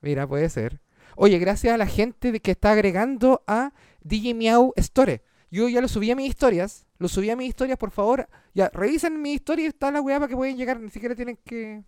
mira, 0.00 0.26
puede 0.26 0.48
ser. 0.48 0.80
Oye, 1.16 1.38
gracias 1.38 1.74
a 1.74 1.76
la 1.76 1.86
gente 1.86 2.32
de 2.32 2.40
que 2.40 2.52
está 2.52 2.72
agregando 2.72 3.42
a 3.46 3.72
DJ 4.02 4.34
Miau 4.34 4.72
Store. 4.76 5.22
Yo 5.50 5.68
ya 5.68 5.80
lo 5.80 5.88
subí 5.88 6.10
a 6.10 6.16
mis 6.16 6.28
historias. 6.28 6.86
Lo 6.98 7.08
subí 7.08 7.28
a 7.30 7.36
mis 7.36 7.48
historias, 7.48 7.78
por 7.78 7.90
favor. 7.90 8.28
Ya, 8.54 8.70
revisen 8.70 9.20
mi 9.20 9.34
historia 9.34 9.64
y 9.64 9.68
está 9.68 9.90
la 9.90 10.00
weá 10.00 10.18
para 10.18 10.28
que 10.28 10.36
pueden 10.36 10.56
llegar. 10.56 10.80
Ni 10.80 10.90
siquiera 10.90 11.14
tienen 11.14 11.36
que. 11.44 11.84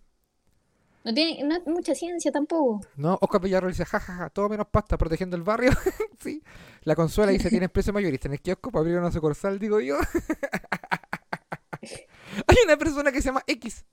No 1.03 1.13
tiene 1.13 1.43
no, 1.43 1.59
mucha 1.71 1.95
ciencia 1.95 2.31
tampoco. 2.31 2.81
No, 2.95 3.17
Oscar 3.21 3.41
Villarreal 3.41 3.71
dice, 3.71 3.85
jajaja, 3.85 4.29
todo 4.29 4.49
menos 4.49 4.67
pasta, 4.67 4.97
protegiendo 4.97 5.37
el 5.37 5.43
barrio. 5.43 5.71
sí. 6.19 6.43
La 6.81 6.95
consuela 6.95 7.31
dice, 7.31 7.49
tienen 7.49 7.69
precio 7.69 7.93
mayorista 7.93 8.27
en 8.27 8.33
el 8.33 8.41
kiosco 8.41 8.71
para 8.71 8.81
abrir 8.81 8.97
una 8.97 9.11
sucursal, 9.11 9.57
digo 9.59 9.79
yo. 9.79 9.97
Hay 11.81 12.57
una 12.65 12.77
persona 12.77 13.11
que 13.11 13.21
se 13.21 13.27
llama 13.29 13.43
X. 13.47 13.85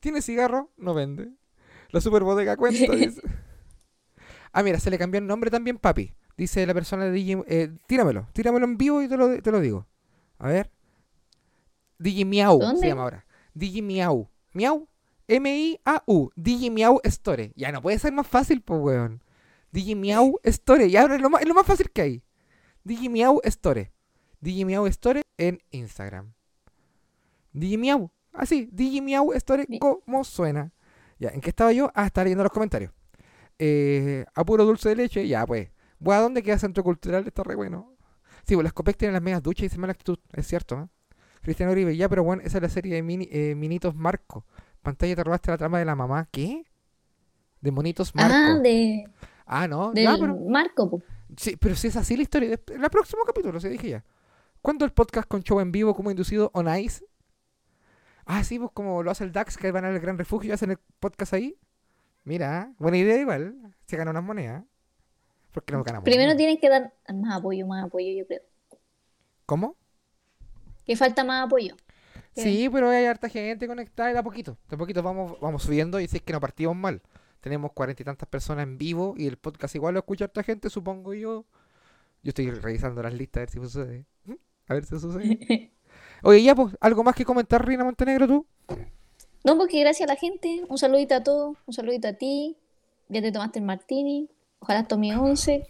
Tiene 0.00 0.22
cigarro, 0.22 0.70
no 0.76 0.94
vende. 0.94 1.32
La 1.90 2.00
super 2.00 2.22
bodega 2.22 2.56
cuenta, 2.56 2.92
dice. 2.96 3.22
Ah, 4.56 4.62
mira, 4.62 4.78
se 4.78 4.88
le 4.88 4.98
cambió 4.98 5.18
el 5.18 5.26
nombre 5.26 5.50
también, 5.50 5.78
papi. 5.78 6.14
Dice 6.36 6.64
la 6.64 6.74
persona 6.74 7.04
de 7.06 7.10
DJ. 7.10 7.44
eh, 7.48 7.76
tíramelo, 7.88 8.28
tíramelo 8.32 8.64
en 8.64 8.78
vivo 8.78 9.02
y 9.02 9.08
te 9.08 9.16
lo, 9.16 9.42
te 9.42 9.50
lo 9.50 9.60
digo. 9.60 9.86
A 10.38 10.48
ver. 10.48 10.70
DJ 11.98 12.24
Miau 12.24 12.60
se 12.78 12.86
llama 12.86 13.02
ahora. 13.02 13.26
DJ 13.52 13.82
Miau. 13.82 14.30
Miau. 14.52 14.88
M-I-A-U. 15.26 16.30
DJ 16.36 16.70
Miau 16.70 17.00
Store. 17.02 17.52
Ya 17.56 17.72
no 17.72 17.82
puede 17.82 17.98
ser 17.98 18.12
más 18.12 18.28
fácil, 18.28 18.62
pues, 18.62 18.80
weón. 18.80 19.22
DJ 19.72 19.96
Miau 19.96 20.38
Store. 20.44 20.86
Y 20.86 20.96
ahora 20.96 21.16
es 21.16 21.20
lo 21.20 21.30
más, 21.30 21.42
es 21.42 21.48
lo 21.48 21.54
más 21.54 21.66
fácil 21.66 21.90
que 21.90 22.02
hay. 22.02 22.22
DJ 22.84 23.08
Miau 23.08 23.40
Store. 23.42 23.92
DJ 24.40 24.64
Miau 24.66 24.86
Store 24.86 25.22
en 25.36 25.60
Instagram. 25.72 26.32
DJ 27.52 27.78
Miau. 27.78 28.10
Así, 28.32 28.68
DJ 28.70 29.02
Miau 29.02 29.32
Store. 29.32 29.66
¿cómo 29.80 30.22
suena? 30.22 30.72
Ya, 31.18 31.30
¿en 31.30 31.40
qué 31.40 31.50
estaba 31.50 31.72
yo? 31.72 31.90
Ah, 31.94 32.06
estaba 32.06 32.24
leyendo 32.24 32.44
los 32.44 32.52
comentarios. 32.52 32.92
Eh, 33.58 34.24
a 34.34 34.44
puro 34.44 34.64
dulce 34.64 34.88
de 34.90 34.96
leche, 34.96 35.26
ya, 35.28 35.46
pues. 35.46 35.70
Bueno, 35.98 36.18
¿a 36.20 36.22
dónde 36.22 36.42
queda 36.42 36.58
Centro 36.58 36.82
Cultural? 36.84 37.26
Está 37.26 37.42
re 37.44 37.54
bueno. 37.54 37.92
Sí, 38.46 38.54
pues 38.54 38.64
las 38.64 38.72
Copec 38.72 38.96
tienen 38.96 39.14
las 39.14 39.22
medias 39.22 39.42
duchas 39.42 39.60
y 39.60 39.66
dice 39.66 39.78
mala 39.78 39.92
actitud, 39.92 40.18
es 40.32 40.46
cierto, 40.46 40.78
¿eh? 40.78 40.88
Cristiano 41.40 41.72
Uribe, 41.72 41.96
ya, 41.96 42.08
pero 42.08 42.24
bueno, 42.24 42.42
esa 42.44 42.58
es 42.58 42.62
la 42.62 42.68
serie 42.68 42.94
de 42.94 43.02
mini, 43.02 43.28
eh, 43.30 43.54
Minitos 43.54 43.94
Marco. 43.94 44.44
Pantalla 44.82 45.14
te 45.16 45.24
robaste 45.24 45.50
la 45.50 45.58
trama 45.58 45.78
de 45.78 45.84
la 45.84 45.94
mamá, 45.94 46.28
¿qué? 46.30 46.64
De 47.60 47.70
Monitos 47.70 48.14
Marco. 48.14 48.34
Ah, 48.34 48.58
de, 48.62 49.04
Ah, 49.46 49.68
no, 49.68 49.92
ya, 49.94 50.16
pero, 50.18 50.36
Marco. 50.48 50.90
po. 50.90 51.02
sí, 51.36 51.56
pero 51.56 51.74
si 51.74 51.88
es 51.88 51.96
así 51.96 52.16
la 52.16 52.22
historia, 52.22 52.48
de- 52.50 52.74
en 52.74 52.82
el 52.82 52.90
próximo 52.90 53.22
capítulo, 53.26 53.60
se 53.60 53.68
dije 53.68 53.88
ya. 53.90 54.04
¿Cuándo 54.62 54.84
el 54.86 54.92
podcast 54.92 55.28
con 55.28 55.42
show 55.42 55.60
en 55.60 55.70
vivo 55.70 55.94
como 55.94 56.10
inducido 56.10 56.50
on 56.54 56.66
ice? 56.78 57.04
Ah, 58.26 58.42
sí, 58.42 58.58
pues 58.58 58.70
como 58.72 59.02
lo 59.02 59.10
hace 59.10 59.24
el 59.24 59.32
DAX, 59.32 59.58
que 59.58 59.70
van 59.70 59.84
al 59.84 59.98
Gran 60.00 60.16
Refugio 60.16 60.48
y 60.50 60.52
hacen 60.52 60.70
el 60.70 60.78
podcast 60.98 61.34
ahí. 61.34 61.58
Mira, 62.24 62.72
buena 62.78 62.96
idea 62.96 63.20
igual. 63.20 63.54
Se 63.86 63.96
ganan 63.96 64.12
unas 64.12 64.24
monedas. 64.24 64.64
Porque 65.52 65.72
no 65.72 65.84
ganamos. 65.84 66.04
Primero 66.04 66.28
nada. 66.28 66.36
tienen 66.36 66.58
que 66.58 66.68
dar 66.68 66.92
más 67.14 67.38
apoyo, 67.38 67.66
más 67.66 67.84
apoyo, 67.84 68.08
yo 68.18 68.26
creo. 68.26 68.42
¿Cómo? 69.46 69.76
Que 70.84 70.96
falta 70.96 71.22
más 71.22 71.46
apoyo. 71.46 71.76
¿Qué? 72.34 72.42
Sí, 72.42 72.68
pero 72.72 72.88
hay 72.88 73.04
harta 73.04 73.28
gente 73.28 73.68
conectada 73.68 74.10
y 74.10 74.14
de 74.14 74.18
a 74.18 74.22
poquito. 74.22 74.58
De 74.68 74.74
a 74.74 74.78
poquito 74.78 75.02
vamos, 75.02 75.38
vamos 75.40 75.62
subiendo 75.62 76.00
y 76.00 76.08
si 76.08 76.16
es 76.16 76.22
que 76.22 76.32
no 76.32 76.40
partimos 76.40 76.74
mal. 76.74 77.02
Tenemos 77.40 77.72
cuarenta 77.72 78.02
y 78.02 78.04
tantas 78.04 78.28
personas 78.28 78.64
en 78.64 78.78
vivo 78.78 79.14
y 79.16 79.26
el 79.26 79.36
podcast 79.36 79.74
igual 79.74 79.94
lo 79.94 80.00
escucha 80.00 80.24
harta 80.24 80.42
gente, 80.42 80.70
supongo 80.70 81.14
yo. 81.14 81.44
Yo 82.22 82.30
estoy 82.30 82.50
revisando 82.50 83.02
las 83.02 83.12
listas 83.12 83.36
a 83.36 83.40
ver 83.42 83.50
si 83.50 83.58
sucede. 83.58 84.06
A 84.66 84.72
ver 84.72 84.86
si 84.86 84.98
sucede. 84.98 85.72
Oye, 86.22 86.42
ya, 86.42 86.54
pues, 86.54 86.74
¿algo 86.80 87.04
más 87.04 87.14
que 87.14 87.26
comentar, 87.26 87.66
Rina 87.66 87.84
Montenegro, 87.84 88.26
tú? 88.26 88.46
No, 89.44 89.56
porque 89.58 89.80
gracias 89.80 90.08
a 90.08 90.12
la 90.12 90.18
gente. 90.18 90.62
Un 90.68 90.78
saludito 90.78 91.14
a 91.14 91.22
todos. 91.22 91.56
Un 91.66 91.74
saludito 91.74 92.08
a 92.08 92.14
ti. 92.14 92.56
Ya 93.08 93.20
te 93.22 93.30
tomaste 93.30 93.58
el 93.58 93.64
martini. 93.64 94.30
Ojalá 94.58 94.84
tome 94.88 95.14
11. 95.16 95.68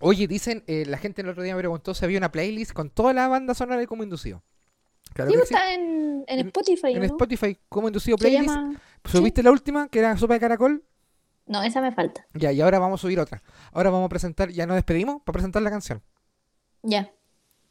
Oye, 0.00 0.26
dicen, 0.26 0.62
eh, 0.66 0.84
la 0.86 0.98
gente 0.98 1.22
el 1.22 1.28
otro 1.28 1.42
día 1.42 1.54
me 1.54 1.60
preguntó 1.60 1.94
si 1.94 2.04
había 2.04 2.18
una 2.18 2.30
playlist 2.32 2.72
con 2.72 2.90
toda 2.90 3.12
la 3.12 3.28
banda 3.28 3.54
sonora 3.54 3.78
de 3.78 3.86
como 3.86 4.02
inducido. 4.02 4.42
Claro 5.14 5.30
Sí, 5.30 5.36
que 5.38 5.46
sí. 5.46 5.54
está 5.54 5.72
en, 5.72 6.24
Spotify, 6.28 6.92
En 6.92 6.98
¿no? 6.98 7.04
Spotify, 7.04 7.58
como 7.68 7.86
inducido 7.88 8.18
playlist. 8.18 8.48
llama... 8.48 8.82
¿Subiste 9.04 9.42
la 9.42 9.52
última, 9.52 9.88
que 9.88 10.00
era 10.00 10.16
sopa 10.18 10.34
de 10.34 10.40
caracol? 10.40 10.84
No, 11.46 11.62
esa 11.62 11.80
me 11.80 11.92
falta. 11.92 12.26
Ya, 12.34 12.50
y 12.52 12.60
ahora 12.60 12.78
vamos 12.80 13.00
a 13.00 13.02
subir 13.02 13.20
otra. 13.20 13.42
Ahora 13.72 13.88
vamos 13.90 14.06
a 14.06 14.08
presentar, 14.10 14.50
ya 14.50 14.66
nos 14.66 14.74
despedimos 14.74 15.22
para 15.22 15.34
presentar 15.34 15.62
la 15.62 15.70
canción. 15.70 16.02
Ya. 16.82 17.10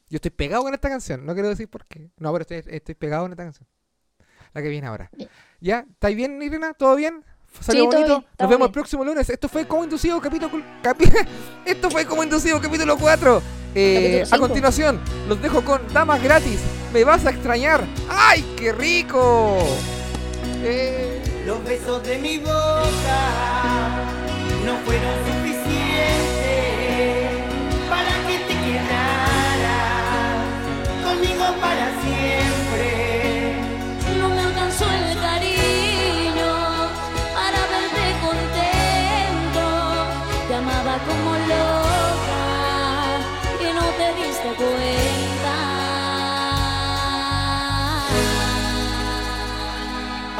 Yo 0.09 0.15
estoy 0.15 0.31
pegado 0.31 0.63
con 0.63 0.73
esta 0.73 0.87
canción, 0.89 1.25
no 1.25 1.33
quiero 1.33 1.49
decir 1.49 1.67
por 1.69 1.85
qué. 1.85 2.09
No, 2.17 2.31
pero 2.31 2.43
estoy, 2.43 2.63
estoy 2.73 2.95
pegado 2.95 3.23
con 3.25 3.31
esta 3.33 3.43
canción. 3.43 3.67
La 4.55 4.61
que 4.63 4.69
viene 4.69 4.87
ahora. 4.87 5.11
Ya. 5.15 5.27
¿Ya? 5.61 5.85
¿Estáis 5.91 6.15
bien, 6.15 6.41
Irena? 6.41 6.73
¿Todo 6.73 6.95
bien? 6.95 7.23
¿Salió 7.61 7.83
Sí, 7.83 7.89
todo 7.89 7.99
bonito? 8.01 8.19
bien, 8.19 8.29
Nos 8.39 8.49
vemos 8.49 8.65
el 8.67 8.71
próximo 8.71 9.03
lunes. 9.05 9.29
Esto 9.29 9.47
fue 9.47 9.67
Como 9.67 9.83
Inducido, 9.83 10.19
capítulo... 10.19 10.51
capi- 10.81 11.27
Esto 11.65 11.91
fue 11.91 12.05
Como 12.05 12.23
Inducido, 12.23 12.59
capítulo 12.59 12.97
4. 12.97 13.41
Eh, 13.77 14.19
Capítulo 14.21 14.35
a 14.35 14.39
continuación, 14.47 14.99
los 15.27 15.41
dejo 15.41 15.61
con 15.63 15.81
Damas 15.93 16.23
Gratis. 16.23 16.59
Me 16.93 17.03
vas 17.03 17.25
a 17.25 17.29
extrañar. 17.31 17.83
¡Ay, 18.09 18.43
qué 18.57 18.71
rico! 18.71 19.57
Eh, 20.63 21.21
Los 21.45 21.63
besos 21.65 22.01
de 22.03 22.17
mi 22.17 22.37
boca 22.37 22.55
no 24.65 24.77
fueron 24.85 25.13
como 40.99 41.35
loca 41.35 42.43
y 43.59 43.73
no 43.73 43.85
te 43.97 44.13
diste 44.15 44.49
cuenta. 44.55 45.55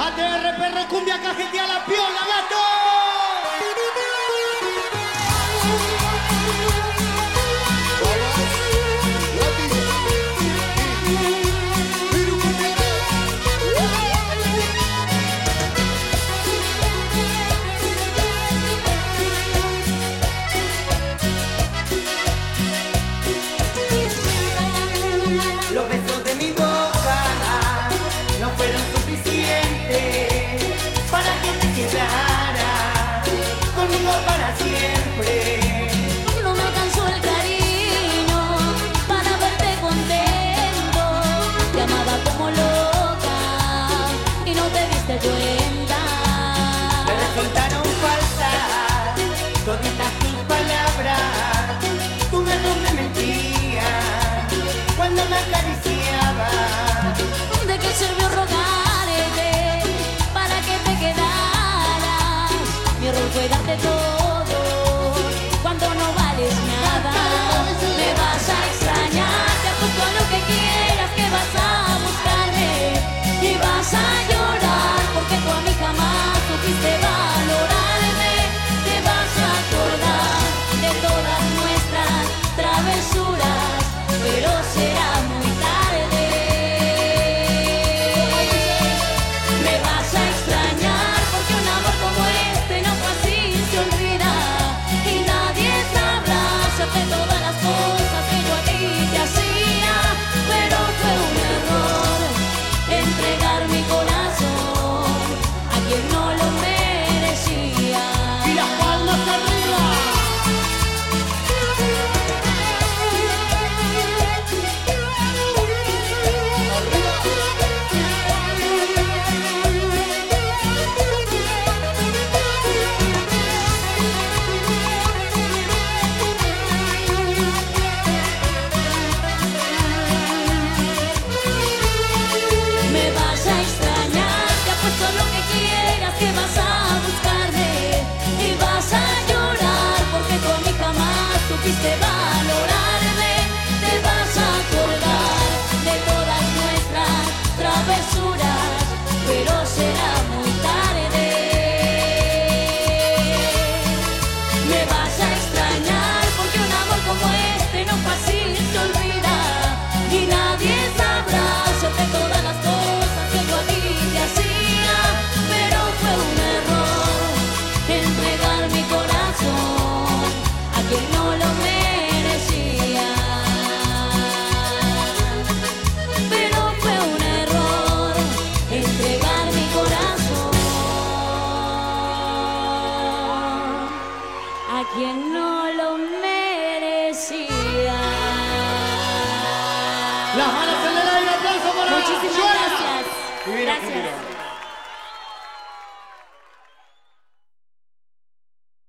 ATR 0.07 0.57
perro 0.57 0.87
cumbia 0.87 1.21
cajetea 1.21 1.67
la 1.67 1.85
piola, 1.85 2.21
gato. 2.31 2.84